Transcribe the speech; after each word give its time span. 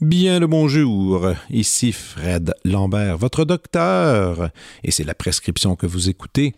Bien 0.00 0.40
le 0.40 0.46
bonjour, 0.46 1.32
ici 1.50 1.92
Fred 1.92 2.54
Lambert, 2.64 3.18
votre 3.18 3.44
docteur, 3.44 4.50
et 4.82 4.90
c'est 4.90 5.04
la 5.04 5.14
prescription 5.14 5.76
que 5.76 5.86
vous 5.86 6.08
écoutez. 6.08 6.54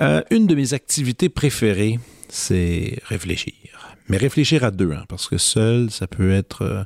Euh, 0.00 0.22
une 0.30 0.46
de 0.46 0.54
mes 0.54 0.74
activités 0.74 1.28
préférées, 1.28 1.98
c'est 2.28 2.98
réfléchir. 3.04 3.52
Mais 4.08 4.16
réfléchir 4.16 4.64
à 4.64 4.70
deux, 4.70 4.92
hein, 4.92 5.04
parce 5.08 5.28
que 5.28 5.38
seul, 5.38 5.90
ça 5.90 6.06
peut 6.06 6.32
être... 6.32 6.62
Euh, 6.62 6.84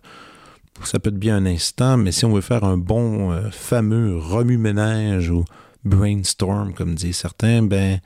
ça 0.85 0.99
peut 0.99 1.11
être 1.11 1.19
bien 1.19 1.37
un 1.37 1.47
instant, 1.47 1.97
mais 1.97 2.11
si 2.11 2.25
on 2.25 2.33
veut 2.33 2.41
faire 2.41 2.65
un 2.65 2.79
bon 2.79 3.31
euh, 3.31 3.51
fameux 3.51 4.17
remue-ménage 4.17 5.31
ou 5.31 5.45
brainstorm, 5.85 6.73
comme 6.73 6.95
disent 6.95 7.19
certains, 7.19 7.63
ben 7.63 8.01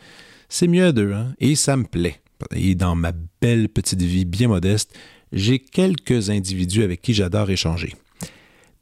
c'est 0.49 0.67
mieux 0.67 0.85
à 0.85 0.93
deux, 0.93 1.13
hein, 1.13 1.35
et 1.39 1.55
ça 1.55 1.77
me 1.77 1.85
plaît. 1.85 2.21
Et 2.55 2.75
dans 2.75 2.95
ma 2.95 3.13
belle 3.41 3.69
petite 3.69 4.03
vie 4.03 4.25
bien 4.25 4.49
modeste, 4.49 4.93
j'ai 5.33 5.59
quelques 5.59 6.29
individus 6.29 6.83
avec 6.83 7.01
qui 7.01 7.15
j'adore 7.15 7.49
échanger. 7.51 7.95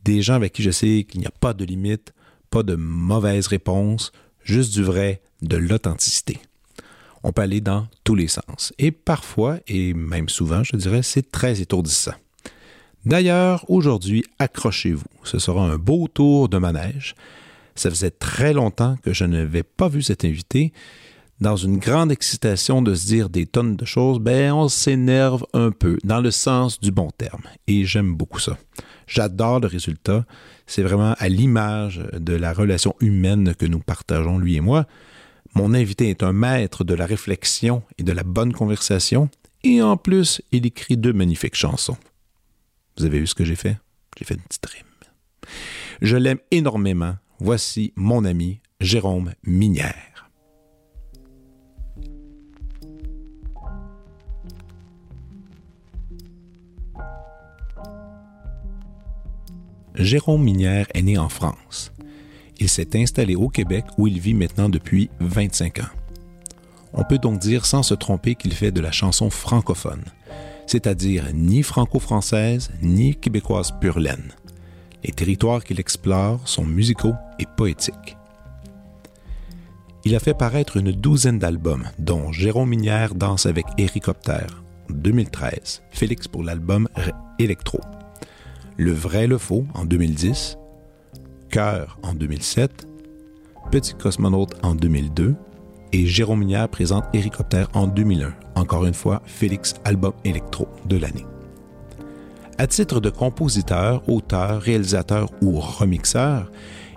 Des 0.02 0.22
gens 0.22 0.34
avec 0.34 0.52
qui 0.52 0.62
je 0.62 0.70
sais 0.70 1.06
qu'il 1.08 1.20
n'y 1.20 1.26
a 1.26 1.32
pas 1.32 1.54
de 1.54 1.64
limite, 1.64 2.14
pas 2.50 2.62
de 2.62 2.74
mauvaise 2.74 3.46
réponse, 3.46 4.12
juste 4.44 4.72
du 4.72 4.82
vrai, 4.82 5.20
de 5.42 5.56
l'authenticité. 5.56 6.38
On 7.22 7.32
peut 7.32 7.42
aller 7.42 7.60
dans 7.60 7.88
tous 8.04 8.14
les 8.14 8.28
sens. 8.28 8.72
Et 8.78 8.90
parfois, 8.92 9.58
et 9.66 9.94
même 9.94 10.28
souvent, 10.28 10.62
je 10.62 10.76
dirais, 10.76 11.02
c'est 11.02 11.32
très 11.32 11.60
étourdissant. 11.60 12.14
D'ailleurs, 13.06 13.64
aujourd'hui, 13.68 14.24
accrochez-vous. 14.38 15.04
Ce 15.24 15.38
sera 15.38 15.62
un 15.64 15.76
beau 15.76 16.06
tour 16.06 16.48
de 16.48 16.58
manège. 16.58 17.14
Ça 17.74 17.90
faisait 17.90 18.10
très 18.10 18.52
longtemps 18.52 18.96
que 19.02 19.12
je 19.12 19.24
n'avais 19.24 19.62
pas 19.62 19.88
vu 19.88 20.02
cet 20.02 20.24
invité 20.24 20.72
dans 21.40 21.56
une 21.56 21.78
grande 21.78 22.12
excitation 22.12 22.80
de 22.80 22.94
se 22.94 23.06
dire 23.06 23.28
des 23.28 23.46
tonnes 23.46 23.76
de 23.76 23.84
choses, 23.84 24.18
ben 24.18 24.52
on 24.52 24.68
s'énerve 24.68 25.44
un 25.52 25.72
peu, 25.72 25.98
dans 26.04 26.20
le 26.20 26.30
sens 26.30 26.80
du 26.80 26.90
bon 26.90 27.10
terme. 27.10 27.42
Et 27.66 27.84
j'aime 27.84 28.14
beaucoup 28.14 28.38
ça. 28.38 28.56
J'adore 29.06 29.60
le 29.60 29.66
résultat. 29.66 30.24
C'est 30.66 30.82
vraiment 30.82 31.14
à 31.18 31.28
l'image 31.28 32.02
de 32.12 32.34
la 32.34 32.52
relation 32.52 32.94
humaine 33.00 33.54
que 33.54 33.66
nous 33.66 33.80
partageons, 33.80 34.38
lui 34.38 34.56
et 34.56 34.60
moi. 34.60 34.86
Mon 35.54 35.74
invité 35.74 36.10
est 36.10 36.22
un 36.22 36.32
maître 36.32 36.84
de 36.84 36.94
la 36.94 37.06
réflexion 37.06 37.82
et 37.98 38.02
de 38.02 38.12
la 38.12 38.24
bonne 38.24 38.52
conversation. 38.52 39.28
Et 39.62 39.82
en 39.82 39.96
plus, 39.96 40.42
il 40.52 40.66
écrit 40.66 40.96
deux 40.96 41.12
magnifiques 41.12 41.54
chansons. 41.54 41.96
Vous 42.96 43.04
avez 43.04 43.20
vu 43.20 43.26
ce 43.26 43.34
que 43.34 43.44
j'ai 43.44 43.56
fait? 43.56 43.78
J'ai 44.18 44.24
fait 44.24 44.34
une 44.34 44.40
petite 44.40 44.66
rime. 44.66 44.82
Je 46.02 46.16
l'aime 46.16 46.38
énormément. 46.50 47.16
Voici 47.38 47.92
mon 47.96 48.24
ami 48.24 48.60
Jérôme 48.80 49.32
Minière. 49.44 50.13
Jérôme 59.94 60.42
Minière 60.42 60.86
est 60.92 61.02
né 61.02 61.18
en 61.18 61.28
France. 61.28 61.92
Il 62.58 62.68
s'est 62.68 62.98
installé 63.00 63.36
au 63.36 63.48
Québec 63.48 63.84
où 63.96 64.08
il 64.08 64.18
vit 64.18 64.34
maintenant 64.34 64.68
depuis 64.68 65.08
25 65.20 65.80
ans. 65.80 65.94
On 66.92 67.04
peut 67.04 67.18
donc 67.18 67.38
dire 67.38 67.64
sans 67.64 67.84
se 67.84 67.94
tromper 67.94 68.34
qu'il 68.34 68.54
fait 68.54 68.72
de 68.72 68.80
la 68.80 68.90
chanson 68.90 69.30
francophone, 69.30 70.04
c'est-à-dire 70.66 71.26
ni 71.32 71.62
franco-française 71.62 72.70
ni 72.82 73.14
québécoise 73.14 73.72
pure 73.80 74.00
laine. 74.00 74.32
Les 75.04 75.12
territoires 75.12 75.62
qu'il 75.62 75.78
explore 75.78 76.40
sont 76.48 76.64
musicaux 76.64 77.14
et 77.38 77.46
poétiques. 77.56 78.16
Il 80.04 80.16
a 80.16 80.20
fait 80.20 80.34
paraître 80.34 80.76
une 80.76 80.92
douzaine 80.92 81.38
d'albums, 81.38 81.88
dont 81.98 82.32
Jérôme 82.32 82.70
Minière 82.70 83.14
danse 83.14 83.46
avec 83.46 83.66
Héricoptère 83.78 84.62
en 84.90 84.94
2013, 84.94 85.82
Félix 85.90 86.28
pour 86.28 86.42
l'album 86.42 86.88
Electro, 87.38 87.80
le 88.76 88.92
vrai, 88.92 89.26
le 89.26 89.38
faux 89.38 89.66
en 89.74 89.84
2010, 89.84 90.58
Cœur 91.50 91.98
en 92.02 92.14
2007, 92.14 92.88
Petit 93.70 93.94
cosmonaute 93.94 94.54
en 94.62 94.74
2002 94.74 95.34
et 95.92 96.06
Jérôme 96.06 96.40
Minière 96.40 96.68
présente 96.68 97.04
Hélicoptère 97.12 97.68
en 97.72 97.86
2001. 97.86 98.34
Encore 98.56 98.84
une 98.84 98.94
fois, 98.94 99.22
Félix 99.26 99.74
album 99.84 100.12
électro 100.24 100.68
de 100.86 100.96
l'année. 100.96 101.24
À 102.58 102.66
titre 102.66 103.00
de 103.00 103.10
compositeur, 103.10 104.08
auteur, 104.08 104.60
réalisateur 104.60 105.30
ou 105.40 105.58
remixeur, 105.58 106.50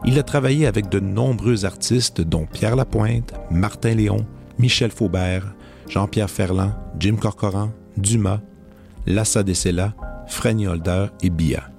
il 0.06 0.20
a 0.20 0.24
travaillé 0.24 0.68
avec 0.68 0.90
de 0.90 1.00
nombreux 1.00 1.66
artistes 1.66 2.22
dont 2.22 2.46
Pierre 2.46 2.76
Lapointe, 2.76 3.34
Martin 3.50 3.96
Léon, 3.96 4.26
Michel 4.59 4.92
Faubert, 4.92 5.56
Jean-Pierre 5.88 6.30
Ferland, 6.30 6.74
Jim 7.00 7.16
Corcoran, 7.16 7.72
Dumas, 7.98 8.42
Lassa 9.08 9.42
Dessela, 9.42 9.96
Franny 10.28 10.68
Holder 10.68 11.08
et 11.22 11.30
Bia. 11.30 11.70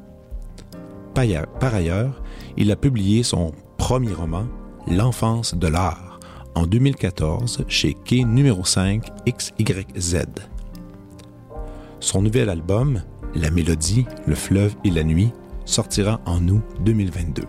Par 1.14 1.74
ailleurs, 1.74 2.22
il 2.56 2.70
a 2.70 2.76
publié 2.76 3.22
son 3.22 3.52
premier 3.76 4.12
roman, 4.12 4.46
L'enfance 4.86 5.54
de 5.54 5.66
l'art, 5.66 6.20
en 6.54 6.66
2014 6.66 7.64
chez 7.68 7.92
Quai 7.92 8.24
numéro 8.24 8.64
5 8.64 9.06
XYZ. 9.26 10.24
Son 12.00 12.22
nouvel 12.22 12.48
album, 12.48 13.02
La 13.34 13.50
mélodie, 13.50 14.06
le 14.26 14.34
fleuve 14.34 14.74
et 14.84 14.90
la 14.90 15.02
nuit, 15.02 15.32
sortira 15.64 16.20
en 16.24 16.46
août 16.48 16.62
2022. 16.80 17.42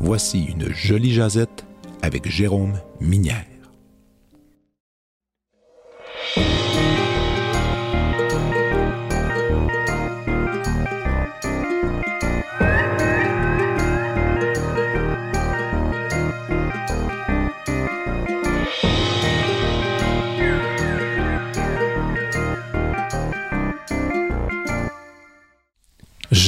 Voici 0.00 0.44
une 0.44 0.72
jolie 0.72 1.12
jazette 1.12 1.66
avec 2.02 2.30
Jérôme 2.30 2.74
Minière. 3.00 3.57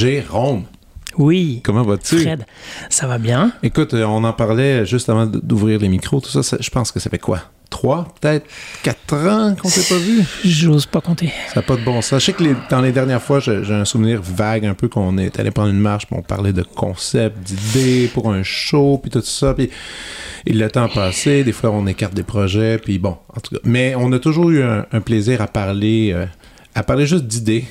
Jérôme. 0.01 0.63
Oui. 1.19 1.61
Comment 1.63 1.83
vas-tu? 1.83 2.21
Fred, 2.21 2.43
ça 2.89 3.05
va 3.05 3.19
bien? 3.19 3.51
Écoute, 3.61 3.93
euh, 3.93 4.03
on 4.05 4.23
en 4.23 4.33
parlait 4.33 4.83
juste 4.83 5.09
avant 5.09 5.27
d'ouvrir 5.27 5.79
les 5.79 5.89
micros, 5.89 6.19
tout 6.19 6.41
ça, 6.41 6.57
je 6.59 6.69
pense 6.71 6.91
que 6.91 6.99
ça 6.99 7.11
fait 7.11 7.19
quoi? 7.19 7.41
Trois, 7.69 8.07
peut-être 8.19 8.47
quatre 8.81 9.15
ans 9.27 9.55
qu'on 9.55 9.69
s'est 9.69 9.93
pas 9.93 9.99
vu? 9.99 10.23
J'ose 10.43 10.87
pas 10.87 11.01
compter. 11.01 11.31
Ça 11.53 11.59
n'a 11.59 11.61
pas 11.61 11.75
de 11.75 11.83
bon 11.83 12.01
sens. 12.01 12.19
Je 12.19 12.25
sais 12.25 12.33
que 12.33 12.43
dans 12.71 12.81
les 12.81 12.91
dernières 12.91 13.21
fois, 13.21 13.39
j'ai 13.39 13.73
un 13.73 13.85
souvenir 13.85 14.21
vague 14.23 14.65
un 14.65 14.73
peu 14.73 14.87
qu'on 14.87 15.19
est 15.19 15.39
allé 15.39 15.51
prendre 15.51 15.69
une 15.69 15.79
marche, 15.79 16.07
puis 16.07 16.15
on 16.17 16.23
parlait 16.23 16.51
de 16.51 16.63
concepts, 16.63 17.37
d'idées 17.43 18.09
pour 18.11 18.31
un 18.33 18.41
show, 18.41 18.97
puis 18.97 19.11
tout 19.11 19.21
ça, 19.21 19.53
puis 19.53 19.69
et 20.47 20.53
le 20.53 20.67
temps 20.71 20.89
passé, 20.89 21.43
des 21.43 21.51
fois 21.51 21.69
on 21.69 21.85
écarte 21.85 22.15
des 22.15 22.23
projets, 22.23 22.79
puis 22.79 22.97
bon, 22.97 23.17
en 23.29 23.39
tout 23.39 23.53
cas. 23.53 23.61
Mais 23.63 23.93
on 23.95 24.11
a 24.13 24.17
toujours 24.17 24.49
eu 24.49 24.63
un, 24.63 25.01
plaisir 25.01 25.43
à 25.43 25.47
parler, 25.47 26.11
euh, 26.11 26.25
à 26.73 26.81
parler 26.81 27.05
juste 27.05 27.25
d'idées. 27.25 27.65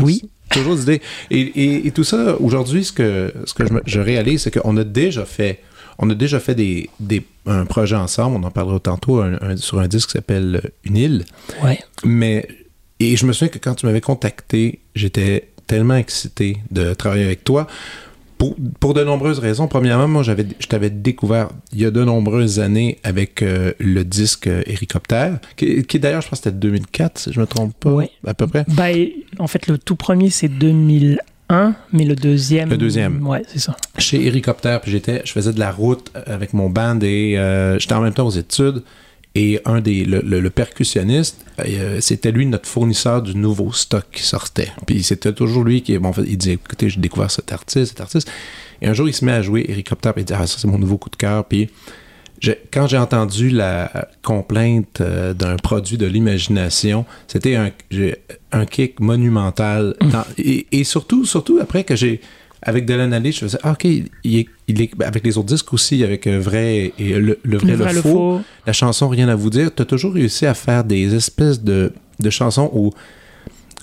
Oui. 0.00 0.22
Toujours 0.50 0.76
d'idées. 0.76 1.00
Et, 1.30 1.86
et, 1.86 1.90
tout 1.90 2.04
ça, 2.04 2.36
aujourd'hui, 2.40 2.84
ce 2.84 2.92
que, 2.92 3.32
ce 3.44 3.54
que 3.54 3.64
je, 3.86 4.00
réalise, 4.00 4.42
c'est 4.42 4.50
qu'on 4.50 4.76
a 4.76 4.84
déjà 4.84 5.24
fait 5.24 5.60
on 5.98 6.10
a 6.10 6.14
déjà 6.14 6.40
fait 6.40 6.56
des, 6.56 6.90
des, 6.98 7.24
un 7.46 7.66
projet 7.66 7.94
ensemble, 7.94 8.36
on 8.36 8.42
en 8.42 8.50
parlera 8.50 8.80
tantôt 8.80 9.22
sur 9.56 9.78
un 9.78 9.86
disque 9.86 10.08
qui 10.08 10.12
s'appelle 10.14 10.72
Une 10.82 10.96
île. 10.96 11.24
Ouais. 11.62 11.78
Mais, 12.04 12.48
et 12.98 13.16
je 13.16 13.24
me 13.26 13.32
souviens 13.32 13.46
que 13.46 13.58
quand 13.58 13.76
tu 13.76 13.86
m'avais 13.86 14.00
contacté, 14.00 14.80
j'étais 14.96 15.50
tellement 15.68 15.94
excité 15.94 16.58
de 16.72 16.94
travailler 16.94 17.24
avec 17.24 17.44
toi 17.44 17.68
pour, 18.80 18.94
de 18.94 19.04
nombreuses 19.04 19.38
raisons. 19.38 19.68
Premièrement, 19.68 20.08
moi, 20.08 20.22
j'avais, 20.22 20.46
je 20.58 20.66
t'avais 20.66 20.90
découvert 20.90 21.48
il 21.72 21.80
y 21.80 21.86
a 21.86 21.90
de 21.90 22.04
nombreuses 22.04 22.60
années 22.60 22.98
avec 23.02 23.42
euh, 23.42 23.72
le 23.78 24.04
disque 24.04 24.48
Hélicoptère, 24.66 25.38
qui, 25.56 25.84
qui 25.84 25.98
d'ailleurs, 25.98 26.22
je 26.22 26.28
pense 26.28 26.40
que 26.40 26.44
c'était 26.44 26.56
2004, 26.56 27.18
si 27.18 27.32
je 27.32 27.40
me 27.40 27.46
trompe 27.46 27.74
pas, 27.74 28.04
à 28.26 28.34
peu 28.34 28.46
près. 28.46 28.64
Bah, 28.68 28.86
en 29.38 29.46
fait, 29.46 29.66
le 29.66 29.78
tout 29.78 29.96
premier, 29.96 30.30
c'est 30.30 30.48
2001, 30.48 31.74
mais 31.92 32.04
le 32.04 32.16
deuxième. 32.16 32.70
Le 32.70 32.76
deuxième. 32.76 33.26
Ouais, 33.26 33.42
c'est 33.46 33.60
ça. 33.60 33.76
Chez 33.98 34.26
Hélicoptère, 34.26 34.80
puis 34.80 34.92
j'étais, 34.92 35.22
je 35.24 35.32
faisais 35.32 35.52
de 35.52 35.58
la 35.58 35.70
route 35.70 36.10
avec 36.26 36.52
mon 36.52 36.70
band 36.70 36.98
et 37.00 37.38
euh, 37.38 37.78
j'étais 37.78 37.94
en 37.94 38.00
même 38.00 38.14
temps 38.14 38.26
aux 38.26 38.30
études. 38.30 38.82
Et 39.36 39.60
un 39.64 39.80
des 39.80 40.04
le, 40.04 40.48
percussionniste, 40.50 41.44
euh, 41.58 41.98
c'était 42.00 42.30
lui 42.30 42.46
notre 42.46 42.68
fournisseur 42.68 43.20
du 43.20 43.34
nouveau 43.34 43.72
stock 43.72 44.04
qui 44.12 44.22
sortait. 44.22 44.70
Puis 44.86 45.02
c'était 45.02 45.32
toujours 45.32 45.64
lui 45.64 45.82
qui 45.82 45.98
bon, 45.98 46.12
il 46.24 46.38
disait 46.38 46.52
écoutez, 46.54 46.88
j'ai 46.88 47.00
découvert 47.00 47.32
cet 47.32 47.52
artiste, 47.52 47.86
cet 47.86 48.00
artiste. 48.00 48.30
Et 48.80 48.86
un 48.86 48.94
jour, 48.94 49.08
il 49.08 49.12
se 49.12 49.24
met 49.24 49.32
à 49.32 49.42
jouer 49.42 49.64
Hélicoptère, 49.68 50.14
puis 50.14 50.22
il 50.22 50.26
dit 50.26 50.34
ah 50.34 50.46
ça 50.46 50.58
c'est 50.58 50.68
mon 50.68 50.78
nouveau 50.78 50.98
coup 50.98 51.10
de 51.10 51.16
cœur. 51.16 51.44
Puis 51.46 51.68
quand 52.72 52.86
j'ai 52.86 52.98
entendu 52.98 53.50
la 53.50 54.08
complainte 54.22 55.00
euh, 55.00 55.34
d'un 55.34 55.56
produit 55.56 55.96
de 55.96 56.06
l'imagination, 56.06 57.04
c'était 57.26 57.56
un, 57.56 57.70
un 58.52 58.66
kick 58.66 59.00
monumental. 59.00 59.96
Mm. 60.00 60.08
et, 60.38 60.84
surtout, 60.84 61.24
surtout 61.24 61.58
après 61.60 61.84
que 61.84 61.96
j'ai 61.96 62.20
avec 62.64 62.86
de 62.86 62.94
l'analyse, 62.94 63.36
je 63.36 63.40
faisais, 63.40 63.58
ah, 63.62 63.72
OK, 63.72 63.84
il 63.84 64.46
est, 64.68 64.96
ben, 64.96 65.06
avec 65.06 65.24
les 65.24 65.38
autres 65.38 65.48
disques 65.48 65.72
aussi, 65.72 66.02
avec 66.02 66.26
vrai 66.26 66.92
et 66.98 67.14
le, 67.18 67.38
vrai, 67.44 67.92
le, 67.92 68.00
faux, 68.00 68.40
la 68.66 68.72
chanson 68.72 69.08
Rien 69.08 69.28
à 69.28 69.34
vous 69.34 69.50
dire, 69.50 69.74
tu 69.74 69.82
as 69.82 69.84
toujours 69.84 70.14
réussi 70.14 70.46
à 70.46 70.54
faire 70.54 70.84
des 70.84 71.14
espèces 71.14 71.62
de, 71.62 71.92
de 72.20 72.30
chansons 72.30 72.70
où 72.72 72.92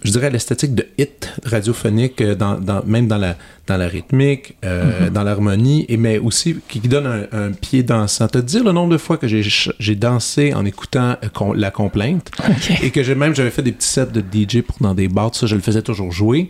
je 0.04 0.12
dirais, 0.12 0.30
l'esthétique 0.30 0.74
de 0.74 0.88
hit 0.98 1.32
radiophonique, 1.44 2.22
euh, 2.22 2.36
dans, 2.36 2.60
même 2.86 3.08
dans 3.08 3.18
la, 3.18 3.36
dans 3.68 3.78
la 3.78 3.88
rythmique, 3.88 4.56
euh, 4.66 5.08
mm-hmm. 5.08 5.10
dans 5.12 5.24
l'harmonie, 5.24 5.86
et 5.90 5.98
mais 5.98 6.18
aussi 6.18 6.58
qui, 6.68 6.80
donne 6.80 7.28
un, 7.32 7.52
pied 7.52 7.84
dansant. 7.84 8.28
Te 8.28 8.40
dire 8.40 8.64
le 8.64 8.72
nombre 8.72 8.92
de 8.92 8.98
fois 8.98 9.18
que 9.18 9.28
j'ai 9.28 9.96
dansé 9.96 10.54
en 10.54 10.66
écoutant 10.66 11.18
euh, 11.24 11.54
la 11.56 11.72
complainte, 11.72 12.32
et 12.84 12.90
que 12.90 13.14
même 13.14 13.36
j'avais 13.36 13.52
fait 13.52 13.62
des 13.62 13.72
petits 13.72 13.88
sets 13.88 14.08
de 14.08 14.22
DJ 14.22 14.62
pour 14.62 14.78
dans 14.80 14.96
des 14.96 15.08
bars, 15.08 15.36
ça, 15.36 15.46
je 15.46 15.56
le 15.56 15.62
faisais 15.62 15.82
toujours 15.82 16.12
jouer. 16.12 16.50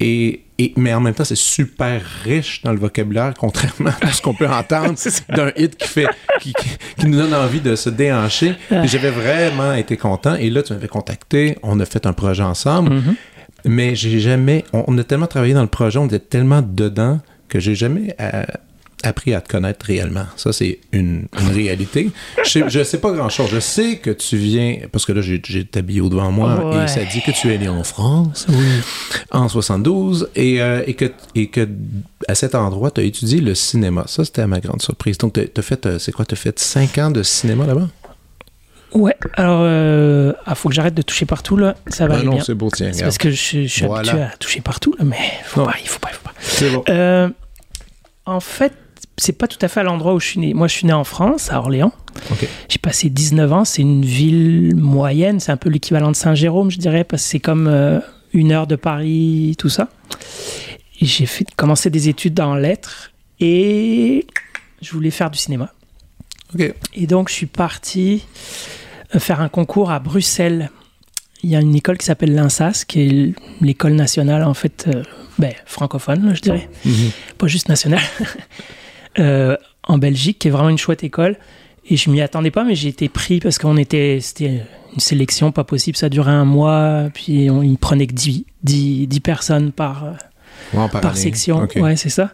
Et, 0.00 0.44
mais 0.76 0.94
en 0.94 1.00
même 1.00 1.14
temps, 1.14 1.24
c'est 1.24 1.36
super 1.36 2.00
riche 2.24 2.62
dans 2.62 2.72
le 2.72 2.78
vocabulaire, 2.78 3.34
contrairement 3.38 3.90
à 4.00 4.12
ce 4.12 4.22
qu'on 4.22 4.34
peut 4.34 4.48
entendre 4.48 4.94
d'un 5.28 5.50
hit 5.56 5.76
qui, 5.76 5.88
fait, 5.88 6.06
qui, 6.40 6.52
nous 7.04 7.16
donne 7.16 7.34
envie 7.34 7.60
de 7.60 7.74
se 7.74 7.90
déhancher. 7.90 8.54
J'avais 8.84 9.10
vraiment 9.10 9.72
été 9.72 9.96
content. 9.96 10.34
Et 10.34 10.50
là, 10.50 10.62
tu 10.62 10.72
m'avais 10.72 10.88
contacté, 10.88 11.58
on 11.62 11.80
a 11.80 11.84
fait 11.84 12.06
un 12.06 12.12
projet 12.12 12.42
ensemble. 12.42 12.90
Mm-hmm. 12.90 13.14
Mais 13.64 13.94
j'ai 13.96 14.20
jamais. 14.20 14.64
On, 14.72 14.96
a 14.98 15.04
tellement 15.04 15.26
travaillé 15.26 15.52
dans 15.52 15.62
le 15.62 15.68
projet, 15.68 15.98
on 15.98 16.06
était 16.06 16.20
tellement 16.20 16.62
dedans 16.62 17.20
que 17.48 17.58
j'ai 17.58 17.74
jamais 17.74 18.14
euh, 18.20 18.44
appris 19.02 19.34
à 19.34 19.40
te 19.40 19.48
connaître 19.48 19.86
réellement. 19.86 20.26
Ça, 20.36 20.52
c'est 20.52 20.80
une, 20.92 21.26
réalité. 21.52 22.10
Je 22.44 22.68
sais, 22.68 22.84
sais 22.84 22.98
pas 22.98 23.12
grand-chose. 23.12 23.48
Je 23.50 23.60
sais 23.60 23.96
que 23.96 24.10
tu 24.10 24.36
viens, 24.36 24.78
parce 24.90 25.06
que 25.06 25.12
là, 25.12 25.20
j'ai 25.20 25.64
ta 25.64 25.82
bio 25.82 26.08
devant 26.08 26.32
moi, 26.32 26.82
et 26.84 26.88
ça 26.88 27.04
dit 27.04 27.22
que 27.22 27.30
tu 27.30 27.52
es 27.52 27.58
né 27.58 27.68
en 27.68 27.84
France, 27.84 28.46
en 29.30 29.48
72, 29.48 30.30
et, 30.34 30.60
euh, 30.60 30.82
et, 30.86 30.94
que, 30.94 31.06
et 31.34 31.48
que 31.48 31.68
à 32.26 32.34
cet 32.34 32.54
endroit, 32.54 32.90
tu 32.90 33.00
as 33.00 33.04
étudié 33.04 33.40
le 33.40 33.54
cinéma. 33.54 34.04
Ça, 34.06 34.24
c'était 34.24 34.42
à 34.42 34.46
ma 34.46 34.60
grande 34.60 34.82
surprise. 34.82 35.18
Donc, 35.18 35.34
tu 35.34 35.40
as, 35.56 35.62
fait, 35.62 35.86
euh, 35.86 35.98
c'est 35.98 36.12
quoi, 36.12 36.24
tu 36.24 36.34
as 36.34 36.36
fait 36.36 36.58
cinq 36.58 36.98
ans 36.98 37.10
de 37.10 37.22
cinéma 37.22 37.66
là-bas? 37.66 37.88
Ouais, 38.92 39.16
alors, 39.34 39.60
euh, 39.62 40.32
ah, 40.46 40.54
faut 40.54 40.68
que 40.68 40.74
j'arrête 40.74 40.94
de 40.94 41.02
toucher 41.02 41.26
partout, 41.26 41.56
là. 41.56 41.76
Ça 41.88 42.06
va 42.06 42.18
ah 42.20 42.22
non, 42.22 42.40
c'est 42.40 42.54
beau, 42.54 42.70
tiens. 42.74 42.92
C'est 42.92 43.02
parce 43.02 43.18
que 43.18 43.30
je, 43.30 43.36
suis 43.36 43.84
habitué 43.84 44.22
à 44.22 44.32
toucher 44.38 44.60
partout, 44.60 44.94
là, 44.98 45.04
mais 45.04 45.16
faut 45.44 45.64
pas, 45.64 45.74
il 45.82 45.88
faut 45.88 45.98
pas, 45.98 46.08
il 46.10 46.14
faut 46.14 46.24
pas. 46.24 46.34
C'est 46.40 46.70
bon. 46.70 46.84
Euh, 46.88 47.28
en 48.24 48.40
fait, 48.40 48.72
c'est 49.18 49.32
pas 49.32 49.48
tout 49.48 49.58
à 49.60 49.68
fait 49.68 49.80
à 49.80 49.82
l'endroit 49.82 50.14
où 50.14 50.20
je 50.20 50.26
suis 50.26 50.40
né. 50.40 50.54
Moi, 50.54 50.68
je 50.68 50.74
suis 50.74 50.86
né 50.86 50.92
en 50.92 51.04
France, 51.04 51.50
à 51.52 51.58
Orléans. 51.58 51.92
J'ai 52.68 52.78
passé 52.78 53.10
19 53.10 53.52
ans. 53.52 53.64
C'est 53.64 53.82
une 53.82 54.04
ville 54.04 54.74
moyenne. 54.76 55.40
C'est 55.40 55.52
un 55.52 55.56
peu 55.56 55.68
l'équivalent 55.68 56.10
de 56.10 56.16
Saint-Jérôme, 56.16 56.70
je 56.70 56.78
dirais, 56.78 57.04
parce 57.04 57.22
que 57.24 57.28
c'est 57.28 57.40
comme 57.40 57.66
euh, 57.66 57.98
une 58.32 58.52
heure 58.52 58.66
de 58.66 58.76
Paris, 58.76 59.56
tout 59.58 59.68
ça. 59.68 59.88
J'ai 61.00 61.26
fait 61.26 61.46
commencé 61.56 61.90
des 61.90 62.08
études 62.08 62.38
en 62.40 62.54
lettres 62.54 63.12
et 63.40 64.26
je 64.80 64.92
voulais 64.92 65.10
faire 65.10 65.30
du 65.30 65.38
cinéma. 65.38 65.72
Et 66.94 67.06
donc, 67.06 67.28
je 67.28 67.34
suis 67.34 67.46
parti 67.46 68.24
euh, 69.14 69.18
faire 69.18 69.40
un 69.40 69.48
concours 69.48 69.90
à 69.90 69.98
Bruxelles. 69.98 70.70
Il 71.42 71.50
y 71.50 71.56
a 71.56 71.60
une 71.60 71.74
école 71.74 71.98
qui 71.98 72.06
s'appelle 72.06 72.34
l'INSAS, 72.34 72.84
qui 72.86 73.00
est 73.00 73.34
l'école 73.60 73.92
nationale, 73.92 74.42
en 74.44 74.54
fait, 74.54 74.86
euh, 74.88 75.02
ben, 75.38 75.52
francophone, 75.66 76.34
je 76.34 76.40
dirais. 76.40 76.68
Mhm. 76.84 77.10
Pas 77.36 77.46
juste 77.46 77.68
nationale. 77.68 78.02
Euh, 79.18 79.56
en 79.84 79.98
Belgique, 79.98 80.38
qui 80.38 80.48
est 80.48 80.50
vraiment 80.50 80.68
une 80.68 80.78
chouette 80.78 81.02
école. 81.02 81.36
Et 81.90 81.96
je 81.96 82.10
m'y 82.10 82.20
attendais 82.20 82.50
pas, 82.50 82.64
mais 82.64 82.74
j'ai 82.74 82.88
été 82.88 83.08
pris 83.08 83.40
parce 83.40 83.58
qu'on 83.58 83.78
était, 83.78 84.18
c'était 84.20 84.62
une 84.92 85.00
sélection 85.00 85.50
pas 85.50 85.64
possible. 85.64 85.96
Ça 85.96 86.10
durait 86.10 86.32
un 86.32 86.44
mois, 86.44 87.08
puis 87.14 87.48
on, 87.50 87.62
ils 87.62 87.78
prenaient 87.78 88.06
que 88.06 88.12
10, 88.12 88.44
10, 88.62 89.20
personnes 89.20 89.72
par, 89.72 90.14
par, 90.72 91.16
section. 91.16 91.66
Ouais, 91.76 91.96
c'est 91.96 92.10
ça. 92.10 92.32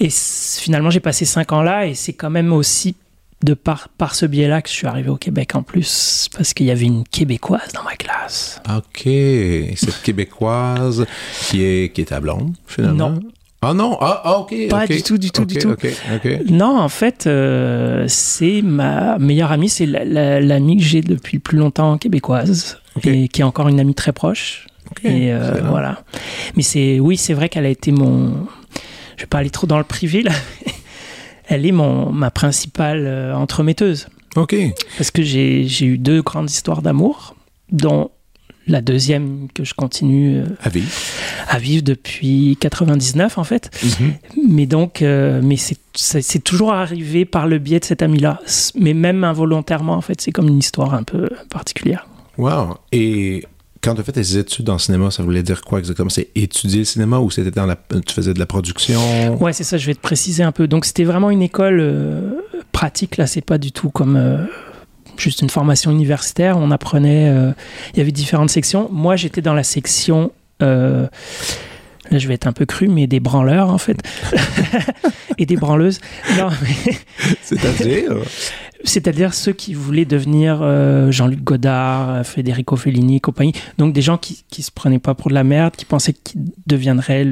Et 0.00 0.08
finalement, 0.10 0.90
j'ai 0.90 1.00
passé 1.00 1.24
5 1.24 1.52
ans 1.52 1.62
là, 1.62 1.86
et 1.86 1.94
c'est 1.94 2.12
quand 2.12 2.30
même 2.30 2.52
aussi 2.52 2.96
de 3.44 3.54
par, 3.54 3.88
par 3.88 4.14
ce 4.14 4.26
biais-là 4.26 4.62
que 4.62 4.68
je 4.68 4.74
suis 4.74 4.86
arrivé 4.86 5.08
au 5.08 5.16
Québec 5.16 5.54
en 5.54 5.62
plus, 5.62 6.28
parce 6.36 6.54
qu'il 6.54 6.66
y 6.66 6.70
avait 6.70 6.86
une 6.86 7.04
Québécoise 7.04 7.72
dans 7.72 7.82
ma 7.82 7.94
classe. 7.94 8.60
OK. 8.68 9.02
Cette 9.04 10.02
Québécoise 10.02 11.06
qui 11.42 11.62
est, 11.62 11.92
qui 11.92 12.00
est 12.00 12.12
à 12.12 12.18
blonde, 12.18 12.54
finalement? 12.66 13.10
Non. 13.10 13.20
Ah 13.64 13.74
non, 13.74 13.96
ah, 14.00 14.20
ah, 14.24 14.38
ok. 14.40 14.54
Pas 14.68 14.88
du 14.88 15.02
tout, 15.04 15.18
du 15.18 15.30
tout, 15.30 15.44
du 15.44 15.56
tout. 15.56 15.76
Non, 16.50 16.80
en 16.80 16.88
fait, 16.88 17.28
euh, 17.28 18.06
c'est 18.08 18.60
ma 18.60 19.18
meilleure 19.18 19.52
amie, 19.52 19.68
c'est 19.68 19.86
l'amie 19.86 20.76
que 20.78 20.82
j'ai 20.82 21.00
depuis 21.00 21.36
le 21.36 21.40
plus 21.40 21.58
longtemps 21.58 21.96
québécoise 21.96 22.80
et 23.04 23.28
qui 23.28 23.40
est 23.40 23.44
encore 23.44 23.68
une 23.68 23.78
amie 23.78 23.94
très 23.94 24.12
proche. 24.12 24.66
et 25.04 25.32
euh, 25.32 25.60
voilà. 25.64 26.02
Mais 26.56 26.64
c'est, 26.64 26.98
oui, 26.98 27.16
c'est 27.16 27.34
vrai 27.34 27.48
qu'elle 27.48 27.64
a 27.64 27.70
été 27.70 27.92
mon. 27.92 28.46
Je 29.16 29.22
vais 29.22 29.28
pas 29.28 29.38
aller 29.38 29.50
trop 29.50 29.68
dans 29.68 29.78
le 29.78 29.84
privé 29.84 30.22
là. 30.22 30.32
Elle 31.46 31.64
est 31.64 31.72
mon 31.72 32.10
ma 32.10 32.30
principale 32.32 33.04
euh, 33.06 33.34
entremetteuse. 33.34 34.08
Ok. 34.34 34.56
Parce 34.96 35.10
que 35.12 35.22
j'ai 35.22 35.84
eu 35.84 35.98
deux 35.98 36.22
grandes 36.22 36.50
histoires 36.50 36.82
d'amour, 36.82 37.36
dont 37.70 38.10
la 38.66 38.80
deuxième 38.80 39.48
que 39.54 39.64
je 39.64 39.74
continue 39.74 40.38
euh, 40.38 40.44
à 40.62 40.68
vivre. 40.68 40.88
à 41.48 41.58
vivre 41.58 41.82
depuis 41.82 42.56
99 42.60 43.38
en 43.38 43.44
fait. 43.44 43.70
Mhm. 43.82 44.12
mais 44.48 44.66
donc 44.66 45.02
euh, 45.02 45.40
mais 45.42 45.56
c'est 45.56 46.44
toujours 46.44 46.72
arrivé 46.72 47.24
par 47.24 47.46
le 47.46 47.58
biais 47.58 47.80
de 47.80 47.84
cet 47.84 48.02
ami 48.02 48.18
là 48.18 48.40
mais 48.74 48.94
même 48.94 49.24
involontairement 49.24 49.94
en 49.94 50.00
fait 50.00 50.20
c'est 50.20 50.32
comme 50.32 50.48
une 50.48 50.58
histoire 50.58 50.94
un 50.94 51.02
peu 51.02 51.28
particulière. 51.50 52.06
Wow. 52.38 52.76
Et 52.92 53.44
quand 53.82 53.94
tu 53.94 54.00
as 54.00 54.04
fait 54.04 54.12
tes 54.12 54.38
études 54.38 54.70
en 54.70 54.78
cinéma, 54.78 55.10
ça 55.10 55.22
voulait 55.22 55.42
dire 55.42 55.60
quoi 55.62 55.80
exactement? 55.80 56.08
C'est 56.08 56.28
étudier 56.34 56.78
le 56.78 56.84
cinéma 56.84 57.18
ou 57.18 57.30
c'était 57.30 57.50
dans 57.50 57.66
la, 57.66 57.76
tu 57.76 58.14
faisais 58.14 58.32
de 58.32 58.38
la 58.38 58.46
production? 58.46 59.36
Ouais, 59.42 59.52
c'est 59.52 59.64
ça, 59.64 59.76
je 59.76 59.86
vais 59.86 59.94
te 59.94 60.00
préciser 60.00 60.42
un 60.42 60.52
peu. 60.52 60.68
Donc 60.68 60.84
c'était 60.84 61.04
vraiment 61.04 61.30
une 61.30 61.42
école 61.42 61.80
euh, 61.80 62.30
pratique, 62.70 63.16
là, 63.16 63.26
c'est 63.26 63.42
pas 63.42 63.58
du 63.58 63.72
tout 63.72 63.90
comme 63.90 64.16
juste 65.16 65.42
une 65.42 65.50
formation 65.50 65.90
universitaire. 65.90 66.56
On 66.58 66.70
apprenait, 66.70 67.28
euh, 67.28 67.52
il 67.94 67.98
y 67.98 68.00
avait 68.00 68.12
différentes 68.12 68.50
sections. 68.50 68.88
Moi, 68.90 69.16
j'étais 69.16 69.42
dans 69.42 69.54
la 69.54 69.62
section. 69.62 70.32
Euh, 70.62 71.06
là, 72.10 72.18
je 72.18 72.28
vais 72.28 72.34
être 72.34 72.46
un 72.46 72.52
peu 72.52 72.66
cru, 72.66 72.88
mais 72.88 73.06
des 73.06 73.20
branleurs, 73.20 73.70
en 73.70 73.78
fait. 73.78 74.02
et 75.38 75.46
des 75.46 75.56
branleuses. 75.56 76.00
Non, 76.38 76.48
mais... 76.62 76.94
C'est-à-dire 77.42 78.16
C'est-à-dire 78.84 79.34
ceux 79.34 79.52
qui 79.52 79.74
voulaient 79.74 80.04
devenir 80.04 80.60
euh, 80.62 81.10
Jean-Luc 81.10 81.42
Godard, 81.42 82.26
Federico 82.26 82.76
Fellini 82.76 83.16
et 83.16 83.20
compagnie. 83.20 83.54
Donc 83.78 83.92
des 83.92 84.02
gens 84.02 84.18
qui 84.18 84.44
ne 84.58 84.62
se 84.62 84.70
prenaient 84.70 84.98
pas 84.98 85.14
pour 85.14 85.28
de 85.28 85.34
la 85.34 85.44
merde, 85.44 85.74
qui 85.76 85.84
pensaient 85.84 86.14
qu'ils 86.14 86.42
deviendraient 86.66 87.26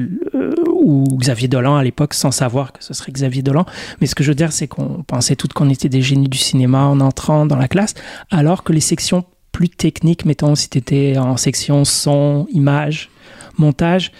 ou 0.81 1.05
Xavier 1.17 1.47
Dolan 1.47 1.77
à 1.77 1.83
l'époque 1.83 2.13
sans 2.13 2.31
savoir 2.31 2.73
que 2.73 2.83
ce 2.83 2.93
serait 2.93 3.11
Xavier 3.11 3.41
Dolan. 3.41 3.65
Mais 3.99 4.07
ce 4.07 4.15
que 4.15 4.23
je 4.23 4.31
veux 4.31 4.35
dire, 4.35 4.51
c'est 4.51 4.67
qu'on 4.67 5.03
pensait 5.03 5.35
toutes 5.35 5.53
qu'on 5.53 5.69
était 5.69 5.89
des 5.89 6.01
génies 6.01 6.27
du 6.27 6.37
cinéma 6.37 6.85
en 6.85 6.99
entrant 6.99 7.45
dans 7.45 7.57
la 7.57 7.67
classe, 7.67 7.93
alors 8.29 8.63
que 8.63 8.73
les 8.73 8.81
sections 8.81 9.23
plus 9.51 9.69
techniques, 9.69 10.25
mettons 10.25 10.55
si 10.55 10.69
tu 10.69 10.77
étais 10.77 11.17
en 11.17 11.37
section 11.37 11.85
son, 11.85 12.47
image, 12.51 13.09
montage, 13.57 14.11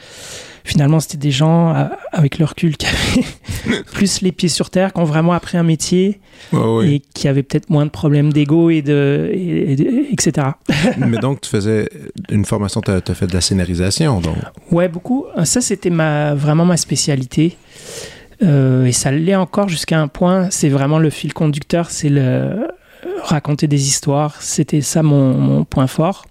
finalement, 0.64 1.00
c'était 1.00 1.18
des 1.18 1.32
gens 1.32 1.76
euh, 1.76 1.86
avec 2.12 2.38
leur 2.40 2.50
recul 2.50 2.78
qui 2.78 2.88
avaient 2.88 3.84
plus 3.94 4.22
les 4.22 4.32
pieds 4.32 4.50
sur 4.50 4.70
terre, 4.70 4.94
qui 4.94 5.00
ont 5.00 5.06
vraiment 5.06 5.34
appris 5.34 5.58
un 5.58 5.64
métier 5.64 6.20
et 6.84 7.02
qui 7.14 7.28
avaient 7.28 7.44
peut-être 7.44 7.70
moins 7.70 7.86
de 7.86 7.92
problèmes 7.92 8.34
d'ego 8.34 8.70
et 8.70 8.82
de, 8.82 9.32
etc. 10.12 10.48
Mais 10.98 11.18
donc, 11.18 11.42
tu 11.42 11.50
faisais 11.50 11.90
une 12.30 12.46
formation, 12.46 12.82
tu 12.82 12.92
as, 12.92 13.02
fait 13.14 13.28
de 13.28 13.34
la 13.34 13.42
scénarisation, 13.42 14.20
donc 14.20 14.36
Ouais, 14.72 14.88
beaucoup. 14.88 15.26
Ça, 15.44 15.62
c'était 15.62 15.90
ma, 15.90 16.34
vraiment 16.34 16.66
ma 16.66 16.78
spécialité. 16.78 17.58
Euh, 18.44 18.86
et 18.86 18.92
ça 18.92 19.12
l'est 19.12 19.36
encore 19.36 19.70
jusqu'à 19.70 20.00
un 20.00 20.08
point. 20.08 20.50
C'est 20.50 20.70
vraiment 20.70 21.00
le 21.00 21.10
fil 21.10 21.34
conducteur, 21.34 21.90
c'est 21.90 22.10
le 22.10 22.68
raconter 23.24 23.68
des 23.68 23.88
histoires. 23.88 24.42
C'était 24.42 24.82
ça 24.82 25.04
mon, 25.04 25.34
mon 25.34 25.64
point 25.64 25.88
fort. 25.88 26.26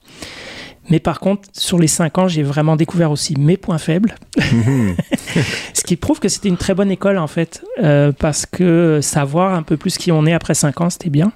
Mais 0.90 0.98
par 0.98 1.20
contre, 1.20 1.48
sur 1.52 1.78
les 1.78 1.86
cinq 1.86 2.18
ans, 2.18 2.28
j'ai 2.28 2.42
vraiment 2.42 2.76
découvert 2.76 3.10
aussi 3.10 3.36
mes 3.38 3.56
points 3.56 3.78
faibles. 3.78 4.16
Mhm. 4.52 4.96
Ce 5.74 5.82
qui 5.82 5.96
prouve 5.96 6.18
que 6.18 6.28
c'était 6.28 6.48
une 6.48 6.56
très 6.56 6.74
bonne 6.74 6.90
école, 6.90 7.18
en 7.18 7.28
fait, 7.28 7.64
euh, 7.82 8.12
parce 8.12 8.44
que 8.44 8.98
savoir 9.00 9.54
un 9.54 9.62
peu 9.62 9.76
plus 9.76 9.96
qui 9.96 10.10
on 10.10 10.26
est 10.26 10.32
après 10.32 10.54
cinq 10.54 10.80
ans, 10.80 10.90
c'était 10.90 11.10
bien. 11.10 11.32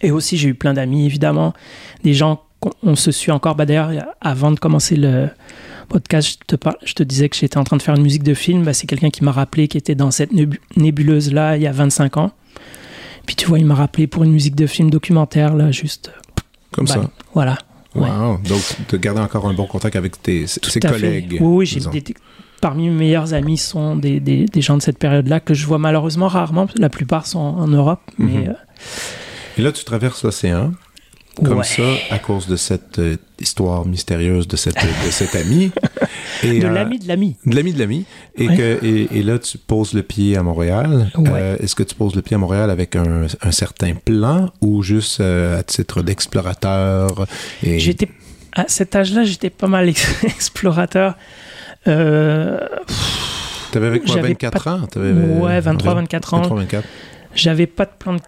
Et 0.00 0.10
aussi, 0.10 0.36
j'ai 0.36 0.48
eu 0.48 0.54
plein 0.54 0.74
d'amis, 0.74 1.06
évidemment, 1.06 1.54
des 2.02 2.14
gens 2.14 2.42
qu'on 2.58 2.96
se 2.96 3.12
suit 3.12 3.30
encore. 3.30 3.54
Bah, 3.54 3.66
D'ailleurs, 3.66 3.90
avant 4.20 4.50
de 4.50 4.58
commencer 4.58 4.96
le 4.96 5.28
podcast, 5.88 6.40
je 6.50 6.56
te, 6.56 6.68
je 6.84 6.94
te 6.94 7.02
disais 7.04 7.28
que 7.28 7.36
j'étais 7.36 7.58
en 7.58 7.64
train 7.64 7.76
de 7.76 7.82
faire 7.82 7.94
une 7.94 8.02
musique 8.02 8.24
de 8.24 8.34
film. 8.34 8.64
Bah, 8.64 8.72
c'est 8.72 8.88
quelqu'un 8.88 9.10
qui 9.10 9.22
m'a 9.22 9.30
rappelé 9.30 9.68
qui 9.68 9.78
était 9.78 9.94
dans 9.94 10.10
cette 10.10 10.30
nébuleuse-là 10.76 11.56
il 11.56 11.62
y 11.62 11.66
a 11.68 11.72
25 11.72 12.16
ans. 12.16 12.32
Puis 13.26 13.36
tu 13.36 13.46
vois, 13.46 13.60
il 13.60 13.66
m'a 13.66 13.76
rappelé 13.76 14.08
pour 14.08 14.24
une 14.24 14.32
musique 14.32 14.56
de 14.56 14.66
film 14.66 14.90
documentaire, 14.90 15.54
là, 15.54 15.70
juste. 15.70 16.10
Comme 16.72 16.86
bah, 16.86 16.94
ça. 16.94 17.10
Voilà. 17.34 17.58
Wow. 17.94 18.38
Donc, 18.48 18.62
de 18.88 18.96
garder 18.96 19.20
encore 19.20 19.46
un 19.46 19.54
bon 19.54 19.66
contact 19.66 19.96
avec 19.96 20.20
tes, 20.22 20.46
tes 20.46 20.80
collègues. 20.80 21.38
Oui, 21.40 21.56
oui 21.56 21.66
j'ai 21.66 21.80
des, 22.00 22.14
parmi 22.60 22.88
mes 22.88 22.96
meilleurs 22.96 23.34
amis 23.34 23.58
sont 23.58 23.96
des, 23.96 24.20
des, 24.20 24.60
gens 24.62 24.76
de 24.76 24.82
cette 24.82 24.98
période-là 24.98 25.40
que 25.40 25.52
je 25.52 25.66
vois 25.66 25.78
malheureusement 25.78 26.28
rarement. 26.28 26.66
La 26.76 26.88
plupart 26.88 27.26
sont 27.26 27.38
en 27.38 27.66
Europe. 27.66 28.00
Mais, 28.18 28.46
mhm. 28.46 28.54
Et 29.58 29.62
là, 29.62 29.72
tu 29.72 29.84
traverses 29.84 30.24
l'océan 30.24 30.72
comme 31.42 31.62
ça 31.62 31.82
à 32.10 32.18
cause 32.18 32.46
de 32.46 32.56
cette 32.56 32.98
euh, 32.98 33.16
histoire 33.40 33.86
mystérieuse 33.86 34.46
de, 34.48 34.56
cette, 34.56 34.76
de 34.76 35.10
cet 35.10 35.34
ami. 35.34 35.70
Et, 36.42 36.58
de 36.58 36.66
euh, 36.66 36.70
l'ami 36.70 36.98
de 36.98 37.08
l'ami. 37.08 37.36
De 37.46 37.54
l'ami 37.54 37.72
de 37.72 37.78
l'ami. 37.78 38.04
Et, 38.36 38.46
que, 38.46 38.84
et, 38.84 39.22
là, 39.22 39.38
tu 39.38 39.58
poses 39.58 39.92
le 39.94 40.02
pied 40.02 40.36
à 40.36 40.42
Montréal. 40.42 41.10
Euh, 41.18 41.56
est-ce 41.60 41.74
que 41.74 41.82
tu 41.82 41.94
poses 41.94 42.14
le 42.16 42.22
pied 42.22 42.34
à 42.34 42.38
Montréal 42.38 42.70
avec 42.70 42.96
un, 42.96 43.26
un 43.42 43.52
certain 43.52 43.94
plan 43.94 44.50
ou 44.60 44.82
juste 44.82 45.20
à 45.20 45.62
titre 45.62 46.02
d'explorateur? 46.02 47.26
Et... 47.62 47.78
J'étais, 47.78 48.08
à 48.54 48.64
cet 48.68 48.96
âge-là, 48.96 49.24
j'étais 49.24 49.50
pas 49.50 49.68
mal 49.68 49.88
explorateur. 50.24 51.16
Euh, 51.88 52.58
T'avais 53.72 53.86
avec 53.86 54.04
quoi, 54.04 54.20
24 54.20 54.68
ans? 54.68 54.80
ouais, 54.96 55.60
23, 55.60 55.94
24 55.94 56.34
ans. 56.34 56.42
23, 56.42 56.58
24. 56.58 56.88
J'avais 57.34 57.66
pas 57.66 57.86
de 57.86 57.92
plan 57.98 58.14
de 58.14 58.20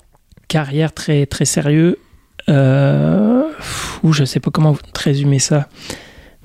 carrière 0.48 0.92
très, 0.92 1.26
très 1.26 1.44
sérieux. 1.44 1.98
Euh, 2.48 3.42
ou 4.02 4.12
je 4.12 4.24
sais 4.24 4.40
pas 4.40 4.50
comment 4.50 4.76
résumer 4.94 5.38
ça. 5.38 5.68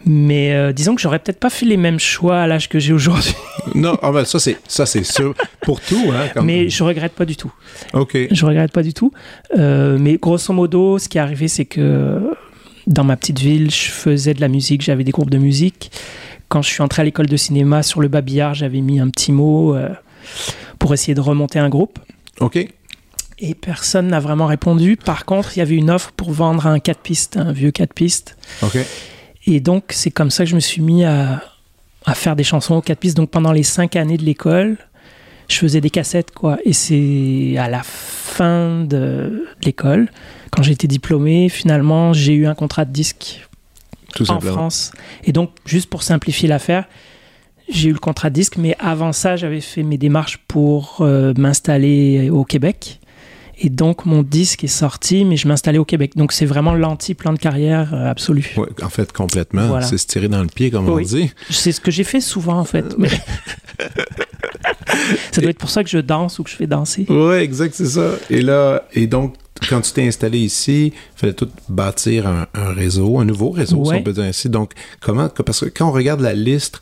Mais 0.05 0.53
euh, 0.53 0.71
disons 0.71 0.95
que 0.95 1.01
j'aurais 1.01 1.19
peut-être 1.19 1.39
pas 1.39 1.49
fait 1.49 1.65
les 1.65 1.75
mêmes 1.75 1.99
choix 1.99 2.41
à 2.41 2.47
l'âge 2.47 2.69
que 2.69 2.79
j'ai 2.79 2.93
aujourd'hui. 2.93 3.33
non, 3.75 3.97
ah 4.01 4.11
ben, 4.11 4.23
ça 4.23 4.39
c'est 4.39 4.57
ça 4.67 4.85
c'est 4.85 5.03
sûr 5.03 5.35
pour 5.61 5.81
tout. 5.81 6.11
Hein, 6.13 6.41
Mais 6.41 6.69
je 6.69 6.83
regrette 6.83 7.13
pas 7.13 7.25
du 7.25 7.35
tout. 7.35 7.51
Ok. 7.93 8.17
Je 8.31 8.45
regrette 8.45 8.71
pas 8.71 8.83
du 8.83 8.93
tout. 8.93 9.11
Euh, 9.57 9.97
mais 9.99 10.17
grosso 10.17 10.53
modo, 10.53 10.99
ce 10.99 11.09
qui 11.09 11.17
est 11.17 11.21
arrivé, 11.21 11.49
c'est 11.49 11.65
que 11.65 12.31
dans 12.87 13.03
ma 13.03 13.17
petite 13.17 13.39
ville, 13.39 13.71
je 13.71 13.89
faisais 13.91 14.33
de 14.33 14.41
la 14.41 14.47
musique, 14.47 14.81
j'avais 14.81 15.03
des 15.03 15.11
groupes 15.11 15.29
de 15.29 15.37
musique. 15.37 15.91
Quand 16.47 16.61
je 16.61 16.69
suis 16.69 16.81
entré 16.81 17.01
à 17.01 17.05
l'école 17.05 17.27
de 17.27 17.37
cinéma 17.37 17.83
sur 17.83 17.99
le 17.99 18.07
babillard, 18.07 18.53
j'avais 18.53 18.81
mis 18.81 18.99
un 18.99 19.09
petit 19.09 19.31
mot 19.31 19.75
pour 20.79 20.93
essayer 20.93 21.13
de 21.13 21.21
remonter 21.21 21.59
un 21.59 21.69
groupe. 21.69 21.99
Ok 22.39 22.67
et 23.39 23.55
personne 23.55 24.07
n'a 24.07 24.19
vraiment 24.19 24.45
répondu. 24.45 24.97
Par 24.97 25.25
contre, 25.25 25.55
il 25.55 25.59
y 25.59 25.61
avait 25.61 25.75
une 25.75 25.89
offre 25.89 26.11
pour 26.11 26.31
vendre 26.31 26.67
un 26.67 26.79
4 26.79 26.99
pistes, 26.99 27.37
un 27.37 27.51
vieux 27.51 27.71
4 27.71 27.93
pistes. 27.93 28.37
Et 29.45 29.59
donc, 29.59 29.85
c'est 29.89 30.11
comme 30.11 30.29
ça 30.29 30.43
que 30.43 30.49
je 30.49 30.55
me 30.55 30.59
suis 30.59 30.81
mis 30.81 31.05
à, 31.05 31.41
à 32.05 32.15
faire 32.15 32.35
des 32.35 32.43
chansons 32.43 32.75
aux 32.75 32.81
4 32.81 32.99
pistes. 32.99 33.17
Donc, 33.17 33.29
pendant 33.29 33.51
les 33.51 33.63
5 33.63 33.95
années 33.95 34.17
de 34.17 34.25
l'école, 34.25 34.77
je 35.47 35.57
faisais 35.57 35.81
des 35.81 35.89
cassettes, 35.89 36.31
quoi. 36.31 36.57
Et 36.65 36.73
c'est 36.73 37.55
à 37.57 37.69
la 37.69 37.81
fin 37.83 38.83
de 38.83 39.47
l'école, 39.63 40.09
quand 40.51 40.63
j'ai 40.63 40.73
été 40.73 40.87
diplômé, 40.87 41.49
finalement, 41.49 42.13
j'ai 42.13 42.33
eu 42.33 42.45
un 42.45 42.55
contrat 42.55 42.85
de 42.85 42.91
disque 42.91 43.47
en 44.27 44.39
France. 44.39 44.91
Et 45.23 45.31
donc, 45.31 45.51
juste 45.65 45.89
pour 45.89 46.03
simplifier 46.03 46.47
l'affaire, 46.47 46.85
j'ai 47.69 47.89
eu 47.89 47.93
le 47.93 47.99
contrat 47.99 48.29
de 48.29 48.35
disque, 48.35 48.57
mais 48.57 48.75
avant 48.79 49.13
ça, 49.13 49.35
j'avais 49.35 49.61
fait 49.61 49.83
mes 49.83 49.97
démarches 49.97 50.39
pour 50.47 50.97
euh, 51.01 51.33
m'installer 51.37 52.29
au 52.29 52.43
Québec. 52.43 52.98
Et 53.61 53.69
donc, 53.69 54.05
mon 54.05 54.23
disque 54.23 54.63
est 54.63 54.67
sorti, 54.67 55.25
mais 55.25 55.35
je 55.35 55.47
m'installais 55.47 55.79
au 55.79 55.85
Québec. 55.85 56.13
Donc, 56.15 56.31
c'est 56.31 56.45
vraiment 56.45 56.73
l'anti-plan 56.73 57.33
de 57.33 57.39
carrière 57.39 57.93
euh, 57.93 58.09
absolu. 58.09 58.53
Ouais, 58.55 58.69
en 58.81 58.89
fait, 58.89 59.11
complètement. 59.11 59.81
C'est 59.81 59.97
se 59.97 60.07
tirer 60.07 60.29
dans 60.29 60.41
le 60.41 60.47
pied, 60.47 60.71
comme 60.71 60.87
on 60.87 60.99
dit. 60.99 61.31
C'est 61.49 61.73
ce 61.73 61.81
que 61.81 61.91
j'ai 61.91 62.05
fait 62.05 62.21
souvent, 62.21 62.57
en 62.57 62.63
fait. 62.63 62.97
Mais... 62.97 63.09
ça 65.31 65.41
doit 65.41 65.51
être 65.51 65.57
pour 65.57 65.69
ça 65.69 65.83
que 65.83 65.89
je 65.89 65.97
danse 65.97 66.39
ou 66.39 66.43
que 66.43 66.49
je 66.49 66.55
fais 66.55 66.67
danser. 66.67 67.05
Oui, 67.09 67.35
exact, 67.35 67.75
c'est 67.75 67.85
ça. 67.85 68.11
Et 68.29 68.41
là, 68.41 68.87
et 68.93 69.07
donc, 69.07 69.35
quand 69.67 69.81
tu 69.81 69.91
t'es 69.91 70.07
installé 70.07 70.39
ici, 70.39 70.93
il 70.95 71.19
fallait 71.19 71.33
tout 71.33 71.49
bâtir 71.67 72.27
un, 72.27 72.47
réseau, 72.53 73.19
un 73.19 73.25
nouveau 73.25 73.49
réseau, 73.49 73.83
si 73.83 73.93
on 73.93 74.03
peut 74.03 74.13
dire 74.13 74.23
ainsi. 74.23 74.49
Donc, 74.49 74.71
comment, 75.01 75.27
parce 75.27 75.61
que 75.61 75.65
quand 75.65 75.89
on 75.89 75.91
regarde 75.91 76.21
la 76.21 76.33
liste, 76.33 76.79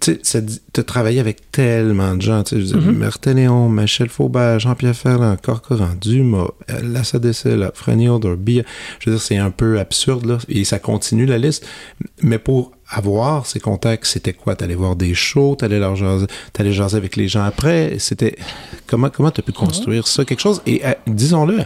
tu 0.00 0.18
sais, 0.22 0.44
tu 0.72 0.84
travaillé 0.84 1.20
avec 1.20 1.50
tellement 1.50 2.14
de 2.14 2.22
gens, 2.22 2.42
tu 2.42 2.66
sais, 2.66 2.76
mm 2.76 3.10
Léon, 3.34 3.68
Michel 3.68 4.08
Faubert, 4.08 4.58
Jean-Pierre 4.58 4.94
Ferland, 4.94 5.36
Corcoran, 5.40 5.90
Dumas, 6.00 6.48
la 6.82 7.04
SADC, 7.04 7.72
Franny 7.74 8.08
Odorby, 8.08 8.62
je 9.00 9.10
veux 9.10 9.16
dire, 9.16 9.22
c'est 9.22 9.36
un 9.36 9.50
peu 9.50 9.78
absurde, 9.78 10.26
là, 10.26 10.38
et 10.48 10.64
ça 10.64 10.78
continue 10.78 11.26
la 11.26 11.38
liste, 11.38 11.66
mais 12.22 12.38
pour 12.38 12.72
avoir 12.88 13.46
ces 13.46 13.60
contacts, 13.60 14.06
c'était 14.06 14.32
quoi? 14.32 14.56
T'allais 14.56 14.74
voir 14.74 14.96
des 14.96 15.14
shows, 15.14 15.56
t'allais 15.56 15.78
leur 15.78 15.94
jaser, 15.94 16.26
t'allais 16.52 16.72
jaser 16.72 16.96
avec 16.96 17.16
les 17.16 17.28
gens 17.28 17.44
après, 17.44 17.96
c'était... 17.98 18.36
Comment 18.86 19.10
comment 19.10 19.30
t'as 19.30 19.42
pu 19.42 19.52
construire 19.52 20.06
ça? 20.08 20.24
Quelque 20.24 20.40
chose, 20.40 20.62
et 20.66 20.84
euh, 20.86 20.94
disons-le, 21.06 21.64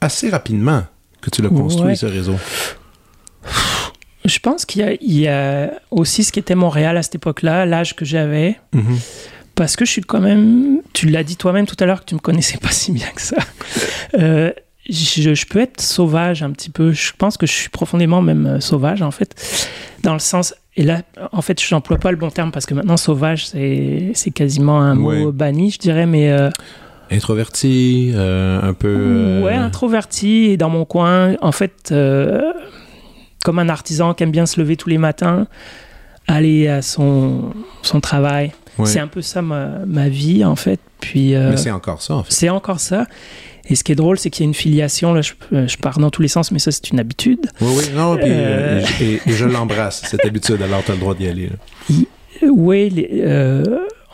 assez 0.00 0.30
rapidement 0.30 0.84
que 1.20 1.30
tu 1.30 1.42
l'as 1.42 1.48
construit, 1.48 1.96
ce 1.96 2.06
réseau. 2.06 2.36
Je 4.24 4.38
pense 4.38 4.64
qu'il 4.64 4.96
y, 5.02 5.28
a 5.28 5.70
aussi 5.90 6.24
ce 6.24 6.32
qui 6.32 6.38
était 6.38 6.54
Montréal 6.54 6.96
à 6.96 7.02
cette 7.02 7.16
époque-là, 7.16 7.66
l'âge 7.66 7.94
que 7.94 8.06
j'avais. 8.06 8.58
Mhm. 8.72 8.98
Parce 9.54 9.76
que 9.76 9.84
je 9.84 9.90
suis 9.90 10.02
quand 10.02 10.20
même. 10.20 10.80
Tu 10.94 11.08
l'as 11.08 11.22
dit 11.22 11.36
toi-même 11.36 11.66
tout 11.66 11.76
à 11.78 11.86
l'heure 11.86 12.00
que 12.00 12.06
tu 12.06 12.14
me 12.14 12.20
connaissais 12.20 12.58
pas 12.58 12.68
si 12.70 12.90
bien 12.90 13.06
que 13.14 13.20
ça. 13.20 13.36
Euh, 14.18 14.50
je, 14.88 15.46
peux 15.46 15.60
être 15.60 15.80
sauvage 15.80 16.42
un 16.42 16.50
petit 16.52 16.70
peu. 16.70 16.92
Je 16.92 17.12
pense 17.16 17.36
que 17.36 17.46
je 17.46 17.52
suis 17.52 17.68
profondément 17.68 18.22
même 18.22 18.46
euh, 18.46 18.60
sauvage 18.60 19.02
en 19.02 19.10
fait. 19.10 19.34
Dans 20.02 20.14
le 20.14 20.18
sens. 20.18 20.54
Et 20.76 20.82
là, 20.82 21.02
en 21.30 21.42
fait, 21.42 21.62
je 21.62 21.72
n'emploie 21.74 21.98
pas 21.98 22.10
le 22.10 22.16
bon 22.16 22.30
terme 22.30 22.50
parce 22.50 22.66
que 22.66 22.74
maintenant, 22.74 22.96
sauvage, 22.96 23.46
c'est 23.46 24.30
quasiment 24.34 24.80
un 24.80 24.94
mot 24.94 25.32
banni, 25.32 25.70
je 25.70 25.78
dirais, 25.78 26.06
mais. 26.06 26.32
Euh, 26.32 26.50
introverti, 27.10 28.12
un 28.16 28.72
peu. 28.72 29.42
Ouais, 29.44 29.54
introverti 29.54 30.46
et 30.46 30.56
dans 30.56 30.70
mon 30.70 30.84
coin. 30.86 31.36
En 31.42 31.52
fait 31.52 31.92
comme 33.44 33.60
un 33.60 33.68
artisan 33.68 34.14
qui 34.14 34.24
aime 34.24 34.32
bien 34.32 34.46
se 34.46 34.58
lever 34.58 34.76
tous 34.76 34.88
les 34.88 34.98
matins, 34.98 35.46
aller 36.26 36.66
à 36.66 36.82
son, 36.82 37.52
son 37.82 38.00
travail. 38.00 38.52
C'est 38.84 38.98
un 38.98 39.06
peu 39.06 39.22
ça 39.22 39.40
ma, 39.40 39.84
ma, 39.86 40.08
vie, 40.08 40.44
en 40.44 40.56
fait. 40.56 40.80
Puis, 40.98 41.34
euh, 41.34 41.50
mais 41.50 41.56
c'est 41.56 41.70
encore 41.70 42.02
ça, 42.02 42.14
en 42.14 42.24
fait. 42.24 42.32
C'est 42.32 42.48
encore 42.48 42.80
ça. 42.80 43.06
Et 43.68 43.76
ce 43.76 43.84
qui 43.84 43.92
est 43.92 43.94
drôle, 43.94 44.18
c'est 44.18 44.30
qu'il 44.30 44.44
y 44.44 44.46
a 44.46 44.48
une 44.48 44.54
filiation. 44.54 45.12
Là, 45.12 45.20
je, 45.20 45.34
je, 45.52 45.76
pars 45.76 45.98
dans 45.98 46.10
tous 46.10 46.22
les 46.22 46.28
sens, 46.28 46.50
mais 46.50 46.58
ça, 46.58 46.72
c'est 46.72 46.90
une 46.90 46.98
habitude. 46.98 47.46
Oui, 47.60 47.74
oui, 47.76 47.84
non, 47.94 48.16
puis, 48.16 48.24
euh, 48.26 48.80
euh, 48.80 48.84
et, 49.00 49.20
je 49.26 49.44
l'embrasse, 49.44 50.02
cette 50.06 50.24
habitude. 50.24 50.60
Alors, 50.62 50.82
tu 50.82 50.90
as 50.90 50.94
le 50.94 51.00
droit 51.00 51.14
d'y 51.14 51.28
aller. 51.28 51.50
Oui, 52.42 53.06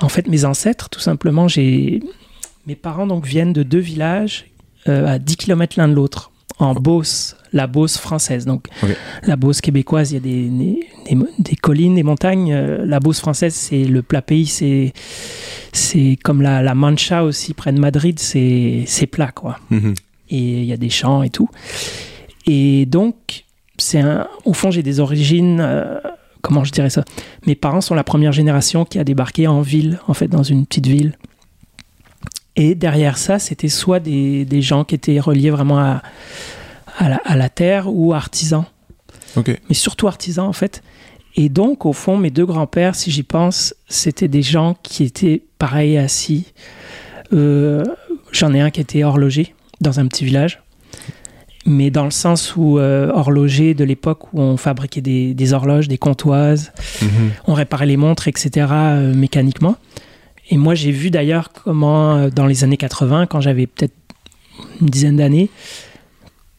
en 0.01 0.09
fait, 0.09 0.27
mes 0.27 0.45
ancêtres, 0.45 0.91
tout 0.91 1.01
simplement, 1.01 1.47
j'ai. 1.47 2.03
Mes 2.67 2.77
parents 2.77 3.07
donc 3.07 3.25
viennent 3.25 3.55
de 3.55 3.63
deux 3.63 3.79
villages 3.79 4.47
à 4.87 5.19
10 5.19 5.37
km 5.37 5.79
l'un 5.79 5.89
de 5.89 5.95
l'autre, 5.95 6.31
en 6.61 6.75
Beauce, 6.75 7.37
la 7.53 7.67
Beauce 7.67 7.97
française. 7.97 8.45
Donc, 8.45 8.67
la 9.25 9.37
Beauce 9.37 9.61
québécoise, 9.61 10.13
il 10.13 10.15
y 10.15 10.17
a 10.19 10.21
des, 10.21 11.19
des, 11.39 11.57
collines, 11.57 11.97
des 11.97 12.03
montagnes. 12.03 12.53
Euh, 12.53 12.85
la 12.87 13.01
Beauce 13.01 13.19
française, 13.19 13.55
c'est 13.55 13.85
le 13.85 14.03
plat 14.03 14.23
pays. 14.23 14.47
C'est, 14.47 14.93
c'est 15.73 16.19
comme 16.23 16.43
la, 16.43 16.63
la, 16.63 16.75
Mancha 16.75 17.25
aussi, 17.25 17.55
près 17.55 17.73
de 17.73 17.81
Madrid, 17.81 18.19
c'est, 18.19 18.85
c'est 18.87 19.07
plat, 19.07 19.33
quoi. 19.33 19.59
Mhm. 19.71 19.95
Et 20.29 20.39
il 20.39 20.65
y 20.65 20.73
a 20.73 20.77
des 20.77 20.91
champs 20.91 21.23
et 21.23 21.31
tout. 21.31 21.49
Et 22.47 22.87
donc, 22.87 23.45
c'est 23.79 24.01
un, 24.01 24.29
au 24.45 24.53
fond, 24.53 24.71
j'ai 24.71 24.83
des 24.83 25.01
origines. 25.01 25.61
Euh, 25.61 25.99
comment 26.43 26.63
je 26.63 26.73
dirais 26.73 26.91
ça? 26.91 27.05
Mes 27.47 27.55
parents 27.55 27.81
sont 27.81 27.95
la 27.95 28.05
première 28.05 28.33
génération 28.33 28.85
qui 28.85 28.99
a 28.99 29.05
débarqué 29.05 29.47
en 29.47 29.63
ville, 29.63 29.99
en 30.07 30.15
fait, 30.15 30.29
dans 30.29 30.43
une 30.43 30.67
petite 30.67 30.87
ville. 30.87 31.17
Et 32.57 32.75
derrière 32.75 33.17
ça, 33.19 33.39
c'était 33.39 33.69
soit 33.69 34.01
des, 34.01 34.45
des 34.45 34.63
gens 34.63 34.85
qui 34.85 34.95
étaient 34.95 35.21
reliés 35.21 35.51
vraiment 35.51 35.79
à, 35.79 36.03
à 36.99 37.37
la, 37.37 37.49
terre 37.49 37.87
ou 37.89 38.13
artisan. 38.13 38.65
Mais 39.37 39.75
surtout 39.75 40.09
artisan 40.09 40.47
en 40.47 40.53
fait. 40.53 40.83
Et 41.37 41.49
donc, 41.49 41.87
au 41.87 41.93
fond, 41.93 42.17
mes 42.17 42.31
deux 42.31 42.45
grands-pères, 42.45 42.95
si 42.95 43.11
j'y 43.11 43.23
pense, 43.23 43.75
c'était 43.89 44.29
des 44.29 44.43
gens 44.43 44.77
qui 44.83 45.05
étaient 45.05 45.45
pareils 45.59 45.97
assis. 45.97 46.53
Euh, 47.33 47.85
j'en 48.33 48.53
ai 48.53 48.61
un 48.61 48.71
qui 48.71 48.81
était 48.81 49.05
horloger 49.05 49.55
dans 49.81 50.01
un 50.01 50.07
petit 50.07 50.25
village. 50.25 50.61
Mais 51.67 51.91
dans 51.91 52.05
le 52.05 52.11
sens 52.11 52.57
où 52.57 52.79
euh, 52.79 53.11
horloger 53.13 53.75
de 53.75 53.85
l'époque 53.85 54.33
où 54.33 54.41
on 54.41 54.57
fabriquait 54.57 55.03
des, 55.03 55.53
horloges, 55.53 55.89
des 55.89 55.99
comptoises, 55.99 56.73
mhm. 57.01 57.31
on 57.47 57.55
réparait 57.55 57.87
les 57.87 57.97
montres, 57.97 58.27
etc. 58.27 58.67
Euh, 58.71 59.15
mécaniquement. 59.15 59.77
Et 60.51 60.57
moi, 60.57 60.75
j'ai 60.75 60.91
vu 60.91 61.11
d'ailleurs 61.11 61.51
comment, 61.53 62.29
dans 62.29 62.47
les 62.47 62.65
années 62.65 62.77
80, 62.77 63.27
quand 63.27 63.41
j'avais 63.41 63.67
peut-être 63.67 63.95
une 64.81 64.89
dizaine 64.89 65.17
d'années, 65.17 65.49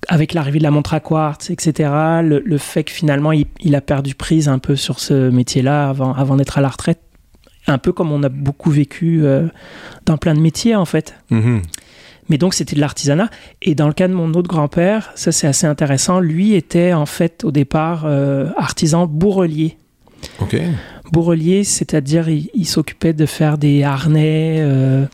avec 0.08 0.34
l'arrivée 0.34 0.60
de 0.60 0.64
la 0.64 0.72
montre 0.72 0.94
à 0.94 1.00
quartz, 1.00 1.50
etc., 1.50 1.90
le, 2.24 2.58
fait 2.58 2.84
que 2.84 2.92
finalement 2.92 3.32
il, 3.32 3.76
a 3.76 3.82
perdu 3.82 4.16
prise 4.16 4.50
un 4.50 4.60
peu 4.60 4.76
sur 4.76 5.00
ce 5.00 5.30
métier-là 5.30 5.90
avant, 5.90 6.14
avant 6.14 6.36
d'être 6.36 6.58
à 6.58 6.62
la 6.62 6.70
retraite, 6.70 7.00
un 7.68 7.78
peu 7.78 7.92
comme 7.92 8.12
on 8.12 8.24
a 8.24 8.30
beaucoup 8.30 8.72
vécu 8.72 9.24
euh, 9.24 9.48
dans 10.06 10.18
plein 10.18 10.34
de 10.34 10.40
métiers 10.40 10.76
en 10.76 10.86
fait. 10.86 11.16
Mm-hmm. 11.32 11.62
Mais 12.30 12.38
donc 12.38 12.54
c'était 12.54 12.76
de 12.76 12.82
l'artisanat. 12.82 13.30
Et 13.62 13.76
dans 13.76 13.88
le 13.88 13.94
cas 13.94 14.08
de 14.08 14.14
mon 14.14 14.34
autre 14.34 14.48
grand-père, 14.48 15.12
ça 15.16 15.32
c'est 15.32 15.48
assez 15.48 15.68
intéressant, 15.68 16.20
lui 16.20 16.54
était 16.54 16.94
en 16.94 17.06
fait 17.06 17.44
au 17.44 17.52
départ 17.52 18.04
euh, 18.06 18.50
artisan 18.58 19.06
bourrelier. 19.06 19.78
Ok. 20.40 20.56
Bourrelier, 21.12 21.64
c'est-à-dire 21.64 22.30
il, 22.30 22.66
s'occupait 22.66 23.14
de 23.14 23.26
faire 23.26 23.58
des 23.58 23.84
harnais. 23.84 24.58
Euh, 24.60 25.06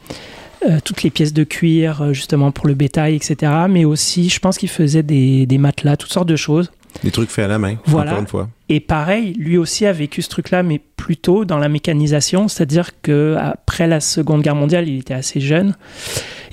euh, 0.65 0.79
toutes 0.83 1.03
les 1.03 1.11
pièces 1.11 1.33
de 1.33 1.43
cuir 1.43 2.01
euh, 2.01 2.13
justement 2.13 2.51
pour 2.51 2.65
le 2.65 2.73
bétail, 2.73 3.15
etc. 3.15 3.51
Mais 3.69 3.85
aussi, 3.85 4.27
je 4.29 4.39
pense 4.39 4.57
qu'il 4.57 4.69
faisait 4.69 5.03
des, 5.03 5.45
matelas, 5.59 5.97
toutes 5.97 6.11
sortes 6.11 6.27
de 6.27 6.35
choses. 6.35 6.71
Des 7.03 7.11
trucs 7.11 7.29
faits 7.29 7.45
à 7.45 7.47
la 7.47 7.59
main, 7.59 7.75
voilà. 7.85 8.11
encore 8.11 8.21
une 8.21 8.27
fois. 8.27 8.49
Et 8.67 8.79
pareil, 8.79 9.33
lui 9.33 9.57
aussi 9.57 9.85
a 9.85 9.93
vécu 9.93 10.23
ce 10.23 10.29
truc-là, 10.29 10.63
mais 10.63 10.81
plutôt 10.95 11.45
dans 11.45 11.59
la 11.59 11.69
mécanisation, 11.69 12.47
c'est-à-dire 12.47 12.89
qu'après 13.01 13.85
la 13.85 13.99
Seconde 13.99 14.41
Guerre 14.41 14.55
mondiale, 14.55 14.89
il 14.89 14.97
était 14.97 15.13
assez 15.13 15.39
jeune. 15.39 15.75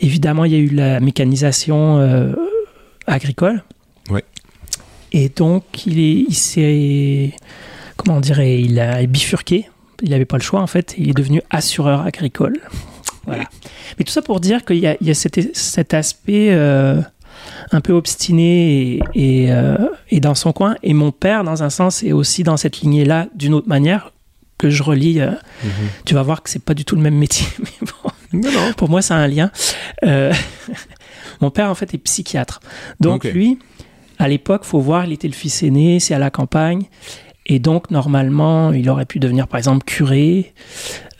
Évidemment, 0.00 0.44
il 0.44 0.52
y 0.52 0.56
a 0.56 0.58
eu 0.58 0.68
la 0.68 1.00
mécanisation 1.00 1.98
euh, 1.98 2.34
agricole. 3.06 3.64
Ouais. 4.10 4.24
Et 5.12 5.30
donc, 5.30 5.86
il 5.86 6.34
s'est, 6.34 7.32
comment 7.96 8.16
on 8.16 8.20
dirait, 8.20 8.60
il 8.60 8.78
a 8.80 9.04
bifurqué. 9.06 9.68
Il 10.02 10.10
n'avait 10.10 10.24
pas 10.24 10.36
le 10.36 10.42
choix, 10.42 10.60
en 10.60 10.66
fait. 10.66 10.94
Il 10.98 11.10
est 11.10 11.14
devenu 11.14 11.40
assureur 11.50 12.02
agricole. 12.02 12.60
Voilà. 13.26 13.44
Mais 13.98 14.04
tout 14.04 14.12
ça 14.12 14.22
pour 14.22 14.40
dire 14.40 14.64
qu'il 14.64 14.78
y, 14.78 14.86
a, 14.86 15.14
cet, 15.14 15.94
aspect 15.94 16.48
euh, 16.50 17.00
un 17.70 17.80
peu 17.80 17.92
obstiné 17.92 19.00
euh, 19.16 19.88
et, 20.10 20.20
dans 20.20 20.34
son 20.34 20.52
coin. 20.52 20.76
Et 20.82 20.94
mon 20.94 21.12
père, 21.12 21.44
dans 21.44 21.62
un 21.62 21.70
sens, 21.70 22.02
est 22.02 22.12
aussi 22.12 22.42
dans 22.42 22.56
cette 22.56 22.80
lignée-là, 22.80 23.28
d'une 23.34 23.54
autre 23.54 23.68
manière, 23.68 24.12
que 24.58 24.68
je 24.68 24.82
relis. 24.82 25.20
Euh, 25.20 25.30
mhm. 25.62 25.70
Tu 26.04 26.14
vas 26.14 26.22
voir 26.22 26.42
que 26.42 26.50
c'est 26.50 26.62
pas 26.62 26.74
du 26.74 26.84
tout 26.84 26.96
le 26.96 27.02
même 27.02 27.16
métier. 27.16 27.46
Mais 28.32 28.40
bon, 28.40 28.72
Pour 28.76 28.90
moi, 28.90 29.00
ça 29.00 29.16
a 29.16 29.18
un 29.18 29.28
lien. 29.28 29.50
mon 31.40 31.50
père, 31.50 31.70
en 31.70 31.74
fait, 31.74 31.94
est 31.94 31.98
psychiatre. 31.98 32.60
Donc, 33.00 33.24
lui, 33.24 33.58
à 34.18 34.28
l'époque, 34.28 34.64
faut 34.64 34.80
voir, 34.80 35.06
il 35.06 35.12
était 35.12 35.28
le 35.28 35.34
fils 35.34 35.62
aîné, 35.62 36.00
c'est 36.00 36.14
à 36.14 36.18
la 36.18 36.30
campagne. 36.30 36.84
Et 37.46 37.58
donc, 37.58 37.90
normalement, 37.90 38.72
il 38.72 38.88
aurait 38.88 39.06
pu 39.06 39.18
devenir, 39.18 39.48
par 39.48 39.58
exemple, 39.58 39.84
curé, 39.84 40.54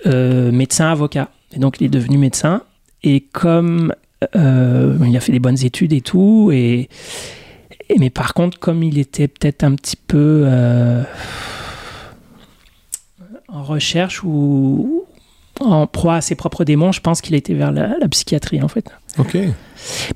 médecin, 0.07 0.91
avocat. 0.91 1.31
Et 1.55 1.59
donc, 1.59 1.81
il 1.81 1.85
est 1.85 1.91
devenu 1.91 2.19
médecin. 2.19 2.63
Et 3.03 3.21
comme 3.21 3.93
euh, 4.37 4.97
il 5.07 5.17
a 5.17 5.21
fait 5.21 5.33
des 5.33 5.39
bonnes 5.39 5.63
études 5.63 5.93
et 5.93 6.01
tout, 6.01 6.51
et, 6.53 6.89
mais 7.99 8.11
par 8.11 8.35
contre, 8.35 8.59
comme 8.59 8.83
il 8.83 8.99
était 8.99 9.29
peut-être 9.29 9.65
un 9.65 9.75
petit 9.75 9.97
peu 9.97 10.43
euh, 10.45 11.03
en 13.49 13.63
recherche 13.63 14.23
ou 14.25 15.05
en 15.61 15.87
proie 15.87 16.17
à 16.17 16.21
ses 16.21 16.35
propres 16.35 16.65
démons, 16.65 16.93
je 16.93 17.01
pense 17.01 17.21
qu'il 17.21 17.35
a 17.35 17.39
été 17.39 17.55
vers 17.55 17.73
la, 17.73 18.09
psychiatrie 18.09 18.63
en 18.63 18.69
fait. 18.69 18.91
Ok. 19.19 19.37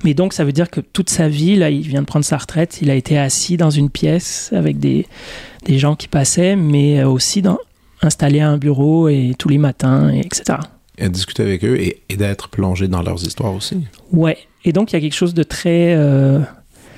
Mais 0.03 0.13
donc, 0.13 0.33
ça 0.33 0.43
veut 0.43 0.51
dire 0.51 0.69
que 0.69 0.81
toute 0.81 1.09
sa 1.09 1.27
vie, 1.29 1.55
là, 1.55 1.69
il 1.69 1.87
vient 1.87 2.01
de 2.01 2.07
prendre 2.07 2.25
sa 2.25 2.37
retraite, 2.37 2.79
il 2.81 2.89
a 2.89 2.95
été 2.95 3.17
assis 3.17 3.57
dans 3.57 3.69
une 3.69 3.89
pièce 3.89 4.51
avec 4.53 4.79
des, 4.79 5.05
des 5.65 5.79
gens 5.79 5.95
qui 5.95 6.07
passaient, 6.07 6.55
mais 6.55 7.03
aussi 7.03 7.41
dans, 7.41 7.59
installé 8.01 8.39
à 8.39 8.49
un 8.49 8.57
bureau 8.57 9.09
et 9.09 9.33
tous 9.37 9.49
les 9.49 9.57
matins, 9.57 10.09
et 10.09 10.19
etc 10.19 10.59
et 10.99 11.09
discuter 11.09 11.43
avec 11.43 11.63
eux 11.63 11.77
et, 11.79 12.01
d'être 12.15 12.49
plongé 12.49 12.87
dans 12.87 13.01
leurs 13.01 13.23
histoires 13.23 13.53
aussi. 13.53 13.85
Ouais. 14.11 14.37
Et 14.65 14.73
donc, 14.73 14.91
il 14.91 14.95
y 14.95 14.97
a 14.97 15.01
quelque 15.01 15.15
chose 15.15 15.33
de 15.33 15.43
très 15.43 15.95
euh, 15.95 16.39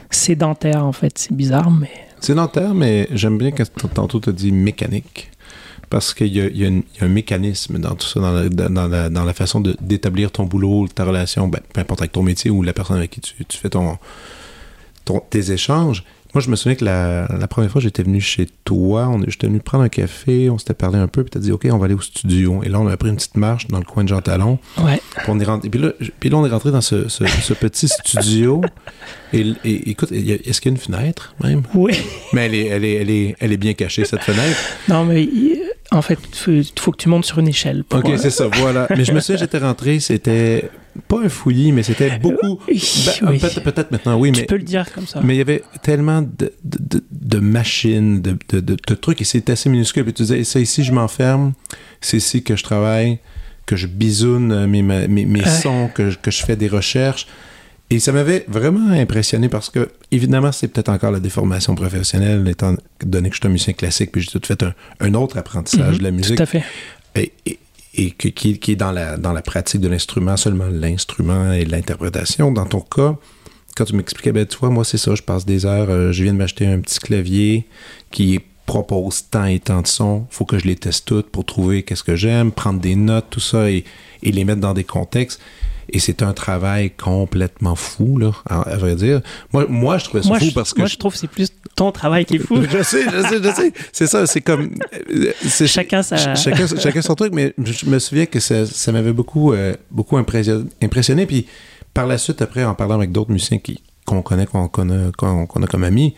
sédentaire, 0.09 0.85
en 0.85 0.91
fait. 0.91 1.17
C'est 1.17 1.33
bizarre, 1.33 1.69
mais. 1.69 1.91
Sédentaire, 2.19 2.73
mais 2.73 3.07
j'aime 3.11 3.37
bien 3.37 3.51
quand 3.51 3.65
tantôt 3.93 4.19
tu 4.19 4.29
as 4.29 4.33
dit 4.33 4.51
mécanique. 4.51 5.31
Parce 5.91 6.13
qu'il 6.13 6.27
y, 6.27 6.39
y, 6.39 6.65
a 6.65 6.71
un 7.01 7.07
mécanisme 7.09 7.77
dans 7.77 7.95
tout 7.95 8.07
ça, 8.07 8.21
dans 8.21 8.31
la, 8.31 8.47
dans 8.47 8.87
la, 8.87 9.09
dans 9.09 9.25
la 9.25 9.33
façon 9.33 9.59
d'établir 9.59 10.31
ton 10.31 10.45
boulot, 10.45 10.87
ta 10.87 11.03
relation, 11.03 11.49
ben, 11.49 11.59
peu 11.73 11.81
importe 11.81 11.99
avec 11.99 12.13
ton 12.13 12.23
métier 12.23 12.49
ou 12.49 12.63
la 12.63 12.71
personne 12.71 12.95
avec 12.95 13.11
qui 13.11 13.19
tu, 13.19 13.43
tu 13.43 13.57
fais 13.57 13.69
ton, 13.69 13.97
ton, 15.03 15.19
tes 15.19 15.51
échanges. 15.51 16.05
Moi, 16.33 16.41
je 16.41 16.49
me 16.49 16.55
souviens 16.55 16.75
que 16.75 16.85
la, 16.85 17.27
première 17.49 17.69
fois 17.69 17.81
j'étais 17.81 18.03
venu 18.03 18.21
chez 18.21 18.47
toi, 18.63 19.09
on, 19.09 19.21
j'étais 19.27 19.47
venu 19.47 19.59
prendre 19.59 19.83
un 19.83 19.89
café, 19.89 20.49
on 20.49 20.57
s'était 20.57 20.73
parlé 20.73 20.97
un 20.97 21.09
peu, 21.09 21.23
puis 21.23 21.31
t'as 21.31 21.41
dit, 21.41 21.51
OK, 21.51 21.67
on 21.69 21.77
va 21.77 21.85
aller 21.85 21.93
au 21.93 21.99
studio. 21.99 22.63
Et 22.63 22.69
là, 22.69 22.79
on 22.79 22.87
a 22.87 22.95
pris 22.95 23.09
une 23.09 23.17
petite 23.17 23.35
marche 23.35 23.67
dans 23.67 23.79
le 23.79 23.83
coin 23.83 24.05
de 24.05 24.07
Jean 24.07 24.21
Talon. 24.21 24.59
Ouais. 24.77 25.01
Puis, 25.17 25.25
on 25.27 25.41
est 25.41 25.43
rentré, 25.43 25.69
puis, 25.69 25.81
là, 25.81 25.91
puis 26.21 26.29
là, 26.29 26.37
on 26.37 26.45
est 26.45 26.49
rentré 26.49 26.71
dans 26.71 26.79
ce, 26.79 27.09
ce, 27.09 27.53
petit 27.53 27.89
studio. 27.89 28.61
Et, 29.33 29.55
écoute, 29.65 30.13
est-ce 30.13 30.61
qu'il 30.61 30.71
y 30.71 30.73
a 30.73 30.77
une 30.77 30.81
fenêtre, 30.81 31.35
même? 31.43 31.63
Oui. 31.73 31.99
Mais 32.31 32.45
elle 32.45 32.55
est, 32.55 32.65
elle 32.67 32.85
est, 32.85 32.93
elle 32.93 33.09
est, 33.09 33.35
elle 33.41 33.51
est 33.51 33.57
bien 33.57 33.73
cachée, 33.73 34.05
cette 34.05 34.23
fenêtre. 34.23 34.57
Non, 34.87 35.03
mais 35.03 35.27
en 35.93 36.01
fait, 36.01 36.19
il 36.47 36.63
faut, 36.79 36.91
que 36.91 36.97
tu 36.97 37.09
montes 37.09 37.25
sur 37.25 37.39
une 37.39 37.49
échelle. 37.49 37.83
OK, 37.91 38.11
c'est 38.17 38.29
ça, 38.29 38.47
voilà. 38.47 38.87
Mais 38.95 39.03
je 39.03 39.11
me 39.11 39.19
souviens, 39.19 39.37
j'étais 39.37 39.57
rentré, 39.57 39.99
c'était 39.99 40.69
pas 41.09 41.19
un 41.21 41.27
fouillis, 41.29 41.73
mais 41.73 41.83
c'était 41.83 42.17
beaucoup. 42.17 42.59
Ben, 43.21 43.37
peut-être 43.63 43.91
maintenant, 43.91 44.17
oui, 44.17 44.31
mais. 44.31 44.39
Tu 44.39 44.45
peux 44.45 44.55
le 44.57 44.63
dire 44.63 44.91
comme 44.93 45.05
ça. 45.05 45.19
Mais 45.21 45.35
il 45.35 45.37
y 45.37 45.41
avait 45.41 45.63
tellement 45.83 46.21
de, 46.21 46.53
de, 46.63 47.03
de 47.11 47.39
machines, 47.39 48.21
de, 48.21 48.37
de, 48.59 48.95
trucs, 48.95 49.19
et 49.21 49.25
c'était 49.25 49.51
assez 49.51 49.69
minuscule. 49.69 50.07
Et 50.07 50.13
tu 50.13 50.23
disais, 50.23 50.43
ça 50.45 50.61
ici, 50.61 50.83
je 50.85 50.93
m'enferme, 50.93 51.53
c'est 51.99 52.17
ici 52.17 52.41
que 52.41 52.55
je 52.55 52.63
travaille, 52.63 53.19
que 53.65 53.75
je 53.75 53.87
bisoune 53.87 54.65
mes, 54.67 54.81
mes, 54.81 55.07
mes 55.07 55.45
sons, 55.45 55.89
que, 55.93 56.15
que 56.15 56.31
je 56.31 56.43
fais 56.43 56.55
des 56.55 56.69
recherches. 56.69 57.27
Et 57.91 57.99
ça 57.99 58.13
m'avait 58.13 58.45
vraiment 58.47 58.91
impressionné 58.91 59.49
parce 59.49 59.69
que, 59.69 59.89
évidemment, 60.11 60.53
c'est 60.53 60.69
peut-être 60.69 60.87
encore 60.87 61.11
la 61.11 61.19
déformation 61.19 61.75
professionnelle, 61.75 62.47
étant 62.47 62.75
donné 63.03 63.29
que 63.29 63.35
je 63.35 63.41
suis 63.41 63.47
un 63.47 63.51
musicien 63.51 63.73
classique, 63.73 64.13
puis 64.13 64.21
j'ai 64.21 64.31
tout 64.31 64.41
fait 64.45 64.63
un, 64.63 64.73
un 65.01 65.13
autre 65.13 65.37
apprentissage 65.37 65.97
de 65.97 66.03
la 66.03 66.11
mhm, 66.11 66.17
musique. 66.17 66.37
Tout 66.37 66.43
à 66.43 66.45
fait. 66.45 66.63
Et, 67.15 67.33
et, 67.93 68.11
qui, 68.11 68.31
qui, 68.31 68.71
est 68.71 68.75
dans 68.77 68.93
la, 68.93 69.17
dans 69.17 69.33
la 69.33 69.41
pratique 69.41 69.81
de 69.81 69.89
l'instrument, 69.89 70.37
seulement 70.37 70.69
l'instrument 70.71 71.51
et 71.51 71.65
l'interprétation. 71.65 72.53
Dans 72.53 72.65
ton 72.65 72.79
cas, 72.79 73.17
quand 73.75 73.83
tu 73.83 73.93
m'expliquais, 73.93 74.31
ben, 74.31 74.45
tu 74.45 74.57
vois, 74.57 74.69
moi, 74.69 74.85
c'est 74.85 74.97
ça, 74.97 75.13
je 75.13 75.21
passe 75.21 75.45
des 75.45 75.65
heures, 75.65 75.89
euh, 75.89 76.13
je 76.13 76.23
viens 76.23 76.31
de 76.31 76.37
m'acheter 76.37 76.65
un 76.65 76.79
petit 76.79 76.99
clavier 76.99 77.67
qui 78.09 78.39
propose 78.65 79.25
tant 79.29 79.47
et 79.47 79.59
tant 79.59 79.81
de 79.81 79.87
sons, 79.87 80.27
faut 80.29 80.45
que 80.45 80.57
je 80.57 80.65
les 80.65 80.77
teste 80.77 81.05
toutes 81.05 81.29
pour 81.29 81.43
trouver 81.43 81.83
qu'est-ce 81.83 82.05
que 82.05 82.15
j'aime, 82.15 82.53
prendre 82.53 82.79
des 82.79 82.95
notes, 82.95 83.25
tout 83.29 83.41
ça, 83.41 83.69
et, 83.69 83.83
et 84.23 84.31
les 84.31 84.45
mettre 84.45 84.61
dans 84.61 84.73
des 84.73 84.85
contextes. 84.85 85.41
Et 85.93 85.99
c'est 85.99 86.23
un 86.23 86.33
travail 86.33 86.91
complètement 86.91 87.75
fou, 87.75 88.17
là, 88.17 88.31
à, 88.49 88.77
vrai 88.77 88.95
dire. 88.95 89.21
Moi, 89.51 89.65
moi 89.67 89.97
je 89.97 90.05
trouvais 90.05 90.23
ça 90.23 90.39
fou 90.39 90.51
parce 90.53 90.73
que. 90.73 90.79
Moi, 90.79 90.87
je, 90.87 90.97
trouve 90.97 91.13
que 91.13 91.19
c'est 91.19 91.27
plus 91.27 91.49
ton 91.75 91.91
travail 91.91 92.25
qui 92.25 92.37
est 92.37 92.39
fou. 92.39 92.61
je 92.61 92.81
sais, 92.83 93.03
je 93.03 93.21
sais, 93.27 93.43
je 93.43 93.51
sais. 93.53 93.73
C'est 93.91 94.07
ça, 94.07 94.25
c'est 94.25 94.41
comme. 94.41 94.71
Chacun 95.65 96.01
sa. 96.01 96.35
Chacun, 96.35 96.67
chacun 96.67 97.01
son 97.01 97.15
truc, 97.15 97.33
mais 97.33 97.53
je 97.61 97.85
me 97.87 97.99
souviens 97.99 98.25
que 98.25 98.39
ça, 98.39 98.65
ça 98.65 98.91
m'avait 98.91 99.13
beaucoup, 99.13 99.53
euh, 99.53 99.75
beaucoup 99.89 100.17
impressionné. 100.17 101.25
Puis 101.25 101.47
par 101.93 102.07
la 102.07 102.17
suite, 102.17 102.41
après, 102.41 102.63
en 102.63 102.73
parlant 102.73 102.95
avec 102.95 103.11
d'autres 103.11 103.31
musiciens 103.31 103.57
qui, 103.57 103.81
qu'on 104.05 104.21
connaît, 104.21 104.45
qu'on 104.45 104.67
connaît, 104.67 105.11
qu'on, 105.17 105.45
qu'on 105.45 105.63
a 105.63 105.67
comme 105.67 105.83
amis, 105.83 106.15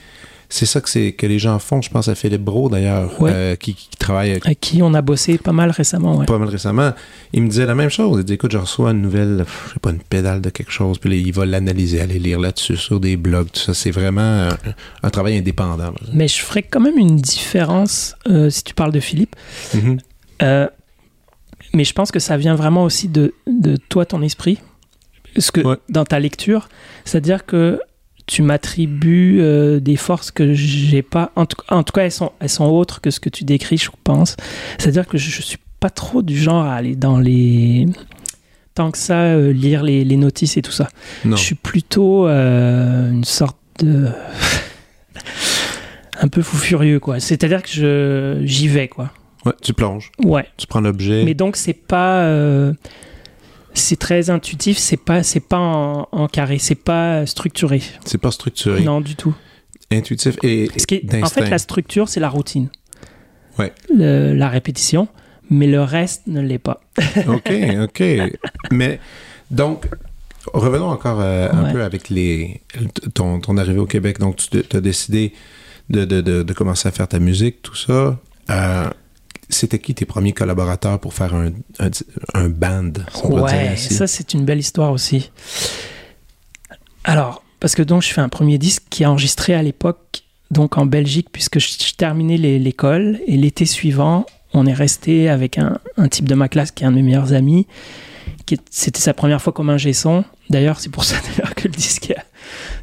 c'est 0.53 0.67
ça 0.67 0.81
que, 0.81 0.89
c'est, 0.89 1.13
que 1.13 1.25
les 1.25 1.39
gens 1.39 1.57
font. 1.57 1.81
Je 1.81 1.89
pense 1.89 2.07
à 2.09 2.13
Philippe 2.13 2.43
Brault, 2.43 2.69
d'ailleurs, 2.69 3.11
euh, 3.21 3.55
qui, 3.55 3.75
travaille 3.97 4.29
avec... 4.29 4.45
avec... 4.45 4.59
qui 4.59 4.83
on 4.83 4.93
a 4.93 5.01
bossé 5.01 5.39
pas 5.39 5.51
mal 5.51 5.71
récemment. 5.71 6.23
Pas 6.25 6.37
mal 6.37 6.47
récemment. 6.47 6.91
Il 7.33 7.41
me 7.41 7.47
disait 7.47 7.65
la 7.65 7.73
même 7.73 7.89
chose. 7.89 8.19
Il 8.19 8.23
dit 8.23 8.33
Écoute, 8.33 8.51
je 8.51 8.59
reçois 8.59 8.91
une 8.91 9.01
nouvelle, 9.01 9.45
je 9.47 9.73
sais 9.73 9.79
pas, 9.79 9.89
une 9.89 10.03
pédale 10.03 10.41
de 10.41 10.51
quelque 10.51 10.71
chose, 10.71 10.99
puis 10.99 11.19
il 11.19 11.33
va 11.33 11.47
l'analyser, 11.47 12.01
aller 12.01 12.19
lire 12.19 12.39
là-dessus, 12.39 12.77
sur 12.77 12.99
des 12.99 13.17
blogs, 13.17 13.49
tout 13.51 13.61
ça. 13.61 13.73
C'est 13.73 13.89
vraiment 13.89 14.49
un, 15.01 15.09
travail 15.09 15.39
indépendant. 15.39 15.91
Mais 16.13 16.27
je 16.27 16.39
ferais 16.43 16.61
quand 16.61 16.81
même 16.81 16.99
une 16.99 17.15
différence 17.15 18.15
euh, 18.29 18.51
si 18.51 18.63
tu 18.63 18.75
parles 18.75 18.91
de 18.91 18.99
Philippe. 18.99 19.35
Mm-hmm. 19.73 19.99
Euh, 20.43 20.67
mais 21.73 21.83
je 21.83 21.93
pense 21.93 22.11
que 22.11 22.19
ça 22.19 22.37
vient 22.37 22.53
vraiment 22.53 22.83
aussi 22.83 23.07
de, 23.07 23.33
de 23.47 23.75
toi, 23.75 24.05
ton 24.05 24.21
esprit. 24.21 24.59
Parce 25.33 25.49
que 25.49 25.61
dans 25.89 26.05
ta 26.05 26.19
lecture, 26.19 26.69
c'est-à-dire 27.05 27.47
que 27.47 27.79
tu 28.25 28.41
m'attribues 28.41 29.39
euh, 29.41 29.79
des 29.79 29.95
forces 29.95 30.31
que 30.31 30.53
j'ai 30.53 31.01
pas. 31.01 31.31
En 31.36 31.45
tout, 31.45 31.57
en 31.69 31.83
tout, 31.83 31.91
cas, 31.91 32.03
elles 32.03 32.12
sont, 32.12 32.31
elles 32.39 32.49
sont 32.49 32.65
autres 32.65 33.01
que 33.01 33.12
ce 33.12 33.19
que 33.19 33.29
tu 33.29 33.43
décris, 33.43 33.77
je 33.77 33.89
pense. 34.03 34.36
C'est-à-dire 34.77 35.07
que 35.07 35.17
je, 35.17 35.29
je, 35.29 35.41
suis 35.41 35.57
pas 35.79 35.89
trop 35.89 36.21
du 36.21 36.38
genre 36.38 36.63
à 36.63 36.75
aller 36.75 36.95
dans 36.95 37.19
les. 37.19 37.88
Tant 38.75 38.89
que 38.89 38.97
ça, 38.97 39.21
euh, 39.21 39.53
lire 39.53 39.83
les, 39.83 40.03
les, 40.03 40.17
notices 40.17 40.57
et 40.57 40.62
tout 40.62 40.71
ça. 40.71 40.89
Je 41.25 41.36
suis 41.36 41.55
plutôt 41.55 42.27
euh, 42.27 43.12
une 43.12 43.25
sorte 43.25 43.57
de. 43.79 44.07
un 46.21 46.27
peu 46.27 46.41
fou 46.41 46.57
furieux, 46.57 46.99
quoi. 46.99 47.19
C'est-à-dire 47.19 47.62
que 47.62 47.69
je, 47.69 48.41
j'y 48.45 48.67
vais, 48.67 48.88
quoi. 48.88 49.12
Ouais, 49.45 49.53
tu 49.62 49.73
plonges. 49.73 50.12
Ouais. 50.23 50.45
Tu 50.57 50.65
prends 50.65 50.81
l'objet. 50.81 51.23
Mais 51.25 51.33
donc, 51.33 51.57
c'est 51.57 51.73
pas 51.73 52.23
c'est 53.73 53.97
très 53.97 54.29
intuitif, 54.29 54.77
c'est 54.77 54.97
pas 54.97 55.23
c'est 55.23 55.39
pas 55.39 55.57
en, 55.57 56.27
carré, 56.27 56.59
c'est 56.59 56.75
pas 56.75 57.25
structuré. 57.25 57.81
C'est 58.05 58.17
pas 58.17 58.31
structuré. 58.31 58.81
Non, 58.81 59.01
du 59.01 59.15
tout. 59.15 59.33
Intuitif 59.91 60.38
et 60.43 60.69
En 61.21 61.27
fait, 61.27 61.49
la 61.49 61.57
structure, 61.57 62.09
c'est 62.09 62.19
la 62.19 62.29
routine. 62.29 62.69
Ouais. 63.59 63.71
la 63.89 64.49
répétition, 64.49 65.07
mais 65.49 65.67
le 65.67 65.81
reste 65.81 66.23
ne 66.27 66.41
l'est 66.41 66.59
pas. 66.59 66.81
OK, 67.27 67.51
OK. 67.83 68.03
Mais 68.71 68.99
donc, 69.51 69.86
revenons 70.53 70.89
encore 70.89 71.19
euh, 71.21 71.51
un 71.51 71.71
peu 71.71 71.83
avec 71.83 72.09
les, 72.09 72.62
ton, 73.13 73.39
ton, 73.39 73.57
arrivée 73.57 73.79
au 73.79 73.86
Québec. 73.86 74.19
Donc, 74.19 74.38
tu 74.38 74.63
as 74.75 74.81
décidé 74.81 75.33
de, 75.89 76.05
de, 76.05 76.21
de, 76.21 76.53
commencer 76.53 76.88
à 76.88 76.91
faire 76.91 77.07
ta 77.07 77.19
musique, 77.19 77.62
tout 77.62 77.75
ça. 77.75 78.19
Euh, 78.49 78.89
c'était 79.49 79.79
qui 79.79 79.93
tes 79.93 80.06
premiers 80.06 80.34
collaborateurs 80.34 80.99
pour 80.99 81.13
faire 81.13 81.36
un, 81.36 81.51
un, 82.34 82.49
band? 82.49 82.91
ouais, 83.25 83.75
ça 83.75 84.08
c'est 84.08 84.34
une 84.34 84.45
belle 84.45 84.60
histoire 84.60 84.91
aussi. 84.91 85.32
Alors, 87.03 87.43
parce 87.60 87.75
que 87.75 87.82
donc 87.82 88.03
je 88.03 88.13
fais 88.13 88.21
un 88.21 88.29
premier 88.29 88.58
disque 88.58 88.84
qui 88.89 89.03
est 89.03 89.06
enregistré 89.06 89.53
à 89.53 89.62
l'époque, 89.62 90.23
donc 90.51 90.77
en 90.77 90.86
Belgique, 90.86 91.29
puisque 91.32 91.60
je, 91.60 91.93
terminais 91.95 92.38
l'école, 92.38 93.19
et 93.27 93.38
l'été 93.38 93.65
suivant, 93.65 94.25
on 94.53 94.65
est 94.65 94.73
resté 94.73 95.29
avec 95.29 95.58
un, 95.58 95.79
un, 95.97 96.08
type 96.08 96.27
de 96.27 96.36
ma 96.36 96.47
classe 96.47 96.71
qui 96.71 96.84
est 96.84 96.88
un 96.88 96.91
de 96.91 96.97
mes 96.97 97.01
meilleurs 97.01 97.34
amis. 97.34 97.67
C'était 98.69 98.99
sa 98.99 99.13
première 99.13 99.41
fois 99.41 99.53
comme 99.53 99.69
un 99.69 99.77
son. 99.77 100.23
D'ailleurs, 100.49 100.79
c'est 100.79 100.89
pour 100.89 101.03
ça 101.03 101.15
que 101.56 101.67
le 101.67 101.73
disque 101.73 102.12
a 102.12 102.23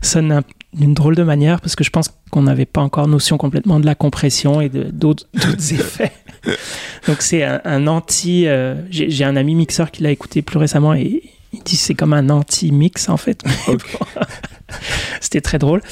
sonne 0.02 0.42
d'une 0.72 0.94
drôle 0.94 1.16
de 1.16 1.22
manière 1.22 1.60
parce 1.60 1.74
que 1.74 1.84
je 1.84 1.90
pense 1.90 2.10
qu'on 2.30 2.42
n'avait 2.42 2.66
pas 2.66 2.80
encore 2.80 3.08
notion 3.08 3.38
complètement 3.38 3.80
de 3.80 3.86
la 3.86 3.94
compression 3.94 4.60
et 4.60 4.68
d'autres 4.68 5.26
effets. 5.72 6.12
Donc 7.06 7.22
c'est 7.22 7.44
un, 7.44 7.86
anti. 7.86 8.46
Euh, 8.46 8.74
j'ai 8.90 9.24
un 9.24 9.36
ami 9.36 9.54
mixeur 9.54 9.90
qui 9.90 10.02
l'a 10.02 10.10
écouté 10.10 10.42
plus 10.42 10.58
récemment 10.58 10.94
et 10.94 11.22
il 11.52 11.62
dit 11.62 11.76
c'est 11.76 11.94
comme 11.94 12.12
un 12.12 12.28
anti-mix 12.30 13.08
en 13.08 13.16
fait. 13.16 13.42
C'était 15.20 15.40
très 15.40 15.58
drôle. 15.58 15.82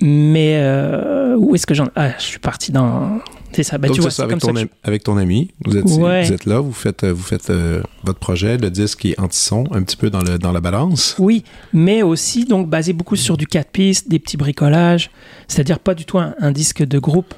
Mais 0.00 0.58
euh, 0.58 1.36
où 1.36 1.54
est-ce 1.54 1.66
que 1.66 1.74
j'en. 1.74 1.88
Ah, 1.94 2.10
je 2.18 2.24
suis 2.24 2.38
parti 2.38 2.72
dans. 2.72 3.20
C'est 3.52 3.62
ça. 3.62 3.78
Bah, 3.78 3.88
tu 3.88 4.00
vois, 4.00 4.10
ça 4.10 4.24
avec, 4.24 4.38
ton 4.38 4.52
avec 4.82 5.04
ton 5.04 5.16
ami. 5.16 5.52
Vous 5.64 5.76
êtes, 5.76 5.84
vous 5.84 6.04
êtes 6.04 6.44
là, 6.44 6.58
vous 6.58 6.72
faites, 6.72 7.04
vous 7.04 7.22
faites 7.22 7.50
euh, 7.50 7.80
votre 8.02 8.18
projet, 8.18 8.56
le 8.56 8.70
disque 8.70 9.04
est 9.04 9.18
anti-son, 9.20 9.64
un 9.70 9.82
petit 9.84 9.96
peu 9.96 10.10
dans, 10.10 10.22
le, 10.22 10.38
dans 10.38 10.50
la 10.50 10.60
balance. 10.60 11.14
Oui, 11.20 11.44
mais 11.72 12.02
aussi 12.02 12.44
donc 12.44 12.68
basé 12.68 12.92
beaucoup 12.92 13.14
sur 13.14 13.36
du 13.36 13.46
4 13.46 13.70
pistes, 13.70 14.08
des 14.08 14.18
petits 14.18 14.36
bricolages, 14.36 15.10
c'est-à-dire 15.46 15.78
pas 15.78 15.94
du 15.94 16.04
tout 16.04 16.18
un, 16.18 16.50
disque 16.50 16.84
de 16.84 16.98
groupe. 16.98 17.32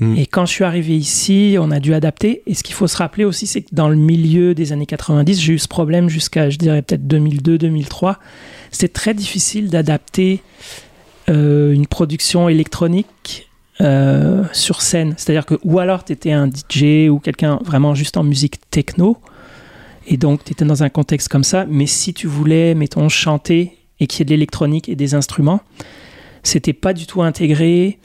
Hmm. 0.00 0.16
Et 0.16 0.26
quand 0.26 0.46
je 0.46 0.52
suis 0.52 0.64
arrivé 0.64 0.96
ici, 0.96 1.56
on 1.58 1.70
a 1.70 1.80
dû 1.80 1.94
adapter. 1.94 2.42
Et 2.46 2.54
ce 2.54 2.62
qu'il 2.62 2.74
faut 2.74 2.86
se 2.86 2.96
rappeler 2.96 3.24
aussi, 3.24 3.46
c'est 3.46 3.62
que 3.62 3.68
dans 3.72 3.88
le 3.88 3.96
milieu 3.96 4.54
des 4.54 4.72
années 4.72 4.86
90, 4.86 5.40
j'ai 5.40 5.52
eu 5.52 5.58
ce 5.58 5.68
problème 5.68 6.08
jusqu'à, 6.08 6.50
je 6.50 6.58
dirais, 6.58 6.82
peut-être 6.82 7.06
2002-2003. 7.06 8.16
C'est 8.70 8.92
très 8.92 9.14
difficile 9.14 9.70
d'adapter 9.70 10.42
euh, 11.28 11.72
une 11.72 11.86
production 11.86 12.48
électronique 12.48 13.48
euh, 13.80 14.44
sur 14.52 14.82
scène. 14.82 15.14
C'est-à-dire 15.16 15.46
que, 15.46 15.58
ou 15.64 15.78
alors 15.78 16.04
tu 16.04 16.12
étais 16.12 16.32
un 16.32 16.48
DJ 16.48 17.08
ou 17.08 17.18
quelqu'un 17.18 17.58
vraiment 17.64 17.94
juste 17.94 18.16
en 18.16 18.22
musique 18.24 18.60
techno, 18.70 19.18
et 20.06 20.16
donc 20.16 20.44
tu 20.44 20.52
étais 20.52 20.64
dans 20.64 20.82
un 20.82 20.90
contexte 20.90 21.28
comme 21.28 21.44
ça, 21.44 21.66
mais 21.68 21.86
si 21.86 22.14
tu 22.14 22.26
voulais, 22.26 22.74
mettons, 22.74 23.08
chanter 23.08 23.78
et 24.00 24.06
qu'il 24.06 24.20
y 24.20 24.22
ait 24.22 24.26
de 24.26 24.30
l'électronique 24.30 24.88
et 24.88 24.96
des 24.96 25.14
instruments, 25.14 25.60
c'était 26.42 26.72
pas 26.72 26.92
du 26.92 27.06
tout 27.06 27.22
intégré, 27.22 27.98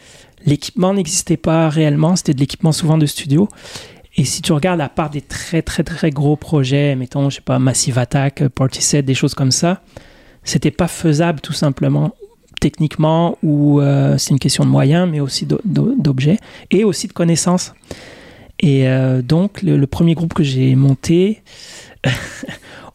l'équipement 0.49 0.93
n'existait 0.93 1.37
pas 1.37 1.69
réellement, 1.69 2.15
c'était 2.15 2.33
de 2.33 2.39
l'équipement 2.39 2.71
souvent 2.71 2.97
de 2.97 3.05
studio. 3.05 3.47
Et 4.17 4.25
si 4.25 4.41
tu 4.41 4.51
regardes, 4.51 4.81
à 4.81 4.89
part 4.89 5.09
des 5.09 5.21
très 5.21 5.61
très 5.61 5.83
très 5.83 6.09
gros 6.09 6.35
projets, 6.35 6.95
mettons, 6.95 7.29
je 7.29 7.35
sais 7.35 7.41
pas, 7.41 7.59
Massive 7.59 7.97
Attack, 7.97 8.43
Set, 8.71 9.05
des 9.05 9.13
choses 9.13 9.35
comme 9.35 9.51
ça, 9.51 9.81
c'était 10.43 10.71
pas 10.71 10.87
faisable 10.87 11.39
tout 11.39 11.53
simplement 11.53 12.13
techniquement 12.59 13.37
ou 13.43 13.79
euh, 13.79 14.17
c'est 14.17 14.31
une 14.31 14.39
question 14.39 14.65
de 14.65 14.69
moyens, 14.69 15.07
mais 15.09 15.19
aussi 15.19 15.47
d'objets 15.65 16.37
et 16.71 16.83
aussi 16.83 17.07
de 17.07 17.13
connaissances. 17.13 17.73
Et 18.59 18.89
euh, 18.89 19.21
donc, 19.21 19.61
le, 19.61 19.85
premier 19.87 20.15
groupe 20.15 20.33
que 20.33 20.43
j'ai 20.43 20.75
monté, 20.75 21.43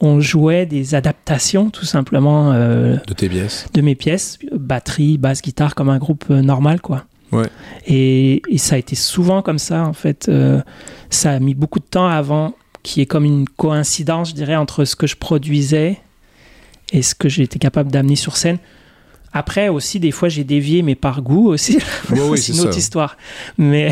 on 0.00 0.20
jouait 0.20 0.66
des 0.66 0.94
adaptations 0.94 1.70
tout 1.70 1.86
simplement 1.86 2.52
euh, 2.52 2.96
de 3.06 3.14
tes 3.14 3.30
pièces, 3.30 3.66
de 3.72 3.80
mes 3.80 3.94
pièces, 3.94 4.38
batterie, 4.52 5.16
basse, 5.16 5.40
guitare, 5.40 5.74
comme 5.74 5.88
un 5.88 5.98
groupe 5.98 6.28
normal, 6.28 6.82
quoi. 6.82 7.06
Ouais. 7.34 7.48
Et, 7.86 8.42
et, 8.48 8.58
ça 8.58 8.76
a 8.76 8.78
été 8.78 8.96
souvent 8.96 9.42
comme 9.42 9.58
ça, 9.58 9.84
en 9.84 9.92
fait. 9.92 10.30
ça 11.10 11.30
a 11.32 11.38
mis 11.38 11.54
beaucoup 11.54 11.80
de 11.80 11.84
temps 11.84 12.06
avant 12.06 12.54
qu'il 12.84 13.00
y 13.00 13.02
ait 13.02 13.06
comme 13.06 13.24
une 13.24 13.48
coïncidence, 13.48 14.28
je 14.28 14.34
dirais, 14.34 14.56
entre 14.56 14.84
ce 14.84 14.94
que 14.94 15.06
je 15.06 15.16
produisais 15.16 15.98
et 16.92 17.02
ce 17.02 17.14
que 17.14 17.28
j'étais 17.28 17.58
capable 17.58 17.90
d'amener 17.90 18.14
sur 18.14 18.36
scène. 18.36 18.58
Après 19.32 19.68
aussi, 19.68 19.98
des 19.98 20.12
fois, 20.12 20.28
j'ai 20.28 20.44
dévié, 20.44 20.82
mais 20.82 20.94
par 20.94 21.20
goût 21.22 21.48
aussi. 21.48 21.78
c'est 22.36 22.52
une 22.52 22.60
autre 22.60 22.78
histoire. 22.78 23.16
Mais, 23.58 23.90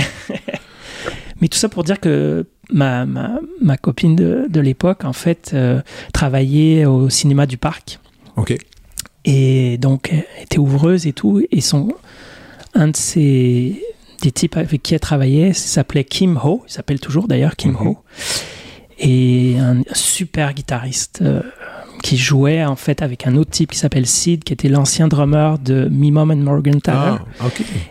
mais 1.40 1.48
tout 1.48 1.59
ça 1.59 1.68
pour 1.68 1.83
dire 1.83 1.98
que 1.98 2.46
ma, 2.70 3.07
ma, 3.07 3.40
ma 3.61 3.76
copine 3.76 4.14
de, 4.14 4.46
de 4.48 4.61
l'époque, 4.61 5.05
en 5.05 5.12
fait, 5.12 5.50
euh, 5.52 5.81
travaillait 6.12 6.85
au 6.85 7.11
cinéma 7.11 7.46
du 7.46 7.57
parc. 7.57 7.98
Ok. 8.37 8.57
Et 9.24 9.78
donc, 9.78 10.12
était 10.40 10.59
ouvreuse 10.59 11.07
et 11.07 11.12
tout. 11.12 11.42
Et 11.50 11.61
son, 11.61 11.88
un 12.74 12.88
de 12.88 12.96
ces 12.96 13.82
des 14.22 14.30
types 14.30 14.56
avec 14.56 14.82
qui 14.82 14.94
elle 14.94 15.00
travaillait 15.00 15.52
s'appelait 15.52 16.04
Kim 16.04 16.38
Ho. 16.42 16.62
Il 16.68 16.72
s'appelle 16.72 17.00
toujours 17.00 17.26
d'ailleurs 17.26 17.56
Kim 17.56 17.72
mhm. 17.72 17.87
Ho. 17.88 17.98
Et 18.98 19.56
un 19.58 19.82
super 19.92 20.54
guitariste. 20.54 21.20
Euh, 21.22 21.42
qui 22.02 22.18
jouait 22.18 22.64
en 22.64 22.76
fait 22.76 23.00
avec 23.00 23.26
un 23.26 23.37
autre 23.37 23.50
type 23.50 23.70
qui 23.70 23.78
s'appelle 23.78 24.06
Sid, 24.06 24.44
qui 24.44 24.52
était 24.52 24.68
l'ancien 24.68 25.08
drummer 25.08 25.58
de 25.58 25.88
Me 25.90 26.11
Mom 26.11 26.30
and 26.30 26.37
Morgan 26.37 26.80
Taylor. 26.80 27.20
Ah, 27.40 27.44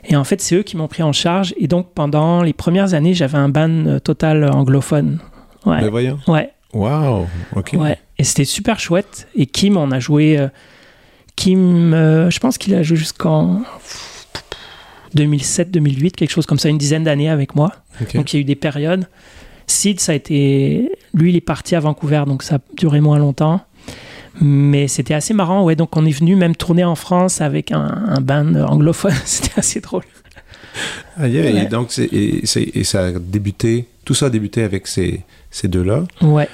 Et 0.03 0.15
en 0.15 0.23
fait, 0.23 0.41
c'est 0.41 0.55
eux 0.55 0.63
qui 0.63 0.77
m'ont 0.77 0.89
pris 0.89 1.01
en 1.01 1.13
charge. 1.13 1.53
Et 1.57 1.67
donc, 1.67 1.93
pendant 1.95 2.43
les 2.43 2.53
premières 2.53 2.93
années, 2.93 3.13
j'avais 3.13 3.37
un 3.37 3.49
band 3.49 3.69
euh, 3.69 3.99
total 3.99 4.51
anglophone. 4.51 5.19
Ouais. 5.65 5.81
Mais 5.81 5.89
voyons. 5.89 6.19
Ouais. 6.27 6.51
Wow, 6.73 7.27
ok. 7.55 7.75
Ouais. 7.77 7.97
Et 8.17 8.23
c'était 8.23 8.45
super 8.45 8.79
chouette. 8.79 9.27
Et 9.35 9.45
Kim, 9.45 9.77
on 9.77 9.91
a 9.91 9.99
joué. 9.99 10.37
Euh, 10.37 10.47
Kim, 11.35 11.93
euh, 11.93 12.29
je 12.29 12.39
pense 12.39 12.57
qu'il 12.57 12.75
a 12.75 12.83
joué 12.83 12.97
jusqu'en 12.97 13.61
2007-2008, 15.15 16.11
quelque 16.11 16.31
chose 16.31 16.45
comme 16.45 16.59
ça, 16.59 16.69
une 16.69 16.77
dizaine 16.77 17.03
d'années 17.03 17.29
avec 17.29 17.55
moi. 17.55 17.71
Donc 18.13 18.33
il 18.33 18.37
y 18.37 18.39
a 18.39 18.41
eu 18.41 18.45
des 18.45 18.55
périodes. 18.55 19.07
Sid, 19.67 19.99
ça 19.99 20.11
a 20.11 20.15
été. 20.15 20.91
Lui, 21.13 21.31
il 21.31 21.35
est 21.35 21.41
parti 21.41 21.75
à 21.75 21.79
Vancouver, 21.79 22.23
donc 22.27 22.43
ça 22.43 22.55
a 22.55 22.59
duré 22.77 22.99
moins 23.01 23.19
longtemps. 23.19 23.61
Mais 24.39 24.87
c'était 24.87 25.13
assez 25.13 25.33
marrant, 25.33 25.63
ouais. 25.63 25.75
Donc 25.75 25.95
on 25.97 26.05
est 26.05 26.11
venu 26.11 26.35
même 26.35 26.55
tourner 26.55 26.83
en 26.83 26.95
France 26.95 27.41
avec 27.41 27.71
un, 27.71 28.03
un 28.07 28.21
band 28.21 28.55
anglophone. 28.55 29.13
c'était 29.25 29.59
assez 29.59 29.79
drôle. 29.79 30.03
Ah, 31.17 31.27
Et 31.27 31.65
donc, 31.65 31.97
et, 31.99 32.45
ça 32.45 33.05
a 33.05 33.11
débuté, 33.11 33.87
tout 34.05 34.13
ça 34.13 34.27
a 34.27 34.29
débuté 34.29 34.63
avec 34.63 34.87
ces, 34.87 35.21
ces 35.49 35.67
deux-là. 35.67 36.05
Ouais. 36.21 36.47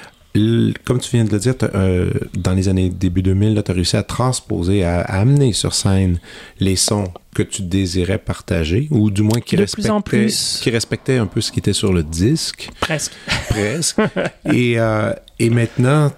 Comme 0.84 1.00
tu 1.00 1.16
viens 1.16 1.24
de 1.24 1.30
le 1.30 1.38
dire, 1.38 1.54
euh, 1.74 2.10
dans 2.34 2.52
les 2.52 2.68
années 2.68 2.88
début 2.88 3.22
2000, 3.22 3.62
tu 3.64 3.70
as 3.70 3.74
réussi 3.74 3.96
à 3.96 4.02
transposer, 4.02 4.84
à, 4.84 5.00
amener 5.00 5.52
sur 5.52 5.74
scène 5.74 6.18
les 6.60 6.76
sons 6.76 7.08
que 7.34 7.42
tu 7.42 7.62
désirais 7.62 8.18
partager, 8.18 8.88
ou 8.90 9.10
du 9.10 9.22
moins 9.22 9.40
qui, 9.40 9.56
respectaient, 9.56 10.26
qui 10.60 10.70
respectaient 10.70 11.18
un 11.18 11.26
peu 11.26 11.40
ce 11.40 11.52
qui 11.52 11.60
était 11.60 11.72
sur 11.72 11.92
le 11.92 12.02
disque. 12.02 12.70
Presque. 12.80 13.12
Presque. 13.48 13.98
et, 14.52 14.78
euh, 14.78 15.12
et 15.38 15.50
maintenant, 15.50 16.12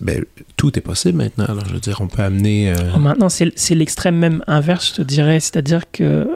ben, 0.00 0.24
tout 0.56 0.78
est 0.78 0.82
possible 0.82 1.18
maintenant. 1.18 1.44
Alors, 1.44 1.64
je 1.66 1.74
veux 1.74 1.80
dire, 1.80 2.00
on 2.00 2.08
peut 2.08 2.22
amener. 2.22 2.70
Euh, 2.70 2.76
oh, 2.94 2.98
maintenant, 2.98 3.28
c'est 3.28 3.74
l'extrême 3.74 4.16
même 4.16 4.42
inverse, 4.46 4.90
je 4.90 4.94
te 4.94 5.02
dirais. 5.02 5.40
C'est-à-dire 5.40 5.90
que 5.90 6.28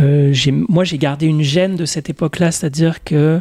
euh, 0.00 0.34
moi, 0.68 0.84
j'ai 0.84 0.98
gardé 0.98 1.26
une 1.26 1.42
gêne 1.42 1.76
de 1.76 1.84
cette 1.84 2.08
époque-là. 2.08 2.50
C'est-à-dire 2.52 3.04
que 3.04 3.40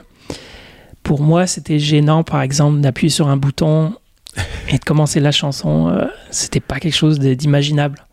pour 1.08 1.22
moi, 1.22 1.48
c'était 1.48 1.80
gênant, 1.80 2.24
par 2.24 2.42
exemple, 2.42 2.82
d'appuyer 2.82 3.10
sur 3.10 3.30
un 3.30 3.38
bouton 3.38 3.94
et 4.70 4.78
de 4.78 4.84
commencer 4.84 5.22
la 5.22 5.32
chanson. 5.32 5.88
Euh, 5.88 6.06
c'était 6.32 6.60
pas 6.60 6.80
quelque 6.82 6.96
chose 6.96 7.18
d'imaginable. 7.18 8.04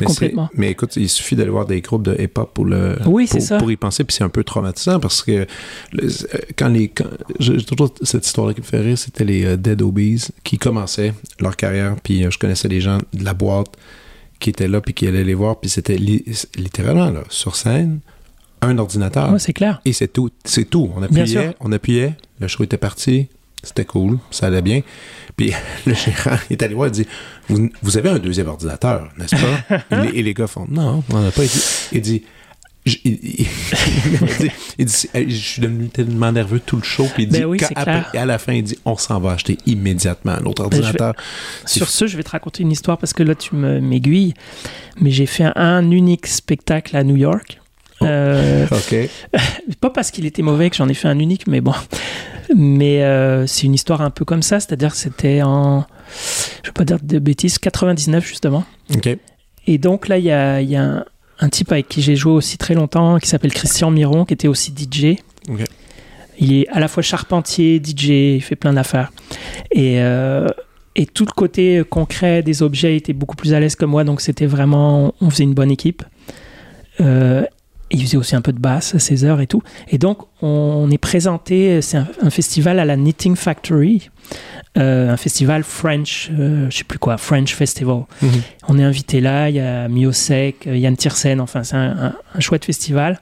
Mais 0.00 0.06
Complètement. 0.06 0.50
Mais 0.54 0.72
écoute, 0.72 0.96
il 0.96 1.08
suffit 1.08 1.36
d'aller 1.36 1.50
voir 1.50 1.66
des 1.66 1.80
groupes 1.80 2.02
de 2.02 2.20
hip-hop 2.20 2.52
pour, 2.52 2.64
le, 2.64 2.96
oui, 3.06 3.28
pour, 3.30 3.58
pour, 3.58 3.70
y 3.70 3.76
penser. 3.76 4.02
Puis 4.02 4.16
c'est 4.16 4.24
un 4.24 4.28
peu 4.28 4.42
traumatisant 4.42 4.98
parce 4.98 5.22
que 5.22 5.46
quand 6.56 6.68
les. 6.68 6.92
J'ai 7.38 7.62
toujours 7.62 7.94
cette 8.02 8.26
histoire-là 8.26 8.54
qui 8.54 8.60
me 8.60 8.66
fait 8.66 8.80
rire, 8.80 8.98
c'était 8.98 9.24
les 9.24 9.44
euh, 9.44 9.56
Dead 9.56 9.80
Obies 9.80 10.30
qui 10.42 10.58
commençaient 10.58 11.14
leur 11.38 11.54
carrière. 11.54 11.94
Puis 12.02 12.24
euh, 12.24 12.30
je 12.32 12.38
connaissais 12.40 12.66
des 12.66 12.80
gens 12.80 12.98
de 13.12 13.24
la 13.24 13.34
boîte 13.34 13.76
qui 14.40 14.50
étaient 14.50 14.66
là 14.66 14.80
puis 14.80 14.94
qui 14.94 15.06
allaient 15.06 15.22
les 15.22 15.34
voir. 15.34 15.60
Puis 15.60 15.70
c'était 15.70 15.96
littéralement 15.96 17.10
là, 17.10 17.22
sur 17.28 17.54
scène 17.54 18.00
un 18.66 18.78
ordinateur. 18.78 19.32
Ouais, 19.32 19.38
c'est 19.38 19.52
clair. 19.52 19.80
Et 19.84 19.92
c'est 19.92 20.08
tout. 20.08 20.30
C'est 20.44 20.68
tout. 20.68 20.90
On 20.96 21.02
appuyait, 21.02 21.54
on 21.60 21.72
appuyait, 21.72 22.14
le 22.40 22.48
show 22.48 22.64
était 22.64 22.76
parti, 22.76 23.28
c'était 23.62 23.84
cool, 23.84 24.18
ça 24.30 24.46
allait 24.46 24.62
bien. 24.62 24.82
Puis 25.36 25.52
le 25.86 25.94
gérant 25.94 26.36
est 26.50 26.62
allé 26.62 26.74
voir, 26.74 26.88
il 26.88 26.92
dit 26.92 27.06
Vous, 27.82 27.98
avez 27.98 28.10
un 28.10 28.18
deuxième 28.18 28.48
ordinateur, 28.48 29.10
n'est-ce 29.18 29.36
pas 29.36 29.84
et, 30.12 30.22
les, 30.22 30.34
gars 30.34 30.46
font 30.46 30.66
Non, 30.68 31.02
on 31.10 31.14
n'en 31.14 31.26
a 31.26 31.30
pas. 31.30 31.42
Il 31.42 31.48
dit, 31.50 31.62
il 31.92 32.00
dit 32.00 32.22
il, 32.86 34.84
dit, 34.84 35.08
je 35.14 35.34
suis 35.34 35.62
devenu 35.62 35.88
tellement 35.88 36.32
nerveux 36.32 36.60
tout 36.60 36.76
le 36.76 36.82
show. 36.82 37.08
Puis 37.14 37.22
il 37.22 37.28
dit, 37.28 37.40
ben 37.40 38.04
et 38.12 38.18
à 38.18 38.26
la 38.26 38.38
fin, 38.38 38.52
il 38.52 38.62
dit, 38.62 38.78
on 38.84 38.96
s'en 38.96 39.20
va 39.20 39.32
acheter 39.32 39.56
immédiatement 39.64 40.32
un 40.32 40.44
autre 40.44 40.68
ben, 40.68 40.78
ordinateur. 40.78 41.14
sur 41.64 41.88
ce, 41.88 42.06
je 42.06 42.16
vais 42.16 42.22
te 42.22 42.30
raconter 42.30 42.62
une 42.62 42.72
histoire 42.72 42.98
parce 42.98 43.14
que 43.14 43.22
là, 43.22 43.34
tu 43.34 43.54
m'aiguilles. 43.56 44.34
Mais 45.00 45.10
j'ai 45.10 45.26
fait 45.26 45.50
un, 45.56 45.90
unique 45.90 46.26
spectacle 46.26 46.96
à 46.96 47.04
New 47.04 47.16
York. 47.16 47.60
Euh, 48.04 48.66
ok. 48.70 48.96
Pas 49.80 49.90
parce 49.90 50.10
qu'il 50.10 50.26
était 50.26 50.42
mauvais 50.42 50.70
que 50.70 50.76
j'en 50.76 50.88
ai 50.88 50.94
fait 50.94 51.08
un 51.08 51.18
unique, 51.18 51.46
mais 51.46 51.60
bon. 51.60 51.74
Mais 52.54 53.02
euh, 53.02 53.46
c'est 53.46 53.64
une 53.64 53.74
histoire 53.74 54.02
un 54.02 54.10
peu 54.10 54.24
comme 54.24 54.42
ça, 54.42 54.60
c'est-à-dire 54.60 54.90
que 54.90 54.96
c'était 54.96 55.42
en, 55.42 55.86
je 56.62 56.68
vais 56.68 56.72
pas 56.72 56.84
dire 56.84 56.98
de 57.02 57.18
bêtises, 57.18 57.58
99 57.58 58.26
justement. 58.26 58.64
Ok. 58.94 59.16
Et 59.66 59.78
donc 59.78 60.08
là, 60.08 60.18
il 60.18 60.24
y 60.24 60.30
a, 60.30 60.60
y 60.60 60.76
a 60.76 61.04
un, 61.40 61.48
type 61.48 61.72
avec 61.72 61.88
qui 61.88 62.02
j'ai 62.02 62.16
joué 62.16 62.32
aussi 62.32 62.58
très 62.58 62.74
longtemps, 62.74 63.18
qui 63.18 63.28
s'appelle 63.28 63.52
Christian 63.52 63.90
Miron, 63.90 64.24
qui 64.24 64.34
était 64.34 64.48
aussi 64.48 64.72
DJ. 64.72 65.16
Il 66.38 66.52
est 66.52 66.68
à 66.68 66.80
la 66.80 66.88
fois 66.88 67.02
charpentier, 67.02 67.80
DJ, 67.82 68.08
il 68.36 68.42
fait 68.42 68.56
plein 68.56 68.74
d'affaires. 68.74 69.10
Et, 69.70 70.00
euh, 70.00 70.48
et 70.96 71.06
tout 71.06 71.24
le 71.24 71.32
côté 71.32 71.82
concret 71.88 72.42
des 72.42 72.62
objets 72.62 72.96
était 72.96 73.12
beaucoup 73.12 73.36
plus 73.36 73.54
à 73.54 73.60
l'aise 73.60 73.76
que 73.76 73.84
moi, 73.84 74.04
donc 74.04 74.20
c'était 74.20 74.46
vraiment, 74.46 75.14
on 75.20 75.30
faisait 75.30 75.44
une 75.44 75.54
bonne 75.54 75.70
équipe. 75.70 76.02
Euh, 77.00 77.44
il 77.90 78.02
faisait 78.02 78.16
aussi 78.16 78.34
un 78.34 78.40
peu 78.40 78.52
de 78.52 78.58
basse 78.58 78.94
à 78.94 78.98
ses 78.98 79.24
heures 79.24 79.40
et 79.40 79.46
tout. 79.46 79.62
Et 79.88 79.98
donc, 79.98 80.18
on 80.42 80.90
est 80.90 80.98
présenté, 80.98 81.80
c'est 81.82 81.98
un, 81.98 82.30
festival 82.30 82.78
à 82.78 82.84
la 82.84 82.96
Knitting 82.96 83.36
Factory, 83.36 84.10
euh, 84.76 85.10
un 85.10 85.16
festival 85.16 85.62
French, 85.62 86.30
euh, 86.32 86.66
je 86.70 86.78
sais 86.78 86.84
plus 86.84 86.98
quoi, 86.98 87.16
French 87.16 87.54
Festival. 87.54 88.04
Mhm. 88.22 88.30
On 88.68 88.78
est 88.78 88.82
invité 88.82 89.20
là, 89.20 89.48
il 89.48 89.56
y 89.56 89.60
a 89.60 89.88
Miosek, 89.88 90.66
Yann 90.66 90.96
Tiersen, 90.96 91.40
enfin, 91.40 91.62
c'est 91.62 91.76
un, 91.76 92.14
chouette 92.40 92.64
festival. 92.64 93.20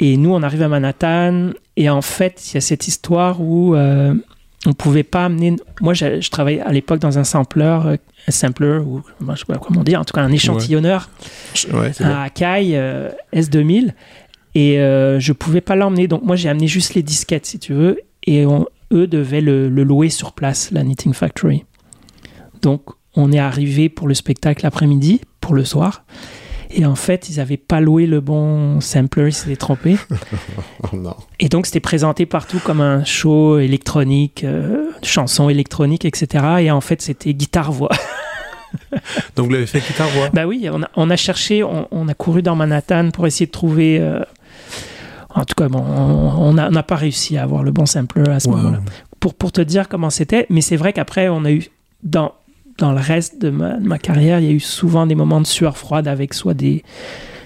Et 0.00 0.16
nous, 0.16 0.34
on 0.34 0.42
arrive 0.42 0.62
à 0.62 0.68
Manhattan, 0.68 1.50
et 1.76 1.88
en 1.88 2.02
fait, 2.02 2.50
il 2.50 2.54
y 2.54 2.58
a 2.58 2.60
cette 2.60 2.88
histoire 2.88 3.40
où 3.40 3.76
euh, 3.76 4.14
on 4.66 4.72
pouvait 4.72 5.02
pas 5.02 5.26
amener. 5.26 5.56
Moi, 5.80 5.94
je, 5.94 6.28
travaillais 6.30 6.60
à 6.60 6.72
l'époque 6.72 7.00
dans 7.00 7.18
un 7.18 7.24
sampler, 7.24 7.64
un 7.64 8.30
sampler, 8.30 8.78
ou 8.78 9.02
je 9.20 9.34
sais 9.36 9.44
pas 9.46 9.58
comment 9.58 9.82
dire, 9.82 10.00
en 10.00 10.04
tout 10.04 10.14
cas 10.14 10.22
un 10.22 10.32
échantillonneur 10.32 11.10
à 12.00 12.22
Akai 12.24 13.12
S2000. 13.32 13.92
Et 14.54 14.78
euh, 14.78 15.18
je 15.18 15.32
pouvais 15.32 15.60
pas 15.60 15.74
l'emmener, 15.74 16.06
donc 16.06 16.22
moi 16.22 16.36
j'ai 16.36 16.48
amené 16.48 16.68
juste 16.68 16.94
les 16.94 17.02
disquettes, 17.02 17.46
si 17.46 17.58
tu 17.58 17.74
veux, 17.74 18.00
et 18.24 18.44
eux 18.92 19.06
devaient 19.06 19.40
le, 19.40 19.68
le, 19.68 19.82
louer 19.82 20.10
sur 20.10 20.32
place, 20.32 20.70
la 20.70 20.82
Knitting 20.82 21.12
Factory. 21.12 21.64
Donc 22.62 22.82
on 23.16 23.32
est 23.32 23.38
arrivé 23.38 23.88
pour 23.88 24.06
le 24.06 24.14
spectacle 24.14 24.64
l'après-midi, 24.64 25.20
pour 25.40 25.54
le 25.54 25.64
soir. 25.64 26.04
Et 26.76 26.84
en 26.84 26.96
fait, 26.96 27.28
ils 27.28 27.36
n'avaient 27.36 27.56
pas 27.56 27.80
loué 27.80 28.06
le 28.06 28.20
bon 28.20 28.80
sampler, 28.80 29.28
ils 29.28 29.32
s'étaient 29.32 29.54
trompés. 29.54 29.96
oh 30.82 30.96
non. 30.96 31.14
Et 31.38 31.48
donc, 31.48 31.66
c'était 31.66 31.78
présenté 31.78 32.26
partout 32.26 32.58
comme 32.58 32.80
un 32.80 33.04
show 33.04 33.60
électronique, 33.60 34.42
euh, 34.42 34.90
chansons 35.04 35.48
électroniques, 35.48 36.04
etc. 36.04 36.44
Et 36.60 36.70
en 36.72 36.80
fait, 36.80 37.00
c'était 37.00 37.32
guitare-voix. 37.32 37.90
donc, 39.36 39.46
vous 39.46 39.52
l'avez 39.52 39.66
fait 39.66 39.78
guitare-voix? 39.78 40.30
Bah 40.32 40.46
oui, 40.46 40.68
on 40.72 40.82
a, 40.82 40.90
on 40.96 41.10
a 41.10 41.16
cherché, 41.16 41.62
on, 41.62 42.08
a 42.08 42.14
couru 42.14 42.42
dans 42.42 42.56
Manhattan 42.56 43.10
pour 43.12 43.28
essayer 43.28 43.46
de 43.46 43.52
trouver. 43.52 44.00
Euh, 44.00 44.20
en 45.32 45.44
tout 45.44 45.54
cas, 45.54 45.68
bon, 45.68 45.80
on 45.80 46.52
n'a 46.52 46.82
pas 46.82 46.96
réussi 46.96 47.36
à 47.36 47.44
avoir 47.44 47.62
le 47.62 47.70
bon 47.70 47.86
sampler 47.86 48.28
à 48.28 48.40
ce 48.40 48.48
moment-là. 48.48 48.80
Pour, 49.20 49.34
pour 49.34 49.52
te 49.52 49.60
dire 49.60 49.88
comment 49.88 50.10
c'était, 50.10 50.46
mais 50.50 50.60
c'est 50.60 50.76
vrai 50.76 50.92
qu'après, 50.92 51.28
on 51.28 51.44
a 51.44 51.52
eu 51.52 51.68
dans 52.02 52.34
dans 52.78 52.92
le 52.92 53.00
reste 53.00 53.40
de 53.40 53.50
ma, 53.50 53.98
carrière, 53.98 54.40
il 54.40 54.46
y 54.46 54.48
a 54.48 54.52
eu 54.52 54.60
souvent 54.60 55.06
des 55.06 55.14
moments 55.14 55.40
de 55.40 55.46
sueur 55.46 55.76
froide 55.76 56.08
avec 56.08 56.34
soit 56.34 56.54
des, 56.54 56.82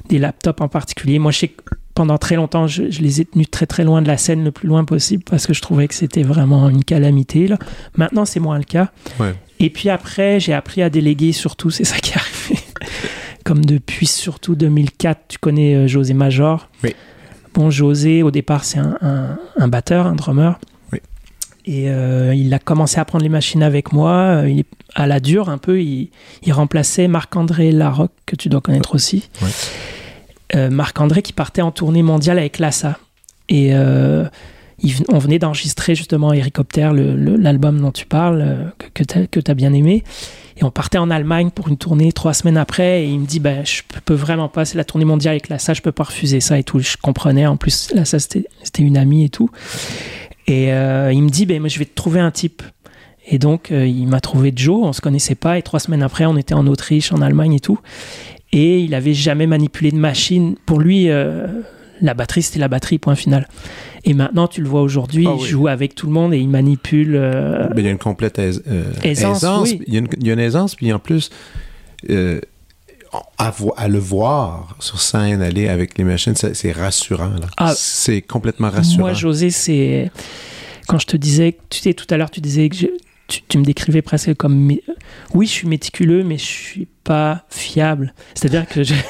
des 0.09 0.19
laptops 0.19 0.61
en 0.61 0.69
particulier. 0.69 1.19
Moi, 1.19 1.33
je 1.33 1.39
sais 1.39 1.49
que 1.49 1.63
pendant 1.95 2.17
très 2.17 2.37
longtemps, 2.37 2.69
je, 2.69 2.83
les 2.85 3.21
ai 3.21 3.25
tenus 3.25 3.51
très 3.51 3.67
très 3.67 3.83
loin 3.83 4.03
de 4.03 4.07
la 4.07 4.17
scène, 4.17 4.45
le 4.45 4.53
plus 4.53 4.69
loin 4.69 4.85
possible, 4.85 5.25
parce 5.29 5.47
que 5.47 5.53
je 5.53 5.61
trouvais 5.61 5.89
que 5.89 5.95
c'était 5.95 6.23
vraiment 6.23 6.69
une 6.69 6.85
calamité. 6.85 7.49
Là. 7.49 7.59
Maintenant, 7.97 8.25
c'est 8.25 8.41
moins 8.41 8.59
le 8.59 8.65
cas. 8.65 8.93
Et 9.59 9.71
puis 9.71 9.91
après, 9.91 10.39
j'ai 10.39 10.53
appris 10.53 10.83
à 10.83 10.91
déléguer 10.91 11.33
surtout, 11.33 11.71
c'est 11.71 11.85
ça 11.85 11.97
qui 11.97 12.13
est 12.13 12.17
arrivé. 12.17 12.63
Comme 13.45 13.65
depuis 13.65 14.07
surtout 14.07 14.55
2004, 14.55 15.23
tu 15.27 15.39
connais 15.39 15.75
euh, 15.75 15.89
José 15.89 16.15
Major. 16.15 16.69
Oui. 16.85 16.95
Bon, 17.55 17.71
José, 17.71 18.23
au 18.23 18.31
départ, 18.31 18.63
c'est 18.63 18.79
un, 18.79 18.97
un, 19.01 19.39
un 19.57 19.69
batteur, 19.69 20.07
un 20.07 20.15
drummer. 20.15 20.61
Et 21.69 21.91
euh, 21.91 22.35
il 22.35 22.55
a 22.55 22.59
commencé 22.59 22.99
à 22.99 23.05
prendre 23.05 23.23
les 23.23 23.29
machines 23.29 23.63
avec 23.63 23.93
moi. 23.93 24.13
Euh, 24.13 24.49
il 24.49 24.61
est 24.61 24.67
à 24.95 25.07
la 25.07 25.21
dure 25.21 25.51
un 25.51 25.59
peu. 25.59 25.83
Il, 25.83 26.09
remplaçait 26.51 27.09
Marc-André 27.09 27.73
Larocque, 27.73 28.15
que 28.25 28.37
tu 28.37 28.49
dois 28.49 28.63
connaître 28.63 28.95
aussi. 28.95 29.29
Euh, 30.57 30.71
Marc-André 30.71 31.21
qui 31.21 31.35
partait 31.35 31.61
en 31.61 31.71
tournée 31.71 32.03
mondiale 32.03 32.39
avec 32.39 32.59
Lassa. 32.59 32.99
Et 33.51 33.75
on 33.75 35.19
venait 35.19 35.39
d'enregistrer 35.39 35.95
justement 35.95 36.33
Hélicoptère, 36.33 36.95
l'album 36.95 37.81
dont 37.83 37.93
tu 37.93 38.07
parles, 38.07 38.73
que, 38.79 39.03
que 39.27 39.41
tu 39.41 39.51
as, 39.51 39.55
bien 39.55 39.75
aimé. 39.75 40.05
Et 40.57 40.65
on 40.65 40.71
partait 40.71 40.99
en 40.99 41.11
Allemagne 41.11 41.51
pour 41.51 41.69
une 41.69 41.77
tournée 41.77 42.13
trois 42.13 42.33
semaines 42.33 42.57
après. 42.57 43.05
Et 43.05 43.11
il 43.11 43.21
me 43.21 43.27
dit 43.27 43.41
ben, 43.41 43.65
Je 43.67 43.83
peux 44.07 44.15
vraiment 44.15 44.49
pas, 44.49 44.65
c'est 44.65 44.79
la 44.79 44.85
tournée 44.85 45.05
mondiale 45.05 45.33
avec 45.33 45.51
Lassa, 45.51 45.75
je 45.75 45.83
peux 45.83 45.93
pas 45.93 46.05
refuser 46.05 46.41
ça 46.41 46.59
et 46.59 46.65
tout. 46.65 46.79
Je 46.79 46.97
comprenais. 46.97 47.47
En 47.47 47.59
plus, 47.59 47.91
Lassa, 47.93 48.19
c'était 48.19 48.49
une 48.79 48.97
amie 48.97 49.25
et 49.25 49.29
tout. 49.29 49.51
Et 50.49 50.73
euh, 50.73 51.13
il 51.13 51.23
me 51.23 51.29
dit, 51.29 51.45
ben, 51.47 51.61
moi, 51.61 51.69
je 51.69 51.79
vais 51.79 51.85
te 51.85 51.95
trouver 51.95 52.21
un 52.21 52.31
type. 52.31 52.63
Et 53.31 53.39
donc, 53.39 53.71
euh, 53.71 53.87
il 53.87 54.07
m'a 54.07 54.21
trouvé 54.21 54.51
Joe, 54.57 54.81
on 54.83 54.93
se 54.95 55.03
connaissait 55.03 55.35
pas. 55.35 55.59
Et 55.59 55.63
trois 55.63 55.79
semaines 55.79 56.03
après, 56.03 56.25
on 56.25 56.39
était 56.39 56.55
en 56.55 56.67
Autriche, 56.67 57.13
en 57.13 57.21
Allemagne 57.21 57.53
et 57.53 57.61
tout. 57.61 57.79
Et 58.53 58.81
il 58.81 58.95
avait 58.95 59.13
jamais 59.13 59.47
manipulé 59.47 59.91
de 59.91 59.99
machine. 59.99 60.57
Pour 60.65 60.81
lui, 60.81 61.11
euh, 61.11 61.47
la 62.01 62.15
batterie, 62.15 62.41
c'était 62.41 62.61
la 62.61 62.69
batterie, 62.69 62.99
point 62.99 63.15
final. 63.15 63.47
Et 64.05 64.15
maintenant, 64.15 64.49
tu 64.49 64.63
le 64.63 64.69
vois 64.69 64.81
aujourd'hui, 64.81 65.27
ah 65.29 65.35
il 65.39 65.45
joue 65.45 65.69
avec 65.69 65.95
tout 65.95 66.07
le 66.07 66.13
monde 66.13 66.33
et 66.33 66.39
il 66.39 66.49
manipule. 66.49 67.13
Ben, 67.13 67.71
il 67.77 67.85
y 67.85 67.89
a 67.89 67.91
une 67.91 67.99
complète 67.99 68.39
aisance. 68.39 69.71
Il, 69.87 69.93
y 69.93 69.99
a 69.99 70.33
une, 70.33 70.41
aisance, 70.41 70.75
puis 70.77 70.91
en 70.95 70.99
plus 70.99 71.29
à, 73.39 73.89
le 73.89 73.99
voir 73.99 74.77
sur 74.81 75.01
scène, 75.01 75.43
aller 75.43 75.69
avec 75.69 75.97
les 75.99 76.05
machines, 76.05 76.35
c'est 76.35 76.73
rassurant. 76.73 77.31
Ah. 77.57 77.73
c'est 77.77 78.23
complètement 78.23 78.71
rassurant. 78.71 79.01
Moi, 79.01 79.13
José, 79.13 79.51
c'est. 79.51 80.11
Quand 80.87 80.99
je 80.99 81.07
te 81.07 81.17
disais, 81.17 81.59
tu 81.69 81.81
sais, 81.81 81.95
tout 81.95 82.07
à 82.11 82.17
l'heure, 82.17 82.31
tu 82.31 82.41
disais 82.41 82.69
que 82.69 82.77
tu, 83.27 83.59
me 83.59 83.65
décrivais 83.65 84.03
presque 84.03 84.35
comme. 84.35 84.71
Oui, 85.35 85.47
je 85.47 85.53
suis 85.53 85.69
méticuleux, 85.69 86.25
mais 86.25 86.39
je 86.39 86.45
suis 86.45 86.89
pas 87.05 87.45
fiable. 87.51 88.15
C'est-à-dire 88.35 88.67
que 88.67 88.83
je. 88.83 88.95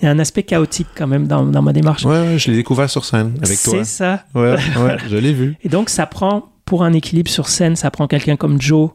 Il 0.00 0.04
y 0.04 0.08
a 0.08 0.10
un 0.10 0.18
aspect 0.18 0.44
chaotique 0.44 0.86
quand 0.96 1.08
même 1.08 1.26
dans, 1.26 1.44
dans 1.44 1.62
ma 1.62 1.72
démarche. 1.72 2.04
Ouais, 2.04 2.38
je 2.38 2.50
l'ai 2.50 2.56
découvert 2.58 2.88
sur 2.88 3.04
scène 3.04 3.34
avec 3.42 3.60
toi. 3.60 3.78
C'est 3.78 3.84
ça. 3.84 4.24
Ouais, 4.34 4.52
ouais 4.52 4.96
je 5.08 5.16
l'ai 5.16 5.32
vu. 5.32 5.56
Et 5.64 5.68
donc, 5.68 5.90
ça 5.90 6.06
prend, 6.06 6.52
pour 6.64 6.84
un 6.84 6.92
équilibre 6.92 7.30
sur 7.30 7.48
scène, 7.48 7.74
ça 7.74 7.90
prend 7.90 8.06
quelqu'un 8.06 8.36
comme 8.36 8.60
Joe 8.60 8.90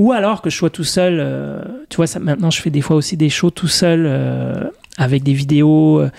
ou 0.00 0.12
alors 0.12 0.40
que 0.40 0.50
je 0.50 0.56
sois 0.56 0.70
tout 0.70 0.82
seul. 0.82 1.18
Euh, 1.20 1.62
tu 1.90 1.96
vois, 1.96 2.06
ça, 2.06 2.18
maintenant, 2.18 2.50
je 2.50 2.60
fais 2.60 2.70
des 2.70 2.80
fois 2.80 2.96
aussi 2.96 3.16
des 3.16 3.28
shows 3.28 3.50
tout 3.50 3.68
seul 3.68 4.06
euh, 4.06 4.64
avec 4.96 5.22
des 5.22 5.34
vidéos, 5.34 6.00
euh, 6.00 6.10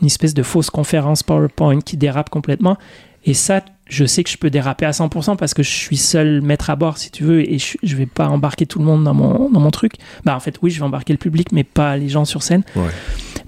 une 0.00 0.06
espèce 0.06 0.34
de 0.34 0.44
fausse 0.44 0.70
conférence 0.70 1.24
PowerPoint 1.24 1.80
qui 1.80 1.96
dérape 1.96 2.30
complètement. 2.30 2.78
Et 3.24 3.34
ça, 3.34 3.64
je 3.88 4.04
sais 4.04 4.22
que 4.22 4.30
je 4.30 4.38
peux 4.38 4.50
déraper 4.50 4.86
à 4.86 4.92
100% 4.92 5.36
parce 5.36 5.52
que 5.52 5.64
je 5.64 5.70
suis 5.70 5.96
seul 5.96 6.42
maître 6.42 6.70
à 6.70 6.76
bord, 6.76 6.96
si 6.96 7.10
tu 7.10 7.24
veux, 7.24 7.40
et 7.40 7.58
je, 7.58 7.76
ne 7.82 7.94
vais 7.96 8.06
pas 8.06 8.28
embarquer 8.28 8.66
tout 8.66 8.78
le 8.78 8.84
monde 8.84 9.02
dans 9.02 9.14
mon, 9.14 9.50
dans 9.50 9.60
mon 9.60 9.70
truc. 9.72 9.94
Bah, 10.24 10.36
en 10.36 10.40
fait, 10.40 10.56
oui, 10.62 10.70
je 10.70 10.78
vais 10.78 10.86
embarquer 10.86 11.12
le 11.12 11.18
public, 11.18 11.50
mais 11.50 11.64
pas 11.64 11.96
les 11.96 12.08
gens 12.08 12.24
sur 12.24 12.44
scène. 12.44 12.62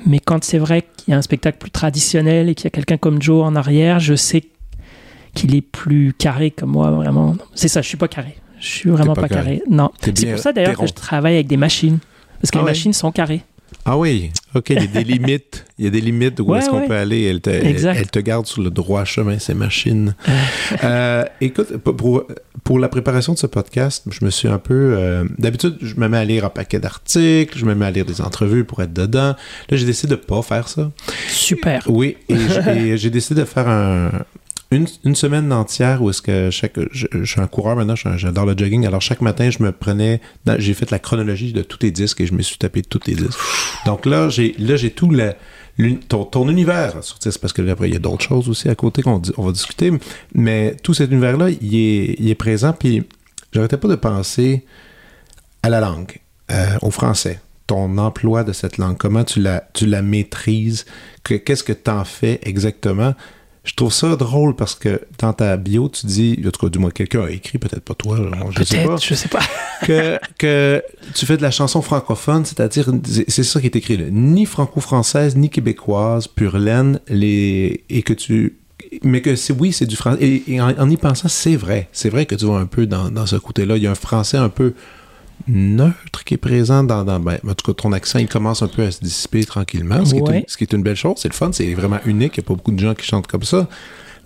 Mais 0.04 0.18
quand 0.18 0.42
c'est 0.42 0.58
vrai 0.58 0.84
qu'il 0.96 1.12
y 1.12 1.14
a 1.14 1.18
un 1.18 1.22
spectacle 1.22 1.58
plus 1.58 1.70
traditionnel 1.70 2.48
et 2.48 2.56
qu'il 2.56 2.64
y 2.64 2.68
a 2.68 2.70
quelqu'un 2.70 2.96
comme 2.96 3.22
Joe 3.22 3.44
en 3.44 3.54
arrière, 3.54 4.00
je 4.00 4.14
sais 4.14 4.42
qu'il 5.34 5.54
est 5.54 5.62
plus 5.62 6.12
carré 6.12 6.50
que 6.50 6.64
moi, 6.64 6.90
vraiment. 6.90 7.36
C'est 7.54 7.68
ça, 7.68 7.82
je 7.82 7.88
suis 7.88 7.98
pas 7.98 8.08
carré. 8.08 8.36
Je 8.66 8.78
suis 8.78 8.90
vraiment 8.90 9.14
pas, 9.14 9.28
carré. 9.28 9.62
Non. 9.70 9.90
C'est 10.02 10.30
pour 10.30 10.38
ça 10.38 10.52
d'ailleurs 10.52 10.78
que 10.78 10.86
je 10.86 10.92
travaille 10.92 11.34
avec 11.34 11.46
des 11.46 11.56
machines. 11.56 11.98
Parce 12.40 12.50
que 12.50 12.58
les 12.58 12.64
ah 12.64 12.66
machines 12.66 12.92
sont 12.92 13.12
carrées. 13.12 13.42
Ah 13.84 13.96
oui, 13.96 14.30
OK, 14.54 14.70
il 14.70 14.80
y 14.80 14.82
a 14.82 14.86
des 14.86 15.04
limites. 15.12 15.64
Il 15.78 15.84
y 15.84 15.88
a 15.88 15.90
des 15.90 16.00
limites 16.00 16.40
où 16.40 16.54
est-ce 16.54 16.68
qu'on 16.68 16.86
peut 16.86 16.96
aller. 16.96 17.22
Elle 17.24 17.40
te, 17.40 17.50
elle, 17.50 18.10
te, 18.10 18.18
garde 18.18 18.46
sur 18.46 18.62
le 18.62 18.70
droit 18.70 19.04
chemin, 19.04 19.38
ces 19.38 19.54
machines. 19.54 20.14
Euh, 20.82 21.24
écoute, 21.40 21.76
pour, 21.76 22.24
pour, 22.64 22.78
la 22.78 22.88
préparation 22.88 23.32
de 23.32 23.38
ce 23.38 23.46
podcast, 23.46 24.04
je 24.10 24.24
me 24.24 24.30
suis 24.30 24.48
un 24.48 24.58
peu... 24.58 24.94
Euh, 24.96 25.24
d'habitude, 25.38 25.78
je 25.80 25.94
me 25.94 26.08
mets 26.08 26.18
à 26.18 26.24
lire 26.24 26.44
un 26.44 26.50
paquet 26.50 26.78
d'articles, 26.80 27.56
je 27.56 27.64
me 27.64 27.74
mets 27.74 27.86
à 27.86 27.90
lire 27.90 28.04
des 28.04 28.20
entrevues 28.20 28.64
pour 28.64 28.82
être 28.82 28.92
dedans. 28.92 29.34
Là, 29.70 29.76
j'ai 29.76 29.86
décidé 29.86 30.10
de 30.10 30.20
pas 30.20 30.42
faire 30.42 30.68
ça. 30.68 30.90
Super. 31.28 31.82
Oui, 31.88 32.16
et 32.28 32.96
j'ai 32.96 33.10
décidé 33.10 33.40
de 33.40 33.46
faire 33.46 33.68
un, 33.68 34.10
une, 34.70 35.14
semaine 35.14 35.52
entière 35.52 36.02
où 36.02 36.10
est-ce 36.10 36.22
que 36.22 36.50
chaque. 36.50 36.78
Je, 36.90 37.06
suis 37.24 37.40
un 37.40 37.46
coureur 37.46 37.76
maintenant, 37.76 37.94
j'adore 37.94 38.46
le 38.46 38.54
jogging. 38.56 38.84
Alors 38.86 39.00
chaque 39.00 39.20
matin, 39.20 39.48
je 39.50 39.62
me 39.62 39.70
prenais. 39.70 40.20
J'ai 40.58 40.74
fait 40.74 40.90
la 40.90 40.98
chronologie 40.98 41.52
de 41.52 41.62
tous 41.62 41.78
les 41.82 41.92
disques 41.92 42.20
et 42.20 42.26
je 42.26 42.34
me 42.34 42.42
suis 42.42 42.58
tapé 42.58 42.82
tous 42.82 43.00
les 43.06 43.14
disques. 43.14 43.38
Donc 43.86 44.06
là, 44.06 44.28
j'ai 44.28 44.54
là 44.58 44.76
j'ai 44.76 44.90
tout 44.90 45.10
le, 45.10 45.34
ton, 46.08 46.24
ton, 46.24 46.48
univers 46.48 47.04
sur 47.04 47.16
c'est 47.20 47.38
parce 47.40 47.52
que 47.52 47.62
il 47.62 47.92
y 47.92 47.96
a 47.96 48.00
d'autres 48.00 48.24
choses 48.24 48.48
aussi 48.48 48.68
à 48.68 48.74
côté 48.74 49.02
qu'on 49.02 49.22
on 49.36 49.46
va 49.46 49.52
discuter. 49.52 49.92
Mais 50.34 50.76
tout 50.82 50.94
cet 50.94 51.10
univers-là, 51.12 51.50
il 51.50 51.76
est, 51.76 52.16
il 52.18 52.28
est 52.28 52.34
présent. 52.34 52.72
Puis 52.72 53.04
j'arrêtais 53.52 53.76
pas 53.76 53.88
de 53.88 53.94
penser 53.94 54.64
à 55.62 55.68
la 55.68 55.80
langue, 55.80 56.20
euh, 56.50 56.76
au 56.82 56.90
français 56.90 57.40
ton 57.66 57.98
emploi 57.98 58.44
de 58.44 58.52
cette 58.52 58.78
langue, 58.78 58.96
comment 58.96 59.24
tu 59.24 59.40
la, 59.40 59.68
tu 59.74 59.86
la 59.86 60.00
maîtrises, 60.00 60.86
qu'est-ce 61.24 61.64
que 61.64 61.72
tu 61.72 61.90
en 61.90 62.04
fais 62.04 62.38
exactement? 62.44 63.14
Je 63.66 63.74
trouve 63.74 63.92
ça 63.92 64.14
drôle 64.14 64.54
parce 64.54 64.76
que 64.76 65.02
dans 65.18 65.32
ta 65.32 65.56
bio, 65.56 65.88
tu 65.88 66.06
dis, 66.06 66.40
en 66.46 66.50
tout 66.50 66.66
cas, 66.66 66.70
du 66.70 66.78
moins, 66.78 66.90
quelqu'un 66.90 67.24
a 67.24 67.30
écrit, 67.30 67.58
peut-être 67.58 67.80
pas 67.80 67.94
toi, 67.94 68.16
je 68.56 68.62
sais 68.62 68.84
pas. 68.84 68.96
Je 68.96 69.14
sais 69.14 69.28
pas. 69.28 69.42
que, 69.82 70.18
que 70.38 70.82
tu 71.14 71.26
fais 71.26 71.36
de 71.36 71.42
la 71.42 71.50
chanson 71.50 71.82
francophone, 71.82 72.44
c'est-à-dire, 72.44 72.90
c'est 73.26 73.42
ça 73.42 73.60
qui 73.60 73.66
est 73.66 73.76
écrit, 73.76 73.96
là, 73.96 74.04
ni 74.08 74.46
franco-française, 74.46 75.36
ni 75.36 75.50
québécoise, 75.50 76.28
pure 76.28 76.58
laine, 76.58 77.00
les, 77.08 77.84
et 77.90 78.02
que 78.02 78.12
tu 78.12 78.56
mais 79.02 79.20
que 79.20 79.34
c'est 79.34 79.52
oui, 79.52 79.72
c'est 79.72 79.86
du 79.86 79.96
français. 79.96 80.42
Et, 80.46 80.60
en, 80.60 80.88
y 80.88 80.96
pensant, 80.96 81.28
c'est 81.28 81.56
vrai. 81.56 81.88
C'est 81.92 82.08
vrai 82.08 82.24
que 82.24 82.36
tu 82.36 82.44
vois 82.44 82.60
un 82.60 82.66
peu 82.66 82.86
dans, 82.86 83.10
dans 83.10 83.26
ce 83.26 83.36
côté-là. 83.36 83.76
Il 83.76 83.82
y 83.82 83.86
a 83.86 83.90
un 83.90 83.96
français 83.96 84.36
un 84.36 84.48
peu 84.48 84.74
neutre 85.48 86.24
qui 86.24 86.34
est 86.34 86.38
présent 86.38 86.82
dans, 86.82 87.04
dans 87.04 87.20
ben, 87.20 87.38
en 87.46 87.54
tout 87.54 87.72
cas 87.72 87.82
ton 87.82 87.92
accent 87.92 88.18
il 88.18 88.28
commence 88.28 88.62
un 88.62 88.68
peu 88.68 88.82
à 88.82 88.90
se 88.90 89.00
dissiper 89.00 89.44
tranquillement 89.44 90.04
ce, 90.04 90.14
qui, 90.14 90.18
est 90.18 90.38
une, 90.38 90.44
ce 90.46 90.56
qui 90.56 90.64
est 90.64 90.72
une 90.72 90.82
belle 90.82 90.96
chose 90.96 91.14
c'est 91.18 91.28
le 91.28 91.34
fun 91.34 91.50
c'est 91.52 91.72
vraiment 91.74 92.00
unique 92.04 92.36
il 92.36 92.40
n'y 92.40 92.46
a 92.46 92.48
pas 92.48 92.54
beaucoup 92.54 92.72
de 92.72 92.80
gens 92.80 92.94
qui 92.94 93.06
chantent 93.06 93.26
comme 93.26 93.44
ça 93.44 93.68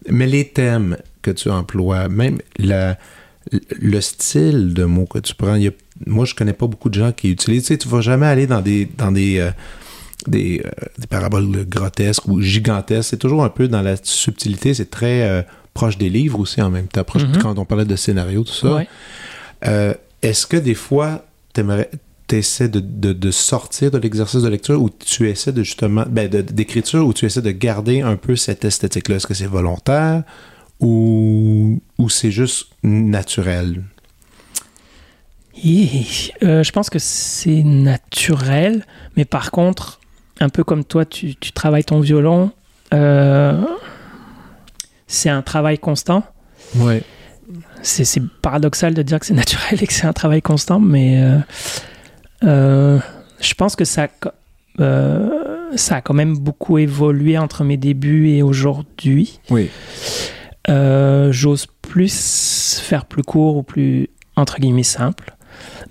mais 0.09 0.27
les 0.27 0.49
thèmes 0.49 0.97
que 1.23 1.31
tu 1.31 1.51
emploies 1.51 2.09
même 2.09 2.39
la, 2.59 2.97
le 3.81 4.01
style 4.01 4.73
de 4.73 4.85
mots 4.85 5.07
que 5.07 5.19
tu 5.19 5.35
prends 5.35 5.59
moi 6.07 6.25
je 6.25 6.35
connais 6.35 6.53
pas 6.53 6.67
beaucoup 6.67 6.89
de 6.89 6.95
gens 6.95 7.13
qui 7.13 7.31
utilisent 7.31 7.65
tu 7.65 7.69
sais 7.69 7.79
tu 7.79 7.89
vas 7.89 8.01
jamais 8.01 8.27
aller 8.27 8.47
dans 8.47 8.63
des 8.63 8.89
dans 8.97 9.13
des 9.13 9.39
euh, 9.39 9.51
des, 10.27 10.63
paraboles 11.09 11.65
grotesques 11.67 12.29
ou 12.29 12.43
gigantesques. 12.43 13.09
C'est 13.09 13.17
toujours 13.17 13.43
un 13.43 13.49
peu 13.49 13.69
dans 13.69 13.81
la 13.81 13.97
subtilité. 14.03 14.75
C'est 14.75 14.91
très 14.91 15.47
proche 15.73 15.97
des 15.97 16.11
livres 16.11 16.39
aussi 16.41 16.61
en 16.61 16.69
même 16.69 16.89
temps. 16.89 17.05
Proche, 17.05 17.23
mm-hmm. 17.23 17.39
Quand 17.39 17.59
on 17.59 17.65
parlait 17.65 17.87
de 17.87 17.97
scénario, 17.97 18.45
tout 18.45 18.53
ça. 18.53 18.83
Est-ce 20.23 20.47
que 20.47 20.57
des 20.57 20.75
fois, 20.75 21.25
tu 21.55 21.63
essaies 22.37 22.69
de, 22.69 22.81
de, 22.81 23.31
sortir 23.31 23.91
de 23.91 23.99
l'exercice 23.99 24.43
de 24.43 24.49
lecture 24.49 24.81
ou 24.81 24.91
tu 24.91 25.29
essaies 25.29 25.53
de 25.53 25.63
justement, 25.63 26.05
ben 26.09 26.29
d'écriture, 26.29 27.07
ou 27.07 27.13
tu 27.13 27.25
essaies 27.27 27.43
de 27.43 27.51
garder 27.51 28.03
un 28.03 28.17
peu 28.17 28.37
cette 28.37 28.65
esthétique-là? 28.65 29.17
Est-ce 29.17 29.27
que 29.27 29.35
c'est 29.35 29.47
volontaire 29.47 30.23
ou, 30.79 31.81
ou 31.99 32.09
c'est 32.09 32.31
juste 32.31 32.69
naturel? 32.83 33.83
Euh, 35.63 36.63
je 36.63 36.73
pense 36.73 36.89
que 36.89 36.99
c'est 36.99 37.63
naturel, 37.63 38.87
mais 39.17 39.25
par 39.25 39.51
contre, 39.51 40.01
un 40.39 40.49
peu 40.49 40.65
comme 40.65 40.85
toi, 40.85 41.05
tu, 41.05 41.35
tu 41.37 41.53
travailles 41.53 41.85
ton 41.85 42.01
violon, 42.01 42.51
euh, 42.95 43.61
c'est 45.07 45.29
un 45.29 45.43
travail 45.43 45.79
constant. 45.79 46.25
Ouais 46.77 47.03
c'est 47.83 48.23
paradoxal 48.43 48.95
de 48.95 49.03
dire 49.03 49.21
que 49.21 49.27
c'est 49.27 49.35
naturel 49.45 49.83
et 49.83 49.87
que 49.87 49.93
c'est 49.93 50.07
un 50.07 50.13
travail 50.13 50.43
constant, 50.43 50.81
mais 50.81 51.23
euh, 51.23 51.39
euh, 52.45 52.99
je 53.41 53.55
pense 53.55 53.77
que 53.77 53.85
ça, 53.85 54.09
euh, 54.81 55.29
ça 55.77 55.97
a 55.97 56.01
quand 56.01 56.15
même 56.15 56.37
beaucoup 56.39 56.79
évolué 56.79 57.39
entre 57.39 57.65
mes 57.65 57.77
débuts 57.77 58.31
et 58.31 58.43
aujourd'hui. 58.43 59.41
Oui. 59.51 59.71
J'ose 60.69 61.67
plus 61.83 62.81
faire 62.83 63.05
plus 63.05 63.23
court 63.23 63.57
ou 63.57 63.63
plus, 63.63 64.09
entre 64.37 64.59
guillemets, 64.61 64.85
simple. 64.85 65.37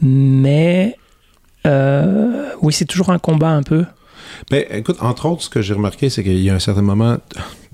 Mais 0.02 0.96
oui, 1.66 2.74
c'est 2.74 2.86
toujours 2.86 3.10
un 3.10 3.20
combat 3.20 3.50
un 3.50 3.64
peu. 3.64 3.86
Ben, 4.50 4.66
écoute, 4.72 4.98
entre 5.02 5.28
autres, 5.28 5.44
ce 5.44 5.50
que 5.50 5.62
j'ai 5.62 5.74
remarqué, 5.74 6.10
c'est 6.10 6.24
qu'il 6.24 6.40
y 6.40 6.50
a 6.50 6.56
un 6.56 6.60
certain 6.60 6.82
moment, 6.82 7.18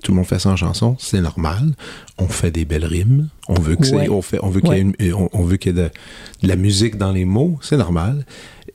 tout 0.04 0.12
le 0.12 0.17
monde 0.17 0.25
fait 0.25 0.39
ça 0.39 0.49
en 0.49 0.56
chanson, 0.56 0.95
c'est 0.99 1.21
normal. 1.21 1.73
On 2.17 2.28
fait 2.28 2.51
des 2.51 2.65
belles 2.65 2.86
rimes. 2.86 3.30
On 3.47 3.56
veut 3.56 3.75
que 3.75 4.10
on 4.10 4.21
fait, 4.21 4.39
on 4.41 4.49
veut 4.49 4.62
qu'il 4.62 4.73
y 4.73 5.08
ait, 5.08 5.13
on, 5.13 5.43
veut 5.43 5.58
qu'il 5.58 5.75
y 5.75 5.80
ait 5.80 5.84
de, 5.84 6.47
la 6.47 6.56
musique 6.56 6.97
dans 6.97 7.12
les 7.12 7.25
mots, 7.25 7.58
c'est 7.62 7.78
normal. 7.78 8.25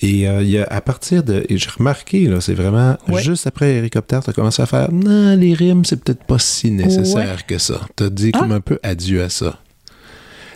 Et 0.02 0.28
euh, 0.28 0.42
il 0.42 0.48
y 0.48 0.58
a, 0.58 0.64
à 0.64 0.80
partir 0.80 1.22
de, 1.22 1.44
et 1.48 1.58
j'ai 1.58 1.68
remarqué 1.76 2.26
là, 2.26 2.40
c'est 2.40 2.54
vraiment 2.54 2.96
juste 3.18 3.46
après 3.46 3.76
Hélicoptère, 3.76 4.22
tu 4.24 4.30
as 4.30 4.32
commencé 4.32 4.62
à 4.62 4.66
faire, 4.66 4.90
non, 4.90 5.36
les 5.36 5.52
rimes, 5.52 5.84
c'est 5.84 6.02
peut-être 6.02 6.24
pas 6.24 6.38
si 6.38 6.70
nécessaire 6.70 7.46
que 7.46 7.58
ça. 7.58 7.80
Tu 7.96 8.04
as 8.04 8.10
dit 8.10 8.32
comme 8.32 8.52
ah. 8.52 8.56
un 8.56 8.60
peu 8.60 8.78
adieu 8.82 9.22
à 9.22 9.28
ça. 9.28 9.58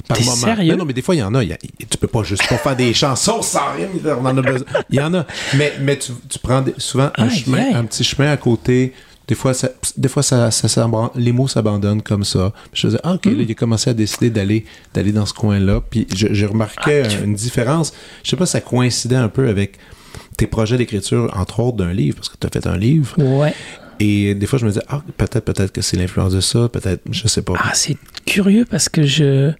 Par 0.09 0.21
moment. 0.21 0.37
Sérieux? 0.37 0.77
non, 0.77 0.85
mais 0.85 0.93
des 0.93 1.03
fois, 1.03 1.15
il 1.15 1.19
y 1.19 1.23
en 1.23 1.35
a. 1.35 1.45
tu 1.45 1.99
peux 1.99 2.07
pas 2.07 2.23
juste 2.23 2.47
pas 2.49 2.59
faire 2.59 2.77
des 2.77 2.93
chansons 2.93 3.41
sans 3.41 3.73
rime. 3.75 3.89
On 4.05 4.27
en 4.27 4.37
a 4.37 4.43
besoin. 4.43 4.67
Il 4.91 4.97
y 4.97 5.01
en 5.01 5.15
a. 5.15 5.27
Mais, 5.55 5.73
mais 5.81 5.99
tu, 5.99 6.13
tu 6.29 6.39
prends 6.39 6.65
souvent 6.79 7.11
un 7.17 7.29
chemin, 7.31 7.75
un 7.75 7.85
petit 7.85 8.05
chemin 8.05 8.31
à 8.31 8.37
côté 8.37 8.93
des 9.27 9.35
fois, 9.35 9.55
ça, 9.55 9.71
des 9.97 10.09
fois 10.09 10.23
ça, 10.23 10.51
ça, 10.51 10.91
les 11.15 11.33
mots 11.33 11.49
s'abandonnent 11.49 12.03
comme 12.03 12.25
ça. 12.25 12.53
je 12.73 12.89
disais, 12.89 13.01
ah, 13.03 13.15
OK, 13.15 13.25
là, 13.25 13.33
hmm. 13.33 13.41
il 13.41 13.51
a 13.51 13.55
commencé 13.55 13.91
à 13.91 13.95
décider 13.95 14.31
d'aller, 14.31 14.67
d'aller 14.93 15.13
dans 15.13 15.25
ce 15.25 15.33
coin-là. 15.33 15.81
Puis 15.89 16.07
j'ai 16.15 16.47
remarqué 16.47 17.03
ah, 17.05 17.25
une 17.25 17.35
différence. 17.35 17.95
Je 18.23 18.31
sais 18.31 18.37
pas, 18.37 18.47
ça 18.47 18.61
coïncidait 18.61 19.17
un 19.17 19.29
peu 19.29 19.49
avec 19.49 19.79
tes 20.37 20.47
projets 20.47 20.77
d'écriture, 20.77 21.33
entre 21.37 21.61
autres 21.61 21.79
d'un 21.79 21.93
livre, 21.93 22.17
parce 22.17 22.29
que 22.29 22.37
tu 22.39 22.47
as 22.47 22.51
fait 22.51 22.67
un 22.67 22.77
livre. 22.77 23.15
Ouais. 23.19 23.55
Et 24.01 24.35
des 24.35 24.47
fois, 24.47 24.59
je 24.59 24.65
me 24.65 24.71
disais, 24.71 24.85
ah, 24.89 25.03
peut-être, 25.17 25.45
peut-être 25.45 25.73
que 25.73 25.81
c'est 25.81 25.97
l'influence 25.97 26.33
de 26.33 26.41
ça, 26.41 26.69
peut-être, 26.69 27.03
je 27.11 27.27
sais 27.29 27.43
pas. 27.43 27.55
Ah, 27.59 27.71
c'est 27.75 27.97
curieux 28.27 28.65
parce 28.69 28.89
que 28.89 29.03
je 29.05 29.53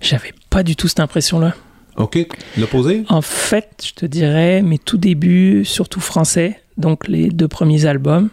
j'avais 0.00 0.32
pas 0.50 0.62
du 0.62 0.76
tout 0.76 0.88
cette 0.88 1.00
impression-là. 1.00 1.54
OK. 1.96 2.26
L'opposé? 2.58 3.04
En 3.08 3.22
fait, 3.22 3.84
je 3.86 3.92
te 3.92 4.06
dirais, 4.06 4.62
mes 4.62 4.78
tout 4.78 4.98
débuts, 4.98 5.64
surtout 5.64 6.00
français, 6.00 6.60
donc 6.76 7.08
les 7.08 7.28
deux 7.28 7.48
premiers 7.48 7.86
albums, 7.86 8.30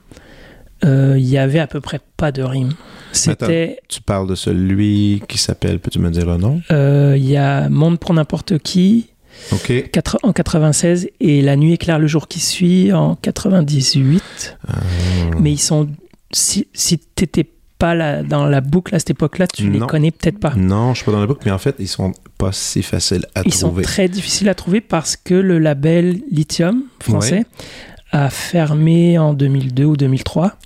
euh, 0.84 1.16
il 1.18 1.28
y 1.28 1.38
avait 1.38 1.60
à 1.60 1.68
peu 1.68 1.80
près 1.80 2.00
pas 2.18 2.32
de 2.32 2.42
rime. 2.42 2.74
C'était. 3.12 3.80
Tu 3.88 4.02
parles 4.02 4.28
de 4.28 4.36
celui 4.36 5.22
qui 5.28 5.38
s'appelle, 5.38 5.80
peux-tu 5.80 6.00
me 6.00 6.10
dire 6.10 6.26
le 6.26 6.38
nom? 6.38 6.62
Euh, 6.72 7.16
Il 7.18 7.26
y 7.26 7.38
a 7.38 7.70
Monde 7.70 8.00
pour 8.00 8.14
n'importe 8.14 8.58
qui. 8.60 9.10
En 10.24 10.34
96 10.34 11.10
et 11.20 11.42
La 11.42 11.56
nuit 11.56 11.74
éclaire 11.74 12.00
le 12.00 12.08
jour 12.08 12.28
qui 12.28 12.40
suit 12.40 12.94
en 12.94 13.16
98. 13.16 14.58
Ah. 14.68 14.74
Mais 15.40 15.52
ils 15.52 15.60
sont. 15.60 15.88
Si, 16.34 16.68
si 16.74 16.98
t'étais 16.98 17.46
pas 17.78 17.96
là, 17.96 18.24
dans 18.24 18.46
la 18.46 18.62
boucle 18.62 18.96
à 18.96 19.00
cette 19.00 19.10
époque-là, 19.10 19.48
tu 19.48 19.70
les 19.70 19.80
connais 19.80 20.12
peut-être 20.12 20.40
pas. 20.40 20.54
Non, 20.56 20.94
je 20.94 20.98
suis 20.98 21.06
pas 21.06 21.12
dans 21.12 21.20
la 21.20 21.26
boucle, 21.26 21.42
mais 21.46 21.52
en 21.52 21.58
fait, 21.58 21.76
ils 21.80 21.88
sont 21.88 22.14
pas 22.38 22.52
si 22.52 22.84
faciles 22.84 23.26
à 23.36 23.42
trouver. 23.42 23.48
Ils 23.48 23.54
sont 23.54 23.74
très 23.82 24.08
difficiles 24.08 24.50
à 24.50 24.56
trouver 24.56 24.82
parce 24.82 25.18
que 25.18 25.34
le 25.34 25.60
label 25.60 26.22
Lithium 26.32 26.84
français 27.00 27.44
a 28.12 28.30
fermé 28.30 29.18
en 29.18 29.34
2002 29.34 29.86
ou 29.86 29.98
2003. 29.98 30.58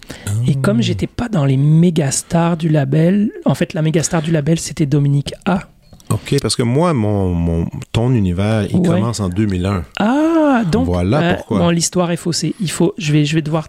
Et 0.48 0.52
ah. 0.56 0.60
comme 0.62 0.82
j'étais 0.82 1.08
pas 1.08 1.30
dans 1.30 1.46
les 1.46 1.58
méga 1.58 2.12
stars 2.12 2.58
du 2.58 2.70
label, 2.70 3.32
en 3.46 3.56
fait 3.56 3.74
la 3.74 3.82
méga 3.82 4.04
star 4.04 4.22
du 4.22 4.32
label 4.32 4.60
c'était 4.60 4.86
Dominique 4.86 5.34
A. 5.46 5.70
Ok, 6.10 6.36
parce 6.42 6.56
que 6.56 6.64
moi, 6.64 6.94
mon, 6.94 7.34
mon 7.34 7.68
ton 7.92 8.14
univers, 8.14 8.66
il 8.70 8.82
commence 8.82 9.20
en 9.20 9.30
2001. 9.30 9.84
Ah, 10.00 10.64
donc 10.72 10.86
voilà 10.86 11.22
euh, 11.22 11.34
pourquoi. 11.36 11.60
Bon, 11.60 11.70
l'histoire 11.70 12.12
est 12.12 12.18
faussée. 12.18 12.54
Il 12.62 12.70
faut, 12.70 12.94
je 12.98 13.12
vais, 13.12 13.26
je 13.26 13.36
vais 13.36 13.42
devoir. 13.42 13.68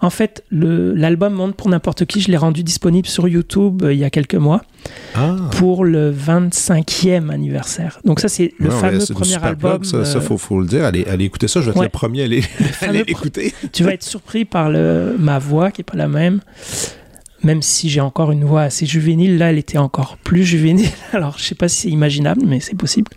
En 0.00 0.10
fait, 0.10 0.44
l'album 0.50 1.34
Monde 1.34 1.54
pour 1.54 1.68
n'importe 1.68 2.04
qui, 2.04 2.20
je 2.20 2.30
l'ai 2.30 2.36
rendu 2.36 2.62
disponible 2.62 3.06
sur 3.06 3.28
YouTube 3.28 3.82
euh, 3.84 3.92
il 3.92 3.98
y 3.98 4.04
a 4.04 4.10
quelques 4.10 4.34
mois 4.34 4.62
ah. 5.14 5.36
pour 5.52 5.84
le 5.84 6.12
25e 6.12 7.30
anniversaire. 7.30 8.00
Donc 8.04 8.20
ça, 8.20 8.28
c'est 8.28 8.54
le 8.58 8.70
fameux 8.70 9.04
premier 9.10 9.42
album. 9.42 9.84
ça, 9.84 9.98
il 9.98 10.16
euh, 10.16 10.20
faut, 10.20 10.36
faut, 10.36 10.60
le 10.60 10.66
dire. 10.66 10.84
Allez, 10.84 11.04
allez 11.04 11.24
écouter 11.24 11.48
ça. 11.48 11.60
Je 11.60 11.70
vais 11.70 11.76
être 11.76 11.82
le 11.82 11.88
premier 11.88 12.22
à 12.22 12.24
aller, 12.24 12.42
écouter. 13.06 13.54
Tu 13.72 13.84
vas 13.84 13.92
être 13.92 14.02
surpris 14.02 14.44
par 14.44 14.68
le, 14.68 15.16
ma 15.18 15.38
voix 15.38 15.70
qui 15.70 15.82
est 15.82 15.84
pas 15.84 15.96
la 15.96 16.08
même 16.08 16.40
même 17.42 17.62
si 17.62 17.88
j'ai 17.88 18.00
encore 18.00 18.32
une 18.32 18.44
voix 18.44 18.62
assez 18.62 18.86
juvénile, 18.86 19.38
là, 19.38 19.50
elle 19.50 19.58
était 19.58 19.78
encore 19.78 20.16
plus 20.18 20.44
juvénile. 20.44 20.90
Alors, 21.12 21.38
je 21.38 21.44
sais 21.44 21.54
pas 21.54 21.68
si 21.68 21.82
c'est 21.82 21.88
imaginable, 21.90 22.42
mais 22.44 22.60
c'est 22.60 22.76
possible. 22.76 23.10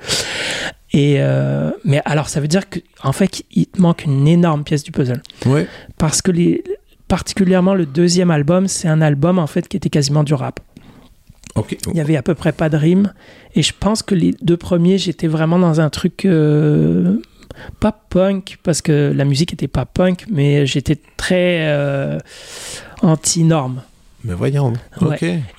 Et 0.94 1.16
euh, 1.20 1.72
mais 1.86 2.02
alors, 2.04 2.28
ça 2.28 2.42
veut 2.42 2.50
dire 2.50 2.64
qu'en 2.70 3.14
fait, 3.14 3.44
il 3.52 3.66
te 3.66 3.82
manque 3.82 4.04
une 4.04 4.28
énorme 4.28 4.66
pièce 4.66 4.84
du 4.84 4.92
puzzle. 4.92 5.22
Ouais. 5.46 5.66
Parce 5.98 6.22
que 6.22 6.32
les, 6.32 6.66
particulièrement 7.08 7.74
le 7.74 7.86
deuxième 7.86 8.30
album, 8.30 8.68
c'est 8.68 8.90
un 8.90 9.02
album 9.02 9.40
en 9.40 9.48
fait 9.48 9.70
qui 9.70 9.78
était 9.78 9.90
quasiment 9.90 10.26
du 10.26 10.34
rap. 10.34 10.60
Ok. 11.56 11.78
Il 11.88 11.96
y 11.96 12.02
avait 12.02 12.18
à 12.18 12.22
peu 12.22 12.36
près 12.36 12.52
pas 12.52 12.70
de 12.70 12.78
rime. 12.78 13.14
Et 13.56 13.62
je 13.62 13.74
pense 13.78 14.04
que 14.04 14.16
les 14.16 14.34
deux 14.42 14.58
premiers, 14.58 14.98
j'étais 14.98 15.28
vraiment 15.28 15.60
dans 15.60 15.82
un 15.82 15.90
truc 15.90 16.26
euh, 16.26 17.22
pas 17.80 17.92
punk 17.92 18.58
parce 18.64 18.82
que 18.82 19.14
la 19.16 19.26
musique 19.26 19.54
était 19.54 19.68
pas 19.68 19.86
punk, 19.86 20.26
mais 20.30 20.66
j'étais 20.66 20.98
très 21.18 21.68
euh, 21.68 22.18
anti-norme. 23.02 23.82
Mais 24.24 24.34
voyons. 24.34 24.74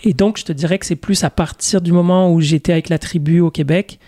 Et 0.05 0.15
donc, 0.15 0.39
je 0.39 0.45
te 0.45 0.53
dirais 0.53 0.79
que 0.79 0.87
c'est 0.87 0.97
plus 0.97 1.25
à 1.25 1.31
partir 1.31 1.81
du 1.81 1.93
moment 1.93 2.33
où 2.33 2.41
j'étais 2.41 2.73
avec 2.73 2.89
la 2.89 2.99
tribu 2.99 3.41
au 3.41 3.51
Québec 3.51 3.99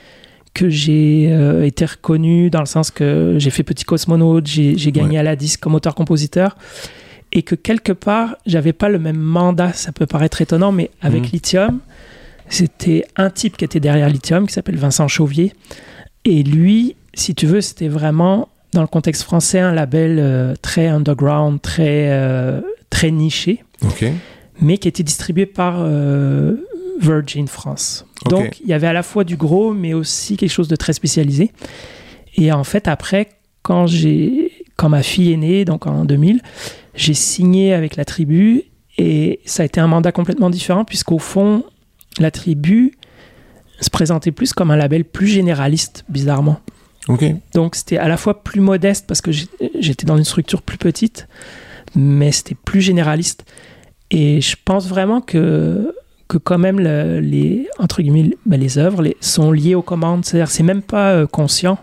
que 0.55 0.69
j'ai 0.69 1.29
euh, 1.31 1.65
été 1.65 1.85
reconnu 1.85 2.49
dans 2.49 2.61
le 2.61 2.67
sens 2.67 2.93
que 2.93 3.35
j'ai 3.39 3.51
fait 3.51 3.65
Petit 3.65 3.85
Cosmonaute, 3.85 4.47
j'ai 4.47 4.93
gagné 4.93 5.19
à 5.19 5.25
la 5.25 5.35
disque 5.35 5.61
comme 5.61 5.75
auteur-compositeur 5.75 6.57
et 7.33 7.43
que 7.43 7.57
quelque 7.57 7.91
part, 7.91 8.37
j'avais 8.47 8.73
pas 8.73 8.89
le 8.89 9.01
même 9.01 9.19
mandat. 9.19 9.73
Ça 9.73 9.91
peut 9.91 10.07
paraître 10.07 10.41
étonnant, 10.41 10.71
mais 10.71 10.91
avec 11.03 11.23
mhm. 11.23 11.31
Lithium, 11.33 11.81
c'était 12.49 13.05
un 13.17 13.31
type 13.31 13.57
qui 13.57 13.65
était 13.65 13.81
derrière 13.81 14.09
Lithium 14.09 14.47
qui 14.47 14.53
s'appelle 14.53 14.77
Vincent 14.77 15.09
Chauvier. 15.09 15.53
Et 16.25 16.45
lui, 16.45 16.95
si 17.15 17.35
tu 17.35 17.47
veux, 17.47 17.61
c'était 17.61 17.89
vraiment 17.89 18.49
dans 18.73 18.83
le 18.83 18.87
contexte 18.87 19.25
français 19.25 19.59
un 19.59 19.73
label 19.73 20.19
euh, 20.21 20.55
très 20.63 20.87
underground, 20.87 21.61
très, 21.61 22.11
euh, 22.11 22.61
très 22.91 23.11
niché. 23.11 23.65
OK 23.83 24.05
mais 24.61 24.79
qui 24.79 24.89
était 24.89 25.03
distribué 25.03 25.47
par 25.47 25.77
euh, 25.79 26.57
Virgin 27.01 27.49
France. 27.49 28.07
Donc 28.29 28.61
il 28.61 28.69
y 28.69 28.73
avait 28.73 28.87
à 28.87 28.93
la 28.93 29.03
fois 29.03 29.25
du 29.25 29.37
gros, 29.37 29.73
mais 29.73 29.95
aussi 29.95 30.37
quelque 30.37 30.53
chose 30.53 30.69
de 30.69 30.77
très 30.77 30.93
spécialisé. 30.93 31.53
Et 32.37 32.53
en 32.53 32.65
fait, 32.65 32.89
après, 32.89 33.29
quand, 33.63 33.87
quand 34.77 34.89
ma 34.89 35.03
fille 35.03 35.33
est 35.33 35.37
née, 35.37 35.65
donc 35.65 35.87
en 35.87 36.05
2000, 36.05 36.41
j'ai 36.95 37.15
signé 37.15 37.75
avec 37.75 37.97
la 37.97 38.05
tribu 38.05 38.65
et 38.99 39.41
ça 39.45 39.63
a 39.63 39.67
été 39.67 39.81
un 39.81 39.89
mandat 39.89 40.13
complètement 40.13 40.51
différent 40.51 40.85
puisqu'au 40.85 41.19
fond, 41.19 41.65
la 42.19 42.31
tribu 42.31 42.93
se 43.81 43.91
présentait 43.91 44.33
plus 44.33 44.53
comme 44.53 44.71
un 44.71 44.77
label 44.77 45.05
plus 45.05 45.27
généraliste, 45.27 46.05
bizarrement. 46.09 46.61
Donc 47.53 47.75
c'était 47.75 47.99
à 47.99 48.09
la 48.09 48.17
fois 48.17 48.43
plus 48.43 48.61
modeste 48.61 49.07
parce 49.07 49.21
que 49.21 49.31
j'étais 49.31 50.07
dans 50.07 50.17
une 50.17 50.25
structure 50.25 50.63
plus 50.63 50.79
petite, 50.79 51.29
mais 51.95 52.33
c'était 52.33 52.55
plus 52.55 52.81
généraliste. 52.81 53.45
Et 54.11 54.41
je 54.41 54.57
pense 54.65 54.89
vraiment 54.89 55.21
que, 55.21 55.95
que 56.29 56.39
quand 56.39 56.59
même 56.59 56.79
les, 56.79 57.69
entre 57.79 58.03
guillemets, 58.03 58.37
ben, 58.47 58.61
les 58.61 58.79
œuvres 58.79 59.05
sont 59.21 59.53
liées 59.53 59.75
aux 59.75 59.83
commandes. 59.83 60.25
C'est-à-dire 60.25 60.51
c'est 60.51 60.63
même 60.63 60.83
pas 60.83 61.13
euh, 61.13 61.27
conscient, 61.27 61.79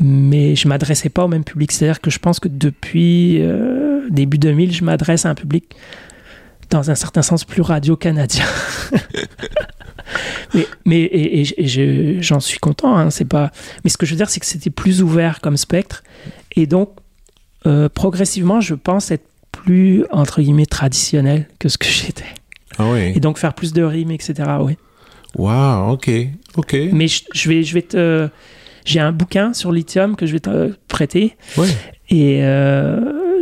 mais 0.00 0.56
je 0.56 0.68
m'adressais 0.68 1.08
pas 1.08 1.24
au 1.24 1.28
même 1.28 1.44
public. 1.44 1.72
C'est-à-dire 1.72 2.00
que 2.00 2.10
je 2.10 2.18
pense 2.18 2.40
que 2.40 2.48
depuis 2.48 3.40
euh, 3.40 4.08
début 4.10 4.38
2000, 4.38 4.72
je 4.72 4.84
m'adresse 4.84 5.26
à 5.26 5.30
un 5.30 5.34
public 5.34 5.74
dans 6.70 6.90
un 6.90 6.94
certain 6.94 7.22
sens 7.22 7.44
plus 7.44 7.62
radio-canadien. 7.62 8.44
mais, 10.54 10.66
mais 10.84 11.00
et, 11.12 12.20
j'en 12.20 12.40
suis 12.40 12.58
content, 12.58 12.96
hein, 12.96 13.10
c'est 13.10 13.24
pas. 13.24 13.50
Mais 13.84 13.90
ce 13.90 13.96
que 13.96 14.06
je 14.06 14.12
veux 14.12 14.16
dire, 14.16 14.30
c'est 14.30 14.40
que 14.40 14.46
c'était 14.46 14.70
plus 14.70 15.02
ouvert 15.02 15.40
comme 15.40 15.56
spectre, 15.56 16.02
et 16.56 16.66
donc 16.66 16.90
euh, 17.66 17.88
progressivement, 17.88 18.60
je 18.60 18.74
pense 18.74 19.10
être 19.10 19.27
plus, 19.64 20.04
entre 20.10 20.40
guillemets, 20.40 20.66
traditionnel 20.66 21.48
que 21.58 21.68
ce 21.68 21.78
que 21.78 21.86
j'étais. 21.86 22.24
Ah 22.78 22.90
oui. 22.90 23.12
Et 23.14 23.20
donc 23.20 23.38
faire 23.38 23.54
plus 23.54 23.72
de 23.72 23.82
rimes, 23.82 24.10
etc. 24.10 24.34
Oui. 24.60 24.76
Wow, 25.36 25.92
ok, 25.92 26.10
ok. 26.56 26.76
Mais 26.92 27.06
je, 27.08 27.22
je 27.34 27.48
vais, 27.48 27.62
je 27.62 27.74
vais 27.74 27.82
te. 27.82 28.28
J'ai 28.84 29.00
un 29.00 29.12
bouquin 29.12 29.52
sur 29.52 29.70
lithium 29.72 30.16
que 30.16 30.24
je 30.26 30.32
vais 30.32 30.40
te 30.40 30.72
prêter. 30.88 31.36
Ouais. 31.58 31.68
Et 32.08 32.38
euh, 32.42 32.98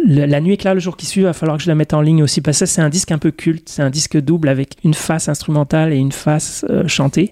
le- 0.07 0.25
la 0.27 0.41
nuit 0.41 0.55
éclaire 0.55 0.75
le 0.75 0.81
jour 0.81 0.97
qui 0.97 1.07
suit, 1.07 1.21
il 1.21 1.25
va 1.25 1.33
falloir 1.33 1.57
que 1.57 1.63
je 1.63 1.69
la 1.69 1.77
mette 1.77 1.95
en 1.95 2.01
ligne 2.01 2.23
aussi. 2.23 2.41
Parce 2.41 2.59
que 2.59 2.67
c'est 2.67 2.81
un 2.83 2.89
disque 2.89 3.13
un 3.13 3.19
peu 3.19 3.31
culte. 3.31 3.69
C'est 3.69 3.83
un 3.83 3.91
disque 3.91 4.17
double 4.21 4.49
avec 4.49 4.75
une 4.83 4.95
face 4.95 5.29
instrumentale 5.29 5.93
et 5.93 5.97
une 5.97 6.11
face 6.13 6.65
euh, 6.71 6.89
chantée. 6.89 7.31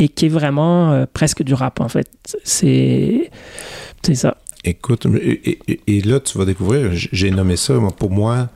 Et 0.00 0.08
qui 0.08 0.26
est 0.26 0.30
vraiment 0.30 0.92
euh, 0.92 1.06
presque 1.12 1.42
du 1.44 1.54
rap, 1.54 1.80
en 1.80 1.88
fait. 1.88 2.08
C'est. 2.42 3.30
C'est 4.02 4.14
ça. 4.16 4.36
Écoute, 4.64 5.06
et, 5.22 5.58
et- 5.68 5.80
et 5.86 6.00
là, 6.02 6.20
tu 6.20 6.36
vas 6.36 6.44
découvrir, 6.44 6.90
j'ai 6.92 7.30
nommé 7.30 7.56
ça, 7.56 7.74
pour 7.98 8.10
moi, 8.10 8.48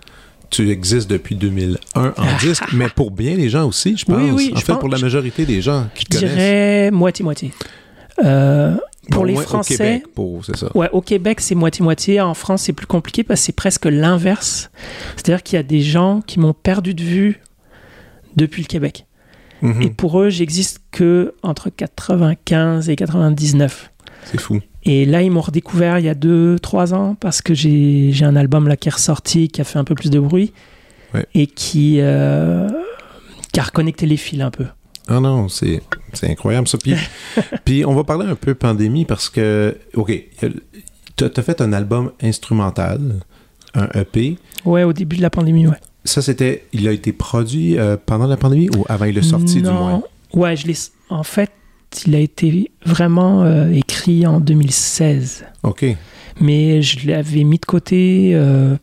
tu 0.51 0.69
existes 0.71 1.09
depuis 1.09 1.37
2001 1.37 2.13
en 2.17 2.37
disque, 2.41 2.65
mais 2.75 2.89
pour 2.89 3.11
bien 3.11 3.35
les 3.37 3.49
gens 3.49 3.67
aussi, 3.67 3.97
je 3.97 4.05
pense. 4.05 4.17
Oui, 4.17 4.31
oui, 4.33 4.51
en 4.55 4.59
je 4.59 4.65
fait, 4.65 4.73
pense- 4.73 4.81
pour 4.81 4.89
la 4.91 4.99
majorité 4.99 5.47
des 5.47 5.63
gens 5.63 5.87
qui 5.95 6.05
Je 6.11 6.19
connaissent. 6.19 6.35
dirais 6.35 6.91
moitié-moitié. 6.91 7.53
Euh, 8.25 8.75
pour 9.11 9.23
Bon, 9.23 9.25
les 9.25 9.35
Français. 9.37 9.75
Au 9.75 9.77
Québec, 9.79 10.05
pour, 10.15 10.45
c'est 10.45 10.57
ça. 10.57 10.71
Ouais, 10.77 10.89
au 10.93 11.01
Québec, 11.01 11.41
c'est 11.41 11.55
moitié-moitié. 11.55 12.21
En 12.21 12.35
France, 12.35 12.63
c'est 12.65 12.73
plus 12.73 12.87
compliqué 12.87 13.25
parce 13.25 13.41
que 13.41 13.47
c'est 13.47 13.53
presque 13.57 13.87
l'inverse. 13.87 14.71
C'est-à-dire 15.17 15.43
qu'il 15.43 15.57
y 15.57 15.61
a 15.61 15.63
des 15.63 15.81
gens 15.81 16.21
qui 16.27 16.39
m'ont 16.39 16.53
perdu 16.53 16.95
de 16.95 17.03
vue 17.03 17.41
depuis 18.37 18.63
le 18.63 18.69
Québec. 18.69 19.07
Mhm. 19.63 19.83
Et 19.83 19.91
pour 19.91 20.21
eux, 20.21 20.29
j'existe 20.29 20.81
que 20.91 21.35
entre 21.43 21.71
95 21.71 22.91
et 22.91 22.97
99. 22.97 23.91
C'est 24.25 24.41
fou. 24.41 24.61
Et 24.85 25.05
là, 25.05 25.23
ils 25.23 25.31
m'ont 25.31 25.41
redécouvert 25.41 25.99
il 25.99 26.07
y 26.07 26.09
a 26.09 26.15
2-3 26.15 26.95
ans 26.95 27.17
parce 27.19 27.43
que 27.43 27.55
j'ai 27.55 28.13
un 28.23 28.37
album 28.37 28.69
là 28.69 28.77
qui 28.77 28.89
est 28.89 28.93
ressorti, 28.93 29.49
qui 29.49 29.61
a 29.61 29.65
fait 29.65 29.79
un 29.79 29.85
peu 29.85 29.95
plus 29.95 30.11
de 30.11 30.19
bruit 30.19 30.53
Ouais. 31.15 31.27
et 31.35 31.47
qui, 31.47 31.99
euh, 32.01 32.69
qui 33.53 33.61
a 33.61 33.65
reconnecté 33.65 34.07
les 34.07 34.17
fils 34.17 34.41
un 34.41 34.51
peu. 34.51 34.65
Ah 35.09 35.21
non, 35.21 35.49
c'est, 35.49 35.83
incroyable 36.23 36.67
ça. 36.69 36.79
Puis, 36.79 36.95
puis 37.65 37.85
on 37.85 37.95
va 37.95 38.03
parler 38.05 38.27
un 38.27 38.35
peu 38.35 38.55
pandémie 38.55 39.05
parce 39.05 39.29
que, 39.29 39.77
OK, 39.95 40.11
tu 41.17 41.25
as 41.25 41.43
fait 41.43 41.61
un 41.61 41.73
album 41.73 42.13
instrumental, 42.23 43.21
un 43.75 43.89
EP. 43.95 44.39
Ouais, 44.65 44.85
au 44.85 44.93
début 44.93 45.17
de 45.17 45.23
la 45.23 45.31
pandémie, 45.31 45.67
ouais. 45.67 45.77
Ça, 46.05 46.23
c'était, 46.23 46.65
il 46.73 46.89
a 46.89 46.93
été 46.93 47.13
produit 47.13 47.79
euh, 47.79 47.97
pendant 48.05 48.27
la 48.27 48.37
pandémie 48.37 48.69
ou 48.77 48.85
avant 48.89 49.05
il 49.05 49.17
est 49.19 49.23
sorti 49.23 49.63
du 49.63 49.71
moins? 49.71 50.03
Ouais, 50.33 50.57
je 50.57 50.67
l'ai. 50.67 50.75
En 51.11 51.23
fait, 51.23 51.51
il 52.07 52.15
a 52.15 52.19
été 52.19 52.71
vraiment 52.85 53.43
euh, 53.43 53.71
écrit 53.73 54.27
en 54.27 54.41
2016. 54.41 55.45
OK, 55.63 55.85
Mais 56.41 56.83
je 56.83 57.07
l'avais 57.09 57.45
mis 57.45 57.59
de 57.59 57.65
côté. 57.67 58.33
euh, 58.35 58.77